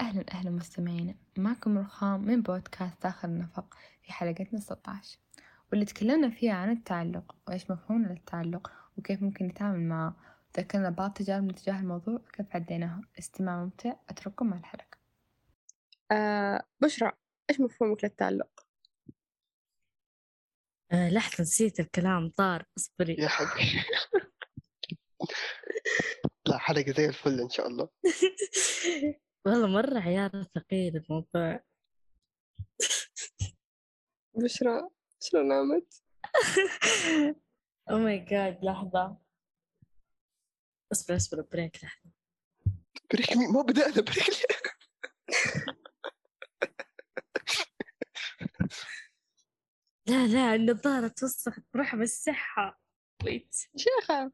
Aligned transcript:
أهلا 0.00 0.24
أهلا 0.32 0.50
مستمعينا 0.50 1.14
معكم 1.38 1.78
رخام 1.78 2.20
من 2.20 2.42
بودكاست 2.42 3.02
داخل 3.02 3.28
النفق 3.28 3.74
في 4.02 4.12
حلقتنا 4.12 4.60
16 4.60 5.18
واللي 5.70 5.84
تكلمنا 5.84 6.30
فيها 6.30 6.52
عن 6.52 6.70
التعلق 6.70 7.36
وإيش 7.48 7.70
مفهومنا 7.70 8.08
للتعلق 8.08 8.70
وكيف 8.98 9.22
ممكن 9.22 9.46
نتعامل 9.46 9.80
معه. 9.80 10.16
ذكرنا 10.56 10.90
بعض 10.90 11.12
تجاربنا 11.12 11.52
تجاه 11.52 11.80
الموضوع 11.80 12.14
وكيف 12.14 12.46
عديناها 12.56 13.00
استماع 13.18 13.64
ممتع 13.64 13.92
أترككم 14.08 14.46
مع 14.46 14.56
الحلقة. 14.56 14.98
آه 16.12 16.62
بشرى 16.80 17.12
إيش 17.50 17.60
مفهومك 17.60 18.04
للتعلق؟ 18.04 18.66
آه 20.92 21.10
لحظة 21.10 21.42
نسيت 21.42 21.80
الكلام 21.80 22.30
طار 22.30 22.64
اصبري. 22.78 23.14
يا 23.18 23.28
حبيبي. 23.28 23.82
لا 26.46 26.58
حلقة 26.58 26.92
زي 26.92 27.06
الفل 27.06 27.40
إن 27.40 27.48
شاء 27.50 27.66
الله. 27.66 27.88
والله 29.44 29.66
مرة 29.66 29.98
عيار 29.98 30.42
ثقيل 30.54 30.96
الموضوع. 30.96 31.64
بشرى 34.34 34.88
بشرى 35.20 35.42
نامت 35.48 36.02
oh 37.90 37.98
my 37.98 38.18
god 38.18 38.64
لحظة. 38.64 39.16
اصبر 40.92 41.16
اصبر 41.16 41.40
break 41.52 41.84
لحظة. 41.84 42.10
break 43.12 43.36
ما 43.36 43.62
بدأنا 43.62 43.94
break. 44.02 44.46
لا 50.08 50.26
لا 50.26 50.54
النظارة 50.54 51.08
توسخت 51.08 51.62
بروح 51.74 51.96
بالصحة. 51.96 52.80
wait 53.24 53.54
شيخة. 53.76 54.32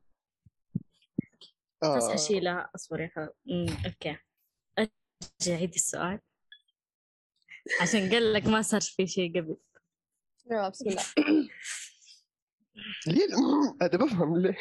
بس 1.82 2.02
آه. 2.02 2.14
أشيلها 2.14 2.70
اصبري 2.74 3.08
خلاص 3.08 3.30
أمم، 3.50 3.76
okay. 3.86 4.16
ارجع 5.22 5.54
عيد 5.54 5.74
السؤال؟ 5.74 6.20
عشان 7.80 8.10
قال 8.10 8.32
لك 8.32 8.46
ما 8.46 8.62
صار 8.62 8.80
في 8.80 9.06
شيء 9.06 9.40
قبل. 9.40 9.56
يلا 10.50 10.68
بسم 10.68 10.88
الله 10.88 11.04
ليه؟ 13.06 13.26
هذا 13.82 13.98
بفهم 13.98 14.36
ليه. 14.36 14.58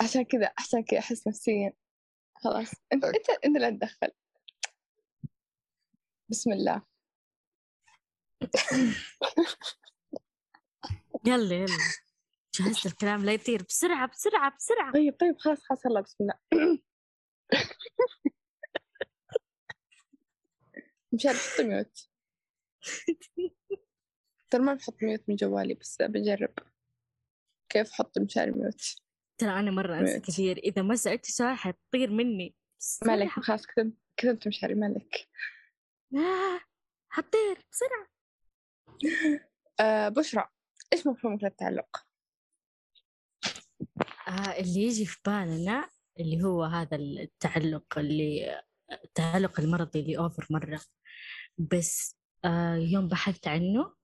عشان 0.00 0.24
كذا 0.24 0.52
عشان 0.58 0.84
كذا 0.84 0.98
أحس 0.98 1.28
نفسيا. 1.28 1.72
خلاص. 2.34 2.70
أنت 2.92 3.04
okay. 3.04 3.18
أنت 3.18 3.30
أنت 3.44 3.56
لا 3.56 3.70
تدخل. 3.70 4.10
بسم 6.28 6.52
الله. 6.52 6.82
يلا 11.26 11.54
يلا. 11.54 11.78
جهزت 12.54 12.86
الكلام 12.86 13.24
لا 13.24 13.32
يطير. 13.32 13.62
بسرعة 13.62 14.08
بسرعة 14.08 14.56
بسرعة. 14.56 14.92
طيب 14.92 15.16
طيب 15.20 15.38
خلاص 15.38 15.58
خلاص 15.62 15.84
يلا 15.86 16.00
بسم 16.00 16.16
الله. 16.20 16.38
مشان 21.12 21.32
حط 21.32 21.60
ميوت 21.60 22.08
ترى 24.50 24.62
ما 24.62 24.74
بحط 24.74 25.02
ميوت 25.02 25.28
من 25.28 25.36
جوالي 25.36 25.74
بس 25.74 26.02
بجرب. 26.02 26.54
كيف 27.68 27.90
أحط 27.90 28.18
مشاري 28.18 28.50
ميوت؟ 28.50 28.82
ترى 29.38 29.50
أنا 29.50 29.70
مرة 29.70 29.98
أنسى. 30.00 30.20
كثير. 30.20 30.58
إذا 30.58 30.82
ما 30.82 30.96
سألت 30.96 31.26
سؤال 31.26 31.56
حتطير 31.56 32.10
مني. 32.10 32.54
ما 33.06 33.12
عليك 33.12 33.28
بسرعة. 33.28 33.46
خلاص 33.46 33.66
كتبت 33.66 33.94
كتبت 34.16 34.48
مشاري 34.48 34.74
ما 34.74 34.86
عليك 34.86 35.28
آه 36.14 36.60
حطير 37.08 37.66
بسرعة. 37.72 38.06
آه 39.80 40.08
بشرى. 40.08 40.48
إيش 40.92 41.06
مفهومك 41.06 41.44
للتعلق؟ 41.44 42.06
آه 44.28 44.60
اللي 44.60 44.80
يجي 44.82 45.06
في 45.06 45.20
بالنا 45.26 45.90
اللي 46.20 46.44
هو 46.44 46.64
هذا 46.64 46.96
التعلق 46.96 47.98
اللي 47.98 48.62
التعلق 49.04 49.60
المرضي 49.60 50.00
اللي 50.00 50.18
أوفر 50.18 50.46
مرة. 50.50 50.80
بس 51.60 52.16
آه 52.44 52.76
يوم 52.76 53.08
بحثت 53.08 53.48
عنه 53.48 53.94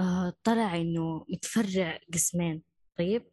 آه 0.00 0.32
طلع 0.44 0.76
إنه 0.76 1.26
متفرع 1.28 1.98
قسمين 2.14 2.62
طيب؟ 2.98 3.26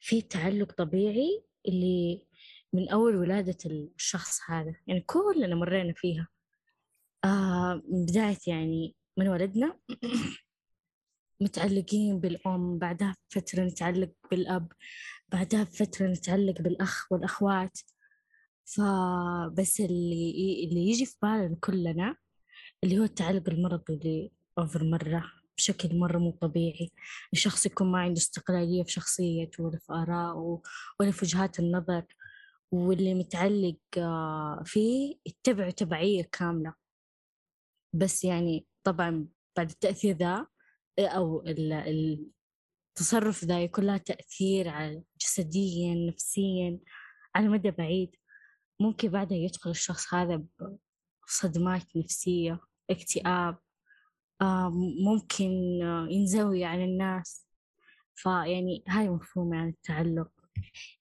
في 0.00 0.22
تعلق 0.22 0.72
طبيعي 0.72 1.44
اللي 1.68 2.26
من 2.72 2.88
أول 2.88 3.16
ولادة 3.16 3.56
الشخص 3.66 4.40
هذا 4.48 4.74
يعني 4.86 5.00
كلنا 5.00 5.54
مرينا 5.54 5.92
فيها. 5.96 6.28
آه 7.24 7.82
من 7.88 8.04
بداية 8.06 8.38
يعني 8.46 8.96
من 9.16 9.28
ولدنا 9.28 9.78
متعلقين 11.40 12.20
بالأم 12.20 12.78
بعدها 12.78 13.14
بفترة 13.30 13.64
نتعلق 13.64 14.12
بالأب 14.30 14.72
بعدها 15.28 15.62
بفترة 15.64 16.06
نتعلق 16.06 16.62
بالأخ 16.62 17.12
والأخوات. 17.12 17.78
فبس 18.64 19.80
اللي 19.80 20.64
اللي 20.64 20.80
يجي 20.90 21.06
في 21.06 21.16
بالنا 21.22 21.56
كلنا 21.60 22.16
اللي 22.84 22.98
هو 22.98 23.02
التعلق 23.04 23.48
المرضي 23.50 23.94
اللي 23.94 24.32
أوفر 24.58 24.84
مرة 24.84 25.32
بشكل 25.56 25.98
مرة 25.98 26.18
مو 26.18 26.30
طبيعي. 26.30 26.90
الشخص 27.32 27.66
يكون 27.66 27.92
ما 27.92 27.98
عنده 27.98 28.18
استقلالية 28.18 28.82
في 28.82 28.92
شخصيته 28.92 29.64
ولا 29.64 29.78
في 29.78 29.92
آرائه 29.92 30.62
ولا 31.00 31.10
في 31.10 31.24
وجهات 31.24 31.58
النظر 31.58 32.04
واللي 32.72 33.14
متعلق 33.14 33.76
آه، 33.98 34.62
فيه 34.66 35.16
يتبعه 35.26 35.70
تبعية 35.70 36.28
كاملة. 36.32 36.74
بس 37.92 38.24
يعني 38.24 38.66
طبعا 38.84 39.28
بعد 39.56 39.70
التأثير 39.70 40.16
ذا 40.16 40.46
أو 40.98 41.42
ال- 41.46 42.28
التصرف 42.90 43.44
ذا 43.44 43.62
يكون 43.62 43.84
له 43.86 43.96
تأثير 43.96 44.68
على 44.68 45.02
جسديا 45.20 45.94
نفسيا 45.94 46.80
على 47.34 47.48
مدى 47.48 47.70
بعيد. 47.70 48.16
ممكن 48.80 49.08
بعدها 49.08 49.38
يدخل 49.38 49.70
الشخص 49.70 50.14
هذا 50.14 50.42
بصدمات 51.26 51.96
نفسية. 51.96 52.60
اكتئاب 52.90 53.58
آه، 54.42 54.70
ممكن 55.04 55.50
ينزوي 56.10 56.64
عن 56.64 56.80
الناس. 56.84 57.46
فيعني 58.14 58.84
هاي 58.88 59.08
مفهومي 59.08 59.56
عن 59.58 59.68
التعلق. 59.68 60.30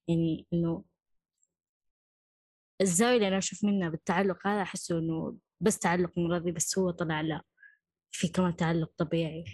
يعني 0.07 0.47
إنه 0.53 0.85
الزاوية 2.81 3.15
اللي 3.15 3.27
أنا 3.27 3.37
أشوف 3.37 3.63
منها 3.63 3.89
بالتعلق 3.89 4.47
هذا 4.47 4.61
أحسه 4.61 4.99
إنه 4.99 5.37
بس 5.59 5.79
تعلق 5.79 6.11
مرضي 6.17 6.51
بس 6.51 6.77
هو 6.79 6.91
طلع 6.91 7.21
لا 7.21 7.41
في 8.11 8.27
كمان 8.27 8.55
تعلق 8.55 8.91
طبيعي. 8.97 9.45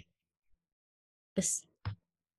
بس. 1.38 1.66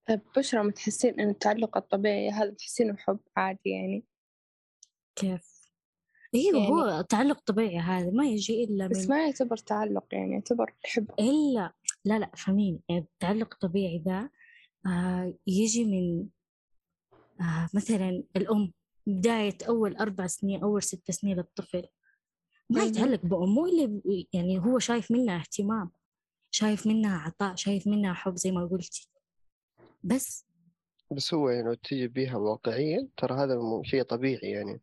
طيب 0.07 0.21
بشرى 0.37 0.63
متحسين 0.63 1.19
إن 1.19 1.29
التعلق 1.29 1.77
الطبيعي 1.77 2.29
هذا 2.29 2.51
تحسينه 2.51 2.97
حب 2.97 3.19
عادي 3.37 3.69
يعني؟ 3.69 4.05
كيف؟ 5.15 5.50
أيوه 6.35 6.59
يعني- 6.59 6.69
هو 6.69 7.01
تعلق 7.01 7.39
طبيعي 7.45 7.77
هذا 7.79 8.11
ما 8.11 8.25
يجي 8.25 8.63
إلا 8.63 8.87
بس 8.87 8.97
من 8.97 9.07
ما 9.09 9.25
يعتبر 9.25 9.57
تعلق 9.57 10.05
يعني 10.11 10.33
يعتبر 10.33 10.73
حب. 10.85 11.11
إلا 11.19 11.73
لا 12.05 12.19
لا 12.19 12.31
فهميني. 12.35 12.81
يعني 12.89 13.01
التعلق 13.01 13.53
الطبيعي 13.53 14.03
ذا 14.05 14.29
آه 14.87 15.33
يجي 15.47 15.85
من 15.85 16.27
آه 17.41 17.69
مثلا 17.73 18.23
الأم 18.35 18.73
بداية 19.07 19.57
أول 19.67 19.95
أربع 19.95 20.27
سنين 20.27 20.63
أول 20.63 20.83
ست 20.83 21.11
سنين 21.11 21.37
للطفل. 21.37 21.83
ما. 22.69 22.83
يتعلق 22.83 23.25
بأمه 23.25 23.65
إلا 23.65 24.01
يعني 24.33 24.59
هو 24.59 24.79
شايف 24.79 25.11
منها 25.11 25.37
اهتمام 25.39 25.91
شايف 26.51 26.87
منها 26.87 27.17
عطاء 27.17 27.55
شايف 27.55 27.87
منها 27.87 28.13
حب 28.13 28.35
زي 28.35 28.51
ما 28.51 28.65
قلتي. 28.65 29.09
بس. 30.03 30.45
بس 31.11 31.33
هو 31.33 31.49
يعني 31.49 31.67
لو 31.67 31.73
تيجي 31.73 32.07
بيها 32.07 32.37
واقعيا 32.37 33.07
ترى 33.17 33.33
هذا 33.35 33.55
مو 33.55 33.83
شيء 33.83 34.03
طبيعي 34.03 34.51
يعني. 34.51 34.81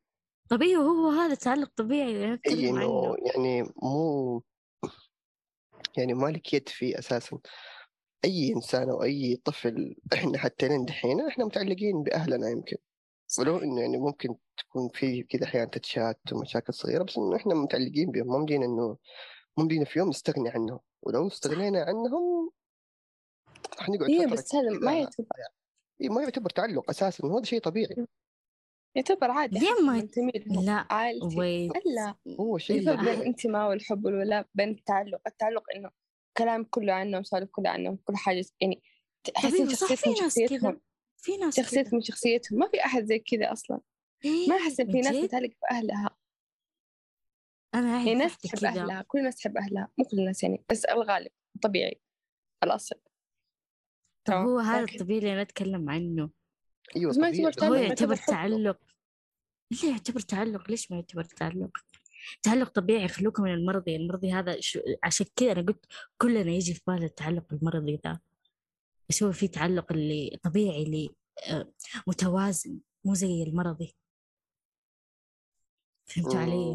طبيعي 0.51 0.77
هو 0.77 1.09
هذا 1.09 1.35
تعلق 1.35 1.71
طبيعي 1.77 2.39
اي 2.47 2.69
إنه 2.69 3.17
يعني 3.35 3.63
مو 3.83 4.43
يعني 5.99 6.15
مالك 6.15 6.55
يد 6.55 6.69
فيه 6.69 6.99
أساسا. 6.99 7.39
أي 8.25 8.53
إنسان 8.53 8.91
أو 8.91 9.03
أي 9.03 9.37
طفل 9.45 9.97
إحنا 10.15 10.39
حتى 10.39 10.69
لين 10.69 10.85
دحين 10.85 11.27
إحنا 11.27 11.45
متعلقين 11.45 12.03
بأهلنا 12.03 12.49
يمكن. 12.51 12.77
ولو 13.39 13.59
إنه 13.59 13.81
يعني 13.81 13.99
ممكن 13.99 14.37
تكون 14.57 14.89
في 14.89 15.23
كذا 15.23 15.45
أحيانا 15.45 15.71
تتشات 15.71 16.21
ومشاكل 16.33 16.75
صغيرة 16.75 17.03
بس 17.03 17.17
إنه 17.19 17.37
إحنا 17.37 17.55
متعلقين 17.55 18.11
بهم 18.11 18.27
ما 18.27 18.39
مدينا 18.39 18.65
إنه 18.67 18.97
ما 19.59 19.65
مدينا 19.65 19.85
في 19.85 19.99
يوم 19.99 20.09
نستغني 20.09 20.49
عنهم. 20.49 20.81
ولو 21.03 21.27
استغنينا 21.27 21.83
عنهم 21.83 22.51
حنقعد 23.79 24.11
إيه 24.11 24.27
بس 24.27 24.55
هذا 24.55 24.71
ما 24.71 24.99
يعتبر 24.99 25.27
إيه 26.01 26.09
ما 26.09 26.23
يعتبر 26.23 26.51
تعلق 26.51 26.91
أساسا 26.91 27.27
وهذا 27.27 27.45
شيء 27.45 27.61
طبيعي. 27.61 28.07
يعتبر 28.99 29.31
عادي 29.31 29.59
ليه 29.59 29.87
ما 29.87 29.99
انتمي 29.99 30.33
لهم 30.47 30.65
لا 30.65 30.87
عائلتي. 30.91 31.69
لا 31.97 32.15
هو 32.41 32.59
شيء 32.59 32.79
الفرق 32.79 33.05
بين 33.05 33.15
الانتماء 33.15 33.69
والحب 33.69 34.05
والولاء 34.05 34.49
بين 34.55 34.69
التعلق 34.69 35.21
التعلق 35.27 35.65
إنه 35.77 35.91
كلام 36.37 36.65
كله 36.65 36.93
عنهم 36.93 37.23
سوالف 37.23 37.51
كلها 37.51 37.71
عنهم 37.71 37.97
كل 37.97 38.17
حاجة 38.17 38.45
يعني 38.61 38.83
تحسين 39.35 39.69
شخصيتهم 39.69 40.15
ناس 40.15 40.35
كذا 40.35 40.47
شخصيتهم 40.47 40.81
في 41.17 41.37
ناس 41.37 41.57
شخصيتهم 41.57 41.95
من 41.95 42.03
شخصيتهم 42.03 42.59
ما 42.59 42.69
في 42.69 42.85
أحد 42.85 43.05
زي 43.05 43.19
كذا 43.19 43.53
أصلا. 43.53 43.81
ما 44.49 44.57
أحس 44.57 44.81
إن 44.81 44.93
في 44.93 45.01
ناس؟ 45.01 45.27
تتعلق 45.27 45.51
بأهلها 45.63 46.17
أنا 47.75 47.89
يعني 47.89 48.11
أعرف 48.11 48.19
ناس 48.19 48.39
تحب 48.39 48.65
أهلها 48.65 49.03
كل 49.03 49.19
الناس 49.19 49.37
تحب 49.37 49.57
أهلها 49.57 49.89
مو 49.99 50.05
كل 50.05 50.19
الناس 50.19 50.43
يعني 50.43 50.65
بس 50.71 50.85
الغالب 50.85 51.31
طبيعي 51.63 52.01
الأصل 52.65 53.01
طب. 54.25 54.35
هو 54.35 54.59
هذا 54.59 54.85
الطبيعي 54.85 55.19
اللي 55.19 55.33
أنا 55.33 55.43
أتكلم 55.43 55.91
عنه. 55.91 56.38
أيوه 56.97 57.13
ما 57.19 57.31
طبيعي 57.31 57.43
يعتبر 57.43 57.51
بس 57.51 57.63
هو 57.63 57.75
تعلق 57.75 57.89
يعتبر. 57.89 58.17
تعلق. 58.17 58.79
ليه 59.71 59.91
يعتبر 59.91 60.21
تعلق. 60.21 60.71
ليش 60.71 60.91
ما 60.91 60.97
يعتبر 60.97 61.25
تعلق؟ 61.25 61.71
تعلق 62.43 62.69
طبيعي 62.69 63.09
خلوكم 63.09 63.43
من 63.43 63.55
المرضي 63.55 63.97
المرضي 63.97 64.33
هذا 64.33 64.61
شو 64.61 64.81
عشان 65.03 65.27
كذا 65.37 65.53
أنا 65.53 65.63
قلت 65.63 65.85
كلنا 66.19 66.51
يجي 66.51 66.75
في 66.75 66.81
بالنا 66.87 67.07
التعلق 67.07 67.45
المرضي 67.53 68.01
ذا. 68.07 68.21
بس 69.09 69.23
هو 69.23 69.33
في 69.33 69.49
تعلق 69.49 69.93
اللي 69.93 70.39
طبيعي 70.43 70.83
اللي 70.83 71.11
آه، 71.51 71.73
متوازن 72.07 72.79
مو 73.05 73.15
زي 73.15 73.43
المرضي. 73.43 73.95
فهمتوا 76.05 76.41
علي؟ 76.41 76.75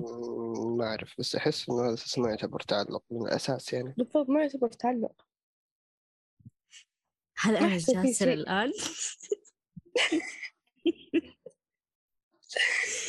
ما 0.77 0.85
أعرف. 0.85 1.15
بس 1.19 1.35
أحس 1.35 1.69
إنه 1.69 1.85
هذا 1.85 1.93
أساس 1.93 2.19
ما 2.19 2.29
يعتبر 2.29 2.59
تعلق 2.59 3.03
من 3.11 3.27
الأساس 3.27 3.73
يعني. 3.73 3.93
بالضبط 3.97 4.29
ما 4.29 4.41
يعتبر 4.41 4.67
تعلق. 4.67 5.25
هل 7.37 7.79
في 7.79 7.91
جاسر 7.91 8.25
شيء. 8.25 8.45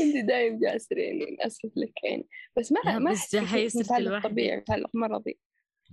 انت 0.01 0.17
دايم 0.29 0.61
جاسر 0.61 0.99
يعني 0.99 1.47
اسف 1.47 1.71
لك 1.77 2.05
يعني 2.05 2.29
بس 2.59 2.73
ما 2.73 2.99
ما 2.99 3.11
بس 3.11 3.35
أحس 3.35 3.37
في 3.37 3.47
شيء 3.47 3.59
هي 3.59 3.67
اسمه 3.67 3.83
صرت 3.83 3.91
تعلق 3.91 4.11
لوحدي. 4.11 4.29
طبيعي 4.29 4.59
وتعلق 4.59 4.91
مرضي. 4.95 5.39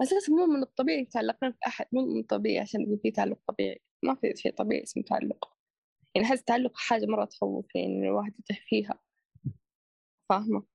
أساسا 0.01 0.31
مو 0.31 0.45
من 0.45 0.63
الطبيعي 0.63 1.05
تعلقنا 1.05 1.51
في 1.51 1.57
أحد 1.67 1.85
مو 1.91 2.05
من 2.05 2.19
الطبيعي 2.19 2.59
عشان 2.59 2.81
يقول 2.81 2.99
في 3.03 3.11
تعلق 3.11 3.39
طبيعي. 3.47 3.81
ما 4.03 4.15
في 4.15 4.33
شيء 4.35 4.53
طبيعي 4.53 4.83
اسمه 4.83 5.03
تعلق. 5.03 5.57
يعني 6.15 6.27
أحس 6.27 6.39
التعلق 6.39 6.77
حاجة 6.77 7.05
مرة 7.05 7.25
تخوف 7.25 7.75
يعني 7.75 8.07
الواحد 8.07 8.33
يتيه 8.39 8.61
فيها. 8.67 8.99
فاهمة؟ 10.29 10.65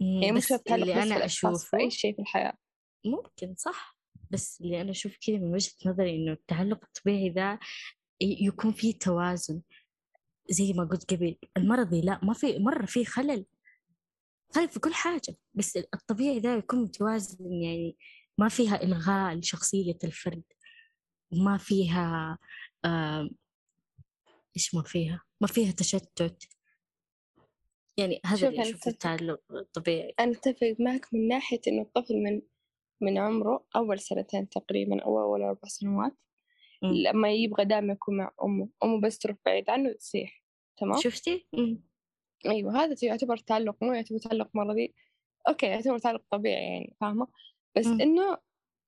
يعني 0.00 0.32
مو 0.32 0.38
بس 0.38 0.48
شرط 0.48 0.60
تعلق 0.60 0.96
اللي 0.96 1.18
في 1.18 1.24
أشوفه 1.24 1.78
أي 1.78 1.90
شيء 1.90 2.14
في 2.14 2.22
الحياة. 2.22 2.58
ممكن 3.04 3.54
صح. 3.54 3.98
بس 4.30 4.60
اللي 4.60 4.80
أنا 4.80 4.90
أشوف 4.90 5.16
كذا 5.26 5.38
من 5.38 5.54
وجهة 5.54 5.72
نظري 5.86 6.16
إنه 6.16 6.32
التعلق 6.32 6.84
الطبيعي 6.84 7.30
ذا 7.30 7.58
يكون 8.22 8.72
فيه 8.72 8.98
توازن 8.98 9.62
زي 10.50 10.72
ما 10.72 10.84
قلت 10.84 11.14
قبل. 11.14 11.36
المرضي 11.56 12.00
لا 12.00 12.20
ما 12.22 12.34
في 12.34 12.58
مرة 12.58 12.86
في 12.86 13.04
خلل 13.04 13.46
خلل 14.54 14.68
في 14.68 14.80
كل 14.80 14.94
حاجة 14.94 15.36
بس 15.54 15.76
الطبيعي 15.76 16.38
ذا 16.38 16.56
يكون 16.56 16.82
متوازن 16.82 17.52
يعني 17.52 17.96
ما 18.38 18.48
فيها 18.48 18.82
إلغاء 18.82 19.34
لشخصية 19.34 19.98
الفرد 20.04 20.42
ما 21.32 21.58
فيها 21.58 22.38
إيش 24.56 24.74
ما 24.74 24.82
فيها؟ 24.82 25.22
ما 25.40 25.46
فيها 25.46 25.72
تشتت. 25.72 26.48
يعني 27.96 28.20
هذا 28.26 28.48
اللي 28.48 28.62
أشوفه. 28.62 28.90
التعلق 28.90 29.40
الطبيعي. 29.50 30.14
أنا 30.20 30.32
أتفق 30.32 30.76
معك 30.80 31.08
من 31.12 31.28
ناحية 31.28 31.60
إنه 31.68 31.82
الطفل 31.82 32.14
من 32.14 32.42
من 33.00 33.18
عمره 33.18 33.66
أول 33.76 34.00
سنتين 34.00 34.48
تقريبا 34.48 35.02
أو 35.02 35.20
أول 35.20 35.42
أربع 35.42 35.68
سنوات 35.68 36.16
مم. 36.82 36.92
لما 36.92 37.30
يبغى 37.30 37.64
دائما 37.64 37.92
يكون 37.92 38.16
مع 38.16 38.32
أمه 38.44 38.68
أمه 38.84 39.00
بس 39.00 39.18
تروح 39.18 39.36
بعيد 39.46 39.70
عنه 39.70 39.92
تصيح 39.92 40.42
تمام 40.76 41.00
شفتي؟ 41.00 41.46
مم. 41.52 41.82
أيوة 42.46 42.84
هذا 42.84 42.96
يعتبر 43.02 43.36
تعلق 43.36 43.76
مو 43.82 43.92
يعتبر 43.92 44.18
تعلق 44.18 44.50
مرضي 44.54 44.94
أوكي 45.48 45.66
يعتبر 45.66 45.98
تعلق 45.98 46.22
طبيعي 46.30 46.62
يعني 46.62 46.96
فاهمة 47.00 47.26
بس 47.76 47.86
مم. 47.86 48.00
إنه 48.00 48.38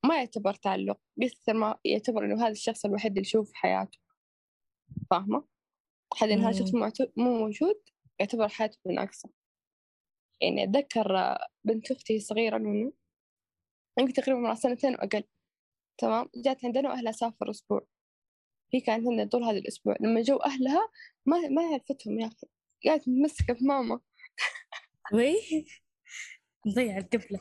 ما 0.05 0.17
يعتبر 0.17 0.55
تعلق 0.55 1.00
كثر 1.23 1.55
ما 1.55 1.79
يعتبر 1.85 2.25
إنه 2.25 2.43
هذا 2.43 2.52
الشخص 2.52 2.85
الوحيد 2.85 3.11
اللي 3.11 3.20
يشوف 3.20 3.50
في 3.50 3.56
حياته 3.56 3.99
فاهمة 5.11 5.44
حد 6.14 6.29
إن 6.29 6.38
هذا 6.38 6.50
الشخص. 6.50 6.75
مو 7.17 7.38
موجود 7.38 7.82
يعتبر 8.20 8.49
حياته 8.49 8.79
ناقصة 8.87 9.31
يعني 10.40 10.64
أتذكر 10.64 11.38
بنت 11.64 11.90
أختي 11.90 12.20
صغيرة 12.20 12.58
نونو 12.58 12.93
يمكن 13.99 14.12
تقريبا 14.12 14.40
من 14.40 14.55
سنتين 14.55 14.94
وأقل 14.94 15.25
تمام؟ 15.99 16.29
جات 16.37 16.64
عندنا 16.64 16.88
وأهلها 16.88 17.12
سافر 17.12 17.50
أسبوع. 17.50 17.87
هي 18.75 18.81
كانت 18.81 19.08
عندنا 19.08 19.25
طول 19.25 19.44
هذا 19.44 19.58
الأسبوع. 19.58 19.96
لما 20.00 20.23
جو 20.23 20.37
أهلها 20.37 20.88
ما 21.26 21.49
ما 21.49 21.62
عرفتهم 21.62 22.20
يا 22.20 22.26
أخي. 22.26 22.46
قاعدة 22.87 23.02
متمسكة 23.06 23.55
في 23.55 23.64
ماما. 23.64 24.00
why؟ 25.12 25.37
مضيع 26.67 26.99
القبلة 26.99 27.41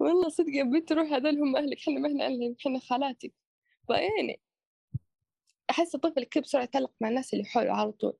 والله 0.00 0.28
صدق 0.28 0.50
يا 0.52 0.64
بنت 0.64 0.92
روح 0.92 1.12
هذول 1.12 1.38
هم 1.38 1.56
أهلك. 1.56 1.78
حنا 1.80 1.98
ما 2.00 2.08
إحنا 2.08 2.26
أهلك 2.26 2.56
حنا 2.60 2.78
خالاتك 2.78 3.32
فيعني 3.86 4.40
أحس 5.70 5.94
الطفل 5.94 6.24
كذا 6.24 6.42
بسرعة 6.42 6.62
يتعلق 6.62 6.92
مع 7.00 7.08
الناس 7.08 7.34
اللي 7.34 7.44
حوله 7.44 7.72
على 7.72 7.92
طول. 7.92 8.16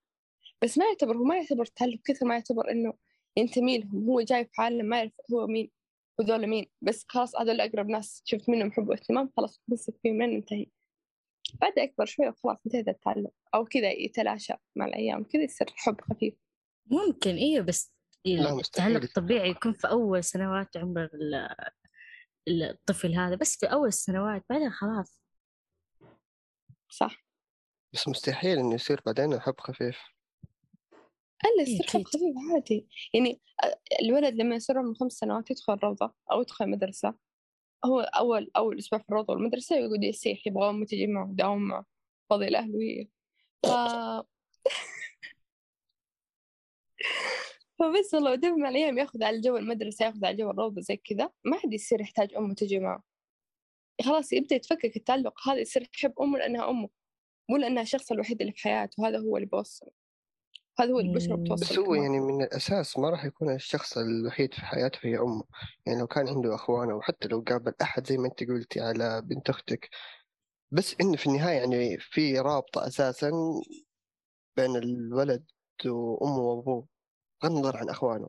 بس 0.63 0.79
ما 0.79 0.85
يعتبر 0.85 1.17
هو 1.17 1.25
ما 1.25 1.37
يعتبر 1.37 1.67
تعلق 1.67 1.99
كثر 2.05 2.27
ما 2.27 2.35
يعتبر 2.35 2.71
إنه 2.71 2.95
ينتمي 3.37 3.79
لهم. 3.79 4.05
هو 4.05 4.21
جاي 4.21 4.45
في 4.45 4.63
عالم 4.63 4.87
ما 4.87 4.99
يعرف 4.99 5.13
هو 5.33 5.47
مين. 5.47 5.71
وذول 6.21 6.47
مين 6.47 6.67
بس 6.83 7.05
خلاص 7.09 7.37
هذول 7.37 7.61
أقرب 7.61 7.89
ناس 7.89 8.23
شفت 8.25 8.49
منهم 8.49 8.73
حب 8.73 8.89
واهتمام 8.89 9.31
خلاص 9.37 9.61
تمسك 9.69 9.95
فيهم 10.03 10.23
لين 10.23 10.31
ننتهي 10.31 10.67
بعد 11.61 11.79
أكبر 11.79 12.05
شوي 12.07 12.29
وخلاص 12.29 12.59
انتهى 12.67 12.81
ذا 12.83 12.93
التعلق 12.93 13.31
أو 13.55 13.65
كذا 13.65 13.91
يتلاشى 13.91 14.53
مع 14.77 14.87
الأيام 14.87 15.25
كذا 15.25 15.43
يصير 15.43 15.67
حب 15.77 16.01
خفيف. 16.01 16.35
ممكن 16.87 17.35
إيه 17.37 17.61
بس 17.61 17.93
مستحيل. 18.27 18.59
التعلق 18.61 19.03
الطبيعي 19.03 19.51
يكون 19.51 19.73
في 19.73 19.89
أول 19.89 20.25
سنوات 20.25 20.77
عمر 20.77 21.05
ال- 21.05 21.55
ال- 22.49 22.63
الطفل 22.63 23.15
هذا 23.15 23.35
بس 23.35 23.57
في 23.57 23.67
أول 23.67 23.89
السنوات 23.89 24.45
بعدين 24.51 24.71
خلاص. 24.71 25.23
صح. 26.89 27.25
بس 27.93 28.09
مستحيل 28.09 28.59
إنه 28.59 28.75
يصير 28.75 29.01
بعدين 29.07 29.41
حب 29.41 29.61
خفيف. 29.61 29.99
حب 31.45 31.61
أكيد. 31.61 32.07
خفيف 32.07 32.35
عادي. 32.53 32.87
يعني 33.15 33.41
الولد 34.03 34.35
لما 34.35 34.55
يصير 34.55 34.79
عمره 34.79 34.95
خمس 34.95 35.13
سنوات 35.13 35.51
يدخل 35.51 35.75
روضة 35.75 36.15
أو 36.33 36.41
يدخل 36.41 36.71
مدرسة 36.71 37.15
هو 37.85 38.01
أول 38.01 38.51
أول 38.57 38.79
أسبوع 38.79 38.99
في 38.99 39.09
الروضة 39.09 39.35
والمدرسة 39.35 39.77
يقعد 39.77 40.05
يسيح 40.05 40.47
يبغى 40.47 40.71
أمه 40.71 40.87
تجي 40.87 41.07
معه 41.07 41.29
داوم 41.33 41.63
معه 41.63 41.87
فاضي 42.31 42.49
الأهل 42.49 42.77
وهي 42.77 43.09
ف... 43.63 43.67
فبس 47.79 48.15
والله 48.15 48.33
ودائما 48.33 48.57
مع 48.57 48.69
الأيام 48.69 48.99
ياخذ 48.99 49.25
على 49.25 49.41
جو 49.41 49.57
المدرسة 49.57 50.07
ياخذ 50.07 50.25
على 50.25 50.37
جو 50.37 50.51
الروضة 50.51 50.81
زي 50.81 50.97
كذا. 50.97 51.31
ما 51.45 51.57
عاد 51.57 51.73
يصير 51.75 52.01
يحتاج 52.01 52.35
أمه 52.35 52.55
تجي 52.55 52.79
معه 52.79 53.03
خلاص 54.05 54.33
يبدأ 54.33 54.57
يتفكك 54.57 54.97
التعلق 54.97 55.49
هذا 55.49 55.59
يصير 55.61 55.91
يحب 55.95 56.21
أمه 56.21 56.39
لأنها 56.39 56.71
أمه 56.71 56.89
مو 57.51 57.57
لأنها 57.57 57.83
الشخص 57.83 58.13
الوحيد 58.13 58.41
اللي 58.41 58.53
في 58.53 58.61
حياته 58.63 59.09
هذا 59.09 59.19
هو 59.19 59.37
اللي 59.37 59.47
بوصل 59.49 59.91
هذا 60.81 60.93
هو 60.93 61.01
البشرة. 61.01 61.37
بتوصل 61.37 61.67
بس 61.67 61.79
هو. 61.79 61.95
يعني 61.95 62.21
من 62.21 62.43
الأساس 62.43 62.99
ما 62.99 63.11
راح 63.11 63.25
يكون 63.25 63.55
الشخص 63.55 63.99
الوحيد 63.99 64.55
في 64.55 64.61
حياته 64.61 64.99
هي 65.03 65.19
أمه. 65.19 65.45
يعني 65.87 65.99
لو 66.01 66.07
كان 66.07 66.29
عنده 66.29 66.55
أخوان 66.55 66.91
أو 66.91 67.01
حتى 67.01 67.29
لو 67.29 67.45
قابل 67.49 67.73
أحد 67.83 68.07
زي 68.07 68.17
ما 68.17 68.27
أنت 68.27 68.45
قلتي 68.45 68.81
على 68.81 69.23
بنت 69.23 69.51
أختك. 69.51 69.89
بس 70.71 70.97
إنه 71.01 71.17
في 71.17 71.27
النهاية 71.27 71.57
يعني 71.57 71.99
في 71.99 72.39
رابطة 72.39 72.87
أساسا 72.87 73.31
بين 74.57 74.77
الولد 74.77 75.45
وأمه 75.87 76.39
وأبوه. 76.39 76.87
بغض 77.43 77.53
النظر 77.53 77.77
عن 77.77 77.89
أخوانه. 77.89 78.29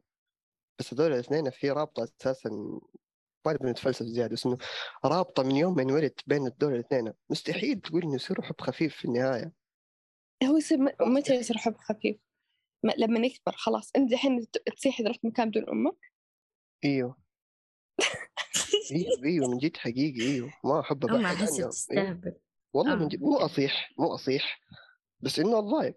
بس 0.80 0.94
هذول 0.94 1.14
الاثنين 1.14 1.50
في 1.50 1.72
رابطة 1.72 2.04
أساسا 2.04 2.50
ما 3.46 3.54
نبي 3.54 3.70
نتفلسف 3.70 4.06
زيادة 4.06 4.34
بس 4.34 4.46
إنه 4.46 4.58
رابطة 5.06 5.44
من 5.44 5.56
يوم 5.56 5.76
ما 5.76 5.82
انولد 5.82 6.14
بين 6.28 6.42
هذول 6.42 6.74
الاثنين. 6.74 7.14
مستحيل 7.30 7.82
تقول 7.82 8.04
إنه 8.04 8.16
يصيروا 8.16 8.46
حب 8.46 8.62
خفيف 8.62 8.96
في 8.96 9.06
النهاية. 9.06 9.52
هو 10.44 10.58
يصير 10.58 10.78
متى 11.02 11.36
يصير 11.36 11.58
حب 11.58 11.76
خفيف؟ 11.78 12.18
لما 12.98 13.28
يكبر 13.28 13.52
خلاص 13.56 13.92
أنت 13.96 14.14
الحين 14.14 14.52
ت- 14.52 14.58
تصيح 14.78 15.00
إذا 15.00 15.10
رحت 15.10 15.20
مكان 15.26 15.50
بدون 15.50 15.70
أمك؟ 15.70 15.98
إيوه. 16.86 17.18
إيوه 18.92 19.24
إيوه 19.26 19.52
من 19.52 19.58
جد 19.58 19.78
حقيقي 19.78 20.22
إيوه. 20.22 20.54
ما 20.64 20.80
أحب 20.80 21.06
ابعد. 21.06 21.38
تستهبل. 21.48 22.34
والله 22.74 22.94
آه. 22.94 22.96
من 22.96 23.08
جد 23.08 23.22
مو 23.22 23.38
أصيح 23.38 23.92
مو 24.00 24.16
أصيح. 24.16 24.62
بس 25.20 25.40
إنه 25.40 25.60
اتضايق 25.60 25.96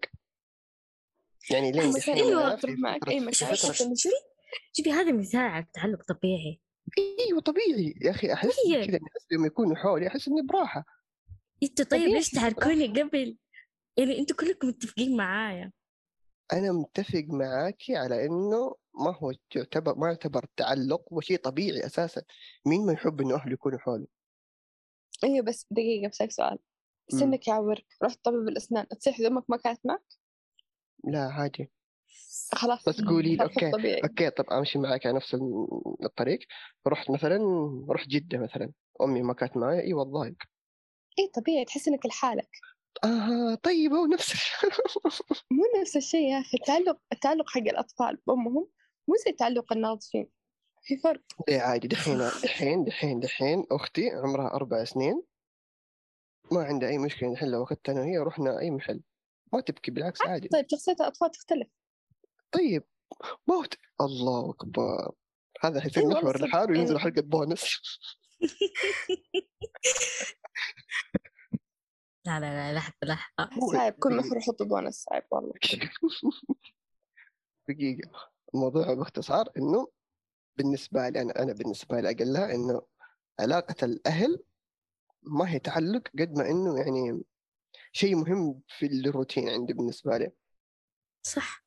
يعني 1.51 1.71
لين 1.71 1.91
تروح 1.91 2.55
في 2.55 2.75
معك. 2.77 3.01
مكان 3.03 3.33
حتى 3.33 3.85
من 3.89 3.95
شوفي 3.95 4.15
شوفي 4.73 4.91
هذا 4.91 5.11
مثال 5.11 5.39
على 5.39 5.63
التعلق 5.63 6.03
طبيعي. 6.03 6.61
إيوه 7.19 7.41
طبيعي. 7.41 7.93
يا 8.01 8.11
أخي 8.11 8.33
أحس. 8.33 8.49
كذا 8.71 8.83
الناس 8.85 9.27
لما 9.31 9.47
يكونوا 9.47 9.75
حولي 9.75 10.07
أحس 10.07 10.27
إني 10.27 10.41
براحة. 10.41 10.85
أنتوا 11.63 11.85
طيب 11.85 12.09
ليش 12.09 12.29
تحركوني 12.29 12.87
قبل؟ 12.87 13.37
يعني 13.97 14.19
أنتوا 14.19 14.35
كلكم 14.37 14.67
متفقين 14.67 15.17
معايا. 15.17 15.71
أنا 16.53 16.71
متفق 16.71 17.23
معاكي 17.29 17.95
على 17.95 18.25
إنه 18.25 18.75
ما 18.93 19.17
هو 19.17 19.31
يعتبر 19.55 19.95
ما 19.97 20.07
يعتبر 20.07 20.45
تعلق 20.57 21.13
هو 21.13 21.21
شيء 21.21 21.37
طبيعي 21.37 21.85
أساسا. 21.85 22.21
مين 22.65 22.85
ما 22.85 22.93
يحب 22.93 23.21
إنه 23.21 23.35
أهله 23.35 23.53
يكونوا 23.53 23.79
حوله؟ 23.79 24.07
أيوه 25.23 25.45
بس 25.45 25.67
دقيقة 25.71 26.09
بسألك 26.09 26.31
سؤال. 26.31 26.57
سنك 27.09 27.47
يعورك 27.47 27.85
رحت 28.03 28.19
طبيب 28.23 28.47
الأسنان 28.47 28.87
تصيح 28.87 29.19
إذا 29.19 29.27
أمك 29.27 29.49
ما 29.49 29.57
كانت 29.57 29.85
معك؟ 29.85 30.03
لا 31.03 31.19
عادي. 31.31 31.71
خلاص 32.53 32.89
بس 32.89 33.01
قولي 33.01 33.35
لي 33.35 33.43
okay 33.43 33.71
طبيعي. 33.71 34.01
okay 34.03 34.29
طب 34.29 34.45
أمشي 34.45 34.79
معك 34.79 35.05
على 35.05 35.15
نفس 35.15 35.33
ال- 35.33 35.67
الطريق. 36.05 36.39
رحت 36.87 37.11
مثلا 37.11 37.39
رحت 37.89 38.07
جدة 38.07 38.37
مثلا. 38.37 38.71
أمي 39.01 39.21
ما 39.21 39.33
كانت 39.33 39.57
معي 39.57 39.79
أيوه 39.79 40.01
اتضايق 40.01 40.35
إي 41.19 41.27
طبيعي 41.35 41.65
تحس 41.65 41.87
إنك 41.87 42.05
لحالك. 42.05 42.49
أها 43.03 43.55
طيب 43.55 43.93
هو 43.93 44.05
نفس 44.05 44.31
الشيء. 44.33 44.69
مو 45.51 45.63
نفس 45.81 45.97
الشيء 45.97 46.31
يا 46.31 46.39
أخي. 46.39 46.57
التعلق 46.57 46.97
التعلق 47.13 47.49
حق 47.49 47.61
الأطفال 47.61 48.17
بأمهم 48.27 48.67
مو 49.07 49.15
زي 49.25 49.31
تعلق 49.31 49.73
الناضجين. 49.73 50.29
في 50.83 50.97
فرق. 50.97 51.21
ليه 51.49 51.59
عادي. 51.61 51.87
دحين 51.87 52.17
دحين 52.43 52.83
دحين 52.83 53.19
دحين 53.19 53.65
أختي 53.71 54.09
عمرها 54.09 54.53
أربع 54.55 54.83
سنين. 54.83 55.23
ما 56.51 56.63
عندها 56.63 56.89
أي 56.89 56.97
مشكلة 56.97 57.33
دحين 57.33 57.51
لو 57.51 57.63
اخذت 57.63 57.89
أنا 57.89 57.99
وهي 58.01 58.17
رحنا 58.17 58.59
أي 58.59 58.71
محل. 58.71 59.01
ما 59.53 59.61
تبكي 59.61 59.91
بالعكس 59.91 60.21
عادي. 60.21 60.47
طيب 60.47 60.65
شخصية 60.71 60.91
الأطفال 60.91 61.31
تختلف. 61.31 61.67
طيب 62.51 62.83
موت. 63.47 63.73
الله 64.01 64.49
أكبر. 64.49 65.11
هذا 65.61 65.81
حيصير 65.81 66.07
محور 66.07 66.41
لحاله 66.41 66.71
وينزل 66.71 66.95
يعني- 66.95 66.99
حلقة 66.99 67.21
بونس. 67.21 67.79
لا 72.25 72.39
لا 72.39 72.73
لا 72.73 72.73
لحظة 72.73 72.93
لحظة 73.03 73.71
صعب 73.71 73.93
كل 73.93 74.17
محور 74.17 74.37
يحط 74.37 74.63
بونص 74.63 75.03
صعب 75.03 75.23
والله. 75.31 75.53
دقيقة. 77.69 78.09
الموضوع 78.55 78.93
باختصار 78.93 79.49
إنه 79.57 79.87
بالنسبة 80.57 81.09
لي 81.09 81.21
أنا 81.21 81.43
أنا 81.43 81.53
بالنسبة 81.53 81.99
لي 81.99 82.09
أقلها 82.11 82.55
إنه 82.55 82.81
علاقة 83.39 83.85
الأهل 83.85 84.43
ما 85.23 85.49
هي 85.51 85.59
تعلق 85.59 86.07
قد 86.19 86.37
ما 86.37 86.49
إنه 86.49 86.77
يعني 86.79 87.23
شيء 87.91 88.15
مهم 88.15 88.61
في 88.67 88.85
الروتين 88.85 89.49
عندي 89.49 89.73
بالنسبة 89.73 90.17
لي. 90.17 90.31
صح. 91.23 91.65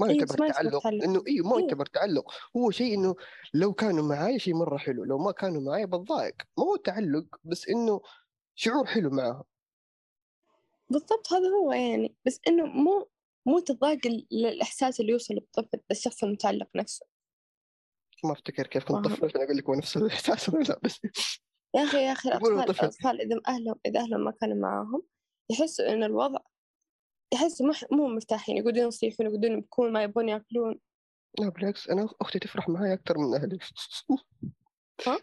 ما 0.00 0.10
إيه، 0.10 0.18
يعتبر 0.18 0.44
يعتبر 0.44 0.80
تعلق. 0.80 0.86
إنه 0.86 1.22
أيوه 1.28 1.48
ما 1.48 1.56
إيه. 1.56 1.62
يعتبر 1.62 1.86
تعلق. 1.86 2.32
هو 2.56 2.70
شيء 2.70 2.94
إنه 2.94 3.16
لو 3.54 3.72
كانوا 3.72 4.08
معاي 4.08 4.38
شيء 4.38 4.54
مرة 4.54 4.76
حلو 4.76 5.04
لو 5.04 5.18
ما 5.18 5.32
كانوا 5.32 5.60
معاي 5.62 5.86
بتضايق. 5.86 6.34
ما 6.58 6.64
هو 6.64 6.76
تعلق 6.76 7.24
بس 7.44 7.68
إنه 7.68 8.00
شعور 8.60 8.86
حلو 8.86 9.10
معاهم 9.10 9.44
بالضبط 10.90 11.32
هذا 11.32 11.48
هو 11.48 11.72
يعني 11.72 12.16
بس 12.26 12.40
إنه 12.48 12.66
مو 12.66 13.08
مو 13.46 13.58
تضايق 13.60 14.06
ال- 14.06 14.46
الإحساس 14.46 15.00
اللي 15.00 15.12
يوصل 15.12 15.34
للطفل 15.34 15.80
للشخص 15.90 16.24
المتعلق 16.24 16.68
نفسه 16.76 17.06
ما 18.24 18.32
أفتكر 18.32 18.66
كيف 18.66 18.84
كنت. 18.84 19.04
طفل 19.04 19.24
عشان 19.26 19.40
أقول 19.40 19.56
لك 19.56 19.64
هو 19.64 19.74
نفس 19.74 19.96
الإحساس 19.96 20.48
ولا 20.48 20.62
لا 20.64 20.80
بس 20.82 21.00
يا 21.74 21.82
أخي 21.82 22.04
يا 22.04 22.12
الأطفال 22.26 22.64
طفل. 22.66 22.84
الأطفال 22.84 23.20
إذا 23.20 23.40
أهلهم 23.48 23.74
إذا 23.86 24.00
أهلهم 24.00 24.24
ما 24.24 24.30
كانوا 24.30 24.56
معاهم 24.56 25.02
يحسوا 25.50 25.92
إن 25.92 26.02
الوضع 26.04 26.38
يحسوا 27.34 27.72
مو 27.92 28.08
مرتاحين 28.08 28.56
يقعدون 28.56 28.88
يصيحون 28.88 29.26
يقعدون 29.26 29.58
يبكون 29.58 29.92
ما 29.92 30.02
يبغون 30.02 30.28
يأكلون 30.28 30.80
لا 31.40 31.48
بالعكس 31.48 31.88
أنا 31.88 32.08
أختي 32.20 32.38
تفرح 32.38 32.68
معي 32.68 32.92
أكثر 32.94 33.18
من 33.18 33.34
أهلي 33.34 33.58
ها؟ 35.06 35.18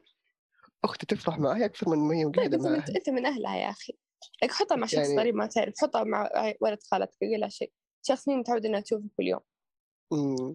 أختي 0.86 1.06
تفرح 1.06 1.40
معي 1.40 1.66
أكثر 1.66 1.90
من 1.90 1.98
ما 1.98 2.16
هي 2.16 2.32
طيب 2.32 2.56
من, 2.56 2.72
معي 2.72 2.84
أنت 2.96 3.10
من 3.10 3.26
أهلها 3.26 3.58
يا 3.58 3.70
أخي. 3.70 3.94
لك 4.44 4.52
حطها 4.52 4.76
مع 4.76 4.88
شخص 4.88 4.98
يعني- 5.08 5.18
غريب 5.20 5.36
ما 5.36 5.46
تعرف 5.48 5.74
حطها 5.82 6.04
مع 6.04 6.30
ولد 6.62 6.84
خالتك 6.84 7.18
قول 7.22 7.40
لها 7.40 7.50
شيء. 7.50 7.72
شخص 8.08 8.28
مين 8.28 8.38
متعود 8.40 8.66
إنها 8.66 8.80
تشوفه 8.80 9.10
كل 9.18 9.24
يوم؟ 9.24 9.40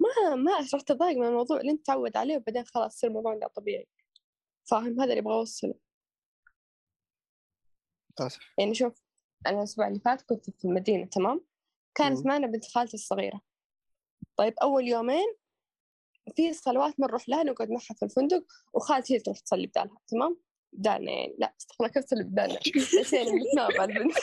ما 0.01 0.35
ما 0.35 0.53
راح 0.73 0.81
تضايق 0.83 1.19
من 1.19 1.27
الموضوع 1.27 1.61
اللي 1.61 1.71
أنت 1.73 1.87
تعود 1.87 2.17
عليه 2.17 2.37
وبعدين 2.37 2.65
خلاص 2.65 2.95
يصير 2.97 3.11
الموضوع 3.11 3.33
عندها 3.33 3.49
طبيعي. 3.49 3.87
فاهم؟ 4.71 5.01
هذا 5.01 5.11
اللي 5.11 5.19
أبغى 5.21 5.35
أوصله 5.35 5.75
اسف 8.21 8.41
يعني 8.59 8.75
شوف 8.75 9.03
أنا 9.47 9.59
الأسبوع 9.59 9.89
اللي 9.89 10.01
فات 10.01 10.23
كنت 10.23 10.51
في 10.51 10.65
المدينة 10.65 11.07
تمام؟ 11.07 11.45
كانت. 11.95 12.27
معنا 12.27 12.47
بنت 12.47 12.65
خالتي 12.65 12.95
الصغيرة. 12.95 13.41
طيب 14.37 14.55
أول 14.63 14.89
يومين 14.89 15.35
في 16.37 16.53
صلوات 16.53 16.95
بنروح 16.99 17.29
لها 17.29 17.43
نقعد 17.43 17.71
معها 17.71 17.95
في 17.99 18.05
الفندق 18.05 18.45
وخالتي 18.73 19.15
هي 19.15 19.19
تروح 19.19 19.39
تصلي 19.39 19.67
بدالها 19.67 19.99
تمام؟ 20.09 20.41
بدالنا 20.73 21.13
يعني 21.13 21.37
لا 21.39 21.55
استغفر 21.61 21.85
الله 21.85 21.89
كيف 21.89 22.05
تصلي 22.05 22.25
بدالنا؟ 22.25 22.59
بس 23.01 23.13
يعني 23.13 23.31
بتنام 23.31 23.81
على 23.81 23.93
البنت 23.93 24.15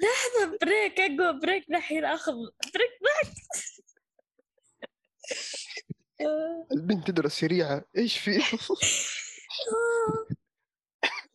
لحظة 0.00 0.58
break 0.62 1.00
أقوى 1.00 1.40
break 1.40 1.64
دحين 1.70 2.04
آخذ 2.04 2.32
break 2.74 2.90
ضحك 3.02 3.34
البنت 6.72 7.06
تدرس 7.06 7.38
شريعة 7.38 7.84
إيش 7.96 8.18
في؟ 8.18 8.42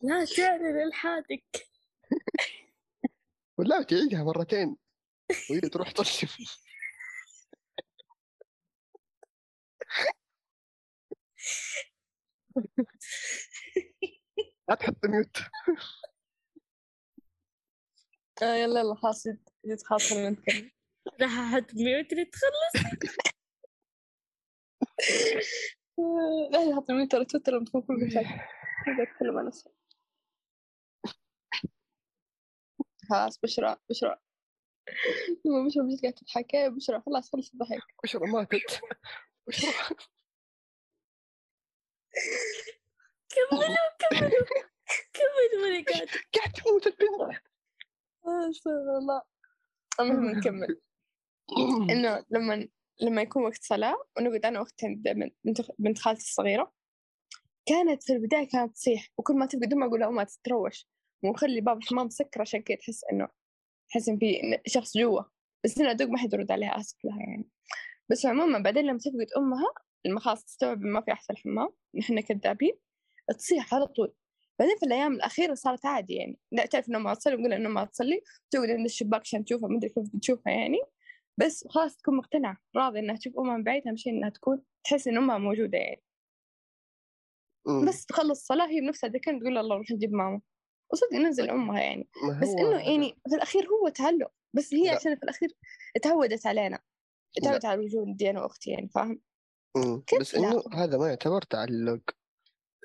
لا 0.00 0.24
تعلن 0.24 0.82
الحادك 0.82 1.68
ولا 3.58 3.82
تعيدها 3.88 4.22
مرتين. 4.24 4.76
وهي 5.50 5.60
تروح 5.60 5.90
تصلي 5.92 6.28
لا 14.68 14.74
تحط 14.74 15.06
ميوت 15.06 15.36
آه 18.42 18.54
يلا 18.54 18.80
يلا 18.80 18.94
خلاص 18.94 19.28
خلاص 19.86 20.10
خلينا 20.12 20.30
نتكلم 20.30 20.70
راح 21.20 21.30
أحط 21.38 21.74
ميوت 21.74 22.06
تخلص. 22.32 22.84
آه، 25.98 26.48
لا 26.52 26.62
يحط 26.70 26.90
من 26.90 27.08
ترى 27.08 27.24
تويتر 27.24 27.58
بتكون 27.58 27.82
كل 27.82 27.94
نقدر 28.88 29.02
نتكلم 29.02 29.38
عن 29.38 29.46
نفسي 29.46 29.70
خلاص 33.10 33.38
بشرى 33.38 33.76
بشرى. 33.90 34.16
لما 35.44 35.66
بشرى 35.66 35.82
بجد 35.82 36.02
قاعدة 36.02 36.16
تضحك. 36.16 36.54
يا 36.54 36.68
بشرى 36.68 37.00
خلاص 37.06 37.30
خلص 37.32 37.50
الضحك. 37.52 37.82
بشرى 38.04 38.26
ماتت 38.26 38.80
بشرى. 39.48 39.72
كملوا 43.28 43.76
كملوا 43.98 44.30
كملوا 45.12 45.62
وأنا 45.62 45.84
قاعدة 45.92 46.10
قاعد. 46.36 46.52
تموت 46.52 46.86
البنت 46.86 47.40
استغفر 48.50 48.98
الله. 48.98 49.22
المهم 50.00 50.30
نكمل. 50.38 50.80
إنه 51.90 52.24
لما 52.30 52.68
لما 53.02 53.22
يكون 53.22 53.42
وقت 53.44 53.62
صلاة 53.62 53.96
ونقعد 54.18 54.44
أنا 54.46 54.60
واختي 54.60 54.86
عند 54.86 55.32
بنت- 55.78 55.98
خالتي 55.98 56.22
الصغيرة. 56.22 56.72
كانت 57.66 58.02
في 58.02 58.12
البداية 58.12 58.48
كانت 58.48 58.74
تصيح 58.74 59.08
وكل 59.18 59.34
ما 59.34 59.46
تبقى 59.46 59.66
دم 59.66 59.82
أقول 59.82 60.00
لها 60.00 60.10
ما 60.10 60.24
تتروش. 60.24 60.86
ونخلي 61.24 61.60
باب 61.60 61.78
الحمام 61.78 62.06
مسكر 62.06 62.40
عشان 62.40 62.62
كذا 62.62 62.76
تحس 62.76 63.04
إنه 63.12 63.28
تحس 63.90 64.08
إن 64.08 64.18
في 64.18 64.40
شخص 64.66 64.96
جوا. 64.98 65.22
بس 65.64 65.78
أنا 65.78 65.90
ادق 65.90 66.06
ما 66.06 66.18
حد 66.18 66.34
يرد 66.34 66.50
عليها 66.50 66.78
آسف 66.78 67.04
لها 67.04 67.18
يعني. 67.18 67.48
بس 68.10 68.26
عموما 68.26 68.58
بعدين 68.58 68.84
لما 68.84 68.98
تفقد 68.98 69.26
أمها 69.36 69.74
لما 70.04 70.20
خلاص 70.20 70.44
تستوعب 70.44 70.80
ما 70.82 71.00
في 71.00 71.12
احد 71.12 71.24
في 71.24 71.30
الحمام 71.32 71.68
نحن 71.94 72.20
كذابين 72.20 72.72
تصيح 73.38 73.74
على 73.74 73.86
طول. 73.86 74.12
بعدين 74.58 74.76
في 74.76 74.86
الأيام 74.86 75.12
الأخيرة 75.12 75.54
صارت 75.54 75.86
عادي 75.86 76.14
يعني. 76.14 76.38
لا 76.52 76.66
تعرف 76.66 76.88
انها 76.88 77.00
ما 77.00 77.14
تصلي 77.14 77.34
ونقول 77.34 77.52
انها 77.52 77.70
ما 77.70 77.84
تصلي 77.84 78.20
تقعد 78.50 78.70
عند 78.70 78.84
الشباك 78.84 79.20
عشان 79.20 79.44
تشوفها 79.44 79.68
ما 79.68 79.76
أدري 79.78 79.88
كيف 79.90 80.04
بتشوفها 80.14 80.52
يعني. 80.52 80.78
بس 81.38 81.66
خلاص 81.70 81.96
تكون 81.96 82.16
مقتنعة 82.16 82.58
راضية 82.76 83.00
إنها 83.00 83.16
تشوف 83.16 83.38
أمها 83.38 83.56
من 83.56 83.64
بعيد 83.64 83.88
أهم 83.88 83.96
شيء 83.96 84.12
إنها 84.12 84.30
تكون 84.30 84.62
تحس 84.84 85.08
إن 85.08 85.16
أمها 85.16 85.38
موجودة 85.38 85.78
يعني. 85.78 86.02
بس 87.88 88.06
تخلص 88.06 88.46
صلاة 88.46 88.68
هي 88.68 88.80
بنفسها 88.80 89.10
ذكر 89.10 89.38
تقول 89.38 89.58
الله 89.58 89.74
نروح 89.74 89.90
نجيب 89.90 90.12
ماما. 90.12 90.40
وصدق 90.92 91.12
ننزل 91.12 91.50
أمها 91.50 91.80
يعني. 91.80 92.08
بس 92.42 92.48
هذا. 92.48 92.80
يعني 92.80 93.16
في 93.28 93.34
الأخير 93.34 93.68
هو 93.68 93.88
تعلق. 93.88 94.32
بس 94.54 94.74
هي 94.74 94.84
لا. 94.84 94.96
عشان 94.96 95.16
في 95.16 95.22
الأخير 95.22 95.56
تعودت 96.02 96.46
علينا. 96.46 96.78
تعودت 97.42 97.64
على 97.64 97.80
وجودي 97.84 98.30
أنا 98.30 98.42
وأختي 98.42 98.70
يعني 98.70 98.88
فاهم؟ 98.88 99.20
بس؟ 100.20 100.34
إنه 100.34 100.62
هذا 100.72 100.98
ما 100.98 101.08
يعتبر 101.08 101.42
تعلق. 101.42 102.00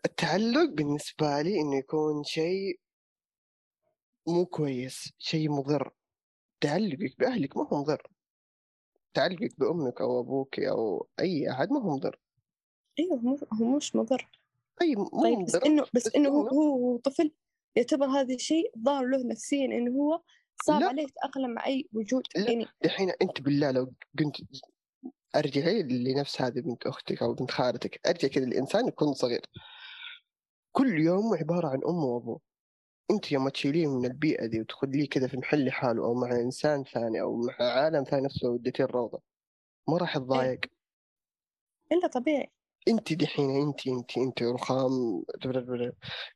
التعلق 0.06 0.70
بالنسبة 0.70 1.42
لي 1.42 1.62
إنه 1.62 1.78
يكون 1.78 2.24
شيء 2.24 2.80
مو 4.28 4.46
كويس 4.46 5.14
شيء 5.18 5.52
مضر. 5.52 5.94
تعلقك 6.62 7.20
بأهلك 7.20 7.58
ما 7.58 7.68
هو 7.74 7.82
مضر. 7.82 8.08
تعلقك 9.14 9.60
بأمك 9.60 10.02
أو 10.02 10.20
أبوك 10.20 10.60
أو 10.60 11.08
أي 11.20 11.52
أحد 11.52 11.72
ما 11.72 11.82
هو 11.82 11.96
مضر. 11.96 12.20
أيوه 13.00 13.40
هو 13.62 13.66
مش 13.78 13.96
مضر. 13.96 14.30
أي 14.82 14.96
مو 14.96 15.10
طيب 15.24 15.46
بس 15.46 15.56
مضر. 15.56 15.84
بس 15.84 16.08
بس 16.08 16.16
إنه 16.16 16.30
هو 16.30 16.50
إنه- 16.50 16.54
هو 16.54 16.76
هو 16.76 16.98
طفل 16.98 17.32
يعتبر 17.76 18.06
هذا 18.06 18.34
الشيء 18.34 18.72
ضار 18.78 19.06
له 19.06 19.28
نفسيا 19.28 19.66
إنه 19.66 19.92
هو 19.92 20.22
صعب 20.64 20.82
لا. 20.82 20.88
عليه 20.88 21.04
يتأقلم 21.04 21.50
مع 21.54 21.66
أي 21.66 21.90
وجود 21.94 22.24
لا. 22.36 22.52
يعني. 22.52 22.66
دحين 22.84 23.12
أنت 23.22 23.42
بالله 23.42 23.72
لو 23.72 23.94
كنت 24.20 24.36
ارجعي 25.36 25.84
لنفس 25.84 26.42
هذه 26.42 26.60
بنت 26.60 26.88
أختك 26.88 27.24
أو 27.24 27.34
بنت 27.34 27.52
خالتك 27.52 28.08
أرجع 28.08 28.28
كذا 28.28 28.44
الانسان 28.44 28.88
يكون 28.88 29.14
صغير. 29.14 29.42
كل 30.72 31.00
يوم 31.00 31.36
عبارة 31.36 31.68
عن 31.68 31.80
امه 31.88 32.06
وابوه 32.06 32.40
أنت 33.12 33.32
يوم 33.32 33.50
تشيليه 33.50 33.88
من 33.88 34.06
البيئة 34.06 34.46
دي 34.46 34.62
وتخليه 34.62 35.10
كذا 35.10 35.28
في 35.28 35.38
محل 35.38 35.66
لحاله 35.66 36.04
أو 36.06 36.14
مع 36.14 36.32
إنسان 36.32 36.84
ثاني 36.84 37.22
أو 37.22 37.38
مع 37.38 37.56
عالم 37.60 38.04
ثاني 38.04 38.26
نفسه 38.26 38.50
وديتيه 38.50 38.84
الروضة 38.84 39.22
ما 39.90 39.98
راح 39.98 40.18
تضايق 40.18 40.60
إلا 41.92 42.08
طبيعي. 42.08 42.52
انت 42.88 43.14
دحين 43.14 43.50
انت 43.50 43.88
انت 43.88 44.18
انت 44.18 44.44
رخام 44.44 45.24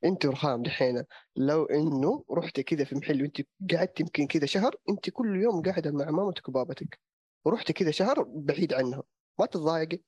انت 0.04 0.26
رخام 0.26 0.62
دحين. 0.62 1.04
لو 1.36 1.64
إنه 1.64 2.24
رحت 2.30 2.60
كذا 2.60 2.84
في 2.84 2.94
محل 2.94 3.22
وانت 3.22 3.40
قعدت 3.72 4.00
يمكن 4.00 4.26
كذا 4.26 4.46
شهر 4.46 4.76
انت 4.88 5.10
كل 5.10 5.42
يوم 5.42 5.62
قاعدة 5.62 5.90
مع 5.90 6.10
مامتك 6.10 6.48
وبابتك. 6.48 7.00
ورحت 7.44 7.72
كذا 7.72 7.90
شهر 7.90 8.22
بعيد 8.22 8.74
عنها. 8.74 9.02
ما 9.40 9.46
تتضايقي؟ 9.46 9.98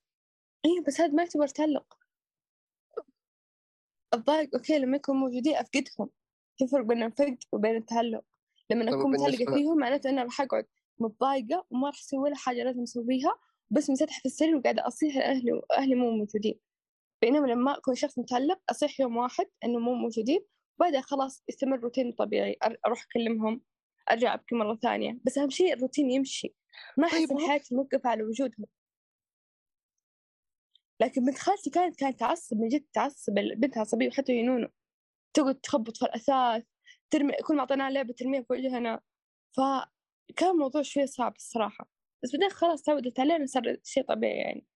أيوه 0.67 0.85
بس 0.87 1.01
هذا 1.01 1.13
ما 1.13 1.23
يعتبر 1.23 1.49
تعلق. 1.49 1.99
الضايق 4.15 4.55
أوكي 4.55 4.79
لما 4.79 4.97
يكونوا 4.97 5.21
موجودين 5.21 5.57
أفقدهم. 5.57 6.11
في 6.59 6.67
فرق 6.67 6.85
بين 6.85 7.03
الفقد 7.03 7.39
وبين 7.53 7.77
التعلق. 7.77 8.25
لما 8.71 8.91
طب 8.91 8.99
أكون 8.99 9.13
متعلقة 9.13 9.55
فيهم 9.55 9.79
معناته 9.79 10.11
أنا 10.11 10.23
راح 10.23 10.41
أقعد 10.41 10.67
متضايقة 10.99 11.67
وما 11.71 11.87
راح 11.87 11.99
أسوي 11.99 12.21
ولا 12.21 12.37
حاجة 12.37 12.65
لازم 12.65 12.83
أسويها. 12.83 13.39
بس 13.71 13.91
مسدحة 13.91 14.19
في 14.21 14.27
السرير 14.27 14.57
وقاعدة 14.57 14.87
أصيح 14.87 15.17
لاهلي 15.17 15.53
واهلي 15.53 15.95
مو 15.95 16.11
موجودين. 16.11 16.61
بينما 17.23 17.47
لما 17.47 17.79
أكون 17.79 17.95
شخص 17.95 18.19
متعلق 18.19 18.61
أصيح 18.71 19.01
يوم 19.01 19.17
واحد 19.17 19.47
إنه 19.65 19.79
مو 19.79 19.95
موجودين 19.95 20.41
وبعدها 20.79 21.01
خلاص 21.01 21.45
يستمر 21.49 21.81
روتين 21.81 22.13
طبيعي 22.13 22.57
أر- 22.65 22.77
أروح 22.87 23.05
أكلمهم 23.05 23.63
أرجع 24.11 24.35
أبكي 24.35 24.55
مرة 24.55 24.75
ثانية. 24.83 25.19
بس 25.25 25.39
أهم 25.39 25.51
شيء 25.51 25.73
الروتين 25.75 26.11
يمشي. 26.11 26.55
ما 26.97 27.07
أحس 27.07 27.29
طيب، 27.29 27.39
حياتي 27.49 27.75
موقفة 27.75 28.11
على 28.11 28.23
وجودهم. 28.23 28.67
لكن 31.01 31.25
بنت 31.25 31.39
خالتي 31.39 31.71
كانت 31.71 31.99
كانت 31.99 32.21
تعصب 32.21 32.57
من 32.57 32.69
جد 32.69 32.87
تعصب 32.93 33.39
البنت 33.39 33.79
عصبية 33.79 34.09
وحتى 34.09 34.33
ينونو 34.33 34.69
تقعد 35.35 35.55
تخبط 35.55 35.97
في 35.97 36.05
الأثاث 36.05 36.65
ترمي 37.11 37.33
كل 37.33 37.55
ما 37.55 37.61
أعطيناها 37.61 37.91
لعبة 37.91 38.15
ترميها 38.15 38.43
في 38.43 38.53
وجهنا. 38.53 39.01
فكان 39.57 40.51
الموضوع 40.51 40.83
شوي 40.83 41.07
صعب 41.07 41.37
الصراحة. 41.37 41.89
بس 42.23 42.33
بعدين 42.33 42.51
خلاص 42.51 42.83
تعودت 42.83 43.21
علينا 43.21 43.47
صار 43.47 43.77
شيء 43.85 44.05
طبيعي 44.05 44.37
يعني. 44.39 44.67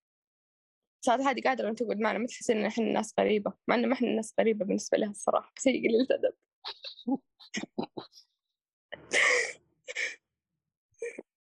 ساعات 1.05 1.21
هذه 1.21 1.41
قادرة 1.45 1.69
أن 1.69 1.75
تقعد 1.75 1.99
معنا 1.99 2.19
ما 2.19 2.27
تحس 2.27 2.51
إن 2.51 2.65
إحنا 2.65 2.85
ناس 2.85 3.15
غريبة 3.21 3.53
مع 3.69 3.75
إن 3.75 3.89
ما 3.89 3.95
إحنا 3.95 4.09
ناس 4.09 4.35
غريبة 4.41 4.65
بالنسبة 4.65 4.99
لها 4.99 5.11
الصراحة 5.11 5.53
بس 5.57 5.69
هي 5.69 5.79
قليلة 5.79 6.07
أدب 6.11 6.35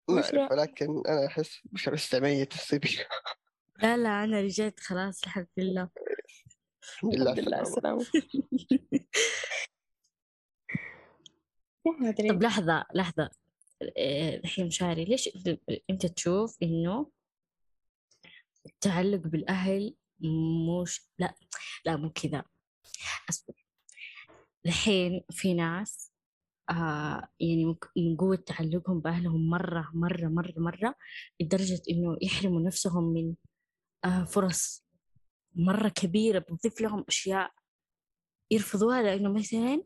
ما 0.10 0.22
أعرف 0.40 0.52
ولكن 0.52 1.04
أنا 1.08 1.26
أحس 1.26 1.62
مش 1.72 1.88
مستمية 1.90 2.50
السبي 2.54 2.98
لا 3.84 3.98
لا 3.98 4.24
أنا 4.24 4.42
رجعت 4.42 4.80
خلاص 4.80 5.24
الحمد 5.24 5.48
لله. 5.58 5.90
الحمد 6.84 7.16
لله 7.16 7.62
السلامة. 7.62 7.62
السلامة 7.62 8.06
ما 12.00 12.10
أدري. 12.10 12.30
طب 12.30 12.44
لحظة 12.44 12.86
لحظة. 12.94 13.30
الحين 13.82 14.68
مشاري 14.68 15.06
ليش 15.06 15.30
أنت 15.90 16.06
تشوف 16.06 16.58
إنه 16.64 17.12
التعلق 18.66 19.28
بالأهل 19.28 19.96
مش 20.20 21.02
لا 21.20 21.34
لا 21.86 21.96
مو 21.96 22.10
كذا. 22.10 22.44
أصبر. 23.30 23.54
الحين 24.66 25.24
في 25.32 25.54
ناس 25.54 26.12
آه 26.70 27.28
يعني 27.40 27.76
من 27.98 28.18
قوة 28.18 28.36
تعلقهم 28.36 29.00
بأهلهم 29.00 29.50
مرة 29.50 29.92
مرة 29.94 30.28
مرة 30.28 30.54
مرة 30.58 30.96
لدرجة 31.42 31.82
إنه 31.90 32.18
يحرموا 32.22 32.62
نفسهم 32.62 33.04
من 33.14 33.36
آه 34.06 34.24
فرص 34.24 34.86
مرة 35.56 35.90
كبيرة 35.90 36.40
بتضيف 36.40 36.82
لهم 36.82 37.06
أشياء 37.08 37.52
يرفضوها. 38.52 39.02
لأنه 39.04 39.34
مثلا 39.34 39.84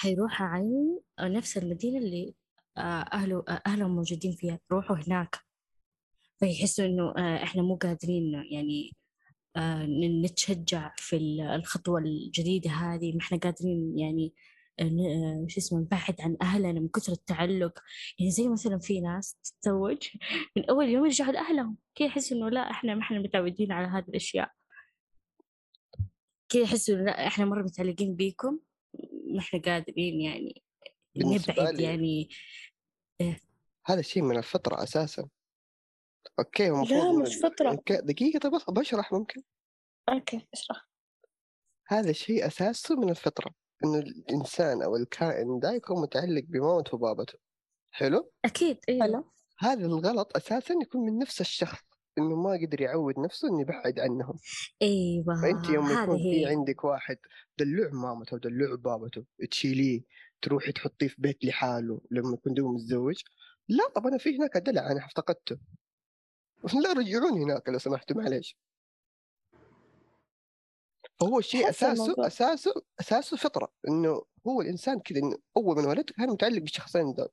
حيروحوا 0.00 0.46
عن 0.46 0.98
نفس 1.20 1.58
المدينة 1.58 1.98
اللي 1.98 2.34
آه 2.76 2.80
أهله 3.12 3.44
آه 3.48 3.62
أهلهم 3.66 3.94
موجودين 3.96 4.32
فيها 4.32 4.58
يروحوا 4.70 4.96
هناك. 4.96 5.36
فيحسوا 6.40 6.84
إنه 6.86 7.14
آه 7.18 7.42
إحنا 7.42 7.62
مو 7.62 7.76
قادرين 7.76 8.34
يعني 8.52 8.92
نتشجع 10.24 10.92
في 10.96 11.16
ال- 11.16 11.40
الخطوة 11.40 12.00
الجديدة 12.00 12.70
هذه. 12.70 13.12
ما 13.12 13.20
إحنا 13.20 13.38
قادرين 13.38 13.98
يعني 13.98 14.34
شو 15.48 15.60
اسمه 15.60 15.80
نبعد 15.80 16.20
عن 16.20 16.36
أهلنا 16.42 16.80
من 16.80 16.88
كثر 16.88 17.12
التعلق. 17.12 17.78
يعني 18.18 18.30
زي 18.30 18.48
مثلا 18.48 18.78
في 18.78 19.00
ناس 19.00 19.36
تتزوج 19.44 19.98
من 20.56 20.64
أول 20.70 20.88
يوم 20.88 21.04
يرجعوا 21.04 21.32
لأهلهم. 21.32 21.76
كذا 21.94 22.08
يحسوا 22.08 22.36
إنه 22.36 22.48
لا 22.48 22.70
إحنا 22.70 22.94
ما 22.94 23.02
إحنا 23.02 23.18
متعودين 23.18 23.72
على 23.72 23.86
هذه 23.86 24.04
الأشياء. 24.08 24.50
كذا 26.48 26.62
يحسوا 26.62 26.94
لا 26.96 27.26
إحنا 27.26 27.44
مرة 27.44 27.62
متعلقين 27.62 28.14
بيكم. 28.14 28.58
ما 29.28 29.38
إحنا 29.40 29.60
قادرين 29.60 30.20
يعني 30.20 30.62
نبعد 31.16 31.74
لي- 31.74 31.82
يعني 31.82 32.28
هذا 33.86 34.02
شيء 34.02 34.22
من 34.22 34.36
الفطرة 34.36 34.82
أساسا. 34.82 35.28
okay 36.38 36.70
هو 36.70 36.84
لا 36.84 37.12
مش 37.22 37.36
فطرة. 37.36 37.70
okay، 37.70 37.96
دقيقة 37.96 38.38
طب 38.38 38.74
بشرح 38.74 39.12
ممكن؟ 39.12 39.42
okay 40.08 40.48
اشرح 40.54 40.88
هذا 41.88 42.12
شيء 42.12 42.46
أساسه 42.46 42.96
من 42.96 43.10
الفطرة 43.10 43.54
إنه 43.84 43.98
الإنسان 43.98 44.82
أو 44.82 44.96
الكائن 44.96 45.58
ده 45.58 45.72
يكون 45.72 46.02
متعلق 46.02 46.44
بمامته 46.48 46.94
وبابته. 46.94 47.38
حلو؟ 47.90 48.32
أكيد 48.44 48.78
حلو. 49.00 49.32
هذا 49.58 49.86
الغلط 49.86 50.36
أساسا 50.36 50.74
يكون 50.82 51.00
من 51.00 51.18
نفس 51.18 51.40
الشخص. 51.40 51.87
إنه 52.18 52.36
ما 52.36 52.52
قدر 52.66 52.80
يعود 52.80 53.18
نفسه 53.18 53.48
إنه 53.48 53.60
يبعد 53.60 53.98
عنهم. 54.00 54.34
أيوة 54.82 55.42
فأنت 55.42 55.68
يوم 55.68 55.90
يكون 55.90 56.18
في 56.18 56.46
عندك 56.46 56.84
واحد 56.84 57.18
دلوع 57.58 57.88
مامته 57.92 58.34
ودلوع 58.34 58.74
بابته 58.76 59.24
تشيليه 59.50 60.02
تروحي 60.42 60.72
تحطيه 60.72 61.08
في 61.08 61.14
بيت 61.18 61.44
لحاله 61.44 62.00
لما 62.10 62.34
يكون 62.34 62.54
دوب 62.54 62.74
متزوج 62.74 63.22
لا 63.68 63.88
طب 63.94 64.06
أنا 64.06 64.18
في 64.18 64.36
هناك 64.38 64.56
دلع 64.56 64.90
أنا 64.90 65.04
افتقدته. 65.06 65.58
لا 66.84 66.92
رجعوني 66.92 67.44
هناك 67.44 67.68
لو 67.68 67.78
سمحتوا 67.78 68.16
معليش. 68.16 68.56
فهو 71.20 71.38
الشيء 71.38 71.64
أحس 71.64 71.74
أساسه 71.84 71.92
الموضوع- 72.04 72.26
أساسه 72.26 72.74
أساسه 73.00 73.36
فطرة 73.36 73.72
إنه 73.88 74.22
هو 74.46 74.60
الإنسان 74.60 75.00
كذا 75.00 75.18
إنه 75.18 75.36
أول 75.56 75.76
من 75.76 75.84
ولد 75.86 76.10
كان 76.10 76.28
متعلق 76.30 76.58
بالشخصين 76.58 77.12
دول. 77.12 77.28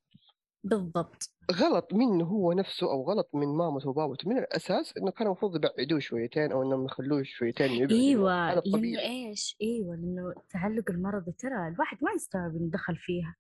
بالضبط. 0.66 1.32
غلط 1.52 1.94
منه 1.94 2.26
هو 2.26 2.54
نفسه 2.54 2.92
أو 2.92 3.04
غلط 3.04 3.30
من 3.34 3.48
مامته 3.48 3.90
وبابته 3.90 4.30
من 4.30 4.38
الأساس 4.38 4.98
إنه 4.98 5.12
كان 5.12 5.28
المفروض 5.28 5.56
يبعدوه 5.56 6.00
شويتين 6.00 6.52
أو 6.52 6.64
إنهم 6.64 6.86
يخلوه 6.86 7.24
شويتين 7.24 7.72
يبعد 7.72 7.92
إيوه 7.92 8.54
لأنه 8.54 9.00
إيش؟ 9.00 9.58
إيوه 9.62 9.96
لأنه 9.96 10.34
التعلق 10.38 10.92
المرضي 10.92 11.32
ترى 11.32 11.68
الواحد 11.68 11.98
ما 12.02 12.12
يستوعب 12.12 12.56
إنه 12.56 12.70
دخل 12.72 12.98
فيها. 12.98 13.36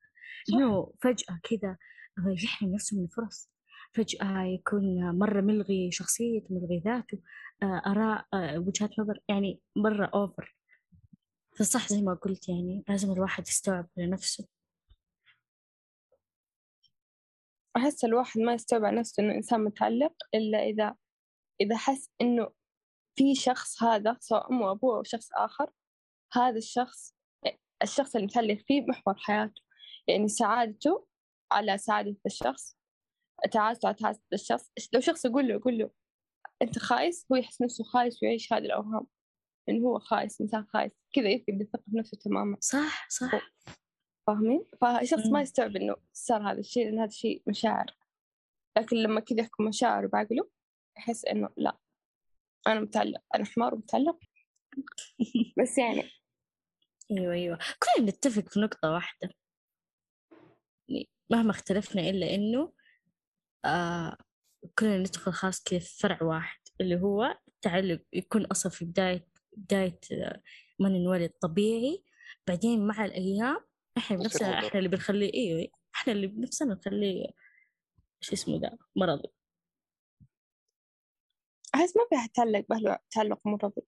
إنه 0.53 0.93
فجأة 1.01 1.39
كذا 1.43 1.77
يحرم 2.43 2.73
نفسه 2.73 2.97
من 2.97 3.03
الفرص. 3.03 3.49
فجأة 3.93 4.43
يكون 4.43 5.17
مرة 5.19 5.41
ملغي 5.41 5.91
شخصيته 5.91 6.47
ملغي 6.49 6.81
ذاته 6.85 7.19
آه، 7.63 7.81
آراء 7.85 8.25
آه، 8.33 8.59
وجهات 8.59 8.99
نظر 8.99 9.19
يعني 9.29 9.59
مرة 9.75 10.05
أوفر 10.05 10.55
فصح 11.57 11.88
زي 11.88 12.01
ما 12.01 12.13
قلت 12.13 12.49
يعني 12.49 12.83
لازم 12.89 13.11
الواحد 13.11 13.47
يستوعب 13.47 13.88
لنفسه 13.97 14.47
أحس 17.77 18.05
الواحد 18.05 18.39
ما 18.39 18.53
يستوعب 18.53 18.85
على 18.85 18.99
نفسه 18.99 19.23
إنه 19.23 19.35
إنسان 19.35 19.63
متعلق 19.63 20.13
إلا 20.33 20.63
إذا 20.63 20.95
إذا 21.61 21.77
حس 21.77 22.09
إنه 22.21 22.49
في 23.15 23.35
شخص 23.35 23.83
هذا 23.83 24.17
سواء 24.19 24.51
أمه 24.51 24.65
وأبوه 24.65 24.97
أو 24.97 25.03
شخص 25.03 25.29
آخر 25.33 25.71
هذا 26.33 26.57
الشخص 26.57 27.15
الشخص 27.83 28.15
اللي 28.15 28.27
متعلق 28.27 28.57
فيه 28.67 28.85
محور 28.88 29.15
حياته. 29.17 29.61
يعني 30.07 30.27
سعادته 30.27 31.07
على 31.51 31.77
سعادة 31.77 32.17
الشخص 32.25 32.77
تعاسته 33.51 33.88
على 33.88 33.95
تعاسة 33.95 34.21
الشخص. 34.33 34.71
لو 34.93 34.99
شخص 34.99 35.25
يقول 35.25 35.47
له 35.47 35.53
يقول 35.53 35.77
له 35.77 35.89
أنت 36.61 36.79
خايس؟ 36.79 37.25
هو 37.31 37.35
يحس 37.35 37.61
نفسه 37.61 37.83
خايس 37.83 38.23
ويعيش 38.23 38.53
هذه 38.53 38.65
الأوهام. 38.65 39.07
إنه 39.69 39.88
هو 39.88 39.99
خايس 39.99 40.41
إنسان 40.41 40.65
خايس. 40.73 40.91
كذا 41.13 41.29
يفقد 41.29 41.61
الثقة 41.61 41.83
في 41.91 41.97
نفسه 41.97 42.17
تماما. 42.17 42.57
صح 42.61 43.09
صح. 43.09 43.51
فاهمين؟ 44.27 44.65
فالشخص. 44.81 45.27
ما 45.27 45.41
يستوعب 45.41 45.75
إنه 45.75 45.95
صار 46.13 46.51
هذا 46.51 46.59
الشيء 46.59 46.85
لأن 46.85 46.99
هذا 46.99 47.07
الشيء 47.07 47.43
مشاعر. 47.47 47.85
لكن 48.77 48.97
لما 48.97 49.19
كذا 49.19 49.39
يحكم 49.39 49.63
مشاعره 49.63 50.07
بعقله 50.07 50.49
يحس 50.97 51.25
إنه 51.25 51.49
لا 51.57 51.77
أنا 52.67 52.79
متعلق 52.79 53.21
أنا 53.35 53.45
حمار 53.45 53.75
ومتعلق. 53.75 54.19
بس 55.61 55.77
يعني. 55.77 56.03
أيوه 57.11 57.33
أيوه. 57.33 57.59
كلنا 57.79 58.09
نتفق 58.09 58.49
في 58.49 58.59
نقطة 58.59 58.91
واحدة. 58.91 59.29
يعني 60.89 61.09
مهما 61.29 61.51
اختلفنا 61.51 62.01
إلا 62.09 62.35
إنه 62.35 62.73
آه 63.65 64.17
كلنا 64.79 64.97
ندخل 64.97 65.31
خاص 65.31 65.63
كذا 65.63 65.79
في 65.79 65.97
فرع 65.99 66.23
واحد 66.23 66.59
اللي 66.81 67.01
هو 67.01 67.38
التعلق 67.47 68.01
يكون 68.13 68.45
أصلا 68.45 68.71
في 68.71 68.85
بداية 68.85 69.27
بداية 69.57 69.99
آه، 70.11 70.41
ما 70.79 70.89
ننولد 70.89 71.31
طبيعي. 71.41 72.03
بعدين 72.47 72.88
مع 72.88 73.05
الأيام 73.05 73.59
إحنا 73.97 74.17
بنفسنا. 74.17 74.60
إحنا 74.67 74.79
اللي 74.79 74.89
بنخليه 74.89 75.34
أيوه 75.34 75.67
إحنا 75.95 76.13
اللي 76.13 76.27
بنفسنا 76.27 76.73
نخليه 76.73 77.27
شو 78.21 78.34
اسمه 78.34 78.60
ده 78.60 78.77
مرضي 78.95 79.29
أحس 81.75 81.97
ما 81.97 82.03
فيها 82.10 82.27
تعلق 82.34 82.65
بأهله 82.69 82.97
تعلق 83.12 83.39
مرضي. 83.47 83.81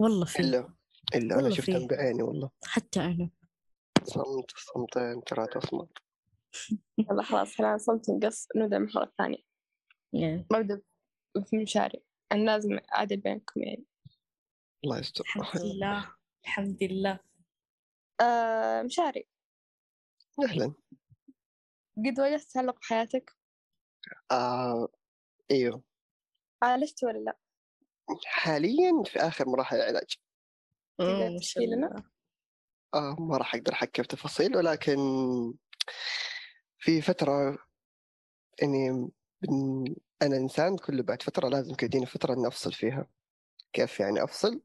والله 0.00 0.24
في. 0.24 0.40
إلا 0.40 0.74
إلا 1.14 1.38
أنا 1.40 1.50
شفتها. 1.50 1.86
بعيني 1.86 2.22
والله. 2.22 2.50
حتى 2.64 3.00
أنا. 3.00 3.30
صمت 4.04 4.50
صمتين 4.56 5.20
ثلاثة 5.20 5.58
أصمت. 5.58 5.98
يلا 7.10 7.22
خلاص 7.22 7.54
خلينا 7.56 7.78
صمت 7.78 8.10
نقص 8.10 8.48
نبدأ 8.56 8.76
المحور 8.76 9.02
الثاني 9.02 9.44
يعني 10.12 10.46
ببدأ 10.50 10.82
في 11.44 11.56
مشاري 11.58 12.02
أنا 12.32 12.44
لازم 12.50 12.78
أعدل 12.94 13.16
بينكم 13.16 13.62
يعني. 13.62 13.84
الله 14.84 14.98
يستر. 14.98 15.24
الحمد 15.24 15.62
لله 15.62 16.14
الحمد 16.44 16.82
لله. 16.82 17.18
آه 18.22 18.82
مشاري. 18.82 19.28
أهلا. 20.44 20.74
قد 21.96 22.20
واجهت 22.20 22.42
تعلق 22.42 22.78
بحياتك؟ 22.78 23.36
آه 24.30 24.88
إيوه. 25.50 25.82
عالجت 26.62 27.04
ولا 27.04 27.18
لا؟ 27.18 27.38
حاليا 28.24 29.02
في 29.04 29.18
آخر 29.18 29.48
مراحل 29.48 29.76
العلاج. 29.76 30.16
تقدر 30.98 31.38
تحكي 31.38 31.66
لنا؟ 31.66 32.02
آه 32.94 33.16
ما 33.18 33.36
راح 33.36 33.54
أقدر 33.54 33.72
أحكي 33.72 34.02
في 34.02 34.08
تفاصيل 34.08 34.56
ولكن 34.56 34.96
في 36.78 37.00
فترة 37.00 37.58
إني 38.62 39.10
بن... 39.42 39.84
أنا 40.22 40.36
إنسان 40.36 40.76
كل 40.76 41.02
بعد 41.02 41.22
فترة 41.22 41.48
لازم 41.48 41.74
كديني 41.74 42.06
فترة 42.06 42.34
إني 42.34 42.48
أفصل 42.48 42.72
فيها. 42.72 43.06
كيف 43.72 44.00
يعني 44.00 44.24
أفصل؟ 44.24 44.62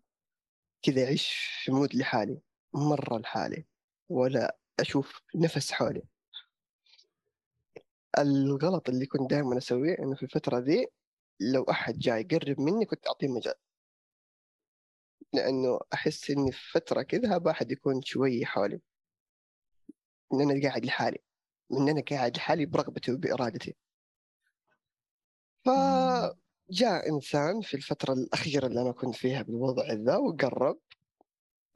كذا 0.82 1.04
أعيش 1.06 1.32
في 1.64 1.72
مود 1.72 1.96
لحالي. 1.96 2.42
مرة 2.74 3.18
لحالي 3.18 3.66
ولا 4.10 4.58
أشوف 4.80 5.22
نفس 5.36 5.72
حولي. 5.72 6.04
الغلط 8.20 8.90
اللي 8.90 9.06
كنت 9.06 9.30
دائما 9.30 9.58
أسويه 9.58 10.00
إنه 10.00 10.16
في 10.16 10.24
الفترة 10.24 10.58
ذي 10.60 10.88
لو 11.40 11.64
أحد 11.64 12.00
جاي 12.00 12.22
يقرب 12.22 12.60
مني 12.60 12.86
كنت 12.86 13.08
أعطيه 13.08 13.28
مجال. 13.28 13.54
لأنه 15.34 15.80
أحس 15.94 16.30
إني 16.30 16.52
في 16.52 16.72
فترة 16.72 17.02
كذا 17.02 17.36
أبغى 17.36 17.52
أحد 17.52 17.72
يكون 17.72 18.02
شوي 18.02 18.46
حولي. 18.46 18.82
إن 20.34 20.42
أنا 20.42 20.62
قاعد 20.70 20.86
لحالي 20.86 21.18
إن 21.72 21.90
أنا 21.90 22.02
قاعد 22.02 22.38
لحالي 22.38 22.66
برغبتي 22.66 23.12
وبإرادتي. 23.12 23.76
فجاء 25.66 27.10
إنسان 27.10 27.62
في 27.62 27.74
الفترة 27.74 28.14
الأخيرة 28.14 28.68
اللي 28.68 28.82
أنا 28.82 28.92
كنت 28.92 29.16
فيها 29.16 29.42
بالوضع 29.42 29.94
ذا 29.94 30.18
وقرب 30.18 30.80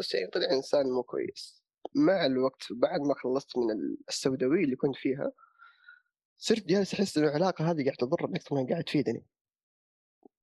بس 0.01 0.13
يعني 0.15 0.27
طلع 0.27 0.51
إنسان 0.51 0.85
مو 0.91 1.03
كويس. 1.03 1.63
مع 1.95 2.25
الوقت 2.25 2.63
بعد 2.71 3.01
ما 3.01 3.15
خلصت 3.15 3.57
من 3.57 3.97
السوداوية 4.09 4.63
اللي 4.63 4.75
كنت 4.75 4.95
فيها 4.95 5.31
صرت 6.37 6.65
جالس 6.65 6.93
أحس 6.93 7.17
إن 7.17 7.23
العلاقة 7.23 7.71
هذه 7.71 7.83
قاعدة 7.83 7.97
تضر 7.99 8.25
أكثر 8.35 8.55
ما 8.55 8.67
قاعد 8.69 8.83
تفيدني. 8.83 9.25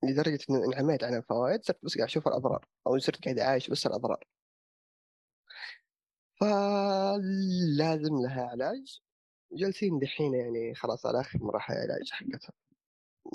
لدرجة 0.03 0.39
إنه 0.51 0.65
انعميت 0.65 1.05
عن 1.05 1.15
الفوائد 1.15 1.65
صرت 1.65 1.85
بس 1.85 1.95
قاعد 1.97 2.09
أشوف 2.09 2.29
الأضرار 2.29 2.69
أو 2.87 2.99
صرت 2.99 3.25
قاعد 3.25 3.39
أعايش 3.39 3.71
بس 3.71 3.87
الأضرار. 3.87 4.25
فلازم 6.41 8.15
لها 8.23 8.43
علاج. 8.51 9.01
جالسين 9.53 9.99
دحين 9.99 10.35
يعني 10.35 10.75
خلاص 10.75 11.07
على 11.07 11.21
آخر 11.21 11.39
مراحل 11.43 11.75
العلاج 11.75 12.11
حقتها 12.11 12.53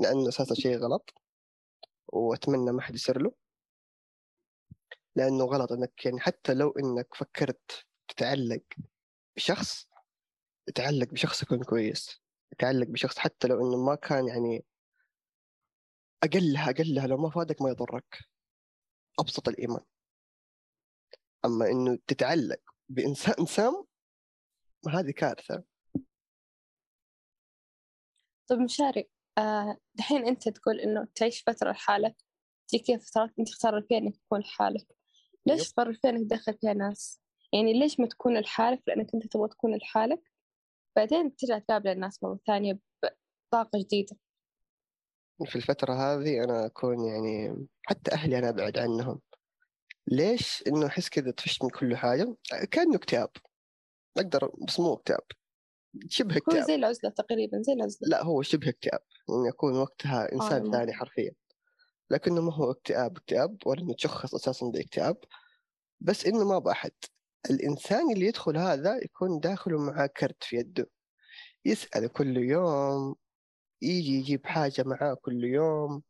لأنه 0.01 0.29
أساسا 0.29 0.55
شيء 0.55 0.77
غلط 0.77 1.13
وأتمنى 2.07 2.71
ما 2.71 2.81
حد 2.81 2.95
يصير 2.95 3.21
له. 3.21 3.42
لأنه 5.15 5.45
غلط 5.45 5.71
إنك 5.71 6.05
يعني 6.05 6.19
حتى 6.19 6.53
لو 6.53 6.69
إنك 6.69 7.15
فكرت 7.15 7.85
تتعلق 8.07 8.63
بشخص 9.35 9.87
تعلق 10.75 11.07
بشخص 11.07 11.43
يكون 11.43 11.63
كويس 11.63 12.21
تعلق 12.59 12.87
بشخص 12.87 13.17
حتى 13.17 13.47
لو 13.47 13.67
إنه 13.67 13.85
ما 13.85 13.95
كان 13.95 14.27
يعني 14.27 14.65
أقلها 16.23 16.69
أقلها 16.69 17.07
لو 17.07 17.17
ما 17.17 17.29
فادك 17.29 17.61
ما 17.61 17.69
يضرك. 17.69 18.19
أبسط 19.19 19.47
الإيمان. 19.47 19.83
أما 21.45 21.69
إنه 21.69 21.99
تتعلق 22.07 22.61
بإنسان 22.89 23.45
سام 23.55 23.85
هذه 24.89 25.11
كارثة. 25.11 25.63
طيب 28.47 28.59
مشاري 28.59 29.09
آه 29.37 29.77
دحين 29.95 30.27
أنت 30.27 30.49
تقول 30.49 30.79
إنه 30.79 31.07
تعيش 31.15 31.43
فترة 31.47 31.71
لحالك 31.71 32.15
تجي 32.67 32.79
كيف 32.83 33.05
فترات 33.09 33.33
أنت 33.39 33.49
تختار 33.49 33.81
فيها 33.81 33.97
إنك 33.97 34.17
تكون 34.17 34.39
لحالك؟ 34.39 34.92
ليش 35.45 35.61
يب. 35.61 35.67
تقرر 35.67 35.93
فيها 35.93 36.11
تدخل 36.11 36.57
فيها 36.61 36.73
ناس 36.73 37.21
يعني 37.53 37.79
ليش 37.79 37.99
ما 37.99 38.07
تكون 38.07 38.37
لحالك 38.37 38.81
لأنك 38.87 39.07
أنت 39.15 39.27
تبغى 39.27 39.49
تكون 39.49 39.75
لحالك؟ 39.75 40.31
بعدين 40.95 41.35
ترجع 41.35 41.59
تقابل 41.59 41.89
الناس 41.89 42.23
مرة 42.23 42.39
ثانية 42.47 42.79
بطاقة 43.51 43.79
جديدة. 43.79 44.17
في 45.45 45.55
الفترة 45.55 45.93
هذه 45.93 46.43
أنا 46.43 46.65
أكون 46.65 47.05
يعني 47.05 47.67
حتى 47.85 48.11
أهلي 48.11 48.37
أنا 48.37 48.49
أبعد 48.49 48.77
عنهم. 48.77 49.21
ليش؟ 50.07 50.63
إنه 50.67 50.85
أحس 50.85 51.09
كذا 51.09 51.31
طفشت 51.31 51.63
من 51.63 51.69
كل 51.69 51.95
حاجة. 51.95 52.35
كأنه 52.71 52.95
اكتئاب. 52.95 53.29
أقدر 54.17 54.51
بس 54.67 54.79
مو 54.79 54.93
اكتئاب. 54.93 55.23
شبه 56.07 56.33
هو 56.33 56.37
اكتئاب. 56.37 56.67
زي 56.67 56.75
العزلة 56.75 57.09
تقريبا 57.09 57.61
زي 57.61 57.73
العزلة. 57.73 58.09
لا 58.09 58.23
هو 58.23 58.41
شبه 58.41 58.69
اكتئاب. 58.69 59.01
إنه 59.29 59.47
يكون 59.47 59.77
وقتها 59.77 60.33
إنسان 60.33 60.67
آه. 60.67 60.71
ثاني 60.71 60.93
حرفيا. 60.93 61.31
لكنه 62.13 62.41
ما 62.41 62.53
هو 62.53 62.71
اكتئاب 62.71 63.17
اكتئاب 63.17 63.57
ولا 63.65 63.81
إنه 63.81 63.93
تشخص 63.93 64.35
أساسا 64.35 64.65
باكتئاب 64.65 65.17
بس 66.01 66.25
إنه 66.25 66.43
ما 66.49 66.59
بأحد 66.59 66.91
الإنسان 67.49 68.11
اللي 68.11 68.25
يدخل 68.25 68.57
هذا 68.57 68.97
يكون 69.03 69.39
داخله 69.39 69.79
معاه 69.79 70.07
كرت 70.07 70.43
في 70.43 70.55
يده. 70.55 70.89
يسأل 71.65 72.07
كل 72.13 72.37
يوم 72.37 73.15
يجي 73.81 74.11
يجيب 74.19 74.45
حاجة 74.47 74.83
معاه 74.85 75.13
كل 75.13 75.43
يوم 75.43 76.03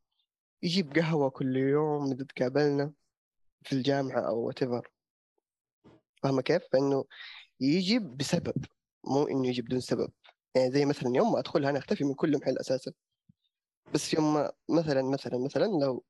يجيب 0.63 0.93
قهوة 0.95 1.29
كل 1.29 1.57
يوم 1.57 2.11
إذا 2.11 2.25
تقابلنا 2.25 2.93
في 3.63 3.73
الجامعة 3.73 4.19
أو 4.27 4.51
whatever. 4.51 4.81
فاهمة 6.23 6.41
كيف؟ 6.41 6.63
فإنه 6.73 7.05
يجي 7.59 7.99
بسبب 7.99 8.65
مو 9.03 9.27
إنه 9.27 9.47
يجي 9.47 9.61
بدون 9.61 9.79
سبب. 9.79 10.11
يعني 10.55 10.71
زي 10.71 10.85
مثلا 10.85 11.15
يوم 11.15 11.31
ما 11.33 11.39
أدخلها 11.39 11.69
أنا 11.69 11.79
أختفي 11.79 12.03
من 12.03 12.13
كل 12.13 12.37
محل 12.37 12.57
أساسا. 12.57 12.91
بس 13.93 14.13
يوم 14.13 14.49
مثلا 14.69 15.01
مثلا 15.01 15.37
مثلا 15.37 15.65
لو 15.65 16.03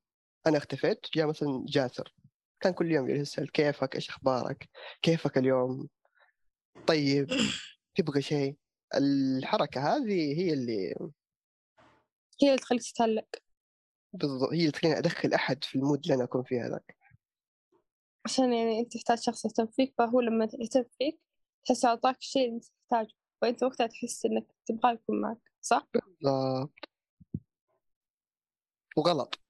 أنا 0.46 0.58
اختفيت 0.58 1.06
جاء 1.14 1.26
مثلا 1.26 1.64
جاسر. 1.68 2.14
كان 2.60 2.72
كل 2.72 2.92
يوم 2.92 3.10
يسأل 3.10 3.52
كيفك؟ 3.52 3.94
إيش 3.94 4.08
أخبارك؟ 4.08 4.68
كيفك 5.02 5.38
اليوم؟ 5.38 5.88
طيب 6.86 7.30
تبغى 7.94 8.22
شيء؟ 8.22 8.56
الحركة 8.94 9.80
هذه 9.80 10.40
هي 10.40 10.52
اللي 10.52 10.94
هي 12.42 12.48
اللي 12.48 12.58
تخليك 12.58 12.82
تتعلق. 12.82 13.28
بالضبط 14.12 14.52
هي 14.52 14.60
اللي 14.60 14.70
تخليني 14.70 14.98
أدخل 14.98 15.32
أحد 15.32 15.64
في 15.64 15.74
المود 15.74 16.00
اللي 16.02 16.14
أنا 16.14 16.24
أكون 16.24 16.42
فيه 16.42 16.66
هذاك. 16.66 16.96
عشان 18.24 18.52
يعني 18.52 18.80
أنت 18.80 18.92
تحتاج 18.96 19.18
شخص 19.18 19.44
يهتم 19.44 19.66
فيك 19.66 19.94
فهو 19.98 20.20
لما 20.20 20.48
يهتم 20.60 20.84
فيك 20.98 21.20
تحس 21.66 21.84
أعطاك 21.84 22.18
الشيء 22.18 22.44
اللي 22.44 22.56
أنت 22.56 22.64
تحتاجه. 22.64 23.14
وأنت 23.42 23.62
وقتها 23.62 23.86
تحس 23.86 24.26
إنك 24.26 24.46
تبغاه 24.66 24.92
يكون 24.92 25.20
معك 25.20 25.52
صح؟ 25.60 25.88
بالضبط. 25.94 26.93
وغلط. 28.96 29.40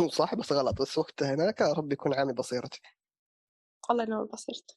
هو 0.00 0.08
صح 0.18 0.34
بس 0.34 0.52
غلط. 0.52 0.82
بس 0.82 0.98
وقتها 0.98 1.34
هناك 1.34 1.60
ربي 1.60 1.92
يكون 1.92 2.14
عامي 2.14 2.32
بصيرتي. 2.32 2.80
الله 3.90 4.04
ينور 4.04 4.24
بصيرتك. 4.24 4.76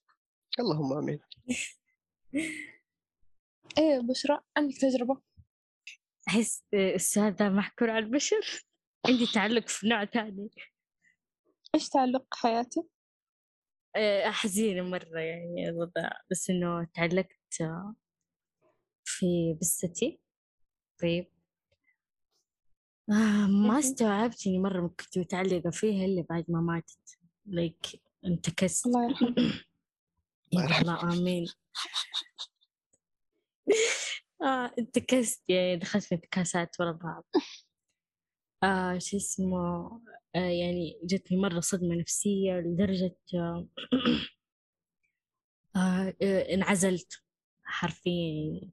اللهم 0.59 0.93
آمين. 0.93 1.19
إيه 3.77 3.99
بشرى 3.99 4.39
عندك 4.57 4.75
تجربة؟ 4.81 5.21
أحس 6.27 6.63
السؤال 6.73 7.33
ذا 7.33 7.49
محكور 7.49 7.89
على 7.89 8.05
البشر. 8.05 8.65
عندي 9.07 9.25
تعلق 9.33 9.67
في 9.67 9.87
نوع 9.87 10.05
ثاني 10.05 10.49
إيش 11.75 11.89
تعلق 11.89 12.33
حياتي؟ 12.33 12.83
آه، 13.95 14.29
حزينة 14.29 14.83
مرة 14.83 15.19
يعني 15.19 15.69
الوضع. 15.69 16.09
بس 16.31 16.49
إنه 16.49 16.87
تعلقت 16.93 17.53
في 19.05 19.57
بستي. 19.61 20.21
طيب. 21.01 21.40
آه 23.09 23.47
ما. 23.47 23.79
استوعبت 23.79 24.47
إني 24.47 24.59
مرة 24.59 24.87
كنت 24.87 25.17
متعلقة 25.17 25.69
فيها 25.69 26.05
إلا 26.05 26.25
بعد 26.29 26.45
ما 26.49 26.61
ماتت. 26.61 27.17
like 27.45 28.01
انتكست. 28.25 28.85
الله 28.85 29.09
يرحمه 30.53 30.81
الله 30.81 31.13
آمين. 31.13 31.45
آه 34.41 34.71
انتكست. 34.79 35.49
يعني 35.49 35.77
دخلت 35.77 36.03
في 36.03 36.15
انتكاسات 36.15 36.75
ورا 36.79 36.91
بعض. 36.91 37.25
آه 38.63 38.97
شو 38.97 39.17
اسمه؟ 39.17 39.57
آه 40.35 40.39
يعني 40.39 40.99
جتني 41.03 41.37
مرة 41.37 41.59
صدمة 41.59 41.95
نفسية 41.95 42.53
لدرجة 42.53 43.15
آه 43.35 43.67
آه 45.75 46.13
انعزلت 46.53 47.21
حرفيا. 47.63 48.71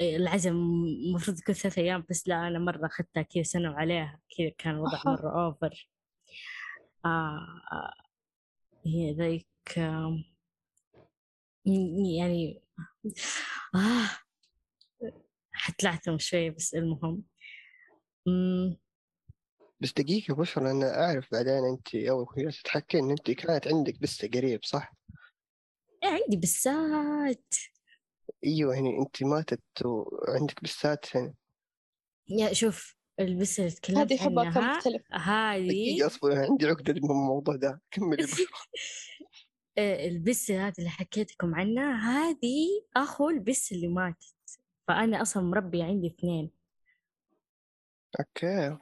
العزم 0.00 0.52
المفروض 1.06 1.38
يكون 1.38 1.54
ثلاثة 1.54 1.82
أيام 1.82 2.04
بس 2.10 2.28
لا 2.28 2.48
أنا 2.48 2.58
مرة 2.58 2.86
أخذتها 2.86 3.22
كذا 3.22 3.42
سنة 3.42 3.70
وعليها 3.70 4.20
كذا 4.38 4.48
كان 4.58 4.74
الوضع. 4.74 5.00
مرة 5.06 5.44
أوفر 5.46 5.88
آه 7.04 7.38
آه، 7.72 7.94
هي 8.86 9.12
ذيك 9.12 9.78
آه 9.78 10.24
يعني 12.18 12.62
آه 13.74 14.10
حتلعثم 15.52 16.18
شوي 16.18 16.50
بس 16.50 16.74
المهم 16.74 17.22
بس 19.80 19.92
دقيقة 19.92 20.34
بشرى 20.34 20.70
أنا 20.70 21.04
أعرف 21.04 21.28
بعدين 21.32 21.64
أنت 21.64 21.94
أول 21.94 22.26
كنت 22.26 22.54
تحكي 22.64 22.98
إن 22.98 23.10
أنت 23.10 23.30
كانت 23.30 23.68
عندك 23.68 24.00
بسة 24.00 24.28
قريب 24.28 24.64
صح؟ 24.64 24.94
عندي 26.04 26.36
بسات 26.36 27.54
أيوه 28.46 28.74
يعني 28.74 28.98
أنت 28.98 29.22
ماتت 29.22 29.62
وعندك 29.84 30.62
بسات 30.62 31.14
يعني 31.14 31.34
يا 32.28 32.52
شوف 32.52 32.96
البسة 33.20 33.62
اللي 33.62 33.74
تكلمت 33.74 33.98
هذه 33.98 34.14
يحبها 34.14 34.50
كم 34.50 34.58
عنها 34.58 34.76
مختلف 34.76 35.12
هذه 35.12 35.68
دقيقة 35.68 36.06
أصبر 36.06 36.38
عندي 36.38 36.66
عقدة 36.66 36.92
من 36.92 37.10
الموضوع 37.10 37.56
ده. 37.56 37.80
كملي 37.90 38.26
آه، 39.78 40.08
البسة 40.08 40.66
هذه 40.66 40.74
اللي 40.78 40.90
حكيت 40.90 41.32
لكم 41.32 41.54
عنها 41.54 41.94
هذه 41.94 42.66
أخو 42.96 43.30
البسة 43.30 43.76
اللي 43.76 43.88
ماتت. 43.88 44.34
فأنا 44.88 45.22
أصلا 45.22 45.42
مربية 45.42 45.84
عندي 45.84 46.06
اثنين. 46.06 46.50
أوكي. 48.20 48.78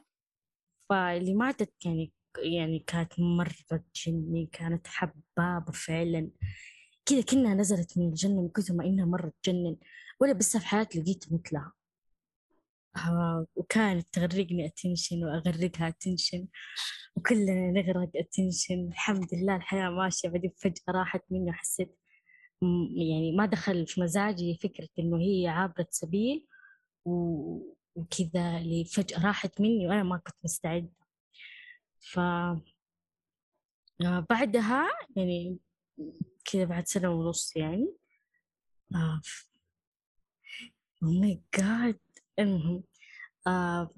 فاللي 0.91 1.35
ماتت 1.35 1.73
يعني 1.85 2.13
يعني 2.39 2.79
كانت 2.79 3.13
مرة 3.19 3.55
تجني 3.69 4.47
كانت 4.53 4.87
حبابة 4.87 5.73
فعلا. 5.73 6.31
كذا 7.07 7.21
كأنها 7.23 7.55
نزلت 7.55 7.99
من 7.99 8.09
الجنة 8.09 8.43
من 8.43 8.49
كثر 8.49 8.75
ما 8.75 8.85
إنها 8.85 9.05
مرة 9.05 9.33
تجنن 9.43 9.77
ولا 10.21 10.33
بس 10.33 10.57
في 10.57 10.67
حياتي 10.67 11.01
لقيت 11.01 11.25
مثلها. 11.33 11.73
آه 12.97 13.47
وكانت 13.57 14.07
تغرقني 14.13 14.67
attention 14.67 15.25
وأغرقها 15.25 15.89
attention 15.89 16.47
وكلنا 17.17 17.71
نغرق 17.71 18.11
attention 18.17 18.89
الحمد 18.89 19.35
لله 19.35 19.57
الحياة 19.57 19.91
ماشية 19.91 20.29
بعدين 20.29 20.53
فجأة 20.57 20.83
راحت 20.89 21.23
مني 21.31 21.51
وحسيت 21.51 21.99
يعني 22.97 23.33
ما 23.33 23.47
دخل 23.47 23.87
في 23.87 24.01
مزاجي 24.01 24.59
فكرة 24.63 24.89
إنه 24.99 25.19
هي 25.21 25.49
عابرة 25.49 25.87
سبيل 25.91 26.47
وكذا 27.05 28.59
اللي 28.59 28.85
فجأة 28.85 29.27
راحت 29.27 29.61
مني 29.61 29.89
وأنا 29.89 30.03
ما 30.03 30.17
كنت 30.19 30.37
مستعدة. 30.45 30.91
ف 32.01 32.19
آه، 32.19 32.61
بعدها 34.31 34.89
يعني 35.17 35.59
كذا 36.45 36.65
بعد 36.65 36.87
سنة 36.87 37.11
ونص 37.11 37.57
يعني. 37.57 37.95
آه 38.95 39.21
أو 41.03 41.09
ماي 41.11 41.43
جاد 41.59 42.01
المهم 42.39 42.85
آه 43.47 43.91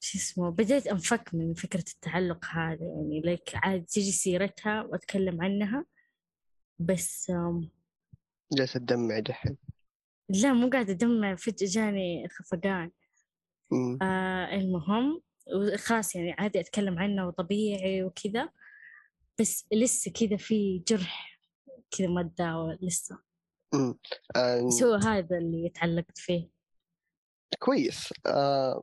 شو 0.00 0.18
اسمه 0.18 0.50
بديت 0.50 0.86
أنفك 0.86 1.34
من 1.34 1.54
فكرة 1.54 1.84
التعلق 1.94 2.44
هذا 2.44 2.84
يعني 2.84 3.20
لك 3.24 3.50
عاد 3.54 3.84
تجي 3.84 4.12
سيرتها 4.12 4.82
وأتكلم 4.82 5.42
عنها 5.42 5.84
بس 6.78 7.30
آم، 7.30 7.70
جالسة 8.52 8.80
تدمع 8.80 9.18
دحين. 9.18 9.56
لا 10.28 10.52
مو 10.52 10.70
قاعدة 10.70 10.92
أدمع 10.92 11.34
فجأة 11.34 11.66
جاني 11.68 12.28
خفقان. 12.28 12.90
آه 14.02 14.54
المهم 14.54 15.20
خلاص 15.76 16.16
يعني 16.16 16.32
عادي 16.32 16.60
أتكلم 16.60 16.98
عنه 16.98 17.26
وطبيعي 17.28 18.02
وكذا. 18.04 18.48
بس 19.40 19.66
لسه 19.72 20.12
كذا 20.12 20.36
في 20.36 20.78
جرح 20.78 21.40
كذا 21.90 22.08
ما 22.08 22.22
تداوى 22.22 22.78
لسه. 22.82 23.18
مم. 23.74 23.98
آه، 24.36 24.66
بس 24.66 24.82
هو 24.82 24.94
هذا 24.94 25.38
اللي 25.38 25.68
تعلقت 25.68 26.18
فيه. 26.18 26.50
كويس. 27.58 28.12
آه 28.26 28.82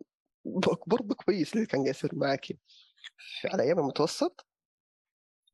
برضه 0.87 1.15
كويس 1.15 1.53
اللي 1.53 1.65
كان 1.65 1.81
قاعد 1.81 1.95
يصير 1.95 2.15
معك 2.15 2.47
على 3.45 3.63
أيام 3.63 3.79
المتوسط؟ 3.79 4.47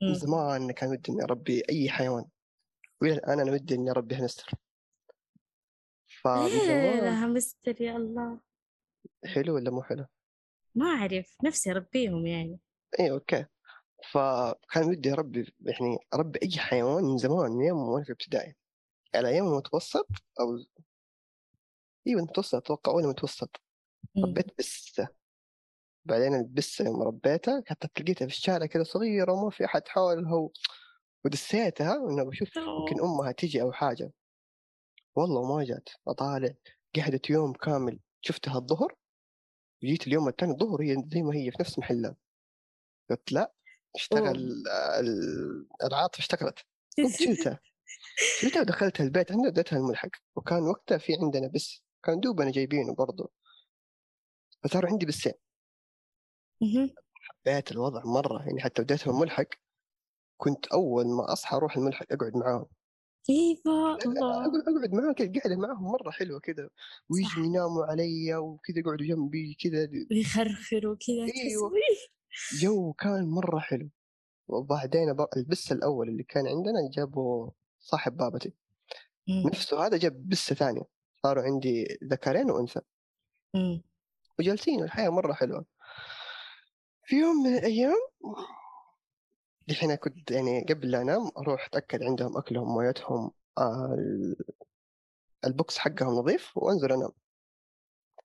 من. 0.02 0.14
زمان 0.14 0.72
كان 0.72 0.90
ودي 0.90 1.12
إني 1.12 1.24
أربي 1.24 1.64
أي 1.70 1.90
حيوان. 1.90 2.26
وإلى 3.02 3.14
الآن 3.14 3.40
أنا 3.40 3.52
ودي 3.52 3.76
إني 3.76 3.92
أربي 3.92 4.16
همستر 4.16 4.52
فمن 6.22 6.46
ليه 6.46 6.66
زمان 6.68 7.00
لها 7.00 7.28
مستر 7.28 7.82
يا 7.82 7.98
الله. 7.98 8.40
حلو 9.26 9.56
ولا 9.56 9.72
مو 9.72 9.84
حلو؟ 9.84 10.06
ما 10.76 10.86
أعرف 10.86 11.38
نفسي 11.44 11.72
أربيهم 11.72 12.26
يعني. 12.26 12.60
اي 13.00 13.12
أوكي. 13.12 13.46
فكان 14.12 14.90
ودي 14.90 15.14
أربي 15.14 15.54
يعني 15.60 15.98
أربي 16.14 16.40
أي 16.44 16.60
حيوان 16.60 17.04
من 17.04 17.18
زمان 17.18 17.52
من 17.52 17.66
يوم 17.66 17.90
وأنا 17.90 18.06
في 18.06 18.12
ابتدائي. 18.12 18.56
على 19.16 19.28
أيام 19.30 19.48
المتوسط 19.48 20.08
أو 20.40 20.58
أيوه 22.08 22.20
المتوسط؟ 22.22 22.56
أتوقع 22.56 22.92
اول 22.92 23.08
متوسط 23.08 23.62
مم. 24.16 24.26
ربيت 24.26 24.58
بسة. 24.60 25.08
بعدين 26.06 26.36
البسة 26.36 26.86
يوم 26.86 27.02
ربيتها 27.02 27.64
حتى 27.68 28.02
لقيتها 28.02 28.28
في 28.28 28.34
الشارع 28.34 28.66
كذا 28.66 28.84
صغيرة 28.84 29.32
وما 29.34 29.50
في 29.50 29.66
أحد 29.66 29.88
حولها 29.88 30.34
و... 30.36 30.52
ودسيتها 31.26 31.96
انه 31.96 32.24
بشوف 32.24 32.56
يمكن 32.56 33.02
أمها 33.04 33.32
تجي 33.32 33.62
أو 33.62 33.72
حاجة. 33.72 34.12
والله 35.16 35.56
ما 35.56 35.64
جات 35.64 35.90
أطالع. 36.08 36.54
قعدت 36.96 37.30
يوم 37.30 37.54
كامل. 37.54 38.00
شفتها 38.22 38.58
الظهر. 38.58 38.96
جيت 39.84 40.08
اليوم 40.08 40.28
الثاني 40.28 40.52
الظهر 40.52 40.82
هي 40.82 41.04
زي 41.08 41.22
ما 41.22 41.36
هي 41.36 41.52
في 41.52 41.58
نفس 41.60 41.80
محلها. 41.80 42.16
قلت 43.10 43.32
لا. 43.32 43.54
اشتغل 43.96 44.64
ال- 45.00 45.68
العاطفة 45.84 46.20
اشتغلت. 46.20 46.60
شلتها 47.20 47.60
شلتها 48.40 48.62
ودخلتها 48.62 49.04
البيت 49.04 49.32
عندنا 49.32 49.48
وديتها 49.48 49.78
الملحق 49.78 50.10
وكان 50.36 50.64
وقتها 50.64 50.98
في 50.98 51.14
عندنا 51.22 51.48
بس 51.48 51.84
كان 52.04 52.20
دوبنا 52.20 52.52
جايبينه 52.52 52.96
برضه 52.96 53.32
فصار 54.64 54.86
عندي 54.86 55.06
بسين. 55.06 55.34
حبيت 57.14 57.72
الوضع 57.72 58.04
مرة 58.06 58.46
يعني 58.48 58.62
حتى 58.62 58.82
وديتهم 58.82 59.16
الملحق 59.16 59.48
كنت 60.38 60.68
أول 60.68 61.06
ما 61.08 61.34
أصحى 61.34 61.58
أروح 61.58 61.78
الملحق 61.78 62.06
أقعد 62.12 62.36
معاهم. 62.36 62.66
إيوه 63.30 63.98
الله. 64.06 64.46
أقعد 64.46 64.94
معاهم 64.94 65.14
كذا 65.14 65.32
قاعدة 65.40 65.56
معاهم 65.56 65.84
مرة 65.84 66.12
حلوة 66.12 66.40
كذا. 66.40 66.70
ويجوا 67.10 67.46
يناموا 67.46 67.86
علي 67.86 68.36
وكذا 68.36 68.80
يقعدوا 68.80 69.06
جنبي 69.06 69.54
كذا. 69.54 69.90
ويخرخروا 70.12 70.96
كذا 70.96 71.42
أيوة. 71.44 71.72
جو 72.60 72.94
كان 72.94 73.30
مرة 73.30 73.60
حلو. 73.60 73.90
وبعدين 74.48 75.16
البس 75.38 75.72
الأول 75.72 76.10
اللي 76.10 76.24
كان 76.24 76.48
عندنا 76.48 76.90
جابوا 76.94 77.50
صاحب 77.80 78.18
بابتي. 78.18 78.54
مم. 79.28 79.48
نفسه 79.48 79.86
هذا 79.86 79.98
جاب 79.98 80.30
بسة 80.30 80.56
ثانية. 80.56 80.84
صاروا 81.24 81.44
عندي 81.44 82.00
ذكرين 82.04 82.52
وأنثى. 82.52 82.82
مم. 83.54 83.82
وجالسين 84.40 84.84
الحياة 84.84 85.10
مرة 85.10 85.34
حلوة. 85.34 85.66
في 87.04 87.16
يوم 87.16 87.44
من 87.44 87.58
الأيام 87.58 87.98
دحين 89.68 89.96
كنت 89.96 90.32
يعني 90.32 90.66
قبل 90.70 90.92
لا 90.92 91.02
أنام 91.02 91.32
أروح 91.38 91.66
أتأكد 91.66 92.04
عندهم 92.04 92.38
أكلهم 92.38 92.74
مويتهم 92.74 93.32
ال- 93.60 94.36
البوكس 95.46 95.78
حقهم 95.78 96.10
نظيف 96.10 96.58
وأنزل 96.58 96.92
أنام. 96.92 97.12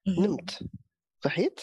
مهم. 0.07 0.25
نمت. 0.27 0.69
صحيت. 1.25 1.61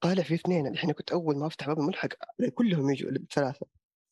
طالع 0.00 0.22
في 0.22 0.34
اثنين 0.34 0.66
الحين 0.66 0.92
كنت 0.92 1.12
أول 1.12 1.36
ما 1.36 1.46
أفتح 1.46 1.66
باب 1.66 1.78
الملحق 1.78 2.08
كلهم 2.54 2.90
يجوا 2.90 3.10
ثلاثة 3.34 3.66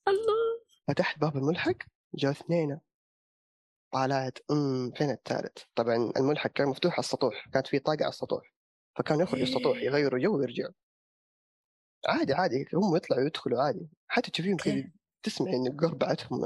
الله! 0.08 0.60
فتحت 0.88 1.18
باب 1.18 1.36
الملحق 1.36 1.76
جاء 2.14 2.30
اثنين. 2.30 2.80
طالعت 3.92 4.38
أمم 4.50 4.92
فين 4.92 5.10
الثالث. 5.10 5.58
طبعا 5.74 6.12
الملحق 6.16 6.50
كان 6.50 6.68
مفتوح 6.68 6.92
على 6.92 7.00
السطوح 7.00 7.48
كانت 7.52 7.66
في 7.66 7.78
طاقة 7.78 8.02
على 8.02 8.08
السطوح. 8.08 8.54
فكانوا 8.98 9.22
يخرجوا 9.22 9.46
السطوح 9.46 9.78
يغيروا 9.78 10.18
جو 10.20 10.38
ويرجعوا 10.38 10.72
عادي 12.08 12.34
عادي 12.34 12.66
هم 12.74 12.96
يطلعوا 12.96 13.22
ويدخلوا 13.22 13.62
عادي. 13.62 13.88
حتى 14.08 14.30
تشوفيهم 14.30 14.56
كذا 14.56 14.90
تسمعي 15.22 15.56
إن 15.56 15.76
قربعتهم 15.76 16.40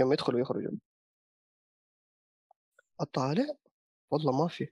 يوم 0.00 0.12
يدخلوا 0.12 0.38
ويخرجوا. 0.38 0.78
اطالع 3.00 3.46
والله 4.10 4.42
ما 4.42 4.48
في. 4.48 4.68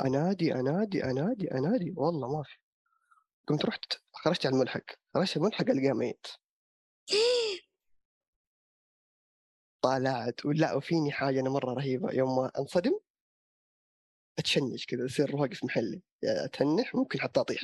أنادي 0.00 0.54
أنادي 0.54 1.04
أنادي 1.04 1.52
أنادي 1.52 1.94
والله 1.96 2.36
ما 2.36 2.42
في. 2.42 2.58
قمت 3.48 3.64
رحت 3.64 3.92
خرجت 4.12 4.46
على 4.46 4.54
الملحق 4.54 4.84
خرجت 5.14 5.36
الملحق 5.36 5.70
ألقاه 5.70 5.92
ميت. 5.92 6.26
طالعت 9.82 10.46
ولا 10.46 10.74
وفيني 10.74 11.12
حاجة 11.12 11.40
أنا 11.40 11.50
مرة 11.50 11.74
رهيبة 11.74 12.12
يوم 12.12 12.36
ما 12.36 12.50
أنصدم 12.58 12.98
أتشنج 14.38 14.84
كذا 14.84 15.04
اصير 15.06 15.36
واقف 15.36 15.64
محلي 15.64 16.02
يعني 16.22 16.44
أتنح 16.44 16.94
ممكن 16.94 17.20
حتى 17.20 17.40
أطيح. 17.40 17.60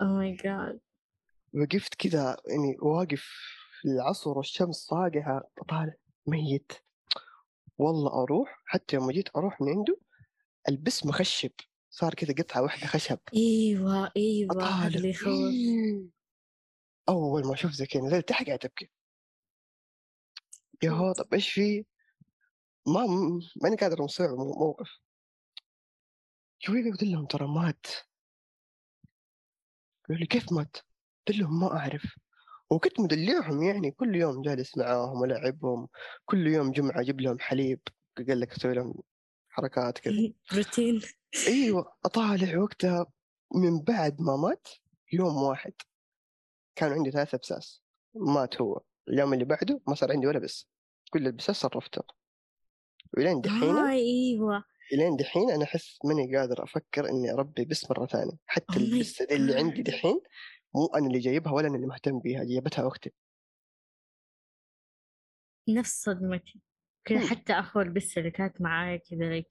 oh 0.00 0.06
my 0.06 0.32
god 0.32 0.80
وقفت 1.54 1.94
كذا 1.94 2.36
يعني 2.46 2.76
واقف 2.82 3.22
في 3.80 3.88
العصر 3.88 4.38
والشمس 4.38 4.76
صاقعه 4.76 5.50
طالع 5.68 5.94
ميت. 6.26 6.72
والله 7.78 8.22
أروح 8.22 8.62
حتى 8.66 8.96
يوم 8.96 9.10
جيت 9.10 9.36
أروح 9.36 9.60
من 9.60 9.68
عنده 9.68 10.00
البس 10.68 11.06
مخشب 11.06 11.50
صار 11.90 12.14
كذا 12.14 12.34
قطعة 12.34 12.62
واحدة 12.62 12.86
خشب. 12.86 13.18
إيوه 13.34 14.10
إيوه 14.16 14.86
اللي 14.86 15.10
يخوف 15.10 15.54
أول 17.08 17.46
ما 17.46 17.54
أشوف 17.54 17.72
زي 17.72 17.86
كذا 17.86 18.02
نزلت 18.02 18.28
تحت 18.28 18.46
قاعد 18.46 18.64
أبكي. 18.64 18.90
يا 20.82 20.90
هو 20.90 21.12
طب 21.12 21.34
إيش 21.34 21.50
في؟ 21.50 21.84
ما 22.86 23.06
ماني 23.62 23.76
قادر 23.76 24.02
مستوعب 24.02 24.30
موقف. 24.30 24.98
شوي 26.58 26.90
قلت 26.90 27.02
لهم 27.02 27.26
ترى 27.26 27.48
مات. 27.48 27.86
قالوا 30.08 30.20
لي 30.20 30.26
كيف 30.26 30.52
مات؟ 30.52 30.76
قلت 31.26 31.38
لهم 31.38 31.60
ما 31.60 31.76
أعرف. 31.76 32.18
وكنت 32.70 33.00
مدلعهم 33.00 33.62
يعني 33.62 33.90
كل 33.90 34.16
يوم 34.16 34.42
جالس 34.42 34.78
معاهم 34.78 35.20
والعبهم 35.20 35.88
كل 36.24 36.46
يوم 36.46 36.72
جمعة 36.72 37.00
أجيب 37.00 37.20
لهم 37.20 37.38
حليب. 37.38 37.80
قال 38.16 38.40
لك 38.40 38.52
أسوي 38.52 38.74
لهم 38.74 38.94
حركات 39.60 39.98
كذا. 39.98 40.32
روتين. 40.56 41.00
أيوه 41.46 41.92
أطالع 42.06 42.58
وقتها 42.58 43.06
من 43.54 43.80
بعد 43.80 44.20
ما 44.20 44.36
مات 44.36 44.68
يوم 45.12 45.36
واحد. 45.36 45.72
كان 46.76 46.92
عندي 46.92 47.10
ثلاثة 47.10 47.38
بساس 47.38 47.82
مات 48.14 48.60
هو. 48.60 48.80
اليوم 49.08 49.32
اللي 49.32 49.44
بعده 49.44 49.80
ما 49.88 49.94
صار 49.94 50.12
عندي 50.12 50.26
ولا 50.26 50.38
بس 50.38 50.68
كل 51.10 51.26
البساس 51.26 51.56
صرفته. 51.56 52.02
ولين 53.16 53.40
دحين 53.40 53.76
آه 53.76 53.90
أيوه. 53.90 54.64
لين 54.92 55.16
دحين 55.16 55.50
أنا 55.50 55.64
أحس 55.64 55.98
ماني 56.04 56.36
قادر 56.36 56.64
أفكر 56.64 57.08
إني 57.08 57.32
أربي 57.32 57.64
بس 57.64 57.90
مرة 57.90 58.06
ثانية. 58.06 58.38
حتى 58.46 58.72
Oh 58.72 58.76
البسه 58.76 59.24
دي 59.24 59.36
اللي. 59.36 59.54
عندي 59.58 59.82
دحين 59.82 60.20
مو 60.74 60.86
أنا 60.86 61.06
اللي 61.06 61.18
جايبها 61.18 61.52
ولا 61.52 61.68
أنا 61.68 61.76
اللي 61.76 61.86
مهتم 61.86 62.18
بيها 62.18 62.44
جايبتها 62.44 62.88
أختي 62.88 63.10
نفس 65.68 66.02
صدمتي. 66.02 66.60
كذا. 67.04 67.26
حتى 67.26 67.52
أخو 67.52 67.80
البسة 67.80 68.18
اللي 68.18 68.30
كانت 68.30 68.60
معايا 68.60 68.96
كذا 68.96 69.42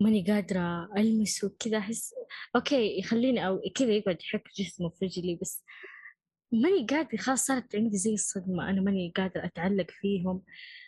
ماني 0.00 0.24
قادرة 0.26 0.88
ألمسه 0.96 1.56
كذا 1.58 1.78
أحس 1.78 2.14
أوكي 2.56 2.98
يخليني 2.98 3.46
أو 3.46 3.60
كذا 3.74 3.90
يقعد 3.90 4.22
يحك 4.22 4.48
جسمه 4.58 4.88
في 4.88 5.04
رجلي 5.04 5.38
بس 5.42 5.64
ماني 6.52 6.86
قادرة 6.86 7.16
خلاص 7.16 7.46
صارت 7.46 7.76
عندي 7.76 7.96
زي 7.96 8.14
الصدمة 8.14 8.70
أنا 8.70 8.80
ماني 8.80 9.12
قادرة 9.16 9.44
أتعلق 9.44 9.86
فيهم 9.90 10.42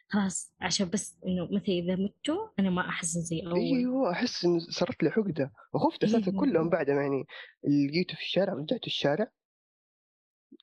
خلاص 0.09 0.55
عشان 0.61 0.89
بس 0.91 1.19
إنه 1.27 1.45
مثلا 1.45 1.69
إذا 1.69 1.97
متوا 1.97 2.49
أنا 2.59 2.71
ما 2.71 2.89
أحزن 2.89 3.21
زي 3.21 3.41
أول 3.41 3.55
أيوه 3.55 4.13
أحس 4.13 4.45
إن 4.45 4.61
صارت 4.61 5.03
لي 5.03 5.09
عقدة 5.09 5.53
وخفت 5.73 6.05
أساسا 6.05 6.31
إيه. 6.31 6.39
كلهم 6.39 6.69
بعدها 6.69 6.95
يعني 6.95 7.25
اللي 7.65 7.87
لقيته 7.87 8.15
في 8.15 8.23
الشارع 8.23 8.53
رجعت 8.53 8.87
الشارع 8.87 9.31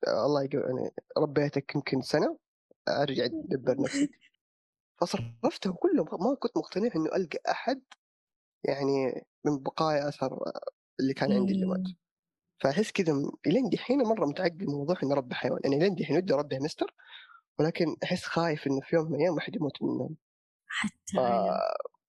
آه، 0.08 0.26
الله 0.26 0.44
يقول 0.44 0.62
يعني 0.62 0.92
ربيتك 1.18 1.76
يمكن 1.76 2.02
سنة 2.02 2.38
أرجع 2.90 3.26
أدبر 3.26 3.82
نفسي 3.82 4.10
فصرفتهم 5.06 5.74
كلهم 5.74 6.08
ما 6.12 6.36
كنت 6.40 6.58
مقتنع 6.58 6.90
إنه 6.96 7.16
ألقى 7.16 7.40
أحد 7.52 7.82
يعني 8.64 9.26
من 9.46 9.64
بقايا 9.64 10.10
أثر 10.10 10.40
اللي 11.00 11.14
كان 11.14 11.32
عندي 11.32 11.54
اللي 11.54 11.66
مات 11.66 11.88
مم. 11.88 11.96
فاحس 12.62 12.92
كذا 12.92 13.14
إلين 13.48 13.70
دحين 13.70 14.04
مرة 14.04 14.26
متعقد 14.26 14.64
من 14.64 14.74
موضوع 14.74 14.96
اني 15.04 15.14
اربي 15.14 15.36
حيوان 15.36 15.60
يعني 15.64 15.76
إلين 15.76 15.96
دحين 15.96 16.18
ودي 16.18 16.34
أربي 16.34 16.60
مستر 16.60 16.96
ولكن 17.60 17.96
أحس 18.04 18.24
خايف 18.24 18.68
إنه 18.68 18.82
في 18.82 18.96
يوم 18.96 19.06
من 19.12 19.16
الأيام 19.16 19.38
أحد 19.38 19.56
يموت 19.56 19.82
منهم 19.82 20.16
حتى 20.68 21.18
أنا 21.18 21.60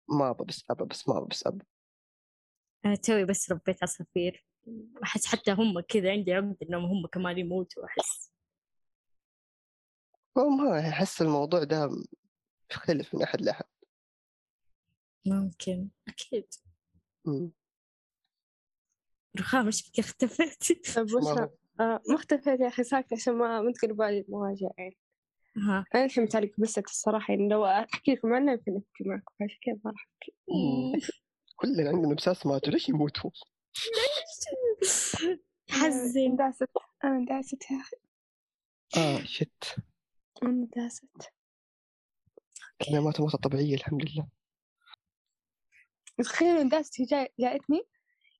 ما 0.09 0.31
ابى 0.31 0.45
بس 0.45 0.65
ابى 0.71 0.85
بس 0.85 1.09
ما 1.09 1.19
ابى 1.19 1.27
بس 1.31 1.47
ابى 1.47 1.65
أنا 2.85 2.95
توي 2.95 3.25
بس 3.25 3.53
ربيت 3.53 3.83
عصافير 3.83 4.47
أحس 5.03 5.27
حتى 5.27 5.53
هم 5.53 5.81
كذا 5.81 6.11
عندي 6.11 6.33
عقدة 6.33 6.57
إنهم 6.63 6.85
هم 6.85 7.07
كمان 7.07 7.39
يموتوا 7.39 7.85
أحس. 7.85 8.33
ما 10.37 10.89
أحس 10.89 11.23
الموضوع 11.23 11.65
ده 11.65 11.91
يختلف 12.71 13.15
من 13.15 13.23
أحد 13.23 13.41
لأحد. 13.41 13.65
ممكن 15.27 15.89
أكيد. 16.09 16.47
رخام 19.41 19.67
إيش 19.67 19.91
بك 19.91 19.99
اختفيتي. 19.99 20.75
طيب 20.75 21.51
آه 21.81 22.03
مختفيت 22.11 22.61
يا 22.61 22.69
أخي 22.69 22.85
ساكتة 22.85 23.15
عشان 23.15 23.35
ما 23.35 23.63
ما 23.63 23.73
تقلب 23.73 23.97
بالي 23.97 24.21
المواجع 24.21 24.69
يعني. 24.79 24.97
ها 25.57 25.85
أنا 25.95 26.05
الحين 26.05 26.25
متعلق 26.25 26.51
بس 26.59 26.79
الصراحة 26.79 27.35
يعني 27.35 27.49
لو 27.49 27.65
أحكي 27.65 28.13
لكم 28.15 28.35
عنها 28.35 28.55
يمكن 28.55 28.73
أبكي 28.73 29.05
معكم 29.05 29.35
عشان 29.41 29.59
كذا 29.63 29.81
ما 29.85 29.91
راح 29.91 30.09
أحكي. 30.13 30.35
كلنا 31.57 31.89
عندنا 31.89 32.13
امساس 32.13 32.47
ماتوا 32.47 32.73
ليش 32.73 32.89
يموتوا؟ 32.89 33.31
حزن 35.71 36.21
اندعست 36.21 36.69
أنا 37.05 37.17
اندعست 37.17 37.71
يا 37.71 37.77
أخي. 37.81 37.97
آه 38.97 39.25
شت 39.25 39.77
أنا 40.43 40.51
اندعست 40.51 41.33
أنا 42.91 43.01
ماتوا 43.01 43.25
موتة 43.25 43.39
طبيعية 43.39 43.75
الحمد 43.75 44.03
لله. 44.11 44.29
تخيلوا 46.19 46.61
اندعست 46.63 47.01
هي 47.01 47.05
جاي 47.05 47.29
جايتني؟ 47.41 47.83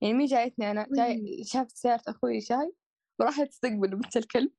يعني 0.03 0.15
مي 0.15 0.27
جايتني 0.27 0.71
أنا؟ 0.71 0.87
جاي 0.97 1.45
شافت 1.45 1.77
سيارة 1.77 2.03
أخوي 2.09 2.39
جاي 2.39 2.73
وراحت 3.19 3.47
تستقبله 3.49 3.99
مثل 3.99 4.21
الكلب. 4.21 4.53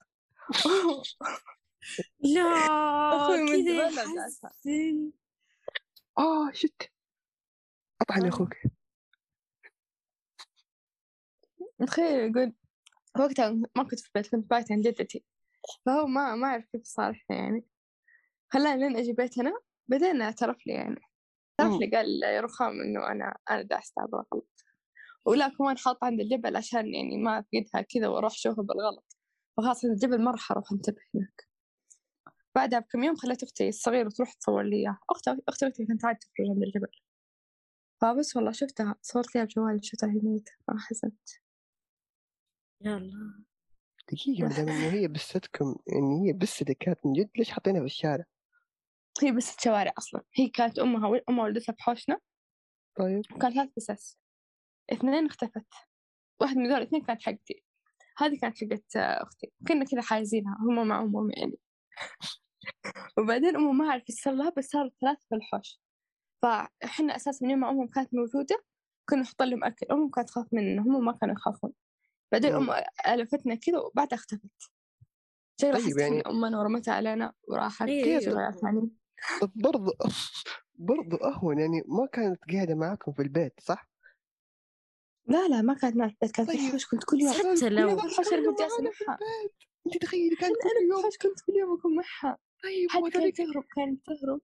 لا 2.19 2.41
أخوي 3.15 3.41
من 3.41 3.63
زمان 3.65 5.11
آه 6.17 6.51
شت 6.53 6.91
اطعن 8.01 8.21
آه. 8.21 8.25
يا 8.25 8.29
أخوك. 8.29 8.53
تخيل 11.87 12.29
يقول 12.29 12.53
وقتها 13.19 13.49
ما 13.49 13.83
كنت 13.83 13.99
في 13.99 14.07
البيت 14.15 14.31
كنت 14.31 14.49
بايت 14.49 14.71
عند 14.71 14.87
جدتي. 14.87 15.25
فهو 15.85 16.07
ما 16.07 16.35
ما 16.35 16.47
أعرف 16.47 16.65
كيف 16.65 16.83
صالحنا 16.83 17.35
يعني. 17.37 17.65
خلاني 18.49 18.81
لين 18.81 18.97
أجي 18.97 19.13
بيتنا 19.13 19.59
بعدين 19.87 20.21
اعترف 20.21 20.57
لي 20.67 20.73
يعني. 20.73 21.01
اعترف. 21.61 21.79
لي 21.79 21.91
قال 21.97 22.23
يا 22.23 22.41
رخام 22.41 22.81
إنه 22.81 23.07
أنا 23.11 23.37
أنا 23.49 23.61
دعست 23.61 23.93
بالغلط 23.99 24.65
ولا 25.25 25.47
كمان 25.47 25.77
حاط 25.77 26.03
عند 26.03 26.19
الجبل 26.21 26.55
عشان 26.57 26.93
يعني 26.93 27.17
ما 27.17 27.39
أفقدها 27.39 27.81
كذا 27.81 28.07
وأروح 28.07 28.33
أشوفها 28.33 28.63
بالغلط. 28.63 29.17
فخلاص 29.57 29.85
عند 29.85 29.93
الجبل 29.93 30.23
ما 30.23 30.31
راح 30.31 30.51
أروح 30.51 30.71
أنتبه 30.71 31.01
هناك. 31.15 31.47
بعدها 32.55 32.79
بكم 32.79 33.03
يوم 33.03 33.15
خليت 33.15 33.43
أختي 33.43 33.69
الصغيرة 33.69 34.09
تروح 34.09 34.33
تصور 34.33 34.63
لي 34.63 34.97
أختي 35.09 35.37
أختي 35.49 35.65
وقتها 35.65 35.85
كانت 35.87 36.05
عادة 36.05 36.19
تخرج 36.19 36.47
عند 36.49 36.63
الجبل. 36.63 36.91
فبس 38.01 38.35
والله 38.35 38.51
شفتها 38.51 38.95
صورت 39.01 39.35
لها 39.35 39.43
بجوالي 39.45 39.79
شفتها 39.83 40.09
هي 40.09 40.19
ميتة 40.23 40.51
ما 40.69 40.79
حزنت. 40.79 41.29
يلا 42.81 43.43
دقيقة 44.11 44.47
انه 44.61 44.93
هي 44.93 45.07
بستكم 45.07 45.75
يعني 45.87 46.27
هي 46.29 46.33
بستك 46.33 46.77
كانت 46.77 46.99
من 47.05 47.13
جد 47.13 47.29
ليش 47.37 47.49
حاطينها 47.49 47.79
في 47.79 47.85
الشارع؟ 47.85 48.25
هي 49.23 49.31
بس 49.31 49.55
شوارع 49.63 49.93
أصلا. 49.97 50.23
هي 50.35 50.47
كانت 50.49 50.79
أمها 50.79 51.19
أمها 51.29 51.43
ولدتها 51.43 51.73
في 51.73 51.83
حوشنا. 51.83 52.19
طيب. 52.99 53.21
وكان 53.35 53.53
ثلاث 53.53 53.69
بسس 53.77 54.17
اثنين 54.93 55.25
اختفت. 55.25 55.65
واحد 56.41 56.57
من 56.57 56.67
ذول 56.67 56.77
الاثنين 56.77 57.01
كانت 57.01 57.21
حقتي. 57.21 57.63
هذه 58.17 58.39
كانت 58.41 58.57
حقت 58.57 58.95
أختي. 58.95 59.51
كنا 59.67 59.85
كذا 59.85 60.01
حايزينها 60.01 60.57
هم 60.59 60.87
مع 60.87 61.01
أمهم 61.01 61.31
يعني. 61.31 61.57
وبعدين 63.17 63.55
أمهم 63.55 63.77
ما 63.77 63.93
إيش 63.93 64.03
صار 64.09 64.33
لها 64.33 64.49
بس 64.57 64.65
صاروا 64.65 64.91
ثلاث 65.01 65.17
في 65.29 65.35
الحوش. 65.35 65.81
فإحنا 66.41 67.15
أساسا 67.15 67.45
من 67.45 67.51
يوم 67.51 67.59
ما 67.59 67.69
أمهم 67.69 67.87
كانت 67.87 68.13
موجودة 68.13 68.63
كنا 69.09 69.21
نحط 69.21 69.41
لهم 69.41 69.63
أكل. 69.63 69.85
أمهم 69.91 70.09
كانت 70.09 70.29
تخاف 70.29 70.53
مننا 70.53 70.81
هم 70.81 71.05
ما 71.05 71.11
كانوا 71.11 71.35
يخافون. 71.35 71.73
بعدين. 72.31 72.53
أم 72.53 72.69
ألفتنا 73.07 73.55
كذا 73.55 73.79
وبعدها 73.79 74.17
اختفت. 74.19 74.71
شكلها 75.61 75.79
طيب 75.87 75.97
يعني- 75.97 76.21
أمنا 76.21 76.59
ورمتها 76.59 76.93
علينا 76.93 77.33
وراحت. 77.47 77.87
إيه. 77.87 78.19
ضيعت 78.19 78.63
عني 78.63 78.81
طب 78.81 78.89
برضو 79.55 79.91
برضو 80.89 81.15
أهون 81.15 81.59
يعني 81.59 81.83
ما 81.87 82.05
كانت 82.05 82.39
قاعدة 82.53 82.75
معاكم 82.75 83.11
في 83.11 83.21
البيت 83.21 83.53
صح؟ 83.59 83.89
لا 85.27 85.47
لا 85.47 85.61
ما 85.61 85.73
كانت 85.73 85.95
معي 85.95 86.09
في 86.09 86.15
البيت 86.15 86.35
كانت 86.35 86.51
في 86.51 86.57
طيب. 86.57 86.65
الحوش 86.65 86.85
كنت 86.85 87.03
كل 87.03 87.21
يوم 87.21 87.33
حتى 87.33 87.69
لو 87.69 87.93
الحوش 87.93 88.33
أنا 88.33 88.51
كنت 88.51 88.61
في 88.61 88.81
معها 88.81 89.17
البيت 89.21 89.55
انت 89.87 89.97
تخيلي 89.97 90.35
كانت 90.35 90.55
كل 90.55 90.89
يوم 90.89 90.99
الحوش 90.99 91.17
كنت 91.17 91.41
كل 91.47 91.53
يوم 91.55 91.77
أكون 91.79 91.95
معها 91.95 92.37
طيب 92.63 92.89
حتى 92.89 93.11
كانت 93.11 93.37
تهرب 93.37 93.63
كانت 93.75 94.05
تهرب 94.05 94.41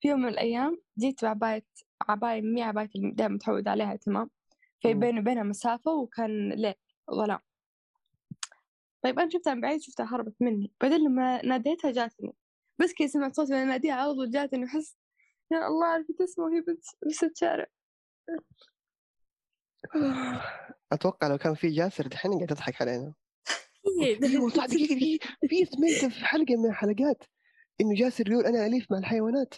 في 0.00 0.08
يوم 0.08 0.20
من 0.20 0.28
الأيام 0.28 0.80
جيت 0.98 1.24
بعباية 1.24 1.66
عباية 2.08 2.42
مي 2.42 2.62
عباية 2.62 2.88
اللي 2.96 3.10
دائما 3.10 3.34
متعود 3.34 3.68
عليها 3.68 3.96
تمام 3.96 4.30
في. 4.82 4.94
بيني 4.94 5.20
وبينها 5.20 5.42
مسافة 5.42 5.92
وكان 5.92 6.52
ليل 6.52 6.74
ظلام 7.10 7.38
طيب 9.02 9.18
أنا 9.18 9.30
شفتها 9.30 9.54
من 9.54 9.60
بعيد 9.60 9.80
شفتها 9.80 10.06
هربت 10.06 10.34
مني 10.40 10.72
بعدين 10.80 11.00
لما 11.00 11.46
ناديتها 11.46 11.90
جاتني 11.90 12.34
بس 12.78 12.92
كذا 12.98 13.06
سمعت 13.08 13.36
صوت 13.36 13.50
ناديها 13.50 13.94
على 13.94 14.14
طول 14.14 14.30
جاتني 14.30 14.64
وحس 14.64 14.96
يا 15.52 15.66
الله 15.66 15.86
عرفت 15.86 16.20
اسمه 16.20 16.44
وهي 16.44 16.60
بس 16.60 16.96
بس 17.06 17.24
الشارع. 17.24 17.66
أتوقع 20.92 21.28
لو 21.28 21.38
كان 21.38 21.54
في 21.54 21.68
جاسر 21.68 22.06
دحين 22.06 22.32
قاعد 22.32 22.46
تضحك 22.46 22.82
علينا. 22.82 23.14
إيه، 24.02 24.22
أيوه 24.22 24.48
صح 24.48 24.66
دقيقة 24.66 24.94
دقيقة 24.94 25.36
في 25.48 25.64
سمعت 25.64 26.12
في 26.12 26.24
حلقة 26.24 26.56
من 26.56 26.70
الحلقات. 26.70 27.24
إنه 27.80 27.94
جاسر 27.94 28.30
يقول 28.30 28.46
أنا 28.46 28.66
أليف 28.66 28.92
مع 28.92 28.98
الحيوانات. 28.98 29.54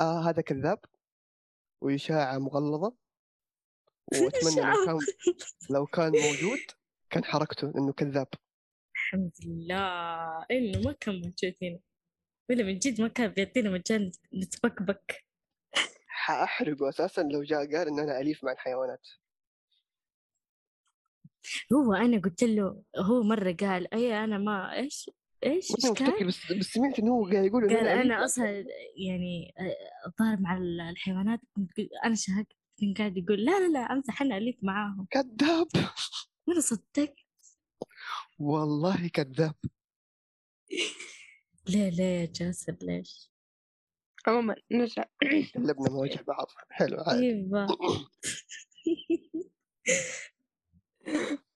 آه 0.00 0.28
هذا 0.28 0.42
كذاب. 0.42 0.78
وإشاعة 1.80 2.38
مغلظة. 2.38 2.96
وأتمنى 4.12 4.66
لو 4.66 4.84
كان 4.86 4.98
لو 5.70 5.86
كان 5.86 6.12
موجود 6.12 6.60
كان 7.10 7.24
حركته 7.24 7.72
إنه 7.78 7.92
كذاب. 7.92 8.28
الحمد 8.94 9.32
لله. 9.46 10.46
إنه 10.50 10.80
ما 10.84 10.92
كان 10.92 11.14
موجود 11.14 11.54
هنا. 11.62 11.78
ولا 12.50 12.62
من 12.64 12.78
جد 12.78 13.00
ما 13.00 13.08
كان 13.08 13.30
بيعطينا 13.30 13.70
مجال 13.70 14.12
نتبكبك. 14.34 15.24
حأحرقه 16.06 16.88
أساسا 16.88 17.20
لو 17.22 17.42
جاء 17.42 17.58
قال 17.76 17.88
إن 17.88 17.98
أنا 17.98 18.20
أليف 18.20 18.44
مع 18.44 18.52
الحيوانات. 18.52 19.08
هو 21.72 21.94
أنا 21.94 22.18
قلت 22.20 22.44
له 22.44 22.82
هو 22.98 23.22
مرة 23.22 23.52
قال 23.52 23.94
أي 23.94 24.24
أنا 24.24 24.38
ما 24.38 24.72
إيش؟ 24.72 25.10
وأنا 25.44 25.90
مفتكر 25.92 26.18
كان؟ 26.18 26.26
بس 26.26 26.52
بس 26.52 26.66
سمعت 26.66 26.98
إنه 26.98 27.12
هو 27.12 27.24
قاعد 27.30 27.44
يقول 27.44 27.76
قال 27.76 28.08
مع 28.08 28.24
أصلا 28.24 28.64
يعني 29.06 29.54
الظاهر 30.06 30.40
مع 30.40 30.56
ال- 30.56 30.80
الحيوانات 30.80 31.40
أنا 32.04 32.14
شهقت 32.14 32.52
كان 32.80 32.94
قاعد 32.94 33.16
يقول 33.16 33.44
لا 33.44 33.58
لا 33.60 33.68
لا 33.72 33.78
أمزح 33.92 34.22
أنا 34.22 34.36
أليف 34.36 34.56
معاهم. 34.62 35.06
كذاب! 35.10 35.66
وأنا 36.46 36.60
صدقت. 36.60 37.14
والله 38.38 39.08
كذاب. 39.08 39.54
ليه 41.68 41.90
ليه 41.90 42.20
يا 42.20 42.26
جاسر؟ 42.26 42.76
ليش؟ 42.82 43.30
عموما 44.26 44.54
نرجع 44.72 45.04
قلبنا 45.54 45.90
مواجه 45.90 46.22
بعض. 46.22 46.46
حلو 46.70 46.96
عادي. 47.00 47.20
أيوه 47.30 47.66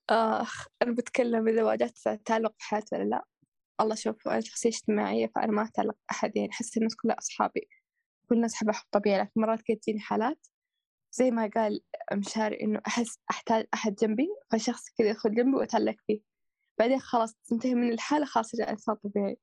آخ 0.09 0.67
أنا 0.81 0.91
بتكلم 0.95 1.47
إذا 1.47 1.63
واجهت 1.63 1.97
تعلق 2.25 2.51
في 2.57 2.63
حياتي 2.63 2.95
ولا 2.95 3.03
لا. 3.03 3.25
الله 3.81 3.95
شوف 3.95 4.27
أنا 4.27 4.39
شخصية 4.41 4.69
اجتماعية 4.69 5.31
فأنا 5.35 5.51
ما 5.51 5.63
أتعلق 5.63 5.95
بأحد 6.09 6.37
يعني 6.37 6.49
أحس 6.51 6.77
الناس 6.77 6.95
كلها 6.95 7.15
أصحابي. 7.19 7.69
كل 8.29 8.35
الناس 8.35 8.53
أحب 8.53 8.69
أحب 8.69 8.85
طبيعي 8.91 9.19
لكن 9.21 9.31
مرات 9.35 9.61
كده 9.65 9.77
تجيني 9.77 9.99
حالات 9.99 10.47
زي 11.11 11.31
ما 11.31 11.51
قال 11.55 11.81
مشاري 12.13 12.61
إنه 12.61 12.81
أحس 12.87 13.19
أحتاج 13.31 13.67
أحد 13.73 13.95
جنبي 13.95 14.27
فشخص 14.51 14.83
كذا 14.97 15.09
يدخل 15.09 15.35
جنبي 15.35 15.57
وأتعلق 15.57 15.95
فيه. 16.07 16.21
بعدين 16.79 16.99
خلاص 16.99 17.33
تنتهي 17.35 17.75
من 17.75 17.91
الحالة 17.93 18.25
خلاص 18.25 18.55
رجع 18.55 18.69
إنسان 18.69 18.95
طبيعي 18.95 19.37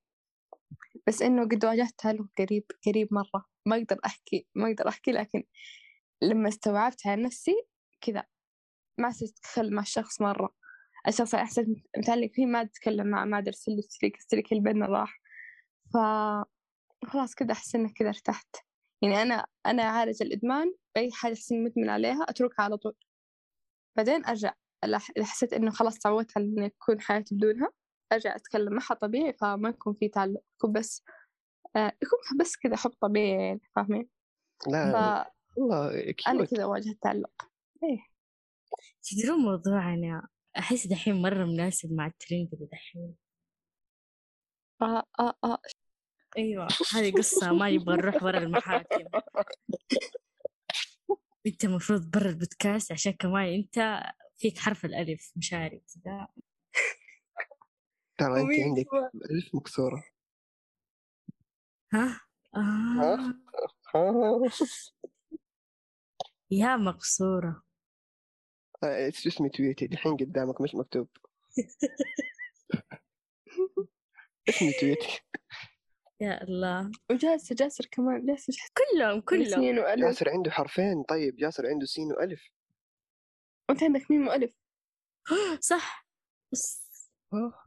بس 1.09 1.23
إنه 1.23 1.43
قد 1.45 1.65
واجهت 1.65 1.95
تعلق 1.99 2.27
قريب 2.39 2.65
قريب 2.87 3.09
مرة. 3.15 3.45
ما 3.67 3.77
أقدر 3.77 3.99
أحكي 4.07 4.47
ما 4.55 4.71
أقدر 4.71 4.89
أحكي 4.89 5.13
لكن 5.13 5.45
لما 6.23 6.49
استوعبت 6.49 7.07
على 7.07 7.23
نفسي 7.23 7.67
كذا 8.01 8.25
ما 8.99 9.11
تتكلم 9.13 9.75
مع 9.75 9.83
الشخص 9.83 10.21
مرة. 10.21 10.55
الشخص 11.09 11.35
أحسن 11.35 11.77
متعلق 11.99 12.31
فيه 12.33 12.47
ما 12.47 12.65
تتكلم 12.65 13.07
معه 13.07 13.25
ما 13.25 13.45
سلك 13.51 13.85
سلك 13.89 14.17
السلك 14.17 14.53
اللي 14.53 14.63
بيننا 14.63 14.87
راح. 14.87 15.21
ف 15.95 15.97
خلاص 17.07 17.35
كده 17.35 17.53
أحس 17.53 17.75
إنك 17.75 17.93
كده 17.93 18.09
ارتحت. 18.09 18.57
يعني 19.03 19.23
أنا 19.23 19.47
أنا 19.67 19.83
أعالج 19.83 20.23
الإدمان 20.23 20.75
بأي 20.95 21.13
حاجة 21.13 21.33
أحس 21.33 21.53
إني 21.53 21.65
مدمن 21.65 21.89
عليها 21.91 22.23
أتركها 22.29 22.63
على 22.63 22.77
طول. 22.77 22.95
بعدين 23.97 24.25
أرجع 24.27 24.55
إذا 24.85 25.25
حسيت 25.25 25.53
إنه 25.53 25.71
خلاص 25.71 25.99
تعودت 25.99 26.33
على 26.39 26.47
إني 26.47 26.67
أكون 26.67 27.01
حياتي 27.01 27.35
بدونها. 27.35 27.71
أرجع 28.13 28.37
أتكلم 28.37 28.73
معها 28.73 28.95
طبيعي 28.95 29.33
فما 29.33 29.69
يكون 29.69 29.95
في 29.95 30.09
تعلق 30.09 30.41
يكون 30.55 30.73
بس 30.73 31.05
آه 31.77 31.93
يكون 32.03 32.39
بس 32.41 32.57
كذا 32.57 32.77
حب 32.77 32.91
طبيعي 33.01 33.47
يعني 33.47 33.61
فاهمين؟ 33.77 34.09
لا 34.67 34.93
فأنا 34.93 35.31
والله 35.57 36.13
كيوت 36.13 36.55
كذا 36.55 36.65
واجهت 36.65 36.95
التعلق 36.95 37.51
إيه. 37.83 38.07
تدرون 39.03 39.39
موضوعنا 39.39 40.29
أحس 40.59 40.87
دحين 40.87 41.23
مرة 41.23 41.45
مناسب 41.45 41.93
مع 41.93 42.07
الترند 42.07 42.49
اللي 42.53 42.67
دحين. 42.73 43.15
آه 44.83 45.05
آه 45.21 45.35
آه. 45.45 45.59
أيوة 46.39 46.69
هذه 46.95 47.13
قصة 47.13 47.53
ما 47.53 47.69
يبغى 47.69 47.97
نروح 47.97 48.17
برا 48.25 48.39
المحاكم. 48.39 49.05
أنت 51.47 51.65
المفروض 51.65 52.11
برا 52.11 52.29
البودكاست 52.29 52.93
عشان 52.93 53.13
كمان 53.13 53.55
أنت 53.55 54.03
فيك 54.37 54.59
حرف 54.59 54.85
الألف 54.85 55.33
مشاري 55.37 55.83
كذا 55.95 56.29
ترى 58.19 58.41
انت 58.41 58.61
عندك 58.61 58.87
كمان؟ 58.91 59.11
ألف 59.31 59.55
مكسوره 59.55 60.05
ها؟ 61.93 62.21
آه. 62.57 63.35
ها؟ 63.95 64.51
يا 66.51 66.77
مقصورة 66.77 67.63
آه، 68.85 68.97
إيش 69.07 69.27
اسمي 69.27 69.49
تويتي 69.49 69.85
الحين 69.85 70.17
قدامك 70.17 70.61
مش 70.61 70.75
مكتوب. 70.75 71.09
اسمي 74.49 74.73
تويتي 74.81 75.21
يا 76.21 76.43
الله. 76.43 76.91
وجاسر 77.11 77.55
جاسر 77.55 77.87
كمان 77.91 78.27
جاسر. 78.27 78.53
كلهم 78.77 79.21
كلهم. 79.21 79.45
سين 79.61 79.79
وألف. 79.79 80.05
جاسر 80.05 80.29
عنده 80.31 80.51
حرفين. 80.51 81.03
طيب 81.03 81.37
جاسر 81.37 81.67
عنده 81.67 81.87
سين 81.87 82.13
وألف. 82.13 82.49
وأنت 83.69 83.83
عندك 83.83 84.11
ميم 84.11 84.29
وألف. 84.29 84.53
صح. 85.61 86.07
بس. 86.53 86.87
آه. 87.33 87.66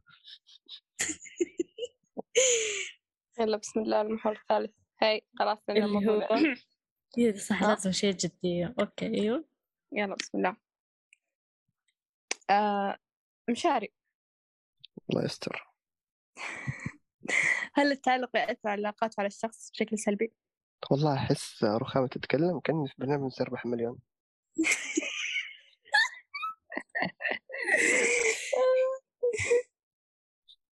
يلا 3.39 3.57
بسم 3.57 3.79
الله 3.79 4.01
المحور 4.01 4.31
الثالث. 4.31 4.71
هاي 5.01 5.25
خلاص 5.39 5.57
اللي 5.69 5.85
الموضوع 5.85 6.15
هو 6.15 7.35
صح 7.37 7.63
آه. 7.63 7.67
لازم 7.67 7.91
شيء 7.91 8.11
جدية 8.11 8.75
okay 8.79 9.05
أيوه. 9.05 9.45
يلا 9.91 10.15
بسم 10.15 10.37
الله. 10.37 10.57
آه 12.49 12.97
مشاري. 13.49 13.93
الله 15.09 15.25
يستر. 15.25 15.69
هل 17.73 17.91
التعلق 17.91 18.35
يأثر 18.35 18.69
على 18.69 18.79
العلاقات 18.79 19.15
وعلى 19.17 19.27
الشخص 19.27 19.71
بشكل 19.71 19.97
سلبي؟ 19.97 20.33
والله 20.91 21.13
أحس 21.13 21.63
رخامة 21.63 22.07
تتكلم 22.07 22.59
كاني 22.59 22.87
في 22.87 22.93
برنامج 22.97 23.31
سيربح 23.31 23.65
مليون 23.65 23.99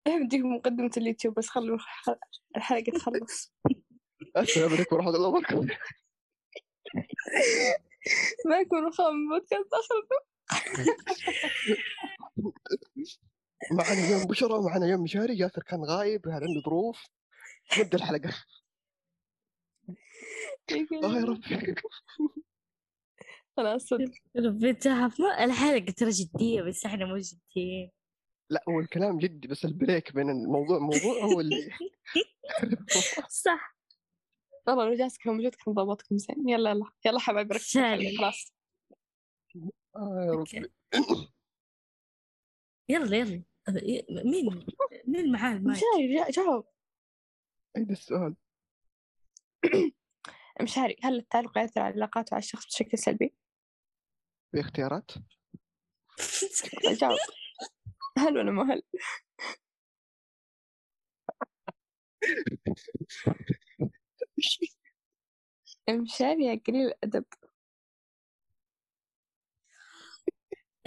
بديك 0.25 0.41
مقدمة 0.41 0.91
اليوتيوب 0.97 1.33
بس 1.35 1.47
خلوا 1.47 1.75
الح- 1.75 2.15
الحلقة 2.57 2.91
تخلص. 2.91 3.53
السلام 4.37 4.73
عليكم 4.73 4.95
ورحمة 4.95 5.09
الله 5.15 5.27
وبركاته. 5.27 5.77
معكم 8.45 8.75
رخام 8.87 9.13
من 9.15 9.29
بودكاست 9.29 9.73
آخر 9.73 10.07
معنا 13.71 14.05
اليوم 14.07 14.23
بشرى 14.23 14.61
معنا 14.63 14.85
اليوم 14.85 15.03
مشاري. 15.03 15.37
ياسر 15.37 15.61
كان 15.63 15.83
غايب 15.83 16.27
هذا 16.27 16.35
عنده 16.35 16.61
ظروف؟ 16.65 17.05
نبدأ 17.79 17.97
الحلقة. 17.97 18.29
آه 21.03 21.17
يا 21.19 21.25
ربي. 21.25 21.75
خلاص 23.57 23.85
صدق. 23.85 24.11
ربي 24.37 24.77
ما 25.19 25.43
الحلقة 25.43 25.91
ترى 25.91 26.09
جدية 26.09 26.61
بس 26.61 26.85
إحنا 26.85 27.05
مو 27.05 27.17
جديين. 27.17 27.91
لأ 28.49 28.63
هو 28.69 28.79
الكلام 28.79 29.17
جدي 29.17 29.47
بس 29.47 29.65
البريك 29.65 30.13
بين 30.15 30.29
الموضوع 30.29 30.79
موضوع 30.79 31.23
هو 31.23 31.39
اللي 31.39 31.71
صح. 33.29 33.75
والله 34.67 34.85
لو 34.85 34.93
جاسك 34.93 35.27
لو 35.27 35.33
موجود 35.33 35.55
كان 35.55 35.73
ضبطكم 35.73 36.17
زين. 36.17 36.49
يلا 36.49 36.69
يلا 36.69 36.91
يلا 37.05 37.19
حبايبي 37.19 37.53
ركزوا 37.55 38.17
خلاص. 38.17 38.53
آه 39.95 40.25
يا. 40.27 40.31
ربي 40.31 40.71
يلا 42.89 43.17
يلا. 43.17 43.43
مين؟ 44.23 44.65
مين 45.07 45.31
معاه 45.31 45.53
المايك؟ 45.53 45.77
مشاري 45.77 46.15
جا- 46.15 46.29
جاوب. 46.31 46.65
عيد 47.77 47.91
السؤال. 47.91 48.35
مشاري 50.61 50.95
هل 51.03 51.15
التعلق 51.15 51.57
يأثر 51.57 51.81
على 51.81 51.93
العلاقات 51.93 52.31
وعلى 52.31 52.43
الشخص 52.43 52.65
بشكل 52.65 52.97
سلبي؟ 52.97 53.33
في 54.51 54.59
اختيارات 54.59 55.11
جاوب. 57.01 57.17
هل 58.17 58.37
ولا 58.37 58.51
ما 58.51 58.73
هل؟ 58.73 58.81
مشاري 65.89 66.45
يا 66.45 66.61
قليل 66.67 66.87
الأدب. 66.87 67.25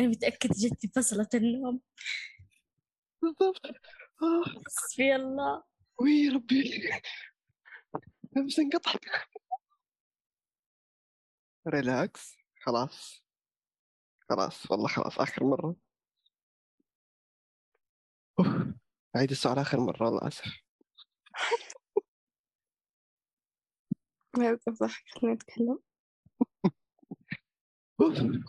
أنا 0.01 0.09
متأكد 0.09 0.51
جد 0.53 0.89
فصلت 0.97 1.35
النوم. 1.35 1.81
بالضبط. 3.23 3.61
حسبي 4.67 5.17
الله. 5.17 5.63
وي 6.01 6.29
ربي. 6.29 6.91
نفس 8.37 8.59
انقطع 8.59 8.93
relax 11.67 12.37
خلاص. 12.63 13.23
خلاص. 14.29 14.71
والله 14.71 14.89
خلاص. 14.89 15.19
آخر 15.19 15.45
مرة. 15.45 15.88
أوه. 18.39 18.75
أعيد 19.17 19.31
السؤال 19.31 19.59
آخر 19.59 19.81
مرة 19.81 20.03
والله 20.05 20.29
آسف 20.29 20.63
ما 24.37 24.45
يوقف 24.49 24.83
ضحك 24.83 25.05
خليني 25.09 25.37
أتكلم. 25.37 25.79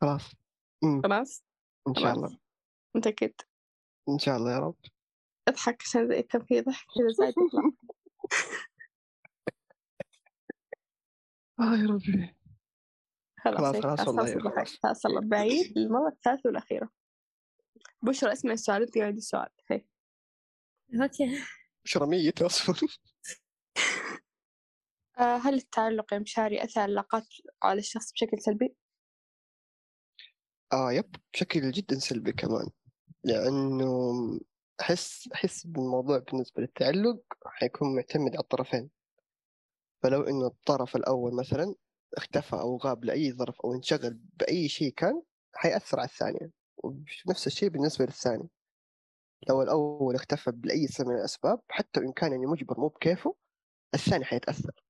خلاص. 0.00 0.32
خلاص؟ 1.02 1.44
إن 1.88 1.94
شاء 1.94 2.12
الله. 2.14 2.38
متأكد؟ 2.96 3.32
إن 4.08 4.18
شاء 4.18 4.36
الله 4.36 4.52
يا 4.52 4.58
رب. 4.58 4.76
اضحك 5.48 5.82
عشان 5.82 6.08
زي 6.08 6.22
كان 6.22 6.44
في 6.44 6.60
ضحك 6.60 6.86
كذا 6.94 7.08
زايد 7.12 7.34
يطلع 7.38 7.62
آه 11.60 11.76
يا 11.76 11.86
ربي. 11.86 12.34
خلاص 13.38 13.76
خلاص 13.76 13.76
خلاص 13.82 14.08
والله 14.08 14.22
خلاص 14.24 14.34
خلاص. 14.34 14.46
الضحك. 14.46 14.78
خلاص 14.82 15.06
الله 15.06 15.20
بعيد 15.20 15.78
المرة 15.78 16.08
الثالثة 16.08 16.42
والأخيرة. 16.48 16.90
بشرى 18.02 18.32
اسمع 18.32 18.52
السؤال 18.52 18.82
انت 18.82 18.98
قاعد 18.98 19.16
السؤال 19.16 19.48
هي 19.70 19.84
أوكي. 21.02 21.44
شرمية 21.84 22.34
أصلا. 22.40 22.76
آه، 25.18 25.36
هل 25.36 25.54
التعلق 25.54 26.14
يا 26.14 26.18
مشاري 26.18 26.64
أثر 26.64 26.80
على 26.80 26.92
العلاقات 26.92 27.26
على 27.62 27.78
الشخص 27.78 28.12
بشكل 28.12 28.40
سلبي؟ 28.40 28.76
آه 30.72 30.92
يب 30.92 31.16
بشكل 31.32 31.70
جدا 31.70 31.98
سلبي 31.98 32.32
كمان. 32.32 32.70
لأنه 33.24 33.86
أحس 34.80 35.28
أحس 35.34 35.66
بالموضوع 35.66 36.18
بالنسبة 36.18 36.62
للتعلق 36.62 37.20
حيكون 37.46 37.96
معتمد 37.96 38.30
على 38.30 38.42
الطرفين. 38.42 38.90
فلو 40.02 40.22
إنه 40.22 40.46
الطرف 40.46 40.96
الأول 40.96 41.34
مثلا 41.36 41.74
اختفى 42.16 42.56
أو 42.56 42.76
غاب 42.76 43.04
لأي 43.04 43.32
ظرف 43.32 43.60
أو 43.64 43.74
انشغل 43.74 44.20
بأي 44.40 44.68
شيء 44.68 44.92
كان 44.92 45.22
حيأثر 45.54 46.00
على 46.00 46.08
الثانية. 46.08 46.63
ونفس 46.84 47.46
الشيء 47.46 47.68
بالنسبة 47.68 48.04
للثاني. 48.04 48.48
لو 49.48 49.62
الأول 49.62 50.14
اختفى 50.14 50.52
لأي 50.64 50.86
سبب 50.86 51.08
من 51.08 51.14
الأسباب 51.14 51.60
حتى 51.68 52.00
وإن 52.00 52.12
كان 52.12 52.32
يعني 52.32 52.46
مجبر 52.46 52.80
مو 52.80 52.88
بكيفه 52.88 53.36
الثاني 53.94 54.24
حيتأثر. 54.24 54.84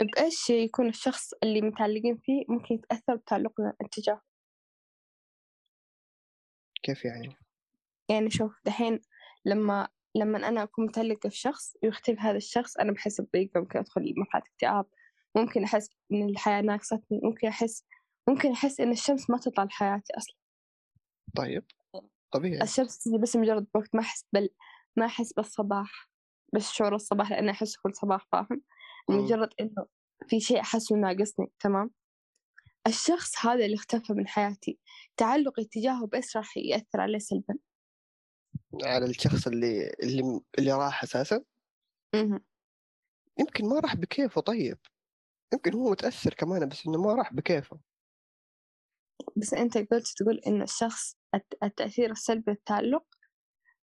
بإيش 0.00 0.50
يكون 0.50 0.88
الشخص 0.88 1.32
اللي 1.42 1.60
متعلقين 1.60 2.16
فيه 2.16 2.44
ممكن 2.48 2.74
يتأثر 2.74 3.16
بتعلقنا 3.16 3.74
اتجاهه 3.80 4.22
كيف 6.82 7.04
يعني؟ 7.04 7.36
يعني 8.08 8.30
شوف 8.30 8.60
دحين 8.64 9.00
لما 9.44 9.88
لما 10.14 10.48
أنا 10.48 10.62
أكون 10.62 10.84
متعلقة 10.86 11.28
في 11.28 11.36
شخص 11.36 11.76
ويختفي 11.82 12.20
هذا 12.20 12.36
الشخص 12.36 12.76
أنا 12.76 12.92
بحس 12.92 13.20
بضيق 13.20 13.50
ممكن 13.56 13.78
أدخل 13.78 14.14
مرحلة 14.16 14.42
اكتئاب 14.42 14.86
ممكن 15.36 15.64
أحس 15.64 15.90
إن 16.12 16.28
الحياة 16.28 16.60
ناقصتني 16.60 17.20
ممكن 17.22 17.48
أحس 17.48 17.84
ممكن 18.28 18.52
أحس 18.52 18.80
إن 18.80 18.90
الشمس 18.92 19.30
ما 19.30 19.38
تطلع 19.38 19.64
لحياتي 19.64 20.12
أصلا. 20.16 20.36
طيب 21.36 21.64
طبيعي. 22.30 22.62
الشمس 22.62 22.98
تجي 22.98 23.18
بس 23.18 23.36
مجرد 23.36 23.66
وقت 23.74 23.94
ما 23.94 24.00
أحس 24.00 24.24
بال 24.32 24.48
ما 24.96 25.06
أحس 25.06 25.32
بالصباح 25.32 26.10
بس 26.54 26.72
شعور 26.72 26.94
الصباح 26.94 27.30
لأن 27.30 27.48
أحس 27.48 27.76
كل 27.76 27.94
صباح 27.94 28.26
فاهم. 28.32 28.62
مجرد 29.10 29.48
إنه 29.60 29.86
في 30.28 30.40
شيء 30.40 30.60
أحسه 30.60 30.96
ناقصني 30.96 31.46
تمام؟ 31.60 31.90
الشخص 32.86 33.46
هذا 33.46 33.64
اللي 33.64 33.74
اختفى 33.74 34.12
من 34.12 34.28
حياتي 34.28 34.78
تعلقي 35.16 35.64
تجاهه 35.64 36.06
بس 36.06 36.36
راح 36.36 36.56
يأثر 36.56 37.00
عليه 37.00 37.18
سلبا؟ 37.18 37.54
على 38.84 39.04
الشخص 39.04 39.46
اللي 39.46 39.94
اللي 40.02 40.40
اللي 40.58 40.72
راح 40.72 41.02
أساسا؟ 41.02 41.44
مهم. 42.14 42.40
يمكن 43.38 43.68
ما 43.68 43.80
راح 43.80 43.96
بكيفه 43.96 44.40
طيب. 44.40 44.78
يمكن 45.52 45.74
هو 45.74 45.90
متأثر 45.90 46.34
كمان 46.34 46.68
بس 46.68 46.86
إنه 46.86 47.02
ما 47.02 47.14
راح 47.14 47.32
بكيفه. 47.32 47.80
بس 49.36 49.54
أنت 49.54 49.78
قلت 49.78 50.08
تقول 50.16 50.38
إن 50.46 50.62
الشخص 50.62 51.16
الت- 51.34 51.62
التأثير 51.62 52.10
السلبي 52.10 52.50
للتعلق 52.50 53.04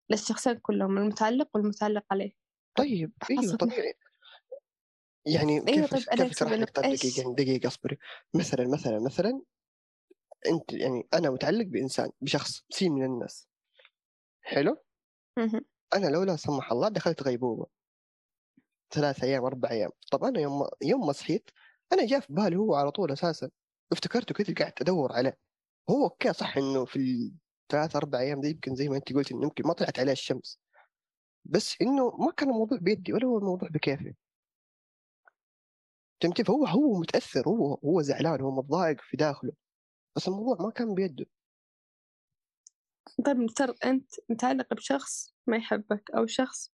للشخصين 0.10 0.54
كلهم 0.54 0.98
المتعلق 0.98 1.50
والمتعلق 1.54 2.06
عليه. 2.12 2.32
طيب 2.78 3.12
أيوه 3.30 3.42
حسب 3.44 3.58
طبيعي 3.58 3.94
يعني 5.26 5.54
أيوة 5.54 5.66
كيف 5.66 5.92
طيب 5.94 6.10
أنا 6.10 6.24
كيف 6.24 6.32
اشرح 6.38 6.52
لك 6.52 6.76
طيب 6.76 6.86
إيش؟ 6.86 7.20
دقيقة 7.20 7.36
دقيقة 7.36 7.68
أصبري. 7.68 7.98
مثلا 8.34 8.68
مثلا 8.68 9.00
مثلا 9.00 9.42
أنت 10.48 10.74
يعني 10.74 11.08
أنا 11.14 11.30
متعلق 11.30 11.66
بإنسان 11.66 12.10
بشخص 12.22 12.64
سي 12.70 12.90
من 12.90 13.06
الناس. 13.06 13.48
حلو. 14.42 14.78
أنا 15.94 16.08
لو 16.08 16.24
لا 16.24 16.36
سمح 16.36 16.72
الله 16.72 16.90
دخلت 16.90 17.24
غيبوبة. 17.24 17.66
ثلاث 18.92 19.24
أيام 19.24 19.46
أربع 19.46 19.70
أيام. 19.72 19.90
طب 20.12 20.24
أنا 20.24 20.40
يوم 20.40 20.68
يوم 20.82 21.08
ما 21.08 21.12
صحيت 21.12 21.50
أنا 21.94 22.06
جاء 22.06 22.20
في 22.20 22.34
بالي 22.34 22.56
هو 22.56 22.76
على 22.76 22.92
طول 22.92 23.12
أساسا. 23.12 23.50
افتكرته 23.92 24.34
كذا 24.36 24.54
قعدت 24.56 24.82
أدور 24.82 25.14
عليه 25.14 25.38
هو 25.90 26.04
أوكي 26.04 26.34
صح 26.34 26.58
إنه 26.58 26.86
في 26.86 27.32
الثلاث 27.64 27.96
أربع 27.96 28.20
أيام 28.20 28.42
دي 28.42 28.50
يمكن 28.50 28.76
زي 28.76 28.90
ما 28.90 28.96
انت 28.98 29.14
قلت 29.14 29.32
إنه 29.32 29.44
يمكن 29.44 29.68
ما 29.68 29.74
طلعت 29.74 30.00
عليه 30.00 30.12
الشمس. 30.12 30.60
بس 31.46 31.82
إنه 31.82 32.18
ما 32.18 32.32
كان 32.32 32.50
الموضوع 32.50 32.78
بيدي 32.82 33.14
ولا 33.14 33.26
هو 33.28 33.38
الموضوع 33.38 33.70
بكيفي 33.70 34.14
فهمت 36.24 36.50
هو 36.50 36.66
هو 36.66 37.00
متأثر 37.00 37.48
هو 37.50 37.74
هو 37.74 38.02
زعلان 38.02 38.42
هو 38.42 38.52
متضايق 38.52 39.02
في 39.02 39.18
داخله 39.18 39.54
بس 40.16 40.28
الموضوع 40.28 40.66
ما 40.66 40.72
كان 40.72 40.96
بيده. 40.96 41.26
طيب 43.26 43.38
نفترض 43.38 43.76
أنت 43.86 44.12
متعلق 44.30 44.74
بشخص 44.74 45.36
ما 45.48 45.58
يحبك 45.58 46.12
أو 46.12 46.26
شخص 46.26 46.72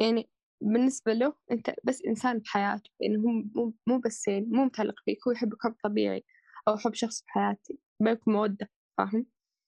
يعني 0.00 0.30
بالنسبة 0.60 1.12
له 1.12 1.34
أنت 1.50 1.74
بس 1.84 2.02
إنسان 2.02 2.38
بحياته 2.38 2.90
يعني 3.00 3.16
هو 3.16 3.28
مو 3.54 3.74
مو 3.86 3.98
بس 3.98 4.28
يعني 4.28 4.46
مو 4.46 4.64
متعلق 4.64 4.94
فيك 5.04 5.18
هو 5.28 5.32
يحبك 5.32 5.62
حب 5.62 5.74
طبيعي 5.84 6.24
أو 6.68 6.76
حب 6.76 6.94
شخص 6.94 7.22
بحياتي 7.22 7.78
بينكم 8.00 8.32
مودة 8.32 8.70
فاهم؟ 8.98 9.26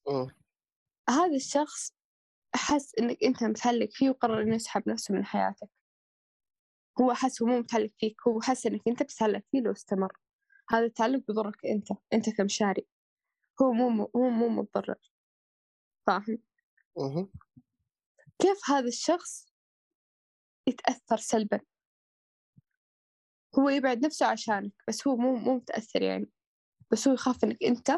مم. 0.08 0.26
هذا 1.08 1.36
الشخص 1.36 1.94
حس 2.54 2.94
إنك 2.98 3.24
أنت 3.24 3.44
متعلق 3.44 3.88
فيه 3.92 4.10
وقرر 4.10 4.42
إنه 4.42 4.54
يسحب 4.54 4.88
نفسه 4.88 5.14
من 5.14 5.24
حياتك. 5.24 5.68
هو 7.00 7.14
حس 7.14 7.42
هو 7.42 7.48
مو 7.48 7.58
متعلق 7.58 7.90
فيك 7.98 8.16
هو 8.28 8.40
حس 8.40 8.66
إنك 8.66 8.80
أنت 8.88 9.02
بتتعلق 9.02 9.42
فيه 9.50 9.60
لو 9.60 9.72
استمر. 9.72 10.12
هذا 10.70 10.84
التعلق 10.84 11.26
بيضرك 11.28 11.66
أنت 11.66 11.88
أنت 12.12 12.30
كمشاري. 12.30 12.86
هو 13.62 13.72
مو 13.72 14.10
هو 14.16 14.30
مو 14.30 14.48
متضرر 14.48 15.12
فاهم. 16.06 16.38
كيف 18.38 18.70
هذا 18.70 18.88
الشخص 18.88 19.49
يتأثر 20.70 21.16
سلبا. 21.16 21.60
هو 23.58 23.68
يبعد 23.68 24.06
نفسه 24.06 24.26
عشانك 24.26 24.72
بس 24.88 25.08
هو 25.08 25.16
مو 25.16 25.36
مو 25.36 25.54
متأثر 25.56 26.02
يعني. 26.02 26.30
بس 26.92 27.08
هو 27.08 27.14
يخاف 27.14 27.44
إنك 27.44 27.62
أنت 27.64 27.90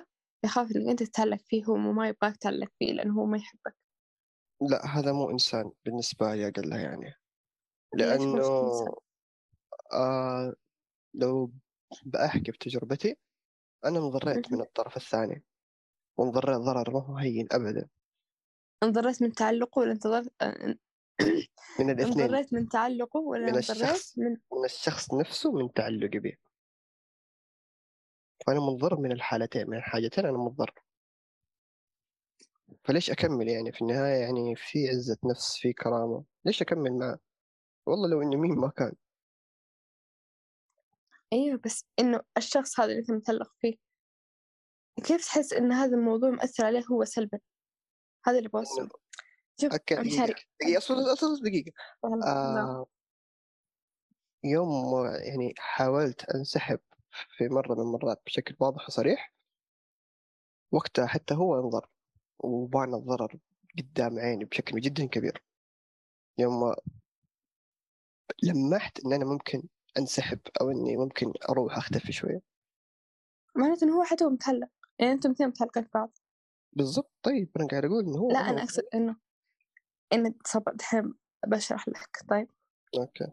يخاف 0.45 0.77
إنك 0.77 0.89
أنت 0.89 1.03
تتعلق 1.03 1.41
فيه 1.47 1.65
هو 1.65 1.77
ما 1.77 2.09
يبغاك 2.09 2.37
تتعلق 2.37 2.69
فيه 2.79 2.93
لأنه 2.93 3.21
هو 3.21 3.27
ما 3.27 3.39
يحبك. 3.39 3.77
لا 4.71 4.87
هذا 4.87 5.13
مو 5.13 5.31
إنسان 5.31 5.73
بالنسبة 5.85 6.35
لي 6.35 6.49
أقل 6.49 6.73
يعني. 6.73 7.15
إنسان؟ 7.95 8.93
آه 9.93 10.55
لو 11.15 11.53
بأحكي 12.07 12.53
بتجربتي 12.53 13.17
أنا 13.85 13.99
انضريت. 13.99 14.53
من 14.53 14.61
الطرف 14.61 14.97
الثاني. 14.97 15.45
وانضريت 16.19 16.57
ضرر 16.57 16.91
ما 16.91 17.01
هو 17.07 17.17
هين 17.17 17.49
أبدا. 17.53 17.89
انضريت 18.83 19.23
من 19.23 19.33
تعلقه 19.33 19.79
ولا 19.79 19.93
انتظرت 19.93 20.33
من 21.81 21.91
الاثنين. 21.91 22.21
انضريت 22.21 22.53
من 22.53 22.69
تعلقه 22.69 23.21
ولا 23.21 23.47
من 23.47 23.59
الشخص 23.59 24.19
من 24.19 24.31
من 24.31 24.65
الشخص 24.65 25.15
نفسه 25.15 25.53
من 25.53 25.73
تعلقي 25.73 26.19
به. 26.19 26.37
فأنا 28.47 28.61
منضر 28.61 29.01
من 29.01 29.13
الحالتين 29.13 29.71
من 29.71 29.77
الحاجتين 29.77 30.27
أنا 30.27 30.39
منضر 30.39 30.75
فليش 32.85 33.11
أكمل 33.11 33.49
يعني؟ 33.49 33.73
في 33.73 33.83
النهاية 33.83 34.21
يعني 34.21 34.57
في 34.57 34.89
عزة 34.89 35.19
نفس 35.25 35.57
في 35.57 35.73
كرامة. 35.73 36.25
ليش 36.45 36.63
أكمل 36.63 36.99
معه؟ 36.99 37.19
والله 37.87 38.09
لو 38.09 38.23
إني 38.23 38.37
مين 38.37 38.51
ما 38.51 38.69
كان. 38.69 38.93
أيوه 41.33 41.61
بس 41.65 41.85
إنه 41.99 42.21
الشخص 42.37 42.81
هذا 42.81 42.89
اللي 42.89 43.01
انت 43.01 43.11
متعلق 43.11 43.53
فيه. 43.59 43.77
كيف 45.05 45.25
تحس 45.25 45.53
إن 45.53 45.73
هذا 45.73 45.97
الموضوع 45.97 46.31
مأثر 46.31 46.65
عليه 46.65 46.83
هو 46.93 47.05
سلبا؟ 47.05 47.39
هذا 48.25 48.39
اللي 48.39 48.49
بوصله. 48.49 48.89
شوف 49.63 49.73
مشاري 49.93 50.33
دقيقة 50.33 50.45
دقيقة 50.63 50.79
أصبر 50.79 51.13
أصبر 51.13 51.49
دقيقة. 51.49 51.73
نعم. 52.05 52.23
آه 52.23 52.87
يوم 54.45 55.05
يعني 55.07 55.55
حاولت 55.59 56.25
أنسحب 56.31 56.81
في 57.37 57.49
مرة 57.49 57.75
من 57.75 57.81
المرات 57.81 58.23
بشكل 58.27 58.57
واضح 58.61 58.89
وصريح. 58.89 59.35
وقتها 60.73 61.07
حتى 61.07 61.35
هو 61.35 61.61
انضر 61.61 61.89
وبان 62.39 62.95
الضرر 62.95 63.39
قدام 63.79 64.19
عيني 64.19 64.45
بشكل 64.45 64.81
جدا 64.81 65.07
كبير. 65.07 65.45
يوم 66.39 66.75
لمحت 68.43 69.01
إن 69.05 69.13
أنا 69.13 69.25
ممكن 69.25 69.63
أنسحب 69.99 70.41
أو 70.61 70.71
إني 70.71 70.97
ممكن 70.97 71.33
أروح 71.51 71.77
أختفي 71.77 72.13
شوية. 72.13 72.41
معناته 73.57 73.85
إنه 73.85 73.99
هو 73.99 74.05
حتى 74.05 74.25
هو 74.25 74.31
متعلق 74.31 74.69
يعني 74.99 75.13
أنتم 75.13 75.31
اثنين 75.31 75.49
متعلقين 75.49 75.83
ببعض 75.83 76.19
بالضبط 76.73 77.13
طيب 77.23 77.51
أنا 77.57 77.67
قاعد 77.67 77.85
أقول 77.85 78.05
إنه 78.05 78.19
هو 78.19 78.31
لا 78.31 78.39
أنا 78.39 78.63
أقصد 78.63 78.83
إنه 78.95 79.17
ان 80.13 80.35
صبر 80.47 80.73
دحين 80.73 81.15
بشرح 81.47 81.89
لك. 81.89 82.19
طيب. 82.29 82.49
أوكي. 82.95 83.33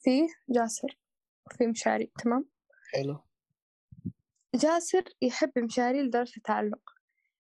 في 0.00 0.26
جاسر 0.48 0.98
وفي 1.46 1.66
مشاري 1.66 2.12
تمام؟ 2.18 2.48
حلو. 2.92 3.18
جاسر 4.54 5.04
يحب 5.22 5.58
مشاري 5.58 6.02
لدرجة 6.02 6.36
التعلق 6.36 6.90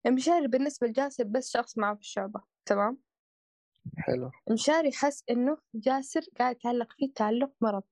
مشاري 0.08 0.48
بالنسبة 0.48 0.88
لجاسر 0.88 1.24
بس 1.24 1.52
شخص 1.52 1.78
معه 1.78 1.96
في 1.96 2.02
الشعبة 2.02 2.42
تمام؟ 2.66 2.98
حلو. 3.98 4.32
مشاري 4.52 4.92
حس 4.92 5.24
إنه 5.30 5.58
جاسر 5.74 6.22
قاعد 6.40 6.56
يتعلق 6.56 6.94
فيه 6.94 7.14
تعلق 7.14 7.52
مرض. 7.62 7.84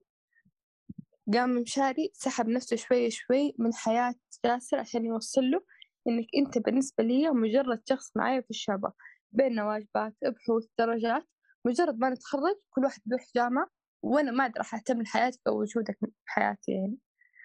قام 1.33 1.49
مشاري 1.49 2.11
سحب 2.13 2.47
نفسه 2.49 2.75
شوي 2.75 3.09
شوي 3.11 3.55
من 3.57 3.73
حياة 3.73 4.15
جاسر 4.45 4.79
عشان 4.79 5.05
يوصل 5.05 5.41
له 5.41 5.63
إنك 6.07 6.27
أنت 6.37 6.57
بالنسبة 6.57 7.03
لي 7.03 7.29
مجرد 7.29 7.81
شخص 7.89 8.17
معايا 8.17 8.41
في 8.41 8.49
الشعبة. 8.49 8.93
بيننا 9.31 9.65
واجبات 9.65 10.13
بحوث 10.21 10.65
درجات 10.79 11.27
مجرد 11.65 11.97
ما 11.99 12.09
نتخرج 12.09 12.55
كل 12.69 12.83
واحد 12.83 13.01
بيروح 13.05 13.25
جامعة 13.35 13.67
وأنا 14.03 14.31
ما 14.31 14.45
أدري 14.45 14.57
راح 14.57 14.75
أهتم 14.75 15.01
لحياتك 15.01 15.39
أو 15.47 15.61
وجودك 15.61 15.97
في 15.99 16.11
حياتي 16.25 16.71
يعني. 16.71 16.97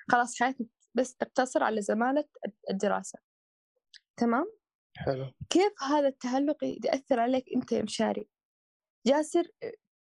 خلاص 0.09 0.41
حياتي 0.41 0.69
بس 0.95 1.17
تقتصر 1.17 1.63
على 1.63 1.83
زمالة 1.83 2.25
الدراسة. 2.71 3.19
تمام؟ 4.17 4.45
حلو. 4.97 5.33
كيف 5.51 5.83
هذا 5.83 6.09
التعلق 6.09 6.65
يأثر 6.65 7.21
عليك 7.21 7.45
أنت 7.57 7.73
يا 7.73 7.83
مشاري؟ 7.83 8.29
جاسر 9.07 9.49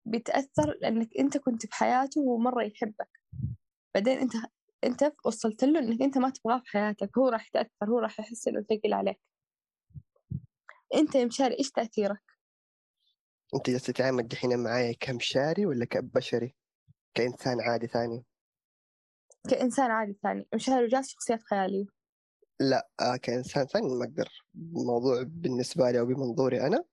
بيتأثر 0.06 0.78
لأنك 0.80 1.08
أنت 1.18 1.38
كنت 1.38 1.66
بحياته 1.66 2.20
وهو 2.20 2.38
مرة 2.38 2.62
يحبك. 2.62 3.20
بعدين 3.94 4.18
أنت 4.18 4.32
أنت 4.84 5.12
وصلت 5.24 5.64
له 5.64 5.78
إنك 5.80 6.02
أنت 6.02 6.18
ما 6.18 6.30
تبغاه 6.30 6.58
في 6.58 6.70
حياتك. 6.70 7.18
هو 7.18 7.28
راح 7.28 7.46
يتأثر 7.46 7.90
هو 7.90 7.98
راح 7.98 8.20
يحس 8.20 8.48
إنه 8.48 8.62
ثقيل 8.62 8.94
عليك. 8.94 9.20
أنت 10.94 11.14
يا 11.14 11.24
مشاري 11.24 11.58
إيش 11.58 11.70
تأثيرك؟ 11.70 12.22
أنت 13.54 13.70
جالس 13.70 13.82
تتعامل 13.86 14.28
دحين 14.28 14.58
معايا 14.58 14.94
كمشاري 15.00 15.66
ولا 15.66 15.84
كبشري؟ 15.84 16.54
كإنسان 17.14 17.60
عادي 17.60 17.86
ثاني؟ 17.86 18.24
كإنسان 19.50 19.90
عادي 19.90 20.18
ثاني. 20.22 20.48
مشاري 20.54 20.84
وجاس 20.84 21.08
شخصيات 21.08 21.42
خيالية؟ 21.42 21.84
لا 22.60 22.88
آه 23.00 23.16
كإنسان 23.16 23.66
ثاني 23.66 23.88
ما 23.94 24.04
أقدر. 24.04 24.28
الموضوع 24.54 25.22
بالنسبة 25.26 25.90
لي 25.90 25.98
أو 26.00 26.06
بمنظوري 26.06 26.60
أنا 26.60 26.84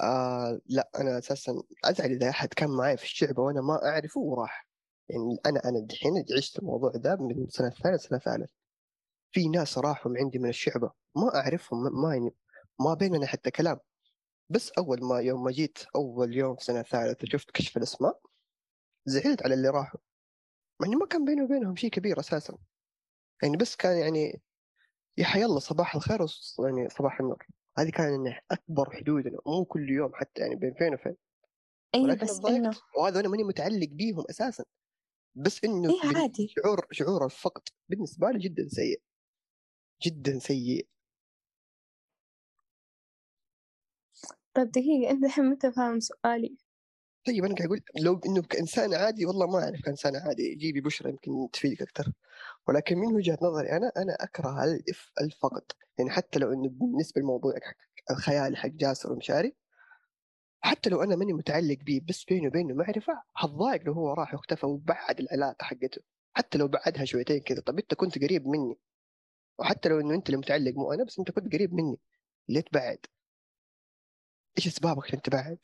آه 0.00 0.60
لا 0.66 0.90
أنا 1.00 1.18
أساسا 1.18 1.62
أزعل 1.84 2.10
إذا 2.10 2.30
أحد 2.30 2.48
كان 2.48 2.70
معي 2.70 2.96
في 2.96 3.04
الشعبة 3.04 3.42
وأنا 3.42 3.60
ما 3.60 3.84
أعرفه 3.88 4.20
وراح. 4.20 4.68
يعني 5.08 5.38
أنا 5.46 5.60
أنا 5.64 5.86
دحين 5.86 6.24
عشت 6.38 6.58
الموضوع 6.58 6.90
ده 6.90 7.16
من 7.16 7.46
سنة 7.48 7.70
ثانية 7.70 7.96
سنة 7.96 8.18
ثالث. 8.18 8.50
في 9.32 9.48
ناس 9.48 9.78
راحوا 9.78 10.12
من 10.12 10.18
عندي 10.18 10.38
من 10.38 10.48
الشعبة 10.48 10.92
ما 11.16 11.34
أعرفهم 11.34 11.82
ما- 11.84 11.90
ما 11.90 12.14
يعني 12.14 12.34
ما 12.80 12.94
بيننا 12.94 13.26
حتى 13.26 13.50
كلام 13.50 13.78
بس 14.48 14.70
أول 14.72 15.04
ما 15.04 15.20
يوم 15.20 15.44
ما 15.44 15.50
جيت 15.50 15.78
أول 15.96 16.36
يوم 16.36 16.56
في 16.56 16.64
سنة 16.64 16.82
ثالث 16.82 17.22
وشفت 17.22 17.50
كشف 17.50 17.76
الأسماء 17.76 18.20
زعلت 19.06 19.42
على 19.42 19.54
اللي 19.54 19.68
راحوا. 19.68 20.00
مع 20.80 20.88
إنه 20.88 20.98
ما 20.98 21.06
كان 21.06 21.24
بيني 21.24 21.42
وبينهم 21.42 21.76
شيء 21.76 21.90
كبير 21.90 22.20
أساسا. 22.20 22.58
يعني 23.42 23.56
بس 23.56 23.76
كان 23.76 23.98
يعني 23.98 24.42
يا 25.18 25.24
حي 25.24 25.44
الله 25.44 25.58
صباح 25.58 25.94
الخير 25.94 26.18
يعني 26.64 26.88
صباح 26.88 27.20
النور. 27.20 27.46
هذه 27.78 27.90
كان 27.90 28.26
يعني 28.26 28.40
أكبر 28.50 28.90
حدودنا 28.96 29.38
مو 29.46 29.64
كل 29.64 29.90
يوم 29.90 30.14
حتى 30.14 30.40
يعني 30.40 30.54
بين 30.56 30.74
فين 30.74 30.94
وفين. 30.94 31.16
أي 31.94 32.00
ولكن 32.02 32.26
بس 32.26 32.44
إنه 32.44 32.70
وهذا 32.98 33.20
أنا 33.20 33.28
ماني 33.28 33.44
متعلق 33.44 33.88
بيهم 33.88 34.24
أساسا. 34.30 34.64
بس 35.34 35.64
إنه 35.64 35.90
إيه 35.94 36.10
بال- 36.10 36.16
عادي. 36.16 36.48
شعور 36.48 36.86
شعور 36.90 37.24
الفقد 37.24 37.62
بالنسبة 37.88 38.30
لي 38.30 38.38
جدا 38.38 38.68
سيء. 38.68 39.02
جدا 40.02 40.38
سيء. 40.38 40.88
طيب 44.54 44.70
دقيقة 44.70 45.10
أنت 45.10 45.24
الحين 45.24 45.44
متى 45.44 45.72
فاهم 45.72 46.00
سؤالي. 46.00 46.56
طيب 47.26 47.44
أنا 47.44 47.54
قاعد 47.54 47.66
أقول 47.66 47.80
لو 48.00 48.20
إنه 48.26 48.42
كانسان 48.42 48.94
عادي 48.94 49.26
والله 49.26 49.46
ما 49.46 49.64
أعرف 49.64 49.80
كإنسان 49.80 50.16
عادي 50.16 50.54
جيبي 50.54 50.80
بشرى 50.80 51.10
يمكن 51.10 51.50
تفيدك 51.52 51.82
أكثر. 51.82 52.12
ولكن 52.68 52.98
من 52.98 53.14
وجهة 53.16 53.38
نظري 53.42 53.68
أنا 53.72 53.92
أكره 54.20 54.64
الف 54.64 55.10
الفقد. 55.20 55.62
يعني 55.98 56.10
حتى 56.10 56.38
لو 56.38 56.52
إنه 56.52 56.68
بالنسبة 56.68 57.20
للموضوع 57.20 57.54
الخيالي 58.10 58.56
حق 58.56 58.68
جاسر 58.68 59.12
ومشاري 59.12 59.56
حتى 60.64 60.90
لو 60.90 61.02
أنا 61.02 61.16
ماني 61.16 61.32
متعلق 61.32 61.78
بيه 61.78 62.00
بس 62.08 62.24
بيني 62.24 62.48
وبينه 62.48 62.74
معرفة 62.74 63.22
حتضايق 63.34 63.82
لو 63.84 63.92
هو 63.92 64.12
راح 64.12 64.34
واختفى 64.34 64.66
وبعد 64.66 65.20
العلاقة 65.20 65.64
حقته. 65.64 66.02
حتى 66.36 66.58
لو 66.58 66.68
بعدها 66.68 67.04
شويتين 67.04 67.40
كذا 67.40 67.60
طب 67.60 67.78
أنت 67.78 67.94
كنت 67.94 68.18
قريب 68.24 68.46
مني. 68.48 68.78
وحتى 69.58 69.88
لو 69.88 70.00
إنه 70.00 70.14
أنت 70.14 70.26
اللي 70.26 70.38
متعلق 70.38 70.72
مو 70.74 70.92
أنا 70.92 71.04
بس 71.04 71.18
أنت 71.18 71.30
كنت 71.30 71.52
قريب 71.52 71.74
مني. 71.74 72.00
ليه 72.48 72.60
تبعد؟ 72.60 72.98
إيش 74.58 74.66
أسبابك 74.66 75.04
عشان 75.04 75.22
تبعد؟ 75.22 75.58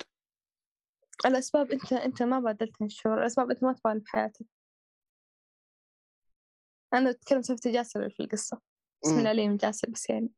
الأسباب 1.26 1.72
أنت 1.72 1.92
أنت 1.92 2.22
ما 2.22 2.40
بادلت 2.40 2.82
الشعور 2.82 3.18
الأسباب 3.20 3.50
أنت 3.50 3.64
ما 3.64 3.72
تبغى 3.72 4.00
في 4.00 4.10
حياتك 4.10 4.46
أنا 6.94 7.10
أتكلم 7.10 7.42
سالفة 7.42 7.72
جاسر 7.72 8.10
في 8.10 8.20
القصة. 8.20 8.60
بسم 9.02 9.10
الله 9.10 9.22
مم. 9.22 9.28
عليه 9.28 9.48
من 9.48 9.56
جاسر 9.56 9.90
بس 9.90 10.10
يعني. 10.10 10.30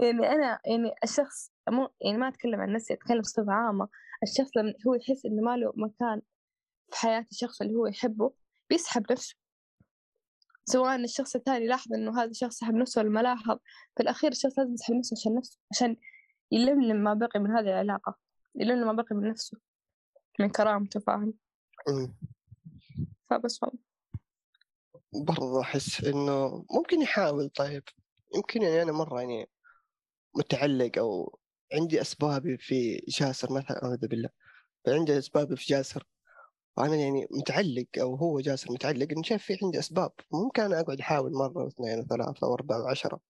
يعني 0.00 0.28
أنا 0.32 0.60
يعني 0.66 0.94
الشخص 1.04 1.50
مو 1.68 1.88
يعني 2.00 2.18
ما 2.18 2.28
أتكلم 2.28 2.60
عن 2.60 2.72
نفسي 2.72 2.94
أتكلم 2.94 3.20
بصفة 3.20 3.52
عامة. 3.52 3.88
الشخص 4.22 4.56
لما 4.56 4.74
هو 4.86 4.94
يحس 4.94 5.26
إنه 5.26 5.42
ما 5.42 5.56
له 5.56 5.72
مكان 5.76 6.22
في 6.88 6.96
حياة 6.96 7.26
الشخص 7.32 7.60
اللي 7.62 7.74
هو 7.74 7.86
يحبه 7.86 8.32
بيسحب 8.70 9.12
نفسه. 9.12 9.36
سواء 10.68 10.96
الشخص 10.96 11.36
الثاني 11.36 11.66
لاحظ 11.66 11.92
إنه 11.92 12.22
هذا 12.22 12.30
الشخص 12.30 12.58
سحب 12.58 12.74
نفسه 12.74 13.00
ولا 13.00 13.10
ما 13.10 13.20
لاحظ 13.20 13.58
في 13.96 14.02
الأخير 14.02 14.30
الشخص 14.30 14.58
لازم 14.58 14.74
يسحب 14.74 14.94
نفسه 14.94 15.14
عشان 15.16 15.34
نفسه 15.34 15.58
عشان 15.70 15.96
يلملم 16.52 16.96
ما 16.96 17.14
بقي 17.14 17.40
من 17.40 17.50
هذه 17.50 17.64
العلاقة 17.64 18.18
يلملم 18.54 18.86
ما 18.86 18.92
بقي 18.92 19.16
من 19.16 19.30
نفسه 19.30 19.58
من 20.40 20.50
كرامته 20.50 21.00
فاهم. 21.00 21.34
فبس 23.30 23.62
والله 23.62 23.78
برضه 25.24 25.60
أحس 25.60 26.04
إنه 26.04 26.64
ممكن 26.70 27.02
يحاول 27.02 27.48
طيب. 27.48 27.82
يمكن 28.34 28.62
يعني 28.62 28.82
أنا 28.82 28.92
مرة 28.92 29.20
يعني 29.20 29.48
متعلق 30.36 30.98
أو 30.98 31.38
عندي 31.72 32.00
أسبابي 32.00 32.58
في 32.58 33.04
جاسر 33.08 33.52
مثلا 33.52 33.84
أعوذ 33.84 34.06
بالله. 34.06 34.28
عندي 34.88 35.18
أسبابي 35.18 35.56
في 35.56 35.64
جاسر. 35.66 36.04
وأنا 36.76 36.96
يعني 36.96 37.26
متعلق 37.30 37.86
أو 38.00 38.14
هو 38.14 38.40
جاسر 38.40 38.72
متعلق 38.72 39.12
إنه 39.12 39.22
شايف 39.22 39.42
في 39.42 39.58
عندي 39.62 39.78
أسباب. 39.78 40.12
ممكن 40.32 40.62
أنا 40.62 40.80
أقعد 40.80 41.00
أحاول 41.00 41.32
مرة 41.32 41.64
واثنين 41.64 41.98
وثلاثة 41.98 42.46
وأربعة 42.46 42.82
وعشرة. 42.82 43.20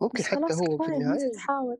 ممكن 0.00 0.22
حتى 0.22 0.54
هو 0.54 0.78
في 0.78 0.92
النهاية 0.92 1.32
تحاول. 1.32 1.78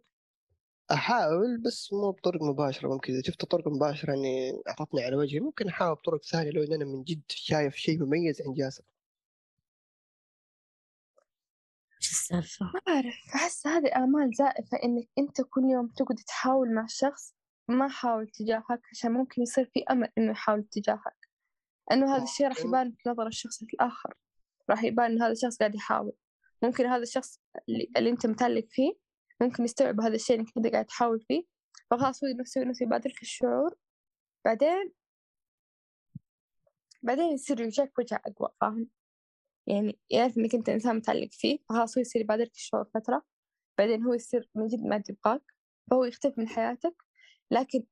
أحاول 0.93 1.59
بس 1.59 1.93
مو 1.93 2.11
بطرق 2.11 2.43
مباشرة. 2.43 2.89
ممكن 2.89 3.13
إذا 3.13 3.23
شفت 3.23 3.45
طرق 3.45 3.69
مباشرة 3.69 4.11
يعني 4.13 4.63
أعطتني 4.69 5.05
على 5.05 5.17
وجهي 5.17 5.41
ممكن 5.41 5.69
أحاول 5.69 5.95
بطرق 5.95 6.23
ثانية 6.23 6.51
لو 6.51 6.63
إن 6.63 6.73
أنا 6.73 6.85
من 6.85 7.03
جد 7.03 7.23
شايف 7.29 7.75
شيء 7.77 8.05
مميز 8.05 8.43
عند 8.43 8.57
جاسر 8.57 8.85
إيش 12.03 12.11
السالفة؟ 12.11 12.67
ما 12.67 12.81
أعرف. 12.89 13.15
أحس 13.35 13.67
هذه 13.67 13.97
آمال 13.97 14.31
زائفة 14.35 14.79
إنك 14.85 15.09
أنت 15.19 15.41
كل 15.51 15.65
يوم 15.65 15.89
تقعد 15.89 16.17
تحاول 16.27 16.75
مع 16.75 16.87
شخص 16.89 17.35
ما 17.69 17.89
حاول 17.89 18.29
تجاهك 18.29 18.81
عشان 18.93 19.13
ممكن 19.13 19.43
يصير 19.43 19.65
في 19.65 19.85
أمل 19.91 20.09
إنه 20.19 20.31
يحاول 20.31 20.65
تجاهك. 20.65 21.29
إنه 21.93 22.17
هذا 22.17 22.23
الشيء 22.23 22.49
راح 22.49 22.57
ممكن. 22.57 22.69
يبان 22.69 22.93
في 22.93 23.09
نظر 23.09 23.27
الشخص 23.27 23.63
الآخر. 23.63 24.15
راح 24.71 24.85
يبان 24.85 25.13
إن 25.13 25.23
هذا 25.23 25.33
الشخص 25.33 25.59
قاعد 25.59 25.75
يحاول. 25.75 26.13
ممكن 26.63 26.87
هذا 26.87 27.03
الشخص 27.03 27.41
اللي, 27.69 27.91
اللي 27.97 28.11
أنت 28.11 28.27
متعلق 28.27 28.65
فيه 28.71 28.93
ممكن 29.41 29.65
يستوعب 29.65 30.01
هذا 30.01 30.15
الشيء 30.15 30.41
إنك 30.41 30.49
أنت 30.57 30.67
قاعد 30.67 30.85
تحاول 30.85 31.21
فيه 31.21 31.45
فخلاص 31.91 32.25
هو 32.25 32.31
نفسه 32.31 32.65
نفسه 32.65 32.87
يبادلك 32.87 33.23
الشعور. 33.23 33.75
بعدين 34.45 34.93
بعدين 37.03 37.33
يصير 37.33 37.61
يوجهك 37.61 37.99
وجه 37.99 38.23
أقوى 38.27 38.49
فاهم؟ 38.61 38.89
يعني 39.67 39.99
يعرف 40.11 40.39
إنك 40.39 40.55
أنت 40.55 40.69
إنسان 40.69 40.97
متعلق 40.97 41.29
فيه 41.33 41.59
فخلاص 41.69 41.99
هو 41.99 42.01
يصير 42.01 42.23
يبادلك 42.23 42.53
الشعور 42.55 42.85
فترة. 42.95 43.23
بعدين 43.79 44.03
هو 44.05 44.15
يصير 44.15 44.51
من 44.55 44.67
جد 44.67 44.81
ما 44.81 45.03
يبغاك 45.09 45.43
فهو 45.91 46.05
يختفي 46.05 46.41
من 46.41 46.49
حياتك. 46.49 46.95
لكن 47.53 47.85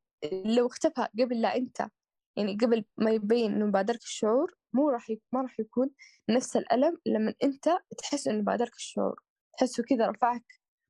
لو 0.44 0.66
اختفى 0.66 1.08
قبل 1.20 1.40
لا 1.40 1.56
أنت 1.56 1.88
يعني 2.36 2.56
قبل 2.56 2.84
ما 2.96 3.10
يبين 3.10 3.52
إنه 3.54 3.70
بادرك 3.70 4.02
الشعور 4.02 4.54
مو 4.72 4.90
راح. 4.90 5.12
ما 5.32 5.42
راح 5.42 5.60
يكون 5.60 5.90
نفس 6.30 6.56
الألم 6.56 6.98
لما 7.06 7.34
أنت 7.42 7.68
تحس 7.98 8.28
إنه 8.28 8.42
بادرك 8.42 8.74
الشعور 8.74 9.20
تحسه 9.58 9.82
كذا 9.82 10.06
رفعك 10.06 10.44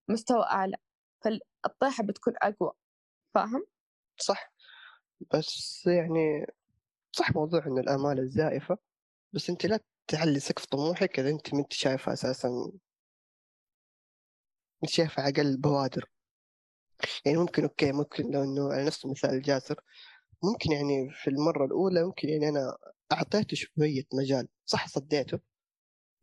مستوى 0.08 0.42
أعلى 0.42 0.76
فالطيحة 1.24 2.04
بتكون 2.04 2.34
أقوى 2.42 2.72
فاهم؟ 3.34 3.66
صح 4.16 4.52
بس 5.34 5.86
يعني 5.86 6.46
صح 7.12 7.34
موضوع 7.34 7.66
انه 7.66 7.80
الآمال 7.80 8.18
الزائفة 8.18 8.78
بس 9.32 9.50
أنت 9.50 9.66
لا 9.66 9.80
تعلي 10.08 10.40
سقف 10.40 10.64
طموحك 10.64 11.18
إذا 11.18 11.30
أنت 11.30 11.54
ما 11.54 11.60
أنت 11.60 11.72
شايفها 11.72 12.14
أساسا 12.14 12.48
أنت 14.82 14.90
شايفها 14.90 15.28
أقل 15.28 15.56
بوادر 15.56 16.10
يعني 17.24 17.38
ممكن 17.38 17.62
okay 17.62 17.92
ممكن 17.92 18.30
لو 18.30 18.42
إنه 18.44 18.72
على 18.72 18.84
نفس 18.84 19.06
مثال 19.06 19.42
جاسر 19.42 19.80
ممكن 20.44 20.72
يعني 20.72 21.10
في 21.10 21.30
المرة 21.30 21.64
الأولى 21.66 22.04
ممكن 22.04 22.28
يعني 22.28 22.48
أنا 22.48 22.78
أعطيته 23.12 23.56
شوية 23.56 24.04
مجال 24.14 24.48
صح 24.66 24.88
صديته 24.88 25.40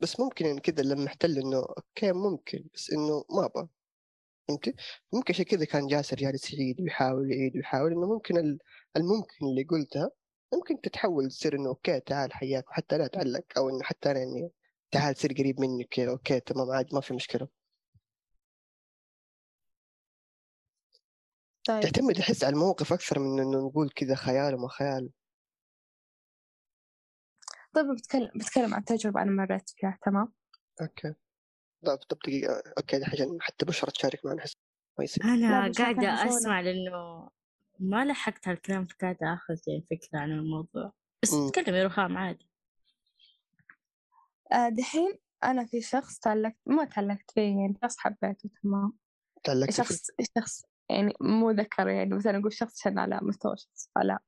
بس 0.01 0.19
ممكن 0.19 0.45
يعني 0.45 0.59
كذا 0.61 0.84
لما 0.84 1.07
احتل 1.07 1.38
إنه 1.39 1.57
okay 1.57 2.11
ممكن 2.11 2.65
بس 2.73 2.91
إنه 2.91 3.25
ما 3.32 3.45
أبغى 3.45 3.69
فهمتي؟ 4.47 4.75
ممكن 5.13 5.34
عشان 5.34 5.45
كذا 5.45 5.65
كان 5.65 5.88
جاسر 5.88 6.17
جالس 6.17 6.53
يعيد 6.53 6.82
ويحاول 6.82 7.32
يعيد 7.32 7.55
ويحاول 7.57 7.91
إنه 7.91 8.07
ممكن 8.13 8.38
ال- 8.38 8.59
الممكن 8.97 9.45
اللي 9.45 9.63
قلتها 9.63 10.11
ممكن 10.53 10.82
تتحول 10.82 11.30
تصير 11.30 11.55
إنه 11.55 11.69
okay 11.69 11.99
تعال 11.99 12.34
حياك 12.34 12.69
وحتى 12.69 12.97
لا 12.97 13.05
اتعلق 13.05 13.43
أو 13.57 13.69
إنه 13.69 13.84
حتى 13.84 14.11
أنا 14.11 14.19
يعني 14.19 14.51
تعال 14.91 15.15
صير 15.17 15.34
قريب 15.34 15.59
مني 15.61 15.84
كذا 15.84 16.09
okay 16.11 16.39
تمام 16.39 16.71
عادي 16.71 16.95
ما 16.95 17.01
في 17.01 17.13
مشكلة 17.13 17.47
طيب. 21.68 21.82
تعتمد 21.82 22.20
احس 22.20 22.43
على 22.43 22.53
الموقف 22.53 22.93
أكثر 22.93 23.20
من 23.20 23.39
إنه 23.39 23.68
نقول 23.68 23.89
كذا 23.89 24.15
خيال 24.15 24.55
وما 24.55 24.68
خيال؟ 24.70 25.09
طيب 27.74 27.86
بتكلم 27.97 28.32
بتكلم 28.36 28.74
عن 28.74 28.86
تجربة 28.86 29.22
أنا 29.22 29.32
مريت 29.32 29.70
فيها 29.70 29.99
تمام؟ 30.05 30.34
okay. 30.82 31.13
لا 31.82 31.95
طب 31.95 32.18
دقيقة 32.18 32.63
okay 32.78 33.03
عشان 33.03 33.38
حتى 33.41 33.65
بشرى 33.65 33.91
تشارك 33.91 34.26
معنا 34.26 34.39
أحس 34.39 34.53
ما 34.99 35.03
يصير. 35.03 35.26
لا، 35.26 35.34
أنا 35.34 35.70
بس 35.70 35.80
ما 35.80 35.84
قاعدة 35.86 36.01
كان 36.01 36.13
يسوونه. 36.13 36.38
أسمع 36.38 36.61
لأنه 36.61 37.30
ما 37.80 38.05
لحقت 38.05 38.47
هالكلام 38.47 38.86
فقاعدة 38.86 39.34
أخذ 39.34 39.57
يعني 39.68 39.82
فكرة 39.82 40.20
عن 40.20 40.32
الموضوع. 40.32 40.93
بس. 41.24 41.32
تكلمي 41.51 41.84
رخام 41.84 42.18
عادي. 42.18 42.49
آه 44.53 44.70
دحين 44.70 45.18
أنا 45.43 45.65
في 45.65 45.82
شخص 45.82 46.20
تعلقت 46.20 46.57
ما 46.65 46.86
تعلقت 46.86 47.32
فيه 47.32 47.41
يعني 47.41 47.78
شخص 47.84 47.97
حبيته 47.97 48.49
تمام؟ 48.63 48.97
تعلقت 49.43 49.72
فيه؟ 49.72 49.84
شخص 49.84 50.07
شخص 50.38 50.63
يعني 50.89 51.13
مو 51.21 51.51
ذكر 51.51 51.88
يعني 51.88 52.15
مثلا 52.15 52.38
أقول 52.39 52.53
شخص 52.53 52.79
عشان 52.79 52.99
على 52.99 53.19
مستوى 53.21 53.57
شخص 53.57 53.89
على 53.97 54.19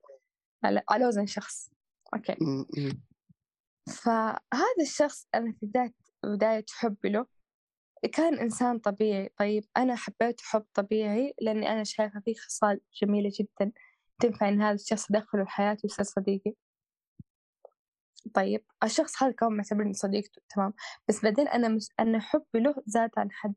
على 0.63 0.81
على 0.89 1.07
وزن 1.07 1.25
شخص. 1.25 1.71
مم. 2.41 2.65
فهذا 4.03 4.81
الشخص 4.81 5.27
أنا 5.35 5.51
في 5.51 5.65
بداية 5.65 5.93
بداية 6.23 6.65
حبي 6.71 7.09
له 7.09 7.25
كان 8.13 8.39
إنسان 8.39 8.79
طبيعي. 8.79 9.29
طيب 9.37 9.65
أنا 9.77 9.95
حبيته 9.95 10.43
حب 10.43 10.65
طبيعي 10.73 11.33
لأني 11.41 11.71
أنا 11.71 11.83
شايفة 11.83 12.19
فيه 12.19 12.33
خصال 12.33 12.81
جميلة 13.01 13.31
جدا 13.39 13.71
تنفع 14.19 14.49
إن 14.49 14.61
هذا 14.61 14.75
الشخص 14.75 15.11
أدخله 15.11 15.45
حياتي 15.45 15.81
ويصير 15.83 16.05
صديقي. 16.05 16.53
طيب 18.33 18.63
الشخص 18.83 19.23
هذا 19.23 19.31
كان 19.31 19.53
معتبرني 19.53 19.93
صديقته 19.93 20.41
تمام. 20.55 20.73
بس 21.07 21.23
بعدين 21.23 21.47
أنا 21.47 21.67
مش 21.69 21.87
أنا 21.99 22.19
حبي 22.19 22.59
له 22.59 22.75
زاد 22.85 23.11
عن 23.17 23.31
حد 23.31 23.53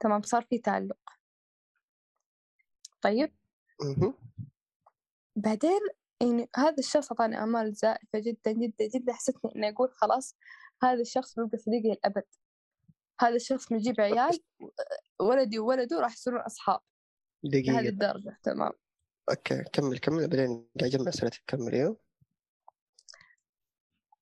تمام. 0.00 0.22
صار 0.22 0.42
في 0.42 0.58
تعلق. 0.58 0.98
طيب. 3.04 3.32
بعدين 5.36 5.80
يعني 6.20 6.48
هذا 6.56 6.78
الشخص 6.78 7.12
أعطاني 7.12 7.42
آمال 7.42 7.74
زائفة 7.74 8.18
جدا 8.18 8.52
جدا 8.52 8.88
جدا 8.94 9.12
حسيتني 9.12 9.50
إني 9.56 9.68
أقول 9.68 9.92
خلاص 9.92 10.36
هذا 10.82 11.00
الشخص 11.00 11.38
بيبقى 11.38 11.58
صديقي 11.58 11.88
للأبد. 11.88 12.24
هذا 13.20 13.34
الشخص 13.34 13.72
بيجيب 13.72 14.00
عيال 14.00 14.38
ولدي 15.20 15.58
وولده 15.58 16.00
راح 16.00 16.12
يصيرون 16.12 16.40
أصحاب 16.40 16.80
لهذه 17.44 17.62
دقيقة. 17.62 17.88
الدرجة 17.88 18.38
تمام. 18.42 18.72
أوكي 19.30 19.64
كمل 19.72 19.98
كمل 19.98 20.28
بعدين 20.28 20.68
قاعد 20.80 20.94
اجمع 20.94 21.08
اسئلتك 21.08 21.42
كمل 21.46 21.74
أيوه 21.74 21.96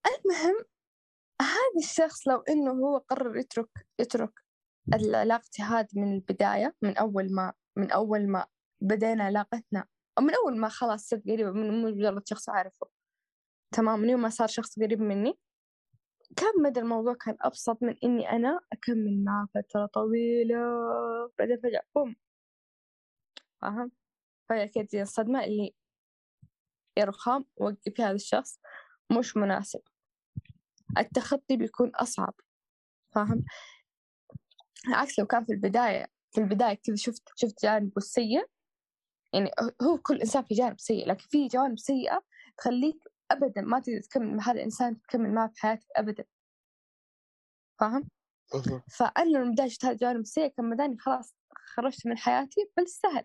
المهم 0.06 0.64
هذا 1.42 1.78
الشخص 1.78 2.28
لو 2.28 2.40
إنه 2.40 2.72
هو 2.72 2.98
قرر 2.98 3.36
يترك 3.36 3.86
يترك 3.98 4.32
علاقتي 4.94 5.62
هذه 5.62 5.88
من 5.94 6.14
البداية 6.14 6.74
من 6.82 6.96
أول 6.96 7.34
ما 7.34 7.52
من 7.76 7.90
أول 7.90 8.28
ما 8.28 8.46
بدينا 8.82 9.24
علاقتنا. 9.24 9.84
من 10.20 10.34
أول 10.34 10.58
ما 10.58 10.68
خلاص 10.68 11.08
صرت 11.08 11.22
قريبة 11.28 11.50
من 11.50 11.82
مجرد 11.82 12.28
شخص 12.28 12.48
أعرفه. 12.48 12.86
تمام؟ 13.72 13.98
من 14.00 14.08
يوم 14.10 14.22
ما 14.22 14.28
صار 14.28 14.48
شخص 14.48 14.78
قريب 14.78 15.00
مني 15.00 15.38
كان 16.36 16.62
مدى 16.62 16.80
الموضوع 16.80 17.14
كان 17.14 17.36
أبسط 17.40 17.82
من 17.82 17.96
إني 18.04 18.30
أنا 18.30 18.60
أكمل 18.72 19.24
معاه 19.24 19.48
فترة 19.54 19.86
طويلة. 19.86 20.56
بعدين 21.38 21.60
فجأة 21.60 21.82
بوم. 21.94 22.16
فاهم؟ 23.62 23.92
فجأة 24.48 24.70
كده 24.74 25.02
الصدمة 25.02 25.44
اللي 25.44 25.74
يا 26.98 27.04
رخام 27.04 27.44
وقفي 27.56 28.02
هذا 28.02 28.12
الشخص 28.12 28.60
مش 29.18 29.36
مناسب. 29.36 29.80
التخطي 30.98 31.56
بيكون 31.56 31.90
أصعب. 31.94 32.34
فاهم؟ 33.14 33.44
عكس 34.88 35.18
لو 35.18 35.26
كان 35.26 35.44
في 35.44 35.52
البداية 35.52 36.06
في 36.32 36.40
البداية 36.40 36.74
كذا 36.74 36.96
شفت 36.96 37.22
شفت 37.36 37.62
جانبه 37.62 37.92
السيء. 37.96 38.46
يعني 39.32 39.50
هو 39.82 39.98
كل 39.98 40.20
إنسان 40.20 40.42
في 40.42 40.54
جانب 40.54 40.80
سيء 40.80 41.08
لكن 41.08 41.24
في 41.28 41.48
جوانب 41.48 41.78
سيئة 41.78 42.22
تخليك 42.58 42.98
أبدا 43.30 43.60
ما 43.62 43.80
تقدر 43.80 44.00
تكمل 44.00 44.36
مع 44.36 44.42
هذا 44.44 44.52
الإنسان 44.52 45.02
تكمل 45.02 45.34
معه 45.34 45.48
في 45.48 45.60
حياتك 45.60 45.86
أبدا. 45.96 46.24
فاهم؟ 47.80 48.08
فأنا 48.90 49.28
لما 49.30 49.50
بدأت 49.52 49.84
هذا 49.84 49.92
الجوانب 49.92 50.20
السيئة 50.20 50.48
كان 50.48 50.70
مداني 50.70 50.98
خلاص 50.98 51.36
خرجت 51.76 52.06
من 52.06 52.18
حياتي 52.18 52.60
بل 52.76 52.88
سهل. 52.88 53.24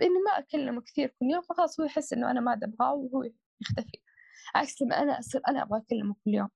بإني 0.00 0.18
ما 0.26 0.38
أكلمه 0.38 0.80
كثير 0.80 1.08
كل 1.08 1.26
يوم 1.26 1.42
فخلاص 1.42 1.80
هو 1.80 1.86
يحس 1.86 2.12
إنه 2.12 2.30
أنا 2.30 2.40
ما 2.40 2.52
أبغاه 2.52 2.94
وهو 2.94 3.22
يختفي. 3.60 4.02
عكس 4.54 4.82
لما 4.82 5.02
أنا 5.02 5.18
أصير 5.18 5.40
أنا 5.48 5.62
أبغى 5.62 5.78
أكلمه 5.80 6.14
كل 6.24 6.30
يوم. 6.34 6.48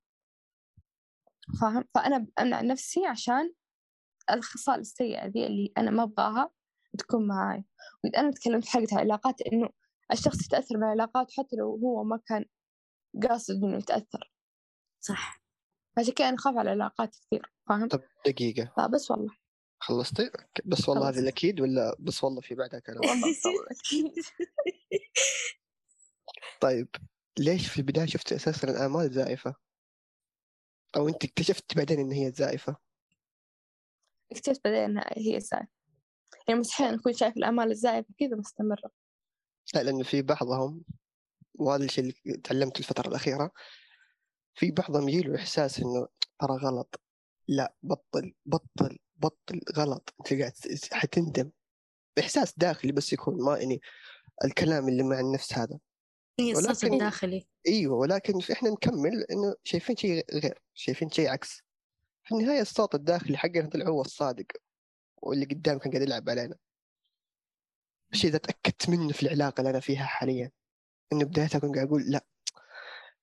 فاهم؟ 1.61 1.85
فأنا 1.95 2.27
أمنع 2.41 2.61
نفسي 2.61 3.07
عشان 3.07 3.53
الخصال 4.31 4.81
السيئة 4.81 5.27
ذي 5.27 5.47
اللي 5.47 5.73
أنا 5.79 5.91
ما 5.91 6.03
أبغاها 6.03 6.51
تكون 6.99 7.27
معاي 7.27 7.65
وإذا 8.05 8.21
أنا 8.21 8.31
تكلمت 8.31 8.67
حقة 8.67 8.87
العلاقات 8.93 9.41
إنه 9.41 9.69
الشخص 10.13 10.47
يتأثر 10.47 10.75
بالعلاقات 10.75 11.31
حتى 11.31 11.57
لو 11.57 11.77
هو 11.77 12.05
ما 12.05 12.21
كان 12.27 12.45
قاصد 13.29 13.65
إنه 13.65 13.77
يتأثر 13.79 14.33
صح 15.01 15.43
عشان 15.99 16.13
كذا 16.13 16.29
أنا 16.29 16.37
أخاف 16.37 16.57
على 16.57 16.73
العلاقات 16.73 17.17
كثير 17.17 17.53
فاهم 17.69 17.89
طب 17.89 18.03
دقيقة 18.27 18.73
فبس 18.77 19.11
والله 19.11 19.37
خلصتي؟ 19.81 20.31
بس 20.65 20.89
والله 20.89 21.03
هذا 21.03 21.13
خلصت. 21.13 21.23
الأكيد 21.23 21.61
ولا 21.61 21.97
بس 21.99 22.25
والله 22.25 22.41
في 22.41 22.55
بعدها 22.55 22.81
كلام؟ 22.81 23.01
طيب 26.61 26.89
ليش 27.39 27.69
في 27.69 27.79
البداية 27.79 28.07
شفت 28.07 28.33
أساسا 28.33 28.69
الآمال 28.69 29.11
زائفة؟ 29.11 29.55
أو 30.97 31.09
أنت 31.09 31.25
اكتشفت 31.25 31.77
بعدين 31.77 32.01
إن 32.01 32.13
هي 32.13 32.33
زائفة؟ 32.33 32.77
اكتشفت 34.33 34.65
بعدين 34.65 34.81
إنها 34.81 35.05
هي 35.17 35.37
الزائفة 35.37 35.78
يعني 36.49 36.61
مستحيل 36.61 36.95
أكون 36.95 37.13
شايف 37.13 37.37
الأعمال 37.37 37.71
الزائفة 37.71 38.09
كذا 38.19 38.37
مستمرة. 38.37 38.91
لا 39.75 39.83
لأنه 39.83 40.03
في 40.03 40.23
بعضهم 40.23 40.83
وهذا 41.55 41.85
الشيء 41.85 42.05
اللي 42.27 42.37
تعلمته 42.39 42.79
الفترة 42.79 43.09
الأخيرة 43.09 43.51
في 44.55 44.71
بعضهم 44.71 45.09
يجيله 45.09 45.37
إحساس 45.37 45.79
إنه 45.79 46.09
ترى 46.41 46.57
غلط. 46.57 47.01
لا 47.49 47.75
بطل 47.83 48.35
بطل 48.47 48.99
بطل 49.17 49.61
غلط. 49.77 50.15
أنت 50.21 50.41
قاعد 50.41 50.53
حتندم. 50.93 51.51
إحساس 52.19 52.59
داخلي 52.59 52.93
بس 52.93 53.13
يكون 53.13 53.45
ما 53.45 53.59
يعني 53.59 53.81
الكلام 54.45 54.89
اللي 54.89 55.03
مع 55.03 55.21
النفس 55.21 55.55
هذا. 55.55 55.79
الصوت 56.41 56.85
ولكن- 56.85 56.93
الداخلي. 56.95 57.47
إيوه 57.69 57.95
ولكن 57.97 58.41
إحنا 58.53 58.71
نكمل 58.71 59.25
إنه 59.31 59.55
شايفين 59.65 59.97
شيء 59.97 60.25
غير 60.35 60.63
شايفين 60.75 61.11
شيء 61.11 61.29
عكس. 61.29 61.63
في 62.25 62.35
النهاية 62.35 62.61
الصوت 62.61 62.95
الداخلي 62.95 63.37
حقنا 63.37 63.69
طلع 63.69 63.87
هو 63.89 64.01
الصادق. 64.01 64.47
واللي 65.23 65.45
قدام 65.45 65.79
كان 65.79 65.93
قاعد 65.93 66.03
يلعب 66.03 66.31
علينا. 66.31 66.57
الشيء 68.13 68.31
ذا 68.31 68.39
تأكدت 68.39 68.91
منه 68.91 69.13
في 69.13 69.23
العلاقة 69.23 69.61
اللي 69.61 69.71
أنا 69.71 69.81
فيها 69.81 70.05
حاليا 70.05 70.51
إنه 71.13 71.25
بدايتها 71.25 71.59
كنت 71.59 71.75
قاعد 71.75 71.87
أقول 71.87 72.03
لا. 72.11 72.27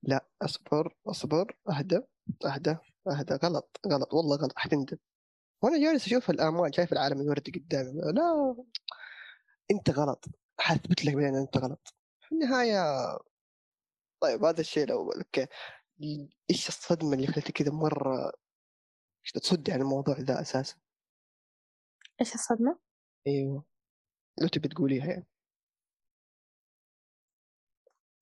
لا 0.04 0.26
أصبر 0.41 0.96
أصبر 1.08 1.58
أهدى 1.70 2.02
أهدى 2.46 2.78
أهدى. 3.08 3.34
غلط 3.34 3.80
غلط 3.88 4.14
والله 4.14 4.36
غلط. 4.38 4.54
حتندم 4.58 4.98
وأنا 5.62 5.80
جالس 5.80 6.06
أشوف 6.08 6.30
الاعمال 6.30 6.76
شايف 6.76 6.93
العالم 6.93 7.22
الوردي 7.22 7.52
قدامي. 7.52 7.91
لا. 8.14 8.56
أنت 9.72 9.89
غلط. 9.89 10.26
حثبت 10.60 11.06
لك 11.06 11.14
بعدين 11.14 11.36
أنت 11.36 11.58
غلط. 11.58 11.93
في 12.22 12.32
النهاية 12.32 12.82
طيب 14.22 14.46
هذا 14.46 14.62
الشيء 14.62 14.88
لو 14.88 15.12
okay. 15.12 15.48
إيش 16.50 16.68
الصدمة 16.70 17.14
اللي 17.14 17.28
خلتك 17.28 17.52
كذا 17.52 17.72
مرة؟ 17.72 18.34
تصدي 19.34 19.72
عن 19.72 19.82
الموضوع 19.82 20.16
ذا 20.20 20.41
أساسا؟ 20.41 20.76
إيش 22.22 22.36
الصدمة؟ 22.36 22.80
أيوه. 23.28 23.66
لو 24.41 24.47
تبي 24.47 24.68
تقوليها 24.68 25.05
يعني. 25.05 25.28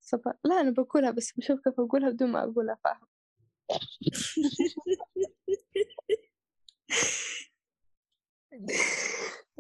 صبر 0.01 0.33
لا 0.43 0.61
أنا 0.61 0.71
بقولها 0.71 1.11
بس 1.11 1.31
بشوف 1.37 1.59
كيف 1.59 1.79
أقولها 1.79 2.09
بدون 2.09 2.31
ما 2.31 2.43
أقولها 2.43 2.77
فاهم؟ 2.83 3.07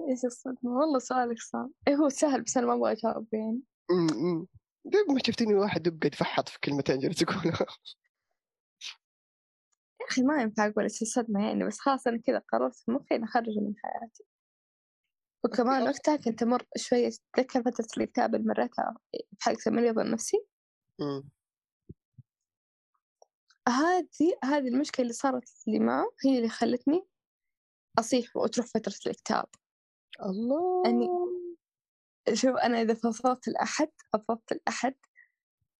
إيش 0.09 0.25
الصدمة؟ 0.25 0.71
والله 0.71 0.99
سؤالك 0.99 1.39
صعب. 1.39 1.71
إيه 1.87 1.95
هو 1.95 2.09
سهل 2.09 2.41
بس 2.41 2.57
أنا 2.57 2.67
ما 2.67 2.73
أبغى 2.73 2.91
أجاوب 2.91 3.27
يعني. 3.33 3.61
أمم 3.91 4.47
قبل 4.85 5.13
ما 5.13 5.19
شفتني 5.25 5.53
واحد 5.55 5.87
يبقى 5.87 6.07
يتفحط 6.07 6.49
في 6.49 6.59
كلمتين 6.59 6.99
جالس 6.99 7.21
يقولها. 7.21 7.65
يا 10.03 10.07
أخي 10.09 10.21
ما 10.21 10.41
ينفع 10.41 10.67
أقول 10.67 10.83
إيش 10.83 11.01
الصدمة 11.01 11.47
يعني 11.47 11.67
بس 11.67 11.79
خلاص 11.79 12.07
أنا 12.07 12.17
كذا 12.21 12.39
قررت 12.51 12.75
في 12.75 12.91
مخي 12.91 13.15
إني 13.15 13.23
أخرجه 13.25 13.59
من 13.59 13.73
حياتي. 13.83 14.23
وكمان 15.45 15.83
وقتها 15.83 16.15
كنت 16.15 16.43
أمر 16.43 16.65
شوية 16.77 17.07
أتذكر 17.07 17.63
فترة 17.63 17.87
الاكتئاب 17.97 18.35
اللي 18.35 18.47
مريتها 18.47 18.97
في 19.11 19.43
حلقة 19.43 19.61
المريض 19.67 19.99
النفسي. 19.99 20.37
هذه 23.69 24.37
هذه 24.43 24.67
المشكلة 24.67 25.03
اللي 25.03 25.13
صارت 25.13 25.49
لي 25.67 25.79
معه 25.79 26.11
هي 26.25 26.37
اللي 26.37 26.49
خلتني 26.49 27.07
أصيح 27.99 28.35
وتروح 28.35 28.67
فترة 28.67 28.93
الاكتئاب 29.05 29.47
الله. 30.25 30.83
يعني 30.85 31.07
شوف 32.33 32.55
أنا 32.55 32.81
إذا 32.81 32.93
فضفضت 32.93 33.47
الأحد 33.47 33.89
فضفضت 34.13 34.51
الأحد 34.51 34.95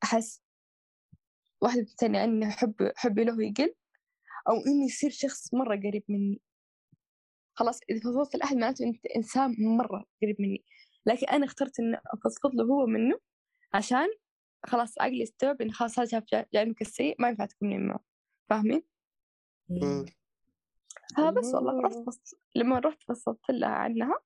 أحس 0.03 0.41
واحدة 1.61 1.81
بتاني 1.81 2.23
أني 2.23 2.51
حب 2.51 2.91
حبي 2.95 3.23
له 3.23 3.43
يقل. 3.43 3.75
أو 4.49 4.53
إني 4.67 4.85
يصير 4.85 5.09
شخص 5.09 5.53
مرة 5.53 5.75
قريب 5.75 6.03
مني 6.09 6.41
خلاص 7.55 7.79
إذا 7.89 7.99
فضفضت 7.99 8.35
الأحد 8.35 8.55
معناته 8.55 8.85
أنت 8.85 9.05
إنسان 9.05 9.55
مرة 9.59 10.05
قريب 10.21 10.35
مني 10.41 10.63
لكن 11.05 11.27
أنا 11.27 11.45
اخترت 11.45 11.79
إني 11.79 11.97
أفضفض 12.13 12.55
له 12.55 12.63
هو 12.65 12.85
منه 12.85 13.19
عشان 13.73 14.07
خلاص 14.65 15.01
عقلي 15.01 15.21
يستوعب 15.21 15.61
إن 15.61 15.71
خلاص 15.71 15.99
هذا 15.99 16.07
شاف 16.07 16.23
جا- 16.33 16.45
جانبك 16.53 16.81
السيء 16.81 17.15
ما 17.19 17.29
ينفع 17.29 17.45
تكملين 17.45 17.87
معه 17.87 17.99
فاهمين؟ 18.49 18.83
أمم. 19.71 20.05
فبس 21.17 21.53
والله 21.53 21.71
الله. 21.71 21.81
رحت 21.81 21.97
بس 22.07 22.35
لما 22.55 22.79
رحت 22.79 23.03
فصلت 23.07 23.49
لها 23.49 23.69
عنها 23.69 24.19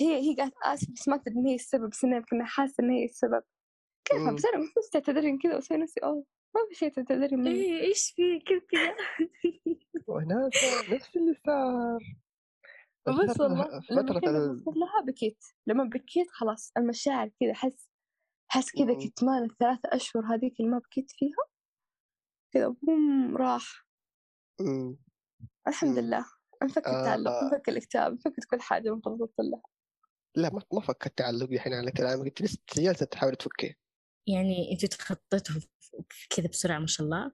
هي 0.00 0.16
هي 0.30 0.34
قالت 0.36 0.54
آسف 0.62 0.90
بس 0.90 1.08
ما 1.08 1.16
تدري 1.16 1.34
إن 1.38 1.46
هي 1.46 1.54
السبب 1.54 1.90
بس 1.90 2.04
أنا 2.04 2.20
كنا 2.20 2.44
حاسة 2.44 2.74
إن 2.84 2.90
هي 2.90 3.04
السبب 3.04 3.42
كيف. 4.04 4.34
بس 4.34 4.44
أنا 4.46 4.54
المفروض 4.56 4.84
تعتذرين 4.92 5.38
كذا 5.38 5.54
وأسوي 5.54 5.76
نفسي 5.78 6.00
أوه 6.00 6.24
ما 6.56 6.68
في 6.68 6.74
شيء 6.74 6.88
تعتذرين 6.92 7.38
منه 7.38 7.50
إيه 7.50 7.80
إيش 7.80 8.12
في؟ 8.16 8.40
كيف 8.40 8.64
كذا؟ 8.70 8.96
وهناك 10.08 10.52
نفس 10.90 11.16
اللي 11.16 11.34
صار. 11.46 12.16
بس 13.06 13.40
والله 13.40 13.80
فترة 13.80 14.30
لها 14.76 15.00
بكيت. 15.06 15.44
لما 15.66 15.84
بكيت 15.84 16.30
خلاص 16.30 16.72
المشاعر 16.76 17.30
كذا 17.40 17.54
حس 17.54 17.90
حس 18.48 18.70
كذا 18.70 18.92
مم. 18.92 19.00
كتمان 19.00 19.44
الثلاثة 19.44 19.88
أشهر 19.92 20.24
هذيك 20.24 20.60
اللي 20.60 20.70
ما 20.70 20.78
بكيت 20.78 21.10
فيها 21.10 21.44
كذا 22.54 22.76
بوم 22.82 23.36
راح. 23.36 23.86
أمم. 24.60 24.98
الحمد 25.68 25.98
مم. 25.98 25.98
لله. 25.98 26.24
أنفك 26.62 26.86
آه. 26.86 27.00
التعلق 27.00 27.30
أنفك 27.30 27.68
الاكتئاب 27.68 28.12
انفكت 28.12 28.44
كل 28.44 28.60
حاجة 28.60 28.94
من 28.94 29.00
فضلت 29.00 29.34
لها. 29.38 29.62
لا 30.36 30.50
ما 30.54 30.62
ما 30.72 30.80
فك 30.80 31.06
التعلق 31.06 31.50
الحين 31.52 31.74
على 31.74 31.92
كلامك. 31.92 32.26
أنت 32.26 32.42
لسه 32.42 32.58
جالسه 32.76 33.06
تحاول 33.06 33.36
تفكيه 33.36 33.85
يعني 34.26 34.72
أنتوا 34.72 34.88
تخطيتوا 34.88 35.60
كذا 36.36 36.48
بسرعة 36.48 36.78
ما 36.78 36.86
شاء 36.86 37.06
الله 37.06 37.32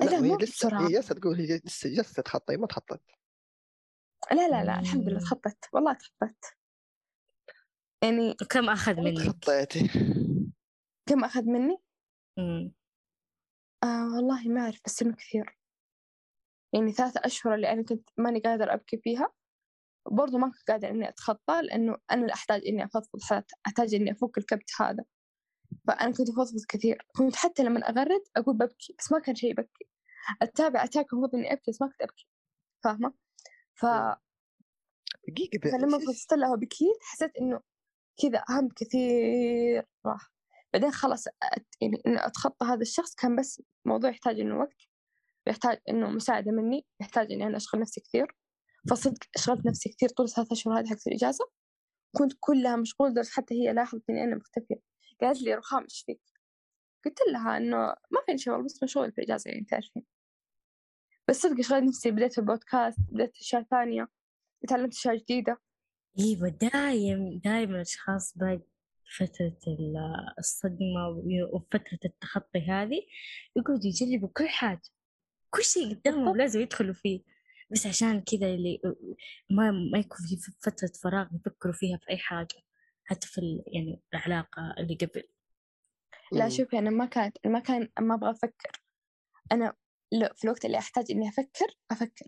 لا، 0.00 0.04
لا 0.04 0.20
مو 0.20 0.38
هي 0.38 0.44
لسه 0.44 0.68
بسرعة. 0.68 0.88
هي 0.88 0.92
جالسة 0.92 1.14
تقول 1.14 1.40
هي 1.40 1.60
لسه 1.64 1.94
جالسة 1.94 2.22
تخطي 2.22 2.56
ما 2.56 2.66
تخطت 2.66 3.02
لا 4.32 4.48
لا 4.48 4.64
لا 4.64 4.80
الحمد 4.80 5.08
لله 5.08 5.18
مم. 5.18 5.24
تخطيت 5.24 5.64
والله 5.72 5.92
تخطيت 5.92 6.44
يعني 8.04 8.30
وكم 8.42 8.70
أخذ 8.70 9.00
منك؟ 9.00 9.26
تخطيتي 9.26 9.88
كم 11.08 11.24
أخذ 11.24 11.42
مني؟ 11.44 11.76
مم. 12.38 12.74
آه 13.84 14.14
والله 14.16 14.48
ما 14.48 14.60
أعرف 14.60 14.80
بس 14.84 15.02
إنه 15.02 15.16
كثير 15.16 15.58
يعني 16.74 16.92
ثلاثة 16.92 17.20
أشهر 17.24 17.54
اللي 17.54 17.72
أنا 17.72 17.82
كنت 17.82 18.08
ماني 18.18 18.40
قادرة 18.40 18.74
أبكي 18.74 18.96
فيها 18.96 19.32
برضو 20.10 20.38
ما 20.38 20.50
كنت 20.50 20.84
أتخطى 20.84 21.62
لأنه 21.62 21.98
أنا 22.10 22.20
اللي 22.22 22.32
أحتاج 22.32 22.62
إني 22.66 22.84
أفضفض 22.84 23.22
حالة 23.22 23.44
أحتاج 23.66 23.94
إني 23.94 24.12
أفك 24.12 24.38
الكبت 24.38 24.70
هذا 24.80 25.04
فأنا 25.88 26.12
كنت 26.12 26.28
أفضفض 26.30 26.64
كثير 26.68 27.06
كنت 27.16 27.36
حتى 27.36 27.62
لما 27.62 27.88
أغرد 27.88 28.20
أقول 28.36 28.56
ببكي 28.56 28.94
بس 28.98 29.12
ما 29.12 29.18
كان 29.18 29.34
شيء 29.34 29.50
يبكي. 29.50 29.86
أتابع 30.42 30.84
أتاك 30.84 31.12
المفروض 31.12 31.34
إني 31.34 31.52
أبكي 31.52 31.70
بس 31.70 31.82
ما 31.82 31.88
كنت 31.88 32.02
أبكي 32.02 32.28
فاهمة؟ 32.84 33.12
ف... 33.74 33.86
دقيقة 35.28 35.58
ب- 35.58 35.68
فلما 35.68 35.98
فضفضت 35.98 36.32
لها 36.32 36.52
وبكيت 36.52 36.98
حسيت 37.02 37.30
إنه 37.40 37.60
كذا 38.22 38.44
أهم 38.50 38.68
كثير 38.76 39.84
راح. 40.06 40.32
بعدين 40.72 40.90
خلاص 40.90 41.26
أت... 41.42 41.66
يعني 41.80 42.02
إنه 42.06 42.26
أتخطى 42.26 42.66
هذا 42.66 42.80
الشخص 42.82 43.14
كان 43.14 43.36
بس 43.36 43.62
موضوع 43.84 44.10
يحتاج 44.10 44.40
إنه 44.40 44.58
وقت 44.58 44.82
ويحتاج 45.46 45.78
إنه 45.88 46.10
مساعدة 46.10 46.52
مني 46.52 46.86
يحتاج 47.00 47.32
إني 47.32 47.46
أنا 47.46 47.56
أشغل 47.56 47.80
نفسي 47.80 48.00
كثير. 48.00 48.26
فصدق 48.90 49.18
شغلت 49.36 49.66
نفسي 49.66 49.88
كثير 49.88 50.08
طول 50.08 50.28
ثلاثة 50.28 50.52
أشهر 50.52 50.78
هذه 50.78 50.86
حقت 50.86 51.06
الإجازة 51.06 51.44
كنت 52.16 52.32
كلها 52.40 52.76
مشغولة 52.76 53.10
لدرجة 53.12 53.30
حتى 53.30 53.54
هي 53.54 53.72
لاحظت 53.72 54.02
إني 54.10 54.24
أنا 54.24 54.36
مختفية. 54.36 54.93
قالت 55.20 55.42
لي 55.42 55.54
رخام 55.54 55.82
إيش 55.82 56.02
فيك؟ 56.06 56.20
قلت 57.04 57.18
لها 57.32 57.56
إنه 57.56 57.76
ما 57.86 58.20
في 58.26 58.38
شيء 58.38 58.52
والله 58.52 58.66
بس 58.66 58.82
مشغولة 58.82 59.10
في 59.10 59.18
الإجازة 59.18 59.50
يعني 59.50 59.64
تعرفين. 59.64 60.02
بس 61.28 61.36
صدق 61.36 61.60
شغلت 61.60 61.82
نفسي 61.84 62.10
بديت 62.10 62.38
البودكاست 62.38 62.98
بديت 63.12 63.36
أشياء 63.36 63.62
ثانية 63.62 64.08
تعلمت 64.68 64.92
أشياء 64.92 65.16
جديدة. 65.16 65.60
إيوه 66.18 66.48
دايم 66.48 67.38
دايم 67.44 67.74
الأشخاص 67.74 68.38
بعد 68.38 68.62
فترة 69.18 69.58
ال- 69.68 70.34
الصدمة 70.38 71.08
وفترة 71.52 71.98
التخطي 72.04 72.58
هذه 72.68 73.00
يقعدوا 73.56 73.84
يجربوا 73.84 74.28
كل 74.28 74.48
حاجة. 74.48 74.82
كل 75.50 75.62
شيء 75.62 75.94
قدامهم. 75.94 76.36
لازم 76.36 76.60
يدخلوا 76.60 76.94
فيه. 76.94 77.22
بس 77.70 77.86
عشان 77.86 78.20
كذا 78.20 78.46
اللي 78.54 78.80
ما 79.50 79.70
ما 79.70 79.98
يكون 79.98 80.18
في 80.26 80.36
فترة 80.60 80.90
فراغ 81.02 81.26
يفكروا 81.34 81.74
فيها 81.74 81.96
في 81.96 82.10
أي 82.10 82.18
حاجة. 82.18 82.56
حتى 83.04 83.26
في 83.26 83.38
ال- 83.38 83.64
يعني 83.66 84.00
العلاقة 84.14 84.74
اللي 84.78 84.94
قبل. 84.94 85.22
لا. 86.32 86.48
شوفي 86.48 86.78
أنا 86.78 86.90
ما 86.90 87.06
كانت 87.06 87.46
ما 87.46 87.58
كان 87.58 87.88
ما 88.00 88.14
أبغى 88.14 88.30
أفكر. 88.30 88.82
أنا 89.52 89.74
في 90.34 90.44
الوقت 90.44 90.64
اللي 90.64 90.78
أحتاج 90.78 91.04
إني 91.10 91.28
أفكر 91.28 91.66
أفكر. 91.90 92.26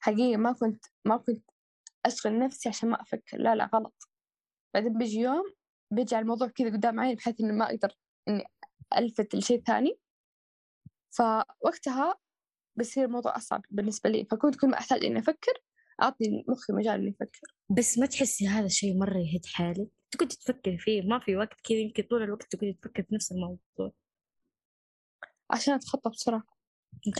حقيقة 0.00 0.36
ما 0.36 0.52
كنت 0.52 0.84
ما 1.04 1.16
كنت 1.16 1.50
أشغل 2.06 2.38
نفسي 2.38 2.68
عشان 2.68 2.88
ما 2.88 3.00
أفكر. 3.02 3.38
لا 3.38 3.54
لا 3.54 3.70
غلط. 3.74 4.08
بعدين 4.74 4.98
بيجي 4.98 5.20
يوم 5.20 5.54
بيجي 5.90 6.16
على 6.16 6.22
الموضوع 6.22 6.48
كذا 6.48 6.68
قدام 6.72 7.00
عيني 7.00 7.14
بحيث 7.14 7.40
إني 7.40 7.52
ما 7.52 7.64
أقدر 7.64 7.96
إني 8.28 8.44
ألفت 8.96 9.34
لشيء 9.34 9.62
ثاني. 9.62 9.98
فوقتها 11.10 12.14
بصير 12.78 13.04
الموضوع 13.04 13.36
أصعب 13.36 13.64
بالنسبة 13.70 14.10
لي. 14.10 14.24
فكنت 14.24 14.56
كل 14.60 14.68
ما 14.68 14.78
أحتاج 14.78 15.04
إني 15.04 15.18
أفكر 15.18 15.62
أعطي 16.02 16.44
مخي 16.48 16.72
مجال 16.72 17.00
إني 17.00 17.10
أفكر 17.10 17.40
بس 17.68 17.98
ما 17.98 18.06
تحسي 18.06 18.48
هذا 18.48 18.66
الشيء 18.66 18.98
مرة 18.98 19.18
يهد 19.18 19.46
حالك؟ 19.46 19.88
تقعدي 20.10 20.36
تفكري 20.36 20.78
فيه 20.78 21.02
ما 21.02 21.18
في 21.18 21.36
وقت 21.36 21.60
كذا 21.60 21.78
يمكن 21.78 22.02
طول 22.02 22.22
الوقت 22.22 22.42
تقعدي 22.42 22.72
تفكري 22.72 23.02
في 23.02 23.14
نفس 23.14 23.32
الموضوع. 23.32 23.92
عشان 25.50 25.74
أتخطى 25.74 26.10
بسرعة. 26.10 26.42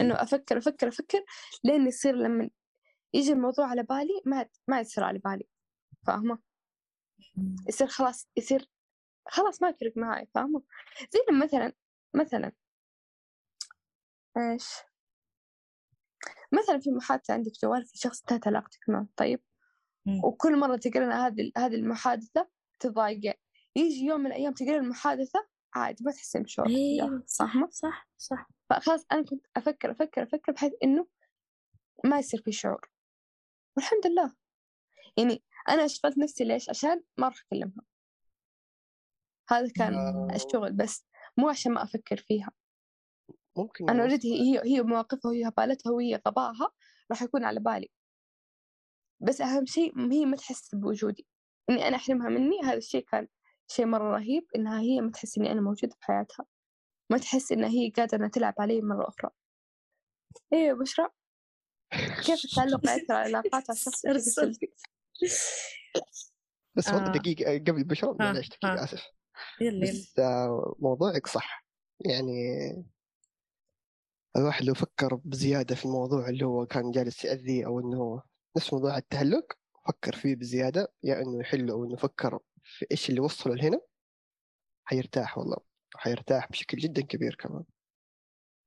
إنه 0.00 0.14
أفكر 0.14 0.58
أفكر 0.58 0.88
أفكر 0.88 1.24
لين 1.64 1.86
يصير 1.86 2.14
لما 2.14 2.50
يجي 3.14 3.32
الموضوع 3.32 3.66
على 3.66 3.82
بالي 3.82 4.22
ما 4.26 4.46
ما 4.68 4.80
يصير 4.80 5.04
على 5.04 5.18
بالي. 5.18 5.44
فاهمة؟ 6.06 6.38
يصير 7.68 7.86
خلاص 7.86 8.28
يصير 8.36 8.70
خلاص 9.28 9.62
ما 9.62 9.68
يفرق 9.68 9.92
معي 9.96 10.28
فاهمة؟ 10.34 10.62
زي 11.12 11.18
لما 11.30 11.44
مثلا 11.44 11.72
مثلا 12.14 12.52
إيش؟ 14.36 14.68
مثلا 16.52 16.80
في 16.80 16.90
محادثة 16.90 17.34
عندك 17.34 17.52
جوال 17.62 17.84
في 17.84 17.98
شخص 17.98 18.20
انتهت 18.20 18.46
علاقتك 18.46 18.88
معه 18.88 19.06
طيب؟ 19.16 19.40
مم. 20.06 20.20
وكل 20.24 20.58
مرة 20.58 20.76
تقرين 20.76 21.12
هذه 21.12 21.52
هذه 21.56 21.74
المحادثة 21.74 22.48
تضايقين 22.80 23.34
يجي 23.76 24.04
يوم 24.04 24.20
من 24.20 24.26
الأيام 24.26 24.52
تقرين 24.52 24.74
المحادثة 24.74 25.46
عادي 25.74 26.04
ما 26.04 26.12
تحسين 26.12 26.42
بشعور 26.42 26.68
صح 27.26 27.52
فاهمة؟ 27.52 27.68
صح 27.70 28.08
صح. 28.18 28.48
فخلاص 28.70 29.06
أنا 29.12 29.22
كنت 29.22 29.46
أفكر 29.56 29.90
أفكر 29.90 30.22
أفكر 30.22 30.52
بحيث 30.52 30.72
إنه 30.84 31.06
ما 32.04 32.18
يصير 32.18 32.42
في 32.42 32.52
شعور. 32.52 32.90
والحمد 33.76 34.06
لله. 34.06 34.34
يعني 35.16 35.42
أنا 35.68 35.84
أشغلت 35.84 36.18
نفسي 36.18 36.44
ليش؟ 36.44 36.70
عشان 36.70 37.02
ما 37.16 37.26
أروح 37.26 37.44
أكلمها. 37.46 37.84
هذا 39.48 39.72
كان. 39.76 39.94
الشغل 40.34 40.72
بس 40.72 41.06
مو 41.36 41.48
عشان 41.48 41.72
ما 41.72 41.82
أفكر 41.82 42.16
فيها. 42.16 42.50
ممكن 43.56 43.90
أنا 43.90 43.92
يوصل- 43.92 44.08
أوريدي 44.08 44.34
هي 44.42 44.62
هي 44.64 44.82
مواقفها 44.82 45.28
وهي 45.30 45.48
هبالتها 45.48 45.90
وهي 45.90 46.20
غباها 46.28 46.70
راح 47.10 47.22
يكون 47.22 47.44
على 47.44 47.60
بالي. 47.60 47.88
بس 49.20 49.40
أهم 49.40 49.66
شيء 49.66 50.12
هي 50.12 50.24
ما 50.24 50.36
تحس 50.36 50.74
بوجودي. 50.74 51.26
إني 51.70 51.88
أنا 51.88 51.96
أحرمها 51.96 52.28
مني 52.28 52.60
هذا 52.64 52.76
الشيء 52.76 53.04
كان 53.04 53.28
شيء 53.68 53.86
مرة 53.86 54.16
رهيب 54.16 54.46
إنها 54.56 54.80
هي 54.80 55.00
ما 55.00 55.10
تحس 55.10 55.38
إني 55.38 55.52
أنا 55.52 55.60
موجودة 55.60 55.94
في 56.00 56.04
حياتها. 56.06 56.46
ما 57.10 57.18
تحس 57.18 57.52
إنها 57.52 57.68
هي 57.68 57.90
قادرة 57.90 58.18
إنها 58.18 58.28
تلعب 58.28 58.54
علي 58.58 58.80
مرة 58.82 59.08
أخرى. 59.08 59.30
إيه 60.52 60.72
بشرى؟ 60.72 61.08
كيف 62.24 62.44
التعلق 62.44 62.80
يأثر 62.90 63.14
على 63.14 63.30
العلاقات 63.30 63.54
على 63.70 63.76
الشخص 63.78 63.96
بشكل 64.06 64.10
أرسل. 64.10 64.30
سلبي 64.54 64.74
بس 66.76 66.88
والله 66.88 67.06
آه. 67.08 67.12
دقيقة 67.12 67.54
آه، 67.54 67.58
قبل 67.58 67.84
بشرى 67.84 68.10
آه، 68.10 68.16
معلش 68.20 68.48
آه. 68.52 68.56
دقيقة 68.68 68.84
آسف 68.84 69.02
يلا 69.60 69.86
يلا. 69.86 69.92
بس 69.92 70.18
آه، 70.18 70.74
موضوعك 70.78 71.26
صح. 71.26 71.66
يعني 72.00 72.32
الواحد 74.36 74.64
لو 74.64 74.74
فكر 74.74 75.14
بزيادة 75.14 75.74
في 75.74 75.84
الموضوع 75.84 76.28
اللي 76.28 76.44
هو 76.44 76.66
كان 76.66 76.90
جالس 76.90 77.24
يأذيه 77.24 77.66
أو 77.66 77.80
إنه 77.80 78.22
نفس 78.56 78.72
موضوع 78.72 78.96
التعلق 78.96 79.52
فكر 79.88 80.16
فيه 80.16 80.34
بزيادة 80.36 80.92
يا 81.02 81.22
إنه 81.22 81.40
يحله 81.40 81.72
أو 81.72 81.84
إنه 81.84 81.96
فكر 81.96 82.38
في 82.64 82.86
إيش 82.90 83.10
اللي 83.10 83.20
وصله 83.20 83.54
لهنا 83.54 83.80
حيرتاح 84.84 85.38
والله 85.38 85.56
حيرتاح 85.96 86.50
بشكل 86.50 86.78
جدا 86.78 87.02
كبير 87.02 87.34
كمان. 87.34 87.64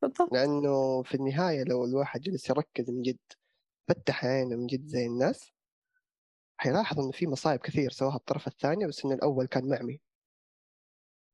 بالضبط. 0.01 0.33
لأنه 0.33 1.03
في 1.03 1.15
النهاية 1.15 1.63
لو 1.63 1.85
الواحد 1.85 2.21
جلس 2.21 2.49
يركز 2.49 2.89
من 2.89 3.01
جد 3.01 3.17
فتح 3.87 4.25
عينه 4.25 4.55
من 4.55 4.67
جد 4.67 4.87
زي 4.87 5.05
الناس 5.05 5.51
حيلاحظ 6.57 6.99
إنه 6.99 7.11
في 7.11 7.27
مصايب 7.27 7.59
كثير 7.59 7.91
سواها 7.91 8.15
الطرف 8.15 8.47
الثاني 8.47 8.87
بس 8.87 9.05
إنه 9.05 9.13
الأول 9.15 9.45
كان 9.45 9.69
معمي. 9.69 10.01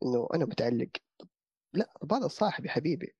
إنه 0.04 0.28
أنا 0.34 0.46
متعلق. 0.46 0.90
لا 1.74 1.94
هذا 2.12 2.28
صاحبي 2.28 2.70
حبيبي. 2.70 3.16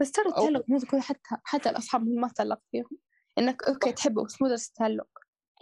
بس 0.00 0.10
ترى 0.12 0.28
التعلق 0.28 0.64
مو 0.68 0.76
يكون 0.82 1.00
حتى 1.02 1.20
حتى 1.44 1.70
الأصحاب 1.70 2.08
ما 2.08 2.28
تعلقت 2.28 2.62
فيهم. 2.70 2.98
إنك 3.38 3.62
أوكي 3.64 3.92
تحبه 3.92 4.24
بس 4.24 4.42
مو 4.42 4.48
درس 4.48 4.68
التعلق. 4.68 5.08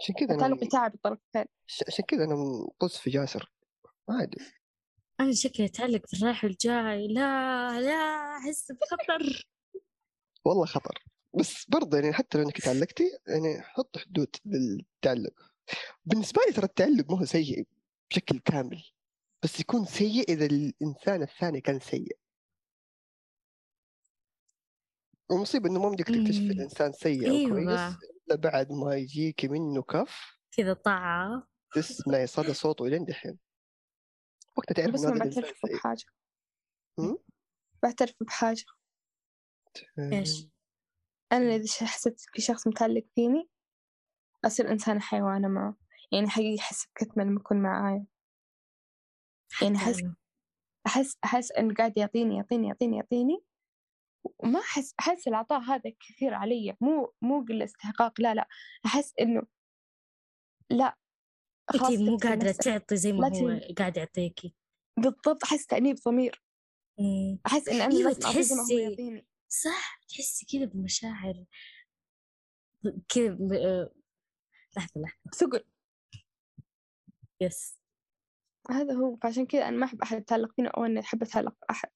عشان 0.01 0.15
كذا 0.15 0.33
التعلق 0.33 0.63
يتعب 0.63 0.93
الطرفين 0.95 1.45
ش- 1.67 1.83
عشان 1.87 2.05
كذا 2.05 2.23
أنا 2.23 2.35
مقص 2.35 2.97
في 2.97 3.09
جاسر 3.09 3.51
عادي 4.09 4.37
أنا 5.19 5.31
شكلي 5.33 5.65
أتعلق 5.65 6.05
في 6.07 6.17
الرايح 6.17 6.43
والجاي. 6.43 7.07
لا 7.07 7.79
لا 7.81 8.37
أحس 8.37 8.71
بخطر. 8.71 9.47
والله 10.45 10.65
خطر. 10.65 11.03
بس 11.39 11.65
برضه 11.69 11.97
يعني 11.97 12.13
حتى 12.13 12.37
لو 12.37 12.43
إنك 12.43 12.61
تعلقتي 12.61 13.03
يعني 13.27 13.61
حط 13.61 13.97
حدود 13.97 14.35
للتعلق. 14.45 15.33
بالنسبة 16.05 16.41
لي 16.47 16.53
ترى 16.53 16.65
التعلق 16.65 17.11
ما 17.11 17.19
هو 17.19 17.25
سيء 17.25 17.67
بشكل 18.11 18.39
كامل. 18.39 18.83
بس 19.43 19.59
يكون 19.59 19.85
سيء 19.85 20.29
إذا 20.29 20.45
الإنسان 20.45 21.21
الثاني 21.21 21.61
كان 21.61 21.79
سيء. 21.79 22.17
والمصيبه 25.29 25.69
إنه 25.69 25.79
ما 25.81 25.89
بدك 25.89 26.05
تكتشف 26.07 26.41
مم. 26.41 26.51
الإنسان 26.51 26.91
سيء 26.91 27.29
أو 27.29 27.35
أيوة. 27.35 27.49
كويس 27.49 27.95
إلا 28.27 28.35
بعد 28.35 28.71
ما 28.71 28.95
يجيك 28.95 29.45
منه 29.45 29.81
كف 29.81 30.39
كذا 30.51 30.73
طاعة 30.73 31.47
تسمعي 31.73 32.27
صدى 32.27 32.53
صوته 32.53 32.85
الين 32.85 33.05
دحين 33.05 33.37
وقتها 34.57 34.73
تعرف 34.73 34.93
بس 34.93 35.03
إنه 35.03 35.13
ما 35.13 35.19
بعترف 35.19 35.61
هم؟ 36.99 37.17
بعترف 37.83 38.13
بحاجة 38.21 38.63
إيش؟ 39.99 40.47
أنا 41.31 41.55
إذا 41.55 41.65
ش- 41.65 41.83
حسيت 41.83 42.21
في 42.33 42.41
شخص 42.41 42.67
متعلق 42.67 43.05
فيني 43.15 43.49
أصير 44.45 44.71
إنسانة 44.71 44.99
حيوانة 44.99 45.47
معه 45.47 45.75
يعني 46.11 46.29
حقيقي 46.29 46.59
أحس 46.59 46.85
بكتمة 46.87 47.23
لما 47.23 47.39
يكون 47.39 47.61
معايا 47.61 48.05
يعني 49.61 49.77
أنا. 49.77 50.15
أحس 50.87 51.17
أحس 51.23 51.51
إنه 51.51 51.73
قاعد 51.73 51.97
يعطيني 51.97 52.35
يعطيني 52.35 52.67
يعطيني 52.67 52.97
يعطيني 52.97 53.43
وما 54.39 54.59
أحس 54.59 54.93
أحس 54.99 55.27
العطاء 55.27 55.59
هذا 55.59 55.89
كثير 55.99 56.33
علي 56.33 56.77
مو 56.81 57.13
مو 57.21 57.45
قلة 57.49 57.65
استحقاق 57.65 58.21
لا 58.21 58.33
لا 58.33 58.47
أحس 58.85 59.13
إنه 59.19 59.41
لا 60.69 60.97
أنتي 61.75 61.97
مو 61.97 62.17
قادرة. 62.17 62.51
تعطي 62.51 62.97
زي 62.97 63.11
ما 63.13 63.27
هو 63.27 63.59
قاعد 63.77 63.97
يعطيكي 63.97 64.55
بالضبط 64.99 65.43
أحس 65.43 65.65
تأنيب 65.65 65.95
ضمير. 65.95 66.43
مم. 66.99 67.39
أحس 67.45 67.67
إن 67.67 67.81
أنا 67.81 67.95
أيوة، 67.95 68.13
تحسي- 68.13 69.25
صح 69.49 69.99
تحسي 70.09 70.45
كذا 70.45 70.65
بمشاعر. 70.65 71.45
كذا 73.09 73.37
ب... 73.39 73.53
لحظة 74.77 75.01
لحظة. 75.01 75.31
ثقل. 75.35 75.63
يس. 77.41 77.77
هذا 78.69 78.93
هو 78.93 79.15
فعشان 79.15 79.45
كذا 79.45 79.67
أنا 79.67 79.77
ما 79.77 79.85
أحب 79.85 80.01
أحد 80.01 80.17
يتعلق 80.17 80.51
فيني 80.55 80.67
أو 80.67 80.85
إني 80.85 80.99
أحب 80.99 81.23
أتعلق 81.23 81.55
بأحد 81.61 81.89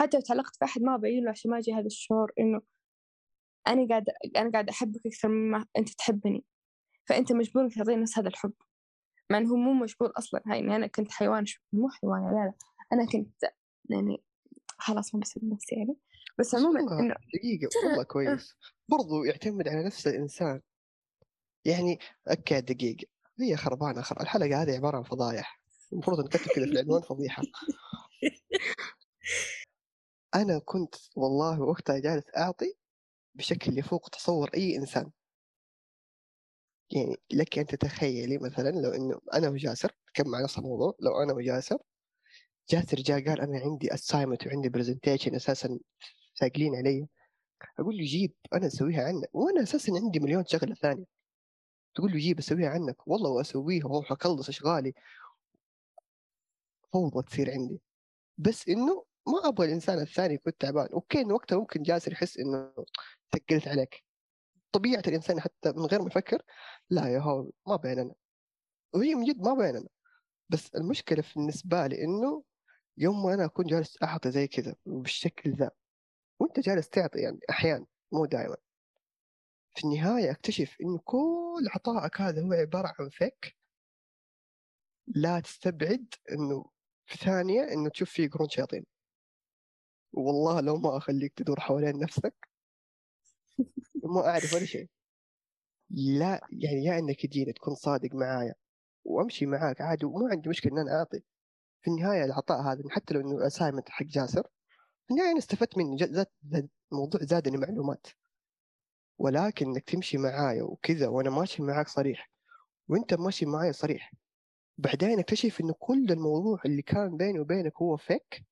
حتى 0.00 0.16
لو 0.16 0.22
تعلقت 0.22 0.56
في 0.56 0.64
أحد 0.64 0.82
ما 0.82 0.94
أبين 0.94 1.24
له 1.24 1.30
عشان 1.30 1.50
ما 1.50 1.58
يجي 1.58 1.72
هذا 1.72 1.86
الشعور 1.86 2.32
إنه 2.38 2.60
أنا 3.66 3.88
قاعدة 3.88 4.12
أنا 4.36 4.50
قاعدة 4.50 4.72
أحبك 4.72 5.06
أكثر 5.06 5.28
مما 5.28 5.66
أنت 5.78 5.88
تحبني. 5.88 6.44
فأنت 7.08 7.32
مجبور 7.32 7.64
إنك 7.64 7.74
تعطيني 7.74 8.02
نفس 8.02 8.18
هذا 8.18 8.28
الحب. 8.28 8.52
مع 9.30 9.38
إنه 9.38 9.50
هو 9.50 9.56
مو 9.56 9.72
مجبور 9.72 10.12
أصلا. 10.18 10.42
هاي 10.46 10.58
إني 10.58 10.76
أنا 10.76 10.86
كنت 10.86 11.10
حيوان 11.10 11.46
شو 11.46 11.60
مو 11.72 11.88
حيوان 11.88 12.22
لا 12.22 12.30
لا. 12.30 12.52
أنا 12.92 13.06
كنت 13.06 13.44
يعني 13.90 14.22
خلاص 14.78 15.14
ما 15.14 15.20
بسيب 15.20 15.44
نفسي 15.44 15.74
يعني. 15.74 15.96
بس 16.38 16.54
عموما 16.54 16.80
إنه 16.80 17.14
دقيقة 17.34 17.68
والله 17.86 18.02
كويس. 18.02 18.56
برضو 18.88 19.24
يعتمد 19.24 19.68
على 19.68 19.84
نفس 19.84 20.06
الإنسان. 20.06 20.60
يعني 21.64 21.98
أوكي 22.30 22.60
دقيقة. 22.60 23.06
هي 23.40 23.56
خربانة 23.56 24.02
خر... 24.02 24.20
الحلقة 24.20 24.62
هذه 24.62 24.76
عبارة 24.76 24.96
عن 24.96 25.02
فضايح. 25.02 25.60
المفروض 25.92 26.24
نكتب 26.24 26.40
كذا 26.40 26.64
في 26.64 26.70
العنوان 26.70 27.02
فضيحة. 27.02 27.42
أنا 30.34 30.58
كنت 30.58 30.94
والله 31.16 31.60
وقتها 31.60 31.98
جالس 31.98 32.24
أعطي 32.36 32.74
بشكل 33.34 33.78
يفوق 33.78 34.08
تصور 34.08 34.50
أي 34.54 34.76
إنسان. 34.76 35.10
يعني 36.90 37.16
لك 37.32 37.58
أن 37.58 37.66
تتخيلي 37.66 38.38
مثلا 38.38 38.70
لو 38.70 38.90
إنه 38.90 39.20
أنا 39.34 39.48
وجاسر 39.48 39.92
كم 40.14 40.28
مع 40.30 40.42
نفس 40.42 40.58
الموضوع 40.58 40.94
لو 41.00 41.22
أنا 41.22 41.32
وجاسر 41.32 41.78
جاسر 42.70 42.96
جاء 42.96 43.24
قال 43.28 43.40
أنا 43.40 43.58
عندي 43.60 43.94
assignment 43.94 44.46
وعندي 44.46 44.68
presentation 44.68 45.34
أساسا 45.34 45.78
ثاقلين 46.40 46.76
علي. 46.76 47.08
أقول 47.80 47.96
له 47.98 48.04
جيب 48.04 48.34
أنا 48.54 48.66
أسويها 48.66 49.04
عنك. 49.04 49.30
وأنا 49.32 49.62
أساسا 49.62 49.92
عندي 49.92 50.20
مليون 50.20 50.44
شغلة 50.46 50.74
ثانية. 50.74 51.04
تقول 51.94 52.12
له 52.12 52.18
جيب 52.18 52.38
أسويها 52.38 52.68
عنك. 52.70 53.08
والله 53.08 53.30
وأسويها 53.30 53.86
وأروح 53.86 54.12
أخلص 54.12 54.48
أشغالي. 54.48 54.94
فوضى 56.92 57.22
تصير 57.22 57.50
عندي. 57.50 57.80
بس 58.38 58.68
إنه 58.68 59.04
ما 59.30 59.48
أبغى 59.48 59.66
الإنسان 59.66 59.98
الثاني 59.98 60.34
يكون 60.34 60.58
تعبان. 60.58 60.88
okay 60.92 61.20
إنه 61.20 61.34
وقتها 61.34 61.58
ممكن 61.58 61.82
جاسر 61.82 62.12
يحس 62.12 62.38
إنه 62.38 62.72
ثقلت 63.32 63.68
عليك. 63.68 64.04
طبيعة 64.72 65.02
الإنسان 65.06 65.40
حتى 65.40 65.72
من 65.72 65.86
غير 65.86 66.02
ما 66.02 66.06
يفكر 66.06 66.42
لا 66.90 67.08
يا 67.08 67.18
هو 67.18 67.50
ما 67.66 67.76
بيننا. 67.76 68.14
وهي 68.94 69.14
من 69.14 69.24
جد 69.24 69.40
ما 69.40 69.54
بيننا. 69.54 69.88
بس 70.48 70.74
المشكلة 70.74 71.24
بالنسبة 71.36 71.86
لي 71.86 72.04
إنه 72.04 72.44
يوم 72.98 73.22
ما 73.22 73.34
أنا 73.34 73.44
أكون 73.44 73.66
جالس 73.66 74.02
اعطي 74.02 74.30
زي 74.30 74.48
كذا 74.48 74.74
بالشكل 74.86 75.52
ذا 75.56 75.70
وأنت 76.40 76.60
جالس 76.60 76.88
تعطي 76.88 77.18
يعني 77.18 77.40
أحيانا 77.50 77.86
مو 78.12 78.24
دائما 78.24 78.56
في 79.74 79.84
النهاية 79.84 80.30
أكتشف 80.30 80.76
انه 80.80 80.98
كل 81.04 81.68
عطائك 81.74 82.20
هذا 82.20 82.42
هو 82.42 82.52
عبارة 82.52 82.94
عن 82.98 83.08
فيك 83.08 83.56
لا 85.06 85.40
تستبعد 85.40 86.14
إنه 86.32 86.64
في 87.06 87.18
ثانية 87.18 87.62
إنه 87.62 87.88
تشوف 87.88 88.10
فيه 88.10 88.30
قرون 88.30 88.48
شياطين. 88.48 88.86
والله 90.12 90.60
لو 90.60 90.76
ما 90.76 90.96
أخليك 90.96 91.32
تدور 91.36 91.60
حوالين 91.60 91.98
نفسك 91.98 92.34
ما 94.04 94.26
أعرف 94.28 94.54
ولا 94.54 94.64
شيء. 94.64 94.88
لا 95.90 96.40
يعني 96.52 96.84
يا 96.84 96.98
إنك 96.98 97.26
تجيني 97.26 97.52
تكون 97.52 97.74
صادق 97.74 98.14
معايا 98.14 98.54
وأمشي 99.04 99.46
معاك 99.46 99.80
عادي 99.80 100.06
وما 100.06 100.30
عندي 100.30 100.48
مشكلة 100.48 100.72
إن 100.72 100.78
أنا 100.78 100.98
أعطي. 100.98 101.22
في 101.82 101.90
النهاية 101.90 102.24
العطاء 102.24 102.62
هذا 102.62 102.82
حتى 102.90 103.14
لو 103.14 103.20
إنه 103.20 103.46
اسايمنت 103.46 103.88
حق 103.90 104.06
جاسر 104.06 104.42
في 105.06 105.10
النهاية 105.10 105.30
أنا 105.30 105.38
استفدت 105.38 105.78
منه 105.78 105.96
زاد 105.96 106.26
الموضوع 106.92 107.20
زادني 107.24 107.56
معلومات. 107.56 108.06
ولكن 109.18 109.66
إنك 109.66 109.84
تمشي 109.84 110.18
معايا 110.18 110.62
وكذا 110.62 111.08
وأنا 111.08 111.30
ماشي 111.30 111.62
معاك 111.62 111.88
صريح 111.88 112.30
وأنت 112.88 113.14
ماشي 113.14 113.46
معايا 113.46 113.72
صريح 113.72 114.12
بعدين 114.78 115.18
أكتشف 115.18 115.60
إنه 115.60 115.74
كل 115.78 116.06
الموضوع 116.12 116.60
اللي 116.66 116.82
كان 116.82 117.16
بيني 117.16 117.40
وبينك 117.40 117.76
هو 117.82 117.96
فيك 117.96 118.44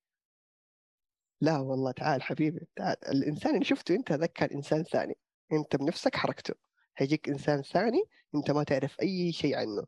لا 1.40 1.58
والله 1.58 1.92
تعال 1.92 2.22
حبيبي 2.22 2.68
تعال. 2.76 2.96
الإنسان 3.08 3.54
اللي 3.54 3.64
شفته 3.64 3.94
أنت 3.94 4.12
هذاك 4.12 4.32
كان 4.32 4.50
إنسان 4.50 4.84
ثاني. 4.84 5.14
أنت 5.52 5.76
بنفسك 5.76 6.16
حركته. 6.16 6.54
هيجيك 6.96 7.28
إنسان 7.28 7.62
ثاني 7.62 8.02
أنت 8.34 8.50
ما 8.50 8.64
تعرف 8.64 9.00
أي 9.02 9.32
شيء 9.32 9.56
عنه. 9.56 9.84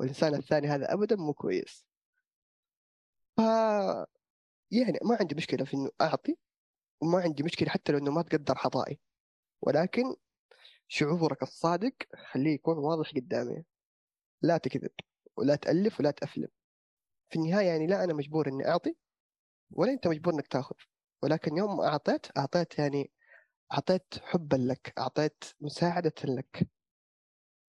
والإنسان 0.00 0.34
الثاني 0.34 0.68
هذا 0.68 0.92
ابدا 0.94 1.16
مو 1.16 1.32
كويس. 1.34 1.84
ف 3.36 3.40
يعني 4.70 4.98
ما 5.02 5.16
عندي 5.20 5.34
مشكلة 5.34 5.64
في 5.64 5.74
إنه 5.74 5.90
أعطي 6.00 6.36
وما 7.00 7.20
عندي 7.20 7.42
مشكلة 7.42 7.68
حتى 7.68 7.92
لو 7.92 7.98
إنه 7.98 8.10
ما 8.10 8.22
تقدر 8.22 8.54
عطائي 8.58 9.00
ولكن 9.62 10.16
شعورك 10.88 11.42
الصادق 11.42 11.94
خليه 12.32 12.54
يكون 12.54 12.78
واضح 12.78 13.10
قدامي. 13.10 13.64
لا 14.42 14.58
تكذب 14.58 14.90
ولا 15.36 15.56
تألف 15.56 16.00
ولا 16.00 16.10
تأفلم. 16.10 16.48
في 17.30 17.36
النهاية 17.36 17.66
يعني 17.66 17.86
لا 17.86 18.04
أنا 18.04 18.14
مجبور 18.14 18.48
إني 18.48 18.68
أعطي 18.68 18.96
ولا 19.70 19.92
أنت 19.92 20.08
مجبور 20.08 20.34
إنك 20.34 20.46
تأخذ. 20.46 20.76
ولكن 21.24 21.56
يوم 21.56 21.76
ما 21.76 21.86
أعطيت 21.86 22.38
أعطيت 22.38 22.78
يعني 22.78 23.10
أعطيت 23.72 24.14
حبا 24.22 24.56
لك 24.56 24.92
أعطيت 24.98 25.44
مساعدة 25.60 26.12
لك. 26.24 26.68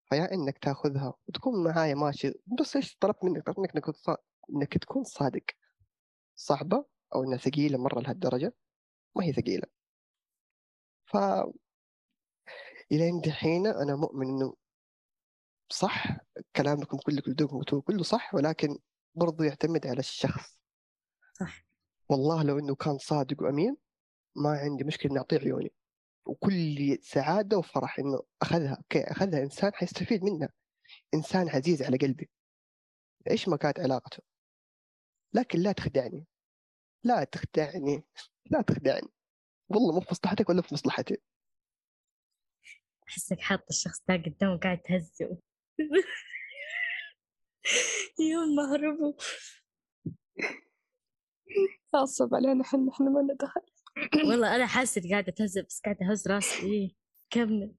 فيا 0.08 0.32
إنك 0.32 0.58
تأخذها 0.58 1.14
وتكون 1.28 1.64
معايا 1.64 1.94
ماشي. 1.94 2.32
بس 2.60 2.76
إيش 2.76 2.96
طلبت 2.96 3.24
منك؟ 3.24 3.46
طلبت 3.46 3.58
منك 3.58 3.76
إنك, 3.76 4.18
إنك 4.50 4.78
تكون 4.78 5.04
صادق. 5.04 5.44
صعبة 6.36 6.86
أو 7.14 7.24
إنها 7.24 7.38
ثقيلة 7.38 7.78
مرة 7.78 8.00
لهالدرجة 8.00 8.54
ما 9.16 9.24
هي 9.24 9.32
ثقيلة. 9.32 9.66
ف 11.04 11.16
إلى 12.92 13.20
دحين 13.20 13.66
أنا 13.66 13.96
مؤمن 13.96 14.26
إنه 14.26 14.54
صح 15.68 16.16
كلامكم 16.56 16.98
كلكم 16.98 17.62
كله 17.80 18.02
صح 18.02 18.34
ولكن 18.34 18.78
برضو 19.14 19.42
يعتمد 19.42 19.86
على 19.86 19.98
الشخص. 19.98 20.58
صح. 21.40 21.73
والله 22.08 22.42
لو 22.42 22.58
إنه 22.58 22.74
كان 22.74 22.98
صادق 22.98 23.42
وأمين 23.42 23.76
ما 24.36 24.50
عندي 24.50 24.84
مشكلة 24.84 25.10
إني 25.10 25.18
أعطيه 25.18 25.38
عيوني. 25.38 25.72
وكل 26.26 26.98
سعادة 27.02 27.58
وفرح 27.58 27.98
إنه 27.98 28.22
أخذها 28.42 28.74
أوكي 28.74 29.04
أخذها 29.04 29.42
إنسان 29.42 29.74
حيستفيد 29.74 30.24
منها. 30.24 30.48
إنسان 31.14 31.48
عزيز 31.48 31.82
على 31.82 31.96
قلبي. 31.96 32.30
إيش 33.30 33.48
ما 33.48 33.56
كانت 33.56 33.80
علاقته؟ 33.80 34.22
لكن 35.34 35.58
لا 35.58 35.72
تخدعني. 35.72 36.26
لا 37.04 37.24
تخدعني. 37.24 38.04
لا 38.50 38.62
تخدعني. 38.62 39.08
والله 39.68 39.94
مو 39.94 40.00
في 40.00 40.08
مصلحتك 40.10 40.48
ولا 40.48 40.62
في 40.62 40.74
مصلحتي. 40.74 41.16
أحسك 43.08 43.40
حاط 43.40 43.64
الشخص 43.70 44.02
ده 44.08 44.14
قدامه 44.14 44.58
قاعد 44.58 44.78
تهزه 44.78 45.38
يوم 48.32 48.54
ما 48.56 48.74
هربوا. 48.74 49.12
تعصب 51.92 52.34
علينا 52.34 52.62
إحنا 52.62 52.90
إحنا 52.92 53.10
ما 53.10 53.22
ندخل. 53.22 53.60
والله 54.30 54.56
أنا 54.56 54.66
حاسة 54.66 55.10
قاعدة 55.10 55.32
تهز 55.32 55.58
بس 55.58 55.80
قاعدة 55.84 56.10
أهز 56.10 56.28
راسي. 56.28 56.66
إيه 56.66 56.94
كمل. 57.30 57.74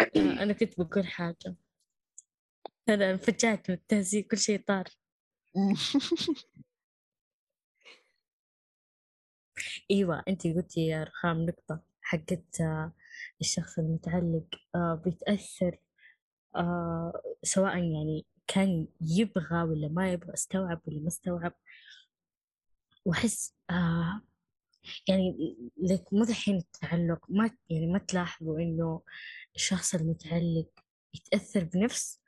آه، 0.00 0.42
أنا 0.42 0.52
كنت 0.52 0.80
بقول 0.80 1.06
حاجة. 1.06 1.56
أنا 2.88 3.10
انفجعت 3.10 3.70
من 3.70 3.76
التهزيء 3.76 4.22
كل 4.26 4.38
شيء 4.38 4.60
طار. 4.66 4.84
إيوه 9.90 10.22
انت 10.28 10.46
قلتي 10.46 10.80
يا 10.86 11.04
رخام 11.04 11.46
نقطة 11.46 11.80
حقت 12.02 12.60
آه، 12.60 12.92
الشخص 13.40 13.78
المتعلق 13.78 14.46
آه، 14.74 15.02
بيتأثر 15.04 15.78
سواء 17.42 17.76
يعني 17.76 18.26
كان 18.54 18.88
يبغى 19.00 19.62
ولا 19.62 19.88
ما 19.88 20.12
يبغى 20.12 20.34
استوعب 20.34 20.80
ولا 20.86 21.00
ما 21.00 21.08
استوعب. 21.08 21.54
وأحس 23.04 23.54
آه 23.70 24.22
يعني 25.08 25.56
لك 25.76 26.12
مو 26.12 26.24
دحين 26.24 26.56
التعلق 26.56 27.26
ما 27.30 27.50
يعني 27.70 27.86
ما 27.86 27.98
تلاحظوا 27.98 28.58
إنه 28.58 29.02
الشخص 29.56 29.94
المتعلق 29.94 30.68
يتأثر 31.14 31.64
بنفس 31.64 32.20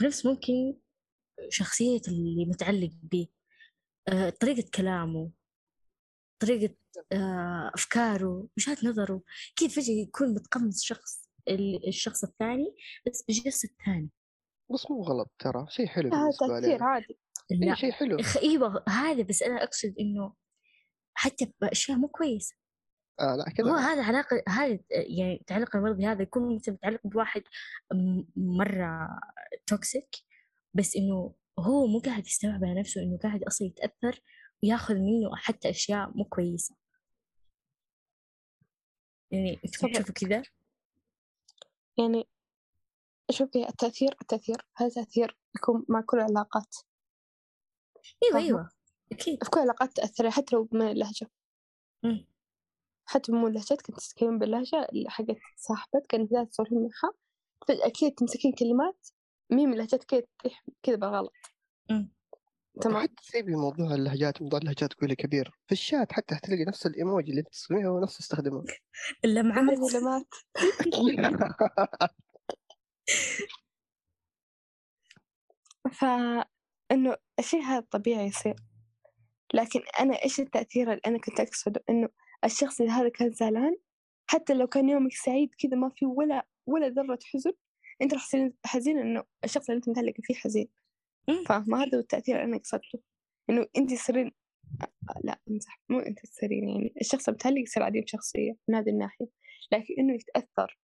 بنفس 0.00 0.26
ممكن 0.26 0.74
شخصية 1.48 2.00
اللي 2.08 2.44
متعلق 2.46 2.90
به 3.02 3.28
آه 4.08 4.30
طريقة 4.30 4.68
كلامه 4.74 5.30
طريقة 6.40 6.74
آه 7.12 7.70
أفكاره 7.74 8.48
وجهات 8.58 8.84
نظره. 8.84 9.22
كيف 9.56 9.76
فجأة 9.76 9.94
يكون 9.94 10.34
متقمص 10.34 10.82
شخص 10.82 11.28
الشخص 11.88 12.24
الثاني 12.24 12.74
بس 13.06 13.24
بجسد 13.28 13.68
ثاني 13.86 14.08
بس 14.74 14.90
مو 14.90 15.02
غلط 15.02 15.30
ترى 15.38 15.66
شيء 15.68 15.86
حلو 15.86 16.10
بالنسبة 16.10 16.46
لي 16.46 16.60
تأثير 16.60 16.82
عادي. 16.82 17.18
شيء 17.74 17.92
حلو. 17.92 18.16
إيوه 18.42 18.84
هذا 18.88 19.22
بس 19.22 19.42
أنا 19.42 19.62
أقصد 19.62 19.94
إنه 20.00 20.34
حتى 21.14 21.52
باشياء 21.60 21.98
مو 21.98 22.08
كويسة. 22.08 22.56
آه 23.20 23.36
لا 23.36 23.44
هو 23.48 23.54
كذا 23.56 23.76
هذا 23.76 24.04
علاقة 24.04 24.42
هذا 24.48 24.78
يعني 24.90 25.34
التعلق 25.40 25.76
المرضي 25.76 26.06
هذا 26.06 26.22
يكون 26.22 26.54
مثلا 26.54 26.74
متعلق 26.74 27.00
بواحد 27.04 27.42
مرة 28.36 29.20
توكسيك 29.66 30.16
بس 30.74 30.96
إنه 30.96 31.34
هو 31.58 31.86
مو 31.86 31.98
قاعد 31.98 32.26
يستوعب 32.26 32.64
على 32.64 32.80
نفسه 32.80 33.02
إنه 33.02 33.18
قاعد 33.18 33.42
أصلا 33.42 33.68
يتأثر 33.68 34.20
وياخذ 34.62 34.94
منه 34.94 35.36
حتى 35.36 35.70
أشياء 35.70 36.10
مو 36.16 36.24
كويسة. 36.24 36.76
يعني. 39.30 39.56
تشوفوا 39.56 40.14
كذا؟ 40.14 40.42
يعني 41.98 42.28
شوفي 43.30 43.68
التأثير 43.68 44.16
التأثير 44.22 44.66
هذا 44.76 44.88
تأثير 44.88 45.38
يكون 45.56 45.84
مع 45.88 46.00
كل 46.00 46.16
العلاقات؟ 46.16 46.76
أيوه 48.22 48.32
فاهمة. 48.32 48.46
أيوه 48.46 48.70
أكيد. 49.12 49.44
في 49.44 49.50
كل 49.50 49.60
العلاقات 49.60 49.96
تأثر 49.96 50.30
حتى 50.30 50.56
لو 50.56 50.64
بما 50.64 50.90
اللهجة. 50.90 51.30
مم. 52.02 52.26
حتى 53.06 53.32
مو 53.32 53.46
اللهجات 53.46 53.82
كنت 53.82 54.00
تتكلم 54.00 54.38
باللهجة 54.38 54.86
اللي 54.92 55.10
حقت 55.10 55.36
صاحبتك 55.56 56.06
كانت 56.08 56.32
ذات 56.32 56.48
تصورين 56.48 56.78
معها 56.78 57.14
فجأة 57.68 57.86
أكيد 57.86 58.14
تمسكين 58.14 58.52
كلمات 58.52 59.08
ميم 59.50 59.72
اللهجات 59.72 60.04
كذا 60.04 60.22
تطيح 60.38 60.64
كذا 60.82 60.96
بالغلط. 60.96 61.32
تمام؟ 62.80 63.02
حتى 63.02 63.14
سيبي 63.22 63.56
موضوع 63.56 63.94
اللهجات 63.94 64.42
موضوع 64.42 64.58
اللهجات 64.58 64.92
تقولي 64.92 65.16
كبير. 65.16 65.58
في 65.66 65.72
الشات 65.72 66.12
حتى 66.12 66.34
حتلاقي 66.34 66.64
نفس 66.64 66.86
الإيموجي 66.86 67.30
اللي 67.30 67.42
تستخدميها 67.42 67.88
هو 67.88 68.00
نفسه 68.00 68.18
يستخدمه 68.20 68.64
اللمعات 69.24 69.78
كلمات 69.92 70.26
فإنه 75.92 77.16
الشيء 77.38 77.62
هذا 77.62 77.86
طبيعي 77.90 78.26
يصير. 78.26 78.56
لكن 79.54 79.80
أنا 80.00 80.22
إيش 80.24 80.40
التأثير 80.40 80.92
اللي 80.92 81.02
أنا 81.06 81.18
كنت 81.18 81.40
أقصده؟ 81.40 81.84
إنه 81.90 82.08
الشخص 82.44 82.80
اللي 82.80 82.92
هذا 82.92 83.08
كان 83.08 83.32
زعلان 83.32 83.76
حتى 84.26 84.54
لو 84.54 84.66
كان 84.66 84.88
يومك 84.88 85.12
سعيد 85.12 85.54
كذا 85.58 85.76
ما 85.76 85.90
في 85.96 86.06
ولا 86.06 86.46
ولا 86.66 86.88
ذرة 86.88 87.18
حزن 87.24 87.52
أنت 88.02 88.14
راح 88.14 88.26
تصير 88.26 88.52
حزين 88.66 88.98
إنه 88.98 89.24
الشخص 89.44 89.70
اللي 89.70 89.76
أنت 89.76 89.88
متعلق 89.88 90.14
فيه 90.22 90.34
حزين. 90.34 90.68
فاهمة؟ 91.46 91.82
هذا 91.82 91.90
هو 91.94 92.00
التأثير 92.00 92.36
اللي 92.36 92.44
أنا 92.46 92.58
قصدته 92.58 93.00
إنه 93.50 93.66
أنت 93.76 93.94
تصيرين 93.94 94.32
لا 95.24 95.40
امزح 95.50 95.80
مو 95.88 95.98
أنت 95.98 96.26
تصيرين 96.26 96.68
يعني 96.68 96.94
الشخص 97.00 97.28
المتعلق 97.28 97.60
يصير 97.60 97.82
عديم 97.82 98.02
شخصية 98.06 98.56
من 98.68 98.74
هذه 98.74 98.88
الناحية. 98.88 99.26
لكن 99.72 99.94
إنه 99.98 100.14
يتأثر. 100.14 100.78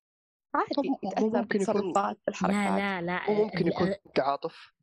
عادي 0.55 0.89
يكون- 1.05 1.43
بالتصرفات 1.43 2.19
بالحركات 2.27 2.55
لا 2.55 3.03
لا 3.03 3.07
لا 3.07 3.31
وممكن 3.31 3.67
يكون 3.67 3.95
تعاطف 4.15 4.75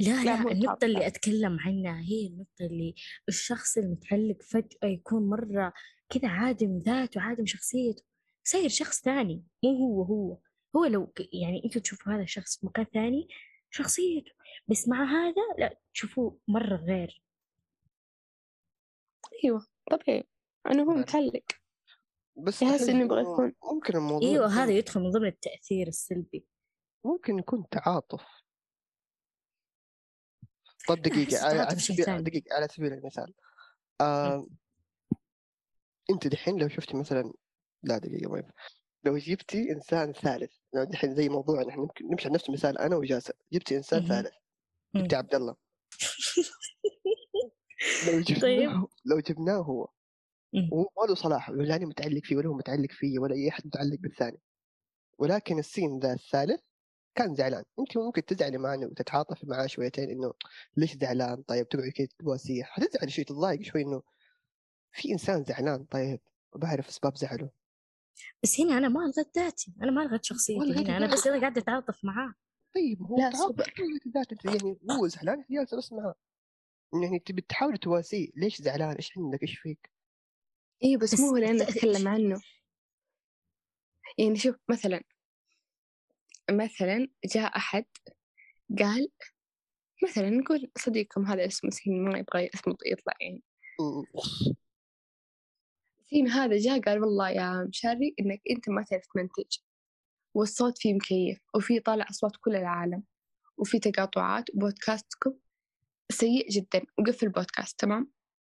لا 0.00 0.24
لا، 0.24 0.24
لا 0.24 0.52
النقطة. 0.52 0.84
اللي 0.84 1.06
أتكلم 1.06 1.58
عنها 1.60 2.00
هي 2.00 2.26
النقطة 2.26 2.62
اللي 2.66 2.94
الشخص 3.28 3.78
المتعلق 3.78 4.42
فجأة 4.42 4.88
يكون 4.88 5.28
مرة 5.30 5.72
كذا 6.08 6.28
عادم 6.28 6.78
ذاته 6.78 7.20
عادم 7.20 7.46
شخصيته 7.46 8.02
صاير 8.44 8.68
شخص 8.68 9.02
ثاني 9.02 9.44
مو 9.64 9.70
هو 9.70 10.02
هو. 10.02 10.38
هو 10.76 10.84
لو 10.84 11.12
يعني 11.32 11.62
أنتوا 11.64 11.80
تشوفوا 11.80 12.12
هذا 12.12 12.22
الشخص 12.22 12.60
في 12.60 12.66
مكان 12.66 12.84
ثاني 12.84 13.28
شخصيته. 13.70 14.32
بس 14.68 14.88
مع 14.88 15.04
هذا 15.04 15.42
لا 15.58 15.78
تشوفوه 15.94 16.38
مرة 16.48 16.76
غير. 16.76 17.22
أيوة 19.44 19.66
طبيعي. 19.90 20.24
إنه 20.70 20.82
هو. 20.82 20.94
متعلق. 20.96 21.42
بس 22.36 22.62
أحس 22.62 22.88
إنه 22.88 23.04
يبغى 23.04 23.20
إنه 23.20 23.32
يكون- 23.32 23.54
ممكن 23.72 23.96
الموضوع 23.96 24.28
يكون- 24.28 24.46
هذا 24.50 24.72
يدخل 24.72 25.00
من 25.00 25.10
ضمن 25.10 25.26
التأثير 25.26 25.86
السلبي 25.88 26.46
ممكن 27.04 27.38
يكون 27.38 27.68
تعاطف 27.70 28.24
طب 30.88 31.02
دقيقة 31.02 31.44
على 31.46 31.78
سبيل. 31.80 32.24
دقيقة 32.24 32.54
على 32.54 32.68
سبيل 32.68 32.92
المثال 32.92 33.34
آه 34.00 34.46
أنت 36.10 36.26
دحين 36.26 36.58
لو 36.58 36.68
شفتي 36.68 36.96
مثلا 36.96 37.32
لا 37.82 37.98
دقيقة 37.98 38.30
ما. 38.30 38.50
لو 39.04 39.16
جبتي 39.18 39.72
إنسان 39.72 40.12
ثالث 40.12 40.52
لو 40.74 40.84
دحين 40.84 41.14
زي 41.14 41.28
موضوعنا 41.28 41.68
إحنا 41.70 41.82
ممكن 41.82 42.06
نمشي 42.10 42.28
على 42.28 42.34
نفس 42.34 42.48
المثال 42.48 42.78
أنا 42.78 42.96
وجاسر 42.96 43.32
جبتي 43.52 43.76
إنسان 43.76 43.98
مهم. 43.98 44.08
ثالث. 44.08 44.34
جبتي 44.96 45.16
عبد 45.16 45.34
الله 45.34 45.56
لو 48.06 48.20
جبناه 48.20 48.40
طيب. 48.40 48.70
لو 49.04 49.20
جبناه 49.20 49.56
هو. 49.56 49.88
وهو 50.72 50.88
ما 51.02 51.06
له 51.08 51.14
صلاح 51.14 51.50
ولا 51.50 51.76
أنا 51.76 51.86
متعلق 51.86 52.24
فيه 52.24 52.36
ولا 52.36 52.48
هو 52.48 52.54
متعلق 52.54 52.90
فيه 52.90 53.18
ولا 53.18 53.34
أي 53.34 53.48
أحد 53.48 53.66
متعلق 53.66 53.98
بالثاني. 53.98 54.38
ولكن 55.18 55.58
السين 55.58 55.98
ذا 55.98 56.12
الثالث 56.12 56.60
كان 57.14 57.34
زعلان. 57.34 57.64
أنت 57.78 57.96
ممكن 57.96 58.24
تزعلي 58.24 58.58
معه 58.58 58.86
وتتعاطفي 58.86 59.46
معاه 59.46 59.66
شويتين 59.66 60.10
إنه 60.10 60.32
ليش 60.76 60.96
زعلان؟ 60.96 61.42
طيب 61.42 61.68
تقعدي 61.68 61.90
كذا 61.90 62.08
تبوسيه 62.18 62.62
حتزعلي 62.62 63.10
شوي 63.10 63.24
تتضايق 63.24 63.62
شوي 63.62 63.82
إنه 63.82 64.02
في 64.92 65.12
إنسان 65.12 65.44
زعلان. 65.44 65.84
طيب 65.84 66.20
بعرف 66.56 66.88
أسباب 66.88 67.16
زعله. 67.16 67.50
بس 68.42 68.60
هنا 68.60 68.78
أنا 68.78 68.88
ما 68.88 69.04
ألغت 69.04 69.38
ذاتي. 69.38 69.74
أنا 69.82 69.90
ما 69.90 70.02
ألغت 70.02 70.24
شخصيتي 70.24 70.60
هنا. 70.60 70.98
ذاتك. 70.98 71.12
بس 71.12 71.26
أنا 71.26 71.40
قاعدة 71.40 71.60
أتعاطف 71.60 72.04
معاه. 72.04 72.34
طيب 72.74 73.02
هو 73.02 73.16
تعاطف 73.16 73.38
صبر. 73.38 73.64
كل 73.76 74.10
ذات 74.14 74.32
انت 74.32 74.44
يعني 74.44 74.78
هو 74.90 75.06
زعلان 75.06 75.38
انت 75.38 75.52
جالسة 75.52 75.76
بس 75.76 75.92
معاه. 75.92 76.14
يعني 77.02 77.18
تبي 77.18 77.42
تحاولي 77.42 77.78
تواسيه. 77.78 78.28
ليش 78.36 78.62
زعلان؟ 78.62 78.96
إيش 78.96 79.18
عندك؟ 79.18 79.42
إيش 79.42 79.58
فيك؟ 79.58 79.93
إيه 80.84 80.96
بس, 80.96 81.14
بس 81.14 81.20
مو 81.20 81.28
هو 81.28 81.36
اللي 81.36 81.50
أنا 81.50 81.62
الت- 81.62 81.70
أتكلم 81.76 82.08
عنه. 82.08 82.40
يعني 84.18 84.36
شوف 84.36 84.56
مثلا 84.68 85.02
مثلا 86.50 87.08
جاء 87.24 87.56
أحد 87.56 87.84
قال 88.78 89.08
مثلا 90.04 90.30
نقول 90.30 90.70
صديقكم 90.78 91.26
هذا 91.26 91.46
اسمه 91.46 91.70
سين 91.70 92.04
ما 92.04 92.18
يبغى 92.18 92.50
اسمه 92.54 92.76
يطلع 92.86 93.14
يعني. 93.20 93.42
سين 96.10 96.28
هذا 96.28 96.58
جاء 96.58 96.80
قال 96.80 97.00
والله 97.00 97.30
يا 97.30 97.64
مشاري 97.68 98.14
إنك 98.20 98.42
أنت 98.50 98.68
ما 98.68 98.82
تعرف 98.82 99.06
تمنتج 99.14 99.58
والصوت 100.34 100.78
فيه 100.78 100.94
مكيف 100.94 101.40
وفي 101.54 101.80
طالع 101.80 102.06
أصوات 102.10 102.36
كل 102.36 102.56
العالم 102.56 103.02
وفي 103.56 103.78
تقاطعات 103.78 104.44
وبودكاستكم 104.54 105.34
سيء 106.12 106.48
جدا 106.48 106.82
وقفل 106.98 107.26
البودكاست 107.26 107.80
تمام؟ 107.80 108.10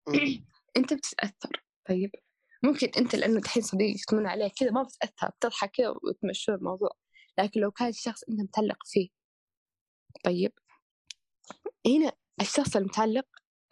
أنت 0.77 0.93
بتتأثر. 0.93 1.63
طيب. 1.89 2.11
ممكن 2.63 2.87
أنت 2.97 3.15
لأنه 3.15 3.39
دحين 3.41 3.63
صديق 3.63 3.95
تمن 4.07 4.27
عليه 4.27 4.47
كذا 4.59 4.71
ما 4.71 4.83
بتتأثر 4.83 5.29
بتضحك 5.29 5.71
كذا 5.71 5.89
وتمشوا 5.89 6.55
الموضوع. 6.55 6.91
لكن 7.39 7.59
لو 7.61 7.71
كان 7.71 7.87
الشخص 7.87 8.23
أنت 8.23 8.41
متعلق 8.41 8.77
فيه. 8.85 9.09
طيب. 10.23 10.51
هنا 11.87 12.11
الشخص 12.41 12.75
المتعلق 12.75 13.25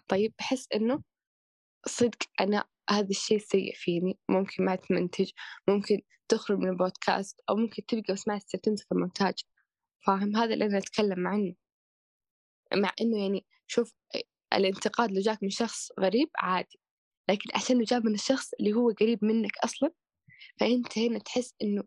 طيب 0.08 0.34
بحس 0.40 0.68
إنه 0.76 1.04
صدق 1.88 2.18
أنا 2.40 2.66
هذا 2.90 3.10
الشيء 3.10 3.38
سيء 3.40 3.74
فيني 3.76 4.20
ممكن 4.30 4.66
ما 4.66 4.76
تمنتج 4.76 5.32
ممكن 5.68 6.02
تخرج 6.30 6.58
من 6.58 6.70
البودكاست 6.70 7.42
أو 7.50 7.56
ممكن 7.56 7.86
تبقى 7.86 8.14
بس 8.14 8.28
ما 8.28 8.40
تمسك 8.64 8.92
المونتاج. 8.92 9.44
فاهم؟ 10.08 10.36
هذا 10.36 10.54
اللي 10.54 10.66
أنا 10.66 10.78
أتكلم 10.78 11.28
عنه. 11.28 11.56
مع 12.74 12.92
إنه 13.02 13.22
يعني 13.22 13.46
شوف 13.68 13.94
الانتقاد 14.54 15.12
لو 15.12 15.22
جاك 15.22 15.44
من 15.44 15.50
شخص 15.50 15.92
غريب 16.00 16.30
عادي. 16.36 16.79
لكن 17.30 17.50
عشان 17.56 17.84
جاء 17.84 18.00
من 18.00 18.14
الشخص 18.14 18.54
اللي 18.60 18.74
هو 18.74 18.92
قريب 18.92 19.26
منك 19.26 19.58
أصلا 19.58 19.92
فأنت 20.60 20.98
هنا 20.98 21.20
تحس 21.20 21.54
إنه 21.62 21.84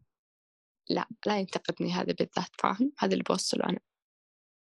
لا 0.90 1.08
لا 1.26 1.38
ينتقدني 1.38 1.92
هذا 1.92 2.12
بالذات 2.12 2.50
فاهم؟ 2.58 2.92
هذا 2.98 3.12
اللي 3.12 3.24
بوصله 3.28 3.64
أنا. 3.64 3.80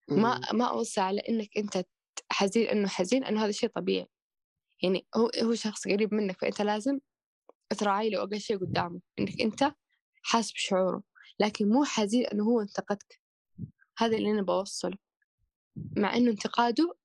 ما 0.09 0.41
ما 0.53 0.65
أوصي 0.65 1.01
على 1.01 1.21
إنك 1.29 1.57
أنت 1.57 1.85
حزين 2.31 2.67
إنه 2.67 2.87
حزين 2.87 3.23
إنه 3.23 3.43
هذا 3.43 3.51
شيء 3.51 3.69
طبيعي. 3.69 4.07
يعني 4.83 5.07
هو 5.15 5.29
هو 5.43 5.55
شخص 5.55 5.87
قريب 5.87 6.13
منك 6.13 6.39
فأنت 6.41 6.61
لازم 6.61 6.99
تراعي 7.77 8.09
له 8.09 8.23
أقل 8.23 8.39
شيء 8.39 8.57
قدامه 8.57 9.01
إنك 9.19 9.41
أنت 9.41 9.73
حاسس 10.23 10.51
بشعوره. 10.51 11.03
لكن 11.39 11.69
مو 11.69 11.83
حزين 11.83 12.25
إنه 12.25 12.43
هو 12.43 12.61
انتقدك. 12.61 13.21
هذا 13.97 14.17
اللي 14.17 14.31
أنا 14.31 14.41
بوصله. 14.41 14.97
مع 15.75 16.15
إنه 16.15 16.31
انتقاده 16.31 16.95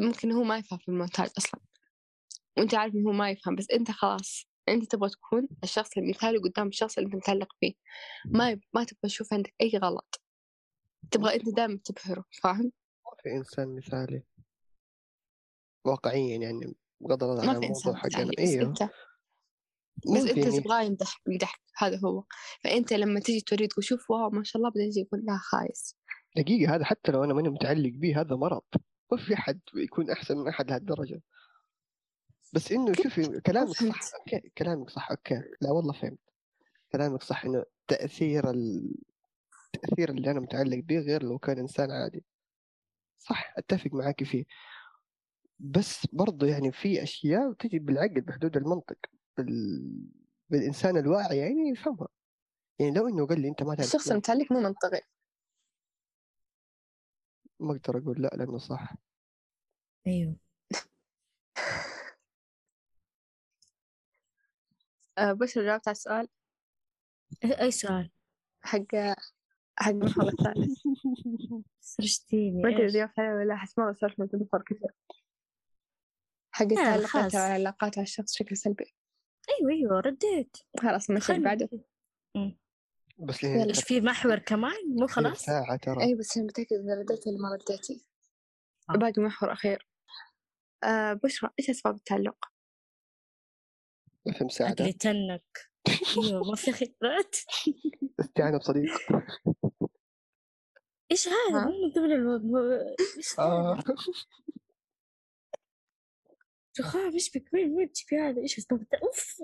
ممكن 0.00 0.32
هو 0.32 0.42
ما 0.42 0.58
يفهم 0.58 0.78
في 0.78 0.88
المونتاج 0.88 1.30
أصلا. 1.38 1.60
وأنت 2.58 2.74
عارف 2.74 2.94
إنه 2.94 3.08
هو 3.08 3.12
ما 3.12 3.30
يفهم 3.30 3.56
بس 3.56 3.70
أنت 3.70 3.90
خلاص 3.90 4.46
أنت 4.68 4.90
تبغى 4.90 5.10
تكون 5.10 5.48
الشخص 5.62 5.98
المثالي 5.98 6.38
قدام 6.38 6.68
الشخص 6.68 6.98
اللي 6.98 7.06
أنت 7.06 7.16
متعلق 7.16 7.48
فيه. 7.60 7.74
ما 8.24 8.50
يب... 8.50 8.60
ما 8.74 8.84
تبغى 8.84 9.00
تشوف 9.02 9.32
عندك 9.32 9.54
أي 9.60 9.72
غلط. 9.78 10.22
تبغى 11.10 11.34
أنت 11.34 11.48
دائما 11.48 11.80
تبهره 11.84 12.24
فاهم؟ 12.42 12.72
ما 13.04 13.22
في 13.22 13.36
إنسان 13.36 13.76
مثالي. 13.76 14.22
واقعيا 15.84 16.36
يعني 16.38 16.74
بغض 17.00 17.24
النظر 17.24 17.48
عن 17.48 17.56
الموضوع 17.64 17.94
حقنا. 17.94 18.30
أيوه. 18.38 18.74
ما 20.06 20.14
بس 20.16 20.30
أنت 20.30 20.48
تبغاه 20.48 20.82
يمدح 20.82 21.20
يمدحك 21.28 21.60
هذا 21.76 22.00
هو. 22.04 22.24
فأنت 22.64 22.92
لما 22.92 23.20
تجي 23.20 23.40
تريد 23.40 23.68
تقول 23.68 23.84
شوف 23.84 24.10
wow 24.10 24.30
ما 24.30 24.44
شاء 24.44 24.56
الله 24.56 24.70
بعدين 24.70 24.88
يجي 24.88 25.00
يقول 25.00 25.20
لا 25.24 25.38
خايس. 25.38 25.96
دقيقة 26.36 26.74
هذا 26.74 26.84
حتى 26.84 27.12
لو 27.12 27.24
أنا 27.24 27.34
ماني 27.34 27.48
متعلق 27.48 27.92
به 27.94 28.20
هذا 28.20 28.36
مرض. 28.36 28.62
ما 29.12 29.18
في 29.18 29.34
أحد 29.34 29.60
يكون 29.74 30.10
أحسن 30.10 30.38
من 30.38 30.48
أحد 30.48 30.70
لهالدرجة. 30.70 31.22
بس 32.54 32.72
إنه 32.72 32.92
شوفي 32.92 33.40
كلامك 33.40 33.70
صح. 33.70 34.00
okay 34.18 34.48
كلامك 34.58 34.90
صح 34.90 35.10
okay. 35.10 35.42
لا 35.60 35.70
والله 35.70 35.92
فهمت. 35.92 36.18
كلامك 36.92 37.22
صح 37.22 37.44
إنه 37.44 37.64
تأثير 37.88 38.50
ال... 38.50 38.94
التأثير 39.74 40.10
اللي 40.10 40.30
أنا 40.30 40.40
متعلق 40.40 40.78
به 40.78 40.98
غير 40.98 41.22
لو 41.22 41.38
كان 41.38 41.58
إنسان 41.58 41.90
عادي. 41.90 42.24
صح 43.18 43.54
أتفق 43.56 43.90
معاك 43.92 44.24
فيه. 44.24 44.44
بس 45.58 46.06
برضو 46.12 46.46
يعني 46.46 46.72
في 46.72 47.02
أشياء 47.02 47.52
تجي 47.52 47.78
بالعقل 47.78 48.20
بحدود 48.20 48.56
المنطق 48.56 48.98
بال... 49.36 49.82
بالإنسان 50.48 50.96
الواعي 50.96 51.38
يعني 51.38 51.68
يفهمها. 51.68 52.08
يعني 52.78 52.94
لو 52.94 53.08
إنه 53.08 53.26
قال 53.26 53.40
لي 53.40 53.48
أنت 53.48 53.62
ما 53.62 53.74
تعرف 53.74 53.88
الشخص 53.88 54.10
المتعلق 54.10 54.52
مو 54.52 54.60
منطقي. 54.60 55.00
ما 57.60 57.72
أقدر 57.72 57.98
أقول 57.98 58.22
لا 58.22 58.28
لأنه 58.28 58.58
صح. 58.58 58.94
أيوه. 60.06 60.43
أه 65.18 65.32
بس 65.32 65.58
جاوبت 65.58 65.88
على 65.88 65.92
السؤال؟ 65.92 66.28
إيه- 67.46 67.60
أي 67.60 67.70
سؤال. 67.70 68.10
حق 68.62 68.86
حق 69.78 69.88
المحور 69.88 70.28
الثالث 70.28 70.78
سرشتيني 71.80 72.62
ما 72.62 72.68
أدري 72.68 72.86
جاوبت 72.86 73.18
عليه 73.18 73.30
ولا 73.34 73.44
لا 73.44 73.54
أحس 73.54 73.78
ما 73.78 73.88
وصلت 73.90 74.20
من 74.20 74.28
المحور 74.34 74.62
كثير. 74.62 74.90
حق 76.50 76.62
التعلقات 76.62 77.06
خلاص. 77.06 77.34
والعلاقات 77.34 77.98
على 77.98 78.02
الشخص 78.02 78.32
بشكل 78.32 78.56
سلبي. 78.56 78.94
أيوه 79.60 79.70
أيوه 79.72 80.00
رديت. 80.00 80.56
خلاص 80.80 81.10
ماشي 81.10 81.32
اللي 81.32 81.44
بعده. 81.44 81.68
بس 83.18 83.44
يلا، 83.44 83.52
لين 83.58 83.68
إيش 83.68 83.84
في 83.84 84.00
محور 84.00 84.38
كمان؟ 84.38 84.74
مو 84.88 85.06
خلاص؟ 85.06 85.44
ساعة 85.44 85.76
ترى. 85.76 86.02
أي 86.04 86.14
بس 86.14 86.36
أنا 86.36 86.46
متأكد 86.46 86.72
إذا 86.72 86.94
رديتي 87.00 87.30
ولا 87.30 87.38
ما 87.38 87.54
رديتي. 87.54 88.06
آه. 88.90 88.92
باقي 88.92 89.22
محور 89.22 89.52
أخير. 89.52 89.88
أه 90.84 91.12
بشرى 91.12 91.50
إيش 91.58 91.70
أسباب 91.70 91.94
التعلق؟ 91.94 92.53
أفهم 94.28 94.48
ساعة 94.48 94.68
عقلي 94.68 94.92
تنك 94.92 95.42
أيوه 96.18 96.44
ما 96.50 96.56
في 96.56 96.72
خيارات 96.72 97.36
استعانة 98.20 98.58
بصديق. 98.58 98.90
إيش 101.10 101.28
هذا؟ 101.28 101.64
مو 101.64 101.70
من 101.86 101.90
ضمن 101.92 102.12
الموضوع 102.12 102.94
إيش 103.16 103.38
آه. 103.38 103.74
هذا؟ 103.74 103.84
رخام 106.80 107.12
إيش 107.12 107.30
بك؟ 107.30 107.50
وين 107.54 107.72
وين 107.72 107.92
تجيبي 107.92 108.22
هذا؟ 108.22 108.40
إيش 108.40 108.58
اسمه؟ 108.58 108.78
بتا- 108.78 108.98
أوف 109.02 109.36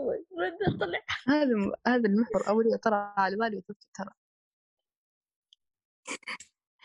طلع؟ 0.81 1.05
هذا 1.28 1.73
هذا 1.86 2.09
المحور 2.09 2.48
أول 2.48 2.78
طرى 2.78 3.15
على 3.16 3.36
بالي 3.36 3.62
ترى. 3.94 4.11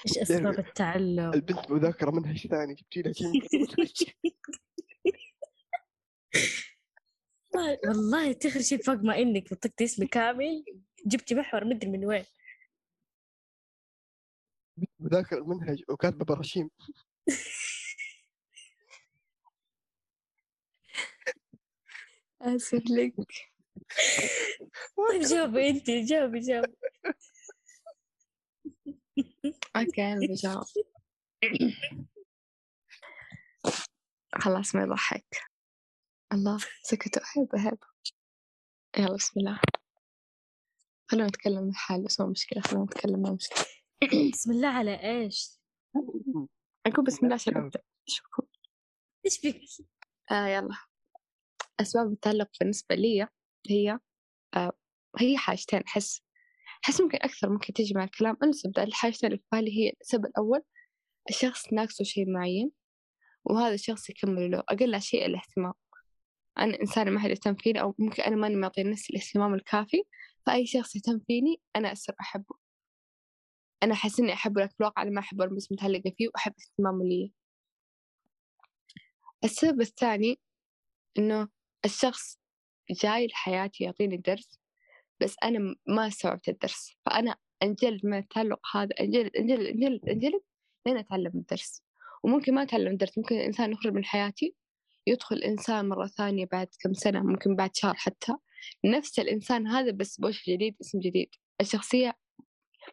إيش 0.08 0.18
أسباب 0.18 0.60
التعلق 0.68 1.34
البنت 1.36 1.72
مذاكرة 1.72 2.12
منهج 2.12 2.48
ثاني؟ 2.48 2.74
جبتي 2.74 3.02
لها 3.02 3.14
شيء؟ 3.14 3.42
والله- 7.56 7.80
والله 7.88 8.32
تخرج 8.34 8.62
شيء 8.62 8.84
فوق 8.84 8.96
ما 8.96 9.18
إنك 9.18 9.54
نطقتي 9.54 9.84
اسمي 9.84 10.08
كامل. 10.18 10.66
جبتي 11.06 11.36
محور 11.36 11.66
مدري 11.66 11.90
من 11.90 12.06
وين. 12.06 12.26
مذاكرة 15.00 15.38
المنهج 15.38 15.84
وكاتبة 15.90 16.26
براشيم 16.26 16.70
آسف 22.42 22.84
لك. 22.90 23.14
طيب 25.10 25.22
جاوبي 25.22 25.70
انت 25.70 25.90
جاوبي 25.92 26.40
جاوبي. 26.40 26.74
okay 29.76 30.02
أنا 30.14 30.20
بجاوب 30.30 30.64
خلاص 34.36 34.76
ما 34.76 34.82
يضحك. 34.84 35.26
الله 36.36 36.58
سكتوا 36.84 37.24
أحب 37.24 37.56
أحب. 37.56 37.78
يلا 38.98 39.16
بسم 39.16 39.40
الله. 39.40 39.60
خلونا 41.12 41.28
نتكلم 41.28 41.70
الحال 41.70 42.04
بس 42.04 42.20
مو 42.22 42.28
مشكلة 42.28 42.62
خلونا 42.62 42.86
نتكلم 42.86 43.22
مو 43.22 43.34
مشكلة. 43.34 43.66
بسم 44.34 44.52
الله 44.52 44.68
على 44.68 45.04
إيش؟ 45.04 45.60
أقول 46.86 47.06
بسم 47.06 47.26
الله 47.26 47.34
عشان 47.34 47.58
أبدأ. 47.58 47.82
شكرا. 48.06 48.48
إيش 49.26 49.42
بك 49.42 49.62
آه 50.32 50.48
يلا. 50.48 50.78
أسباب 51.80 52.12
التعلق 52.12 52.50
بالنسبة 52.60 52.96
لي 52.96 53.28
هي 53.70 54.00
آه 54.56 54.72
هي 55.20 55.38
حاجتين 55.38 55.82
أحس 55.82 56.22
أحس 56.86 57.02
ممكن 57.02 57.18
أكثر 57.22 57.50
ممكن 57.50 57.74
تجي 57.74 57.94
مع 57.94 58.04
الكلام. 58.04 58.38
أنا 58.44 58.52
تبدأ 58.64 58.84
الحاجتين 58.84 59.28
اللي 59.32 59.40
في 59.40 59.46
بالي 59.52 59.72
هي 59.72 59.94
السبب 60.02 60.26
الأول 60.26 60.62
الشخص 61.30 61.74
ناقصه 61.74 62.04
شيء 62.04 62.32
معين 62.32 62.72
وهذا 63.46 63.74
الشخص 63.74 64.10
يكمل 64.10 64.52
له. 64.52 64.60
أقل 64.60 65.02
شيء 65.02 65.26
الاهتمام. 65.26 65.74
أنا 66.60 66.82
إنسانة 66.82 67.12
ما 67.12 67.20
حد 67.20 67.30
يهتم 67.30 67.56
فيني 67.56 67.82
أو 67.82 67.96
ممكن 68.00 68.24
أنا 68.24 68.36
ماني 68.36 68.56
معطي 68.56 68.84
نفسي 68.84 69.14
الاهتمام 69.14 69.54
الكافي 69.54 70.04
فأي 70.46 70.66
شخص 70.66 70.96
يهتم 70.96 71.20
فيني 71.28 71.62
أنا 71.76 71.92
أصير 71.92 72.16
أحبه. 72.22 72.56
أنا 73.84 73.94
أحس 73.94 74.20
إني 74.20 74.34
أحبه 74.34 74.62
لكن 74.62 74.74
بالواقع 74.80 75.02
أنا 75.02 75.12
ما 75.12 75.20
أحبه 75.20 75.46
بس 75.46 75.72
متعلقة 75.72 76.14
فيه 76.18 76.28
وأحب 76.28 76.54
اهتمامه 76.60 77.04
لي. 77.06 77.32
السبب 79.44 79.82
الثاني 79.82 80.40
إنه 81.18 81.48
الشخص 81.86 82.40
جاي 82.92 83.28
لحياتي 83.28 83.84
يعطيني 83.84 84.18
درس 84.18 84.60
بس 85.22 85.36
أنا 85.44 85.76
ما 85.88 86.08
استوعبت 86.08 86.50
الدرس. 86.50 86.98
فأنا 87.06 87.36
أنجلد 87.64 88.06
من 88.06 88.18
التعلق 88.18 88.60
هذا 88.76 88.90
أنجلد 89.00 89.36
أنجلد 89.36 89.68
أنجلد 89.68 90.10
أنجلد 90.10 90.42
لين 90.86 90.98
أتعلم 90.98 91.32
الدرس. 91.36 91.84
وممكن 92.24 92.54
ما 92.54 92.64
أتعلم 92.64 92.92
الدرس 92.92 93.18
ممكن 93.18 93.36
الإنسان 93.36 93.72
يخرج 93.72 93.94
من 93.94 94.06
حياتي 94.06 94.56
يدخل 95.08 95.38
إنسان 95.38 95.90
مرة 95.90 96.08
ثانية 96.08 96.46
بعد 96.52 96.68
كم 96.80 96.94
سنة 96.94 97.24
ممكن 97.24 97.56
بعد 97.56 97.76
شهر 97.76 97.96
حتى. 97.96 98.34
نفس 98.86 99.20
الإنسان 99.20 99.68
هذا 99.68 99.92
بس 99.92 100.20
بوجه 100.20 100.42
جديد 100.48 100.76
اسم 100.82 101.00
جديد. 101.00 101.30
الشخصية 101.62 102.18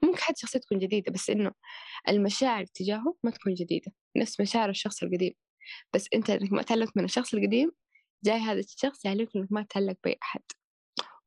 ممكن 0.02 0.18
حتى 0.18 0.40
شخصية 0.40 0.58
تكون 0.58 0.78
جديدة 0.78 1.12
بس 1.12 1.30
إنه 1.30 1.52
المشاعر 2.08 2.64
تجاهه 2.64 3.16
ما 3.24 3.30
تكون 3.30 3.54
جديدة. 3.54 3.92
نفس 4.16 4.40
مشاعر 4.40 4.70
الشخص 4.70 5.02
القديم. 5.02 5.34
بس 5.94 6.08
أنت 6.14 6.30
إنك 6.30 6.52
ما 6.52 6.62
تعلمت 6.62 6.96
من 6.96 7.04
الشخص 7.04 7.34
القديم 7.34 7.72
جاي 8.24 8.38
هذا 8.38 8.60
الشخص 8.60 9.04
يعلمك 9.04 9.28
إنك 9.36 9.52
ما 9.52 9.62
تتعلق 9.62 9.96
بأي 10.04 10.18
أحد. 10.22 10.42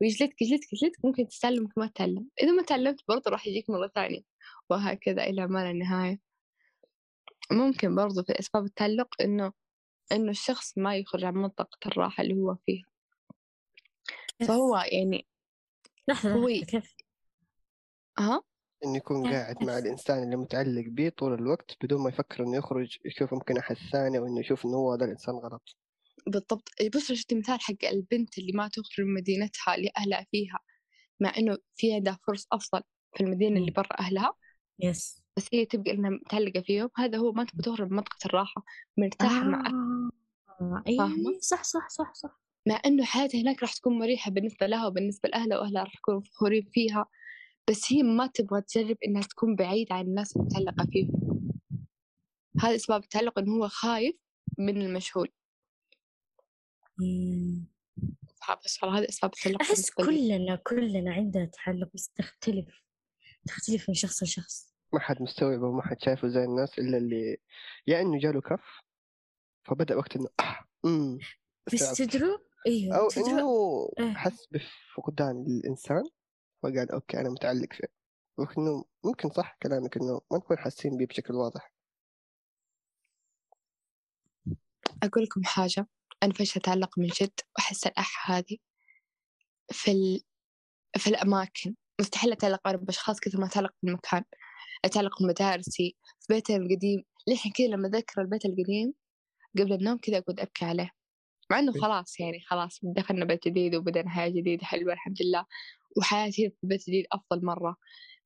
ويجلدك 0.01 0.41
يجلدك 0.41 0.73
يجلدك. 0.73 1.05
ممكن 1.05 1.27
تتعلم 1.27 1.63
ممكن 1.63 1.81
ما 1.81 1.87
تتعلم 1.87 2.29
إذا 2.43 2.51
ما 2.51 2.63
تعلمت 2.63 3.01
برضه 3.07 3.31
راح 3.31 3.47
يجيك 3.47 3.69
مرة 3.69 3.87
ثانية. 3.95 4.21
وهكذا 4.69 5.23
إلى 5.23 5.47
ما 5.47 5.59
لا 5.63 5.73
نهاية. 5.73 6.19
ممكن 7.51 7.95
برضه 7.95 8.23
في 8.23 8.39
أسباب 8.39 8.65
التعلق 8.65 9.07
إنه 9.21 9.53
إنه 10.11 10.31
الشخص 10.31 10.77
ما 10.77 10.97
يخرج 10.97 11.23
عن 11.23 11.33
منطقة 11.33 11.77
الراحة 11.85 12.23
اللي 12.23 12.33
هو 12.33 12.55
فيها. 12.65 12.85
فهو 14.47 14.77
يعني 14.91 15.27
لحظة 16.07 16.33
هو 16.33 16.47
كيف؟ 16.47 16.95
ها 18.19 18.41
إنه 18.85 18.97
يكون 18.97 19.27
قاعد 19.33 19.63
مع 19.63 19.77
الإنسان 19.77 20.23
اللي 20.23 20.35
متعلق 20.35 20.83
به 20.87 21.09
طول 21.09 21.33
الوقت 21.33 21.77
بدون 21.83 22.01
ما 22.01 22.09
يفكر 22.09 22.43
إنه 22.43 22.57
يخرج 22.57 22.97
يشوف 23.05 23.31
يمكن 23.31 23.57
أحد 23.57 23.75
ثاني 23.91 24.17
أو 24.17 24.25
انه 24.27 24.39
يشوف 24.39 24.65
إنه 24.65 24.75
هو 24.75 24.93
هذا 24.93 25.05
الإنسان 25.05 25.35
غلط. 25.35 25.75
بالضبط. 26.27 26.69
بص 26.95 27.11
شفت 27.11 27.33
مثال 27.33 27.61
حق 27.61 27.85
البنت 27.85 28.37
اللي 28.37 28.51
ما 28.53 28.67
تخرج 28.67 29.05
من 29.05 29.13
مدينتها 29.13 29.75
اللي 29.75 29.91
أهلها 29.97 30.25
فيها 30.31 30.59
مع 31.19 31.33
إنه 31.37 31.57
في 31.75 31.93
عندها 31.93 32.19
فرص 32.27 32.47
أفضل 32.51 32.81
في 33.17 33.23
المدينة 33.23 33.59
اللي. 33.59 33.71
برا 33.71 33.99
أهلها. 33.99 34.33
يس. 34.79 35.21
بس 35.37 35.47
هي 35.53 35.65
تبقى 35.65 35.91
إنها 35.91 36.09
متعلقة 36.09 36.61
فيهم 36.61 36.89
هذا 36.95 37.17
هو 37.17 37.31
ما 37.31 37.43
تبغى 37.43 37.63
تخرج 37.63 37.89
من 37.89 37.95
منطقة 37.95 38.25
الراحة 38.25 38.63
مرتاحة 38.97 39.43
مع 39.43 39.69
آه. 40.61 40.83
اي 40.87 40.97
فاهمة؟ 40.97 41.39
صح 41.41 41.63
صح 41.63 41.89
صح 41.89 42.13
صح 42.13 42.41
مع 42.67 42.81
إنه 42.85 43.03
حياتها 43.03 43.41
هناك 43.41 43.61
راح 43.61 43.73
تكون 43.73 43.99
مريحة 43.99 44.31
بالنسبة 44.31 44.67
لها 44.67 44.87
وبالنسبة 44.87 45.29
لأهلها 45.29 45.59
وأهلها 45.59 45.83
راح 45.83 45.95
يكونوا 45.95 46.21
فخورين 46.21 46.69
فيها 46.73 47.05
بس 47.69 47.93
هي 47.93 48.03
ما 48.03 48.27
تبغى 48.27 48.61
تجرب 48.61 48.97
إنها 49.05 49.21
تكون 49.21 49.55
بعيدة 49.55 49.95
عن 49.95 50.05
الناس 50.05 50.37
المتعلقة 50.37 50.85
فيهم 50.91 51.51
هذا 52.59 52.75
أسباب 52.75 53.03
التعلق 53.03 53.39
إنه 53.39 53.55
هو 53.55 53.67
خايف 53.67 54.15
من 54.57 54.81
المجهول 54.81 55.31
مم. 56.99 57.65
بس 58.65 58.83
والله 58.83 58.99
هذه 58.99 59.09
أسباب 59.09 59.31
التعلق 59.33 59.61
لي. 59.99 60.05
كلنا 60.05 60.55
كلنا 60.55 61.13
عندنا 61.13 61.45
تعلق 61.45 61.89
بس 61.93 62.09
تختلف 62.09 62.81
تختلف 63.47 63.89
من 63.89 63.95
شخص 63.95 64.23
لشخص 64.23 64.74
ما 64.95 65.01
حد 65.01 65.21
مستوعبه 65.21 65.67
وما 65.67 65.81
حد 65.81 66.01
شايفه 66.01 66.27
زي 66.27 66.43
الناس 66.43 66.79
إلا 66.79 66.97
اللي 66.97 67.37
يا 67.87 68.01
إنه 68.01 68.19
جاله 68.19 68.41
كف 68.41 68.81
فبدأ 69.67 69.95
وقت 69.95 70.15
إنه 70.15 70.27
آه 70.39 70.59
امم 70.85 71.19
بس. 71.73 71.97
تدروا 71.97 72.37
أيوه 72.67 72.97
أو 72.97 73.09
تدروا 73.09 73.89
إنه 73.99 74.09
إيه. 74.09 74.13
حس 74.15 74.47
بفقدان 74.51 75.45
الإنسان 75.47 76.03
فقال 76.63 76.91
أوكي 76.91 77.19
أنا 77.19 77.29
متعلق 77.29 77.73
فيه 77.73 77.87
وانه 78.37 78.85
ممكن 79.05 79.29
صح 79.29 79.57
كلامك 79.63 79.97
إنه 79.97 80.21
ما 80.31 80.37
نكون 80.37 80.57
حاسين 80.57 80.97
بيه 80.97 81.05
بشكل 81.05 81.33
واضح 81.33 81.71
أقول 85.03 85.23
لكم 85.23 85.43
حاجة 85.43 85.87
أنا 86.23 86.33
فيش 86.33 86.57
أتعلق 86.57 86.99
من 86.99 87.07
جد 87.07 87.39
وأحس 87.57 87.87
الأح 87.87 88.31
هذه 88.31 88.57
في 89.71 89.91
ال... 89.91 90.21
في 90.97 91.07
الأماكن 91.07 91.75
مستحيل 92.01 92.31
أتعلق 92.31 92.67
أنا 92.67 92.77
بأشخاص 92.77 93.19
كثر 93.19 93.39
ما 93.39 93.45
أتعلق 93.45 93.73
بالمكان 93.83 94.23
أتعلق 94.85 95.23
بمدارسي 95.23 95.95
في 96.19 96.33
بيتنا 96.33 96.55
القديم. 96.57 97.03
للحين 97.27 97.51
كذا 97.51 97.67
لما 97.67 97.87
أذكر 97.87 98.21
البيت 98.21 98.45
القديم 98.45 98.93
قبل 99.59 99.73
النوم 99.73 99.97
كذا 99.97 100.17
أقعد 100.17 100.39
أبكي 100.39 100.65
عليه. 100.65 100.91
مع 101.51 101.59
إنه 101.59 101.75
إيه. 101.75 101.81
خلاص 101.81 102.19
يعني 102.19 102.39
خلاص 102.47 102.79
دخلنا 102.83 103.25
بيت 103.25 103.47
جديد 103.47 103.75
وبدأنا 103.75 104.09
حياة 104.09 104.29
جديدة 104.29 104.65
حلوة 104.65 104.93
الحمد 104.93 105.17
لله. 105.21 105.45
وحياتي 105.97 106.49
في 106.49 106.55
البيت 106.63 106.81
الجديد 106.87 107.05
أفضل 107.11 107.45
مرة. 107.45 107.75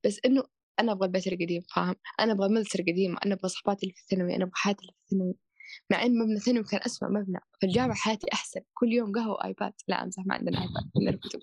بس 0.05 0.19
إنه 0.25 0.43
أنا 0.79 0.91
أبغى 0.91 1.05
البيت 1.07 1.27
القديم 1.27 1.61
فاهم؟ 1.75 1.95
أنا 2.19 2.31
أبغى 2.33 2.47
المدرسة 2.47 2.79
القديمة 2.79 3.17
أنا 3.25 3.33
أبغى 3.35 3.49
صحباتي 3.49 3.83
اللي 3.83 3.93
في 3.95 4.01
الثانوي 4.01 4.35
أنا 4.35 4.43
أبغى 4.43 4.53
حياتي 4.55 4.81
اللي 4.81 4.93
في 4.93 4.99
الثانوي 5.03 5.35
مع 5.91 6.03
إن 6.05 6.19
مبنى 6.19 6.39
ثانوي 6.39 6.63
كان 6.63 6.81
أسوأ 6.85 7.07
مبنى 7.07 7.39
في 7.59 7.65
الجامعة 7.65 7.95
حياتي 7.95 8.27
أحسن. 8.33 8.61
كل 8.73 8.93
يوم 8.93 9.11
قهوة 9.11 9.33
وآيباد 9.33 9.73
لا 9.87 10.03
أمزح 10.03 10.23
ما 10.25 10.35
عندنا 10.35 10.61
آيباد 10.61 10.89
عندنا 10.95 11.17
كتب 11.17 11.39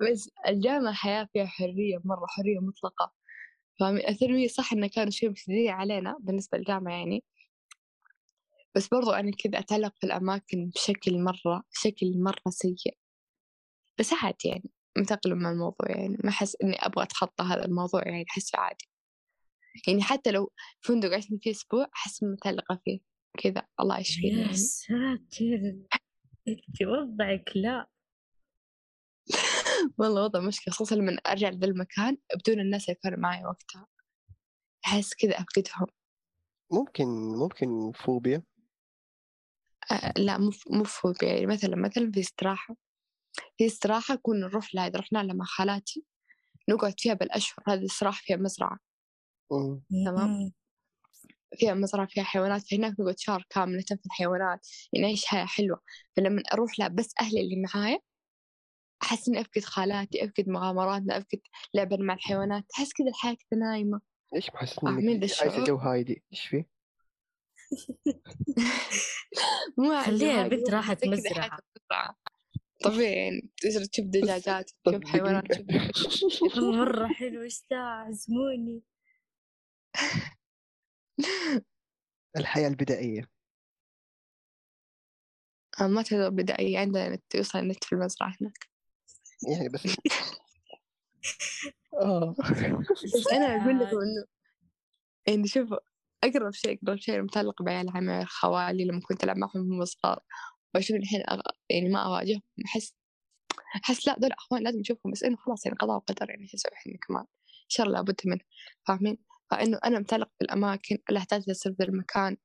بس 0.00 0.30
الجامعة 0.48 0.94
حياة 0.94 1.28
فيها 1.32 1.46
حرية 1.46 2.00
مرة 2.04 2.26
حرية 2.26 2.58
مطلقة. 2.58 3.12
فاهمين 3.80 4.08
الثانوية 4.08 4.48
صح 4.48 4.72
إنه 4.72 4.86
كانوا 4.86 5.10
شوي 5.10 5.28
مشدودين 5.28 5.70
علينا 5.70 6.16
بالنسبة 6.20 6.58
للجامعة 6.58 6.92
يعني. 6.92 7.24
بس 8.74 8.88
برضو 8.88 9.10
أنا 9.10 9.30
كذا 9.38 9.58
أتعلق 9.58 9.94
في 10.00 10.06
الأماكن 10.06 10.70
بشكل 10.74 11.22
مرة 11.22 11.62
شكل 11.72 12.22
مرة 12.22 12.50
سيء. 12.50 12.96
بس 13.98 14.12
عادي 14.12 14.48
يعني 14.48 14.70
متأقلم 14.98 15.38
مع 15.38 15.50
الموضوع 15.50 15.90
يعني. 15.90 16.16
ما 16.24 16.30
أحس 16.30 16.56
إني 16.62 16.76
أبغى 16.86 17.02
أتخطى 17.04 17.44
هذا 17.44 17.64
الموضوع 17.64 18.02
يعني 18.08 18.24
أحسه 18.30 18.58
عادي. 18.58 18.88
يعني 19.86 20.02
حتى 20.02 20.30
لو 20.30 20.52
فندق 20.80 21.14
عشنا 21.14 21.38
فيه 21.42 21.50
أسبوع 21.50 21.86
أحس 21.96 22.22
متعلقة 22.22 22.80
فيه 22.84 23.00
كذا. 23.38 23.66
الله 23.80 23.98
يشفيني 23.98 24.40
يا 24.40 24.52
ساتر! 24.52 25.76
أنت 26.48 26.82
وضعك 26.82 27.52
لا. 27.54 27.86
والله 29.98 30.22
وضع 30.22 30.40
مشكلة 30.40 30.74
خصوصا 30.74 30.94
لما 30.94 31.12
أرجع 31.26 31.48
لذا 31.48 31.66
المكان 31.66 32.16
بدون 32.34 32.60
الناس 32.60 32.88
اللي 32.88 32.98
كانوا 33.02 33.18
معي 33.18 33.44
وقتها. 33.44 33.86
أحس 34.86 35.14
كذا 35.14 35.30
أفقدهم. 35.32 35.86
ممكن 36.72 37.06
ممكن 37.38 37.92
فوبيا. 37.92 38.42
آه 39.92 40.12
لا 40.16 40.38
مو 40.38 40.50
مو 40.70 40.84
فوبيا. 40.84 41.28
يعني 41.28 41.46
مثلا 41.46 41.76
مثلا 41.76 42.10
في 42.12 42.20
استراحة. 42.20 42.76
في 43.58 43.66
استراحة 43.66 44.14
كنا 44.22 44.46
نروح 44.46 44.74
لها 44.74 44.86
إذا 44.86 44.98
رحنا 44.98 45.18
لها 45.18 45.34
مع 45.34 45.44
خالاتي 45.44 46.04
نقعد 46.68 47.00
فيها 47.00 47.14
بالأشهر. 47.14 47.64
هذه 47.68 47.84
استراحة 47.84 48.20
فيها 48.24 48.36
مزرعة. 48.36 48.78
مم. 49.50 50.04
تمام. 50.04 50.52
فيها 51.56 51.74
مزرعة 51.74 52.06
فيها 52.06 52.24
حيوانات 52.24 52.62
فهناك 52.70 53.00
نقعد 53.00 53.18
شهر 53.18 53.46
كاملة 53.50 53.82
في 53.82 54.06
الحيوانات 54.06 54.66
يعني 54.92 55.06
نعيش 55.06 55.26
حياة 55.26 55.44
حلوة 55.44 55.80
فلما 56.16 56.42
أروح 56.52 56.78
لا 56.78 56.88
بس 56.88 57.14
أهلي 57.20 57.40
اللي 57.40 57.62
معايا 57.74 57.98
أحس 59.02 59.28
إني 59.28 59.40
أفقد 59.40 59.64
خالاتي 59.64 60.24
أفقد 60.24 60.48
مغامراتنا 60.48 61.18
أفقد 61.18 61.40
لعبا 61.74 61.96
مع 61.96 62.14
الحيوانات 62.14 62.64
أحس 62.78 62.92
كذا 62.92 63.08
الحياة 63.08 63.34
كذا 63.34 63.60
نايمة 63.60 64.00
محسسني 64.34 64.80
فاهمين 64.82 65.22
إنك 65.22 65.30
ذا 65.30 65.36
عايشة؟ 65.40 65.64
جو 65.64 65.76
هايدي 65.76 66.22
إيش 66.32 66.46
فيه؟ 66.46 66.68
مو 69.78 70.02
خليها 70.02 70.44
البنت 70.44 70.70
مو 70.70 70.76
راحت 70.76 71.06
مزرعة. 71.06 71.58
طبيعي 72.84 73.12
يعني 73.12 73.50
تجي 73.56 73.86
تشوف 73.86 74.06
دجاجات 74.06 74.70
تشوف 74.84 75.04
حيوانات 75.04 75.44
مرة 76.56 77.08
حلو 77.08 77.42
إيش 77.42 77.62
ذا 77.70 77.78
عزموني 77.78 78.82
الحياة 82.36 82.68
البدائية. 82.68 83.28
آه، 85.80 85.86
ما 85.86 86.02
تقدر 86.02 86.28
بدائية 86.28 86.78
عندنا 86.78 87.08
نت 87.08 87.34
يوصل 87.34 87.58
النت 87.58 87.84
في 87.84 87.92
المزرعة 87.92 88.34
هناك. 88.40 88.68
يعني 89.48 89.68
بس 89.68 89.82
آه. 92.02 92.34
بس 93.14 93.26
أنا 93.32 93.46
أقول 93.46 93.78
لكم 93.78 93.96
إنه 93.96 94.24
يعني 95.26 95.48
شوفوا 95.48 95.78
أقرب 96.24 96.52
شيء 96.52 96.78
أقرب 96.82 96.96
شيء 96.98 97.22
متعلق 97.22 97.62
بعيال 97.62 97.90
عمي 97.96 98.24
خوالي 98.24 98.84
لما 98.84 99.00
كنت 99.00 99.24
ألعب 99.24 99.36
معهم 99.36 99.70
وهم 99.70 99.84
صغار. 99.84 100.20
وأشوف 100.74 100.96
الحين 100.96 101.22
أغ... 101.30 101.40
يعني 101.70 101.88
ما 101.88 101.98
أواجههم 102.06 102.42
أحس 102.66 102.94
أحس 103.84 104.08
لا 104.08 104.18
دول 104.18 104.32
أخوان 104.32 104.62
لازم 104.62 104.80
أشوفهم 104.80 105.12
بس 105.12 105.22
إنه 105.22 105.36
خلاص 105.36 105.66
يعني 105.66 105.78
قضاء 105.78 105.96
وقدر 105.96 106.30
يعني 106.30 106.44
أسوي 106.54 106.72
الحين 106.72 106.98
كمان؟ 107.08 107.24
شر 107.68 107.88
لابد 107.88 108.20
منه 108.24 108.40
فاهمين؟ 108.86 109.18
فإنه 109.50 109.78
أنا 109.84 109.98
متعلق 109.98 110.30
بالأماكن 110.40 110.98
اللي 111.10 111.24
تصير 111.24 111.72
في 111.72 111.76
ذا 111.78 111.88
المكان 111.88 112.36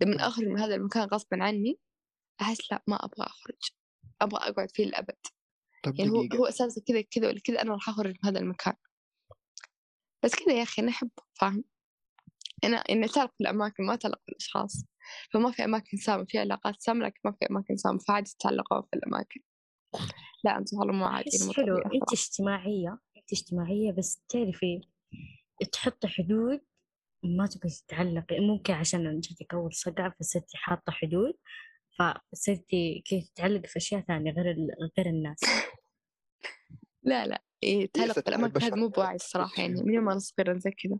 لما 0.00 0.28
أخرج 0.28 0.46
من 0.46 0.60
هذا 0.60 0.74
المكان 0.74 1.08
غصبا 1.08 1.44
عني 1.44 1.78
أحس 2.40 2.72
لا 2.72 2.82
ما 2.86 2.96
أبغى 2.96 3.26
أخرج 3.26 3.70
أبغى 4.20 4.50
أقعد 4.50 4.70
فيه 4.70 4.84
للأبد. 4.84 5.16
طب 5.84 5.98
يعني 5.98 6.10
هو 6.10 6.24
دقيقة. 6.24 6.38
هو 6.38 6.46
أساسا 6.46 6.82
كذا 6.88 7.00
كذا 7.00 7.28
ولا 7.28 7.40
كذا 7.44 7.62
أنا 7.62 7.72
راح 7.72 7.88
أخرج 7.88 8.10
من 8.10 8.30
هذا 8.30 8.38
المكان. 8.38 8.74
بس 10.24 10.34
كذا 10.34 10.54
يا 10.54 10.62
أخي 10.62 10.82
أنا 10.82 10.90
أحبه 10.90 11.22
فاهم؟ 11.40 11.64
أنا 12.64 12.76
إني 12.76 13.06
أتعلق 13.06 13.32
بالأماكن 13.38 13.84
ما 13.84 13.94
أتعلق 13.94 14.20
بالأشخاص 14.26 14.84
فما 15.32 15.50
في 15.50 15.64
أماكن 15.64 15.96
سامة 15.96 16.24
في 16.28 16.38
علاقات 16.38 16.74
سامة 16.78 17.06
لكن 17.06 17.20
ما 17.24 17.32
في 17.32 17.46
أماكن 17.50 17.76
سامة 17.76 17.98
فعادي 17.98 18.30
تتعلقوا 18.30 18.82
في 18.82 18.96
الأماكن. 18.96 19.40
لا 20.44 20.58
أنت 20.58 20.68
والله 20.74 20.92
مو 20.94 21.04
عادي 21.04 21.30
حلو 21.56 21.78
أنت 21.78 22.12
اجتماعية 22.12 22.98
أنت 23.16 23.32
اجتماعية 23.32 23.92
بس 23.92 24.22
تعرفي 24.28 24.80
تحطي 25.72 26.08
حدود 26.08 26.60
ما 27.24 27.46
تبغي 27.46 27.70
تتعلقي 27.70 28.40
ممكن 28.40 28.72
عشان 28.74 29.20
جاتك 29.20 29.54
أول 29.54 29.74
صقعة 29.74 30.14
فصرتي 30.20 30.56
حاطة 30.56 30.92
حدود 30.92 31.34
فصرتي 31.98 33.02
كذا 33.10 33.20
تتعلقي 33.20 33.68
في 33.68 33.76
أشياء 33.76 34.00
ثانية 34.00 34.32
غير 34.32 34.50
ال- 34.50 34.90
غير 34.98 35.06
الناس. 35.06 35.40
لا 37.02 37.26
لا 37.26 37.42
إيه 37.62 37.86
تعلق 37.86 38.06
ليست 38.06 38.26
بالأماكن 38.26 38.62
هذا 38.62 38.76
مو 38.76 38.88
بوعي 38.88 39.14
الصراحة 39.14 39.62
يعني 39.62 39.74
من 39.82 39.94
يوم 39.94 40.08
أنا 40.08 40.18
صغيرة 40.18 40.58
زي 40.58 40.70
كذا. 40.70 40.98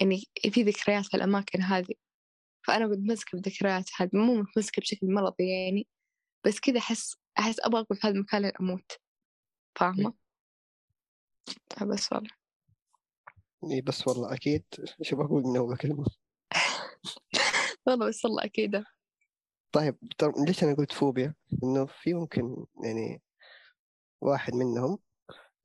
يعني 0.00 0.22
في 0.50 0.62
ذكريات 0.62 1.04
في 1.06 1.16
الأماكن 1.16 1.62
هذه 1.62 1.94
فأنا 2.66 2.86
متمسكة 2.86 3.30
بالذكريات 3.38 3.90
هذه 3.96 4.10
مو 4.12 4.34
متمسكة 4.34 4.80
بشكل 4.80 5.06
مرضي 5.14 5.48
يعني 5.50 5.86
بس 6.46 6.60
كذا 6.60 6.78
أحس 6.78 7.16
أحس 7.38 7.60
أبغى 7.60 7.80
أقعد 7.80 7.98
في 7.98 8.06
هذا 8.06 8.14
المكان 8.14 8.42
لين 8.42 8.52
أموت 8.60 8.92
فاهمة؟ 9.78 10.14
بس 11.82 12.12
والله. 12.12 12.41
إيه 13.70 13.82
بس 13.82 14.08
والله 14.08 14.34
أكيد 14.34 14.64
شو 15.02 15.16
بقول 15.16 15.42
من 15.42 15.56
اول 15.56 15.76
كلمة 15.76 16.04
والله 17.86 18.08
بس 18.08 18.24
والله 18.24 18.44
أكيد. 18.44 18.84
طيب 19.72 19.96
ليش 20.46 20.64
أنا 20.64 20.74
قلت 20.74 20.92
فوبيا؟ 20.92 21.34
إنه 21.64 21.86
في 21.86 22.14
ممكن 22.14 22.66
يعني 22.84 23.22
واحد 24.20 24.54
منهم 24.54 24.98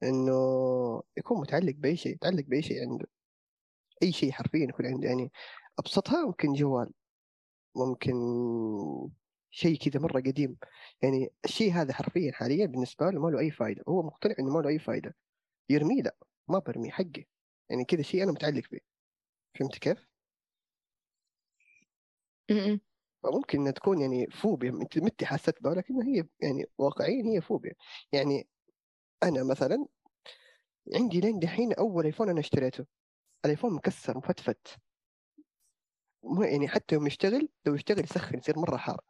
إنه 0.04 0.34
يكون 1.18 1.42
متعلق 1.42 1.74
بأي 1.78 1.96
شيء 1.98 2.14
يتعلق 2.14 2.44
بأي 2.48 2.62
شيء 2.62 2.82
عنده 2.82 3.06
أي 4.04 4.12
شيء 4.12 4.32
حرفيا 4.32 4.64
يكون 4.70 4.86
عنده. 4.86 5.08
يعني 5.08 5.32
أبسطها 5.80 6.26
ممكن 6.26 6.54
جوال 6.54 6.92
ممكن 7.76 8.14
شيء 9.52 9.78
كذا 9.78 10.00
مرة 10.00 10.20
قديم. 10.20 10.58
يعني 11.02 11.30
الشيء 11.46 11.74
هذا 11.74 11.94
حرفيا 11.94 12.32
حاليا 12.32 12.66
بالنسبة 12.66 13.10
له 13.10 13.22
ما 13.22 13.30
له 13.30 13.40
أي 13.40 13.52
فائده 13.52 13.84
هو 13.88 14.04
مقتنع 14.04 14.36
إنه 14.40 14.54
ما 14.54 14.60
له 14.60 14.70
أي 14.70 14.80
فائده 14.80 15.16
يرميه 15.70 16.02
لا 16.02 16.16
ما 16.48 16.60
برميه 16.60 16.92
حقي 16.92 17.26
يعني 17.70 17.86
كذا 17.86 18.02
شيء 18.02 18.24
أنا 18.24 18.32
متعلق 18.32 18.64
به. 18.72 18.80
فهمت 19.60 19.78
كيف؟ 19.80 20.08
م-م. 22.50 22.80
فممكن 23.24 23.60
إنها 23.60 23.72
تكون 23.72 24.02
يعني 24.02 24.28
فوبيا 24.32 24.70
انت 24.70 24.98
متى 25.00 25.26
حسيت 25.26 25.64
بها 25.64 25.76
لكن 25.76 26.02
هي 26.04 26.24
يعني 26.42 26.66
واقعيا 26.78 27.24
هي 27.26 27.42
فوبيا. 27.42 27.74
يعني 28.12 28.48
أنا 29.24 29.44
مثلا 29.44 29.88
عندي 30.96 31.20
لين 31.20 31.40
دحين 31.40 31.74
أول 31.74 32.06
آيفون 32.06 32.30
أنا 32.30 32.40
اشتريته. 32.40 32.86
الآيفون 33.46 33.74
مكسر 33.74 34.18
مفتفت 34.18 34.78
يعني 36.52 36.68
حتى 36.68 36.96
يوم 36.96 37.08
يشتغل 37.08 37.50
لو 37.66 37.76
يشتغل 37.76 38.04
يسخن 38.04 38.38
يصير 38.38 38.60
مرة 38.60 38.78
حار. 38.78 39.02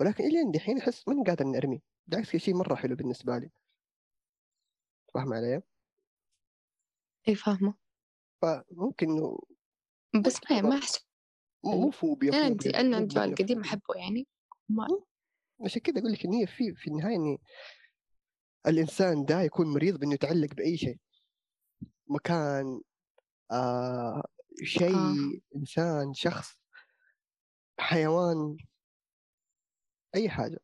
ولكن 0.00 0.24
الين 0.24 0.50
دحين 0.50 0.78
أحس 0.78 1.08
ماني 1.08 1.24
قادر 1.24 1.46
إني 1.46 1.58
أرميه. 1.58 1.80
بالعكس 2.06 2.36
شيء 2.36 2.54
مرة 2.54 2.74
حلو 2.74 2.96
بالنسبة 2.96 3.38
لي. 3.38 3.50
فاهم 5.14 5.32
علي؟ 5.32 5.62
إي 7.28 7.34
فاهمة. 7.34 7.81
فممكن 8.42 9.10
إنه 9.10 9.38
بس 10.22 10.40
ما 10.50 10.60
ما 10.60 10.78
أحس 10.78 11.06
مو 11.64 11.90
فوبيا 11.90 12.32
أنا 12.32 12.44
عندي 12.44 12.68
مو 12.68 12.76
عندي 12.76 13.14
جوال 13.14 13.26
بمعنى 13.26 13.34
قديم 13.34 13.56
فوبيا. 13.56 13.70
أحبه 13.70 13.94
يعني 13.96 14.26
ما 14.68 14.86
عشان 15.64 15.82
كذا 15.82 15.98
أقول 15.98 16.12
لك 16.12 16.24
إن 16.24 16.32
هي 16.32 16.46
في 16.46 16.74
في 16.74 16.88
النهاية 16.88 17.16
اني 17.16 17.40
الإنسان 18.66 19.24
ده 19.24 19.42
يكون 19.42 19.66
مريض 19.66 19.98
بإنه 19.98 20.14
يتعلق 20.14 20.54
بأي 20.54 20.76
شيء 20.76 20.98
مكان 22.06 22.80
آه 23.50 24.22
شيء 24.62 24.96
آه. 24.96 25.40
إنسان 25.56 26.14
شخص 26.14 26.56
حيوان 27.78 28.56
أي 30.14 30.28
حاجة 30.30 30.58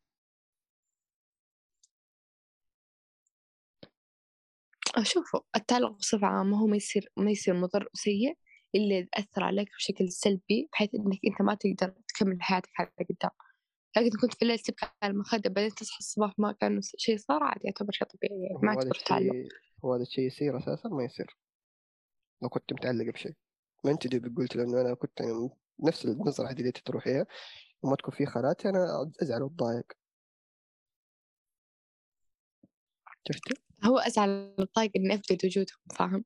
شوفوا 5.03 5.39
التعلق 5.55 5.91
بصفة 5.91 6.27
عامة 6.27 6.57
هو 6.57 6.67
ما 6.67 6.75
يصير 6.75 7.11
ما 7.17 7.31
يصير 7.31 7.53
مضر 7.53 7.89
وسيء 7.93 8.37
إلا 8.75 8.97
إذا 8.97 9.07
أثر 9.13 9.43
عليك 9.43 9.69
بشكل 9.77 10.11
سلبي 10.11 10.69
بحيث 10.71 10.95
إنك 10.95 11.19
أنت 11.27 11.41
ما 11.41 11.55
تقدر 11.55 11.93
تكمل 12.07 12.41
حياتك 12.41 12.69
على 12.79 12.89
قدام 13.09 13.31
لكن 13.97 14.17
كنت 14.21 14.33
في 14.33 14.41
الليل 14.41 14.59
تبكي 14.59 14.85
على 15.03 15.11
المخدة 15.11 15.49
بعدين 15.49 15.75
تصحى 15.75 15.99
الصباح 15.99 16.33
ما 16.37 16.51
كان 16.51 16.79
شيء 16.97 17.17
صار 17.17 17.43
عادي 17.43 17.67
يعتبر 17.67 17.91
شيء 17.91 18.07
طبيعي 18.07 18.43
يعني 18.43 18.59
ما 18.63 18.73
يعتبر 18.73 18.95
تعلق. 18.95 19.33
الشيء 19.33 19.47
هو 19.85 19.93
هذا 19.93 20.03
الشيء 20.03 20.25
يصير 20.25 20.57
أساسا؟ 20.57 20.89
ما 20.89 21.03
يصير. 21.03 21.37
لو 22.41 22.49
كنت 22.49 22.73
متعلق 22.73 23.13
بشيء. 23.13 23.33
ما 23.83 23.91
أنت 23.91 24.07
دوبك 24.07 24.37
قلت 24.37 24.55
لأنه 24.55 24.81
أنا 24.81 24.93
كنت 24.93 25.19
يعني 25.19 25.49
نفس 25.79 26.05
النظرة 26.05 26.51
هذه 26.51 26.59
اللي 26.59 26.71
تروحيها 26.71 27.25
وما 27.81 27.95
تكون 27.95 28.13
في 28.13 28.25
خالاتي 28.25 28.69
أنا 28.69 29.11
أزعل 29.21 29.41
وأتضايق. 29.41 29.91
شفتي؟ 33.27 33.68
هو 33.83 33.99
أزعل 33.99 34.55
الطايق 34.59 34.91
إني 34.95 35.15
أفقد 35.15 35.45
وجودهم 35.45 35.77
فاهم؟ 35.95 36.25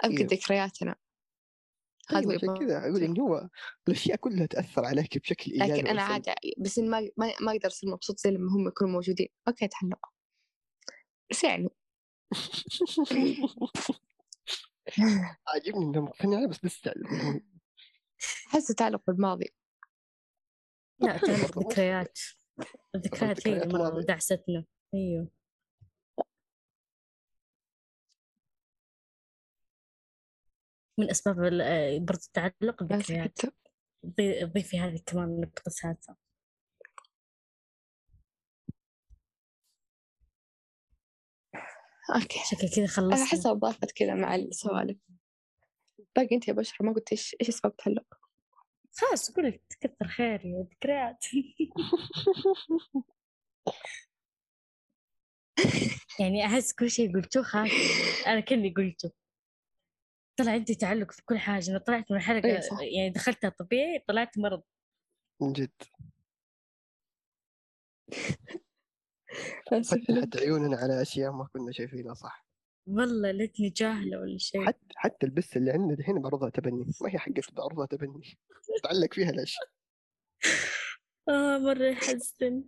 أفقد 0.00 0.18
إيه. 0.18 0.26
ذكرياتنا. 0.26 0.96
هذا 2.08 2.20
أيوه 2.20 2.34
يبغى 2.34 2.58
كذا 2.58 2.78
أقول 2.78 3.02
إن 3.02 3.20
هو 3.20 3.48
الأشياء 3.88 4.16
كلها 4.16 4.46
تأثر 4.46 4.84
عليك 4.84 5.18
بشكل 5.18 5.52
إيجابي 5.52 5.72
لكن 5.72 5.86
أنا 5.86 6.00
سلبي. 6.00 6.12
عادي 6.12 6.54
بس 6.58 6.78
إن 6.78 6.90
ما 6.90 7.00
ما 7.16 7.32
ما 7.40 7.52
أقدر 7.52 7.66
أصير 7.66 7.90
مبسوط 7.90 8.18
زي 8.18 8.30
لما 8.30 8.52
هم 8.52 8.68
يكونوا 8.68 8.92
موجودين. 8.92 9.28
أوكي 9.48 9.68
تعلق 9.68 10.12
بس 11.30 11.44
يعني 11.44 11.68
عاجبني 15.48 15.84
انها 15.84 16.00
مقتنعه 16.00 16.46
بس 16.46 16.64
لسه 16.64 16.94
أحس 18.48 18.66
تعلق 18.66 19.02
بالماضي. 19.06 19.54
لا 21.00 21.18
حلو 21.18 21.26
تعرف 21.26 21.40
برضه، 21.40 21.62
مو 21.62 21.70
ذكريات 21.70 22.18
الذكريات 22.94 23.48
هي 23.48 23.62
اللي. 23.62 24.04
دعستنا. 24.04 24.64
أيوه. 24.94 25.41
من 31.02 31.10
أسباب 31.10 31.40
آه، 31.62 31.98
برضه 31.98 32.20
التعلق 32.26 32.82
بس 32.82 32.92
الذكريات 32.92 33.38
حتى 33.38 33.50
ضي- 34.06 34.44
ضيفي 34.44 34.78
هذه 34.80 35.00
كمان 35.06 35.40
نقطة 35.40 35.70
سادسة. 35.70 36.16
أوكي. 42.14 42.38
شكل 42.50 42.68
كذا 42.68 42.78
أنا 42.78 42.86
خلصنا. 42.86 43.22
أحسها 43.24 43.52
ضافت 43.52 43.92
كذا 43.92 44.14
مع 44.14 44.34
السوالف. 44.34 44.98
باقي 46.16 46.34
أنت 46.34 46.48
يا 46.48 46.52
بشرى 46.52 46.86
ما 46.86 46.92
قلت 46.94 47.12
إيش 47.12 47.36
إيش 47.40 47.48
أسباب 47.48 47.72
التعلق؟ 47.72 48.06
خلاص 48.96 49.30
أقول 49.30 49.46
لك 49.46 49.62
كثر 49.80 50.08
خيري 50.08 50.66
ذكريات. 50.72 51.24
يعني 56.20 56.46
أحس 56.46 56.72
كل 56.72 56.90
شيء 56.90 57.14
قلتوه 57.14 57.42
خاطر 57.42 57.70
أنا 58.26 58.40
كني 58.40 58.70
قلته. 58.76 59.21
طلع 60.36 60.52
عندي 60.52 60.74
تعلق 60.74 61.12
في 61.12 61.22
كل 61.24 61.38
حاجة 61.38 61.70
أنا 61.70 61.78
طلعت 61.78 62.10
من 62.10 62.16
الحلقة 62.16 62.48
إيه 62.48 62.60
صح. 62.60 62.78
يعني 62.80 63.10
دخلتها 63.10 63.50
طبيعي 63.50 64.04
طلعت 64.08 64.38
مرض. 64.38 64.62
من 65.40 65.52
جد. 65.52 65.70
فتحت 69.70 70.36
عيوننا 70.36 70.76
على 70.76 71.02
أشياء 71.02 71.32
ما 71.32 71.48
كنا 71.52 71.72
شايفينها 71.72 72.14
صح. 72.14 72.46
والله 72.86 73.30
ليتني 73.30 73.68
جاهلة 73.68 74.20
ولا 74.20 74.38
شيء. 74.38 74.66
حتى 74.66 74.86
حتى 74.96 75.26
البس 75.26 75.56
اللي 75.56 75.70
عندنا 75.70 75.94
دحين 75.94 76.22
بعرضها 76.22 76.50
تبني 76.50 76.84
ما 77.02 77.10
هي 77.10 77.18
حقت 77.18 77.52
بعرضها 77.52 77.86
تبني. 77.86 78.38
تعلق 78.82 79.14
فيها 79.14 79.32
ليش؟ 79.32 79.56
آه 81.28 81.58
مرة 81.58 81.84
يحزن. 81.84 82.64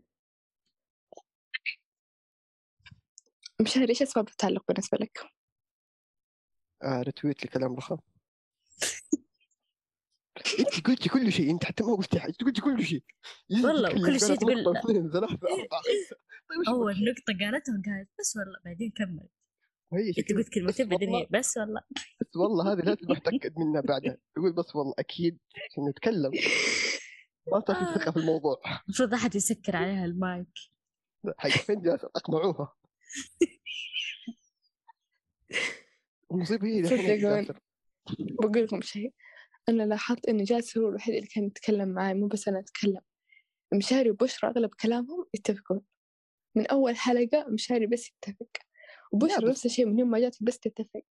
مشاري 3.61 3.89
إيش 3.89 4.03
أسباب 4.03 4.28
التعلق 4.28 4.65
بالنسبة 4.69 4.99
لك؟ 5.01 5.34
آه 6.85 7.02
رتويت 7.02 7.44
لكلام 7.44 7.74
رخام 7.77 7.98
انت 10.59 10.86
قلتي 10.86 11.09
كل 11.09 11.32
شيء 11.32 11.51
انت 11.51 11.65
حتى 11.65 11.85
ما 11.85 11.94
قلتي 11.94 12.20
حاجة 12.20 12.31
أنت 12.31 12.44
قلتي 12.44 12.61
كل 12.61 12.85
شيء. 12.85 13.02
والله 13.65 13.89
كل 13.90 14.20
شيء 14.20 14.28
قالت 14.28 14.40
تقول- 14.40 14.65
طيب 16.51 16.59
وش 16.61 16.69
أول 16.69 16.94
نقطة 17.05 17.44
قالتها 17.44 17.73
وقالت 17.73 18.09
بس 18.20 18.36
والله 18.36 18.59
بعدين 18.65 18.90
كمل 18.97 19.28
وهي 19.93 20.09
أنت 20.09 20.16
شكلها 20.20 20.39
قلت 20.43 20.48
كلمتين 20.55 20.89
بعدين 20.89 21.09
هي 21.15 21.27
بس 21.31 21.56
والله. 21.56 21.81
بس 22.20 22.36
والله 22.36 22.73
هذه 22.73 22.78
لازم 22.81 23.12
اتاكد 23.12 23.52
منها 23.59 23.81
بعدها 23.81 24.16
يقول 24.36 24.52
بس 24.52 24.77
والله 24.77 24.94
أكيد 24.98 25.39
عشان 25.70 25.89
نتكلم. 25.89 26.31
ما 27.52 27.61
تأخذ 27.66 27.94
ثقة 28.01 28.11
في 28.11 28.16
الموضوع. 28.16 28.61
المفروض 28.89 29.15
أحد 29.15 29.35
يسكر 29.35 29.77
عليها 29.77 30.05
المايك. 30.05 30.48
حق 31.39 31.48
فين 31.51 31.82
اقمعوها 31.89 32.74
المصيبه 36.35 36.69
هي 36.69 36.85
صدق. 36.85 37.56
بقول 38.19 38.65
لكم 38.65 38.81
شيء. 38.81 39.12
أنا 39.69 39.82
لاحظت 39.82 40.28
إن 40.28 40.44
جالس 40.44 40.78
هو 40.78 40.89
الوحيد 40.89 41.15
اللي 41.15 41.27
كان 41.27 41.44
يتكلم 41.44 41.89
معي 41.89 42.15
مو 42.15 42.27
بس 42.27 42.48
أنا 42.48 42.59
أتكلم. 42.59 43.01
مشاري 43.74 44.11
وبشرى 44.11 44.51
أغلب 44.51 44.70
كلامهم 44.74 45.27
يتفقون. 45.35 45.81
من 46.55 46.66
أول 46.66 46.97
حلقة 46.97 47.47
مشاري 47.48 47.86
بس 47.86 48.09
يتفق. 48.09 48.48
وبشرى 49.12 49.51
نفس 49.51 49.66
الشيء 49.66 49.86
من 49.86 49.98
يوم 49.98 50.11
ما 50.11 50.19
جات 50.19 50.36
بس 50.40 50.59
تتفق. 50.59 51.02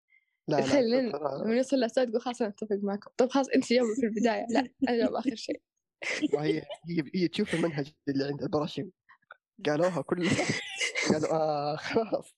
لا 0.49 0.61
تخيل 0.61 1.09
لما 1.45 1.55
يوصل 1.57 1.77
لأساد 1.77 2.09
تقول 2.09 2.21
خلاص 2.21 2.43
أنا 2.43 2.51
أتفق 2.51 2.79
معكم. 2.83 3.11
طب 3.17 3.31
خلاص 3.31 3.49
أنت 3.49 3.73
جاوبي 3.73 3.95
في 3.95 4.07
البداية. 4.07 4.47
لا 4.51 4.69
أنا 4.89 4.97
جاوب 4.97 5.15
آخر 5.15 5.35
شيء. 5.35 5.63
ما 6.33 6.45
هي 6.45 6.63
هي 7.15 7.29
تشوف 7.29 7.55
المنهج 7.55 7.93
اللي 8.09 8.25
عند 8.25 8.43
البراشيم 8.43 8.93
قالوها 9.67 10.03
كلها. 10.03 10.31
قالوا 11.13 11.33
آه 11.33 11.77
خلاص. 11.77 12.37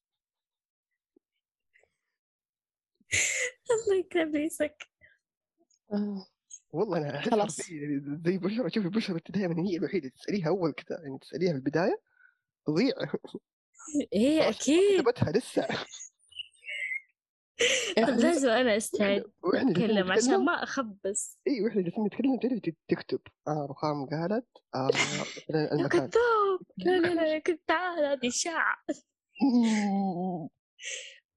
الله 3.70 3.99
يكرم 4.01 4.32
ريسك 4.35 4.89
آه. 5.93 6.27
والله 6.73 6.99
أنا 6.99 7.16
احس 7.19 7.28
خلاص. 7.28 7.57
زي 8.27 8.39
بشرى 8.39 8.70
شوفي 8.70 8.89
بشرى 8.89 9.20
دائما 9.28 9.69
هي 9.69 9.77
الوحيدة 9.77 10.09
تسأليها 10.09 10.49
أول 10.49 10.73
كذا 10.73 11.01
يعني 11.03 11.19
تسأليها 11.19 11.51
في 11.53 11.57
البداية 11.59 12.01
تضيع. 12.66 12.95
هي 14.15 14.49
أكيد. 14.49 15.01
كتبتها 15.01 15.32
لسه. 15.32 15.69
يا 17.99 18.07
طب 18.07 18.12
لازم 18.19 18.49
أنا 18.49 18.77
أستعد 18.77 19.24
وإحنا 19.43 19.73
جالسين 19.73 19.91
أتكلم 19.91 20.12
عشان 20.12 20.45
ما 20.45 20.62
أخبص. 20.62 21.39
اي 21.49 21.62
وإحنا 21.62 21.82
جالسين 21.82 22.05
نتكلم 22.05 22.39
تعرف 22.39 22.74
تكتب 22.89 23.20
آه 23.49 23.66
رخام 23.70 24.07
قالت 24.07 24.47
يا 25.51 25.73
المكان. 25.73 26.09
كذاب 26.09 26.61
لا 26.77 26.99
لا 26.99 27.15
لا 27.15 27.39
كنت 27.39 27.61
تعال 27.66 28.05
هذه 28.05 28.28
إشاعة. 28.28 28.77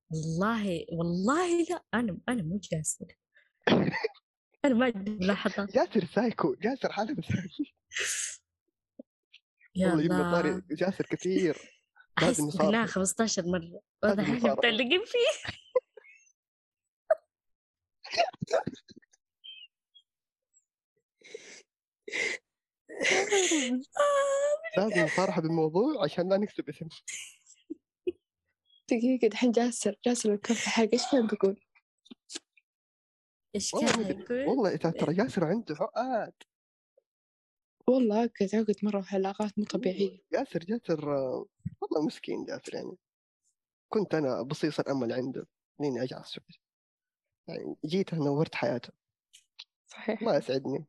والله 0.10 0.86
والله 0.92 1.64
لا 1.70 1.84
أنا 1.94 2.18
أنا 2.30 2.44
مو 2.44 2.60
جاسر. 2.64 3.06
أنا 4.66 4.74
ما 4.74 4.86
عندي 4.96 5.18
جاسر 5.76 6.06
سايكو 6.16 6.56
جاسر 6.56 6.92
حالة 6.92 7.16
يا 9.76 9.88
والله 9.88 10.04
يبنى 10.04 10.32
طاري 10.32 10.62
جاسر 10.72 11.06
كثير. 11.06 11.58
قلناها 12.18 12.42
نصارحه 12.42 12.86
15 12.86 13.44
مرة. 13.46 13.82
لازم 14.04 14.20
واضح 14.22 14.30
إحنا. 14.38 14.54
متعلقين 14.54 15.02
فيه. 15.06 15.54
لازم 24.78 25.02
نصارحه 25.02 25.42
بالموضوع 25.42 26.04
عشان 26.04 26.30
لا 26.30 26.38
نكتب 26.38 26.70
اسم 26.70 26.88
دقيقة 28.92 29.28
دحين 29.28 29.52
جاسر 29.52 29.96
جاسر 30.06 30.38
في 30.38 30.70
حاجة 30.70 30.90
إيش 30.94 31.02
كان 31.12 31.28
بيقول؟ 31.28 31.60
إيش 33.56 33.74
والله 33.74 33.92
كان 33.92 34.02
ما 34.02 34.10
أدري. 34.10 34.24
يقول؟ 34.24 34.48
والله 34.48 34.76
ترى 34.76 34.92
ترى 34.92 35.14
جاسر 35.14 35.46
عنده 35.46 35.76
عقد 35.80 36.34
والله 37.88 38.22
عقد 38.22 38.56
عقد 38.56 38.76
مرة 38.84 39.02
في 39.02 39.16
علاقات 39.16 39.60
مو 39.60 39.66
طبيعية 39.66 40.20
جاسر 40.34 40.60
جاسر 40.60 41.06
والله 41.82 42.06
مسكين 42.06 42.46
جاسر 42.46 42.76
يعني 42.76 42.98
كنت 43.90 44.16
أنا 44.16 44.42
بصيص 44.42 44.80
الأمل 44.80 45.14
عنده 45.14 45.48
لين 45.80 46.00
اجعص 46.00 46.32
شوي 46.34 46.62
يعني 47.48 47.76
جيت 47.86 48.14
نورت 48.14 48.56
حياته 48.56 48.90
صحيح 49.88 50.22
ما 50.22 50.36
يسعدني. 50.38 50.86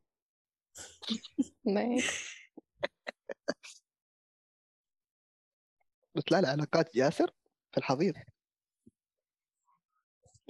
بس 6.15 6.23
لا 6.31 6.41
لا 6.41 6.49
علاقات 6.49 6.95
جاسر 6.95 7.31
في 7.71 7.77
الحضيض. 7.77 8.13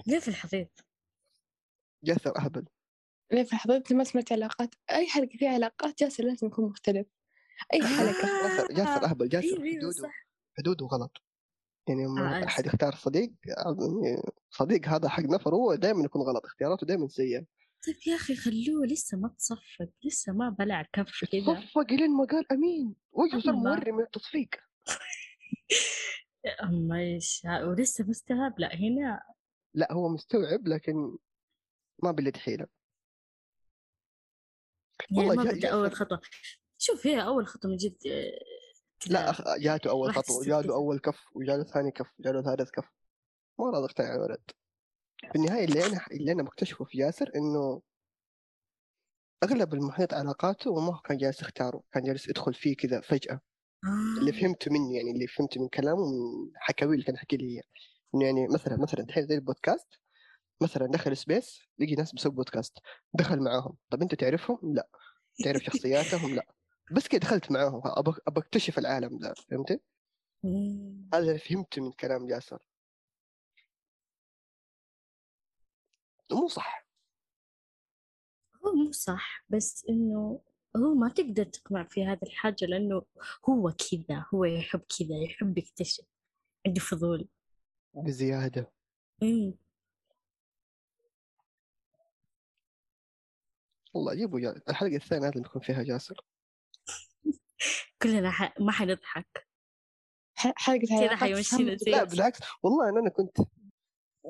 ليه 0.06 0.18
في 0.18 0.28
الحضيض؟ 0.28 0.68
جاسر 2.04 2.38
أهبل. 2.38 2.64
ليه 3.32 3.42
في 3.42 3.56
حضرتك 3.56 3.92
ما 3.92 4.04
سمعت 4.04 4.32
علاقات 4.32 4.74
أي 4.90 5.06
حلقة 5.06 5.36
فيها 5.38 5.50
علاقات 5.50 5.98
جاسر 6.00 6.24
لازم 6.24 6.46
يكون 6.46 6.64
مختلف. 6.64 7.06
أي 7.74 7.82
حلقة. 7.82 8.48
جاسر 8.48 8.66
جاسر 8.74 9.04
أهبل 9.04 9.28
جاسر 9.28 9.46
أيوه 9.46 9.64
أيوه 9.64 9.78
حدوده 9.78 10.02
صح. 10.02 10.26
حدوده 10.58 10.86
غلط. 10.86 11.22
يعني 11.88 12.04
لما 12.04 12.42
آه، 12.42 12.48
أسف. 12.48 12.66
يختار 12.66 12.94
صديق 12.94 13.32
يعني 13.44 14.22
صديق 14.50 14.88
هذا 14.88 15.08
حق 15.08 15.22
نفر 15.22 15.54
هو 15.54 15.74
دائما 15.74 16.04
يكون 16.04 16.22
غلط 16.22 16.44
اختياراته 16.44 16.86
دائما 16.86 17.08
سيئة. 17.08 17.46
طيب 17.86 17.96
يا 18.06 18.16
أخي 18.16 18.34
خلوه 18.36 18.86
لسه 18.86 19.18
ما 19.18 19.28
تصفق 19.28 19.90
لسه 20.04 20.32
ما 20.32 20.48
بلع 20.58 20.82
كف 20.92 21.24
كذا 21.32 21.60
صفق 21.60 21.92
لين 21.92 22.10
ما 22.16 22.24
قال 22.24 22.52
أمين. 22.52 22.94
وجهه 23.12 23.40
صار. 23.40 23.52
موري 23.54 23.92
من 23.92 24.02
التصفيق. 24.02 24.48
اما 26.62 26.98
إيش 26.98 27.42
ولسه 27.62 28.04
مستوعب؟ 28.04 28.60
لأ 28.60 28.74
هنا 28.74 29.22
لأ 29.74 29.92
هو 29.92 30.08
مستوعب 30.08 30.68
لكن 30.68 31.16
ما 32.02 32.10
باليد 32.10 32.36
حيلة. 32.36 32.66
يعني 35.10 35.28
والله 35.28 35.44
ما 35.44 35.50
بدي 35.50 35.72
أول 35.72 35.92
خطوة. 35.92 36.20
شوف 36.78 37.06
هي 37.06 37.22
أول 37.22 37.46
خطوة 37.46 37.70
من 37.70 37.76
جد 37.76 37.96
آه، 38.06 38.38
لأ. 39.06 39.34
جاته 39.58 39.90
أول 39.90 40.14
خطوة 40.14 40.44
كذا. 40.44 40.74
أول 40.74 40.98
كف 40.98 41.36
وجاله 41.36 41.64
ثاني 41.64 41.90
كف 41.90 42.10
وجاله 42.18 42.42
ثالث 42.42 42.70
كف. 42.70 42.88
ما 43.58 43.70
راضي 43.70 43.84
اقتنع 43.84 44.14
الولد. 44.14 44.50
في 45.20 45.34
النهاية 45.36 45.64
اللي 45.64 45.86
أنا 45.86 46.06
اللي 46.10 46.32
أنا 46.32 46.42
مكتشفه 46.42 46.84
في 46.84 46.98
ياسر 46.98 47.30
إنه 47.36 47.82
أغلب 49.44 49.74
المحيط 49.74 50.14
علاقاته 50.14 50.70
وما 50.70 50.96
هو 50.96 51.00
كان 51.00 51.16
جالس 51.16 51.42
يختاره 51.42 51.82
كان 51.92 52.04
جالس 52.04 52.28
يدخل 52.28 52.54
فيه 52.54 52.76
كذا 52.76 53.00
فجأة. 53.00 53.40
اللي 53.84 54.30
آه. 54.30 54.40
فهمته 54.40 54.70
منه 54.72 54.96
يعني 54.96 55.10
اللي 55.10 55.26
فهمته 55.26 55.60
من 55.60 55.68
كلامه 55.68 56.06
من 56.06 56.50
حكاوي 56.56 56.94
اللي 56.94 57.04
كان 57.04 57.14
يحكي 57.14 57.36
لي 57.36 57.44
إياه 57.44 57.62
إنه 58.14 58.24
يعني 58.24 58.48
مثلا 58.48 58.76
مثلا 58.76 59.00
الحين 59.04 59.26
زي 59.26 59.34
البودكاست 59.34 59.88
مثلا 60.62 60.86
دخل 60.86 61.16
space 61.16 61.60
لقي 61.78 61.94
ناس 61.94 62.12
بيسوي 62.12 62.32
بودكاست 62.32 62.78
دخل 63.14 63.40
معاهم 63.40 63.76
طب 63.90 64.02
أنت 64.02 64.14
تعرفهم؟ 64.14 64.58
لا 64.74 64.88
تعرف 65.44 65.62
شخصياتهم؟ 65.72 66.34
لا 66.34 66.46
بس 66.92 67.08
كده 67.08 67.20
دخلت 67.20 67.50
معاهم 67.50 67.82
ابى 67.84 68.40
أكتشف 68.40 68.78
العالم 68.78 69.18
ذا 69.22 69.34
فهمتي؟ 69.50 69.80
مم. 70.44 71.08
هذا 71.14 71.22
اللي 71.22 71.38
فهمته 71.38 71.82
من 71.82 71.92
كلام 71.92 72.26
جاسر 72.26 72.58
مو 76.32 76.48
صح 76.48 76.86
هو 78.66 78.72
مو 78.72 78.92
صح 78.92 79.44
بس 79.48 79.84
إنه 79.88 80.40
هو 80.76 80.94
ما 80.94 81.08
تقدر 81.08 81.44
تقنع 81.44 81.84
في 81.84 82.04
هذه 82.04 82.22
الحاجة 82.22 82.64
لأنه 82.64 83.02
هو 83.48 83.72
كذا 83.72 84.26
هو 84.34 84.44
يحب 84.44 84.80
كذا 84.98 85.16
يحب 85.24 85.58
يكتشف 85.58 86.04
عنده 86.66 86.80
فضول 86.80 87.28
بزيادة. 87.94 88.72
مم. 89.22 89.54
والله 93.94 94.14
جيبوا 94.14 94.40
جا... 94.40 94.62
الحلقة 94.68 94.96
الثانية 94.96 95.26
لازم 95.28 95.40
يكون 95.44 95.62
فيها 95.62 95.82
جاسر. 95.82 96.20
كلنا 98.02 98.30
ح... 98.30 98.60
ما 98.60 98.72
حنضحك. 98.72 99.48
ح- 100.34 100.54
حلقة 100.56 100.86
كذا 100.86 101.16
حيمشينا 101.16 101.76
زي 101.76 101.90
لا 101.90 102.04
بالعكس. 102.04 102.40
والله 102.62 102.88
إن 102.88 102.98
أنا 102.98 103.10
كنت 103.10 103.36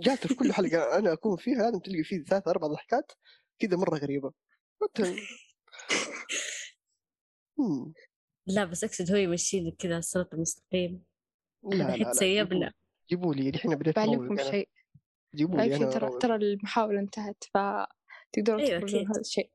جات 0.02 0.26
في 0.26 0.34
كل 0.34 0.52
حلقة 0.52 0.98
أنا 0.98 1.12
أكون 1.12 1.36
فيها 1.36 1.58
لازم 1.62 1.78
تلقي 1.78 2.02
فيه 2.02 2.24
ثلاث 2.24 2.48
أربع 2.48 2.66
ضحكات 2.66 3.12
كذا 3.58 3.76
قلت 4.80 5.00
مم. 5.00 5.16
لا 8.46 8.64
بس 8.64 8.84
أقصد 8.84 9.10
هو 9.12 9.16
يمشينا 9.16 9.70
كذا 9.78 9.98
الصراط 9.98 10.34
المستقيم 10.34 11.04
لا 11.62 11.96
لا 11.96 12.10
تسيبنا 12.10 12.72
جيبوا 13.10 13.34
لي 13.34 13.48
الحين 13.48 13.74
بديت 13.74 13.96
بعلمكم. 13.96 14.36
شيء 14.36 14.68
جيبوا 15.34 15.60
لي 15.60 15.78
ترى. 15.78 16.18
ترى 16.18 16.34
المحاولة 16.34 17.00
انتهت 17.00 17.44
فتقدروا 17.44 18.60
أيوة. 18.60 19.10
هذا 19.10 19.20
الشيء 19.20 19.50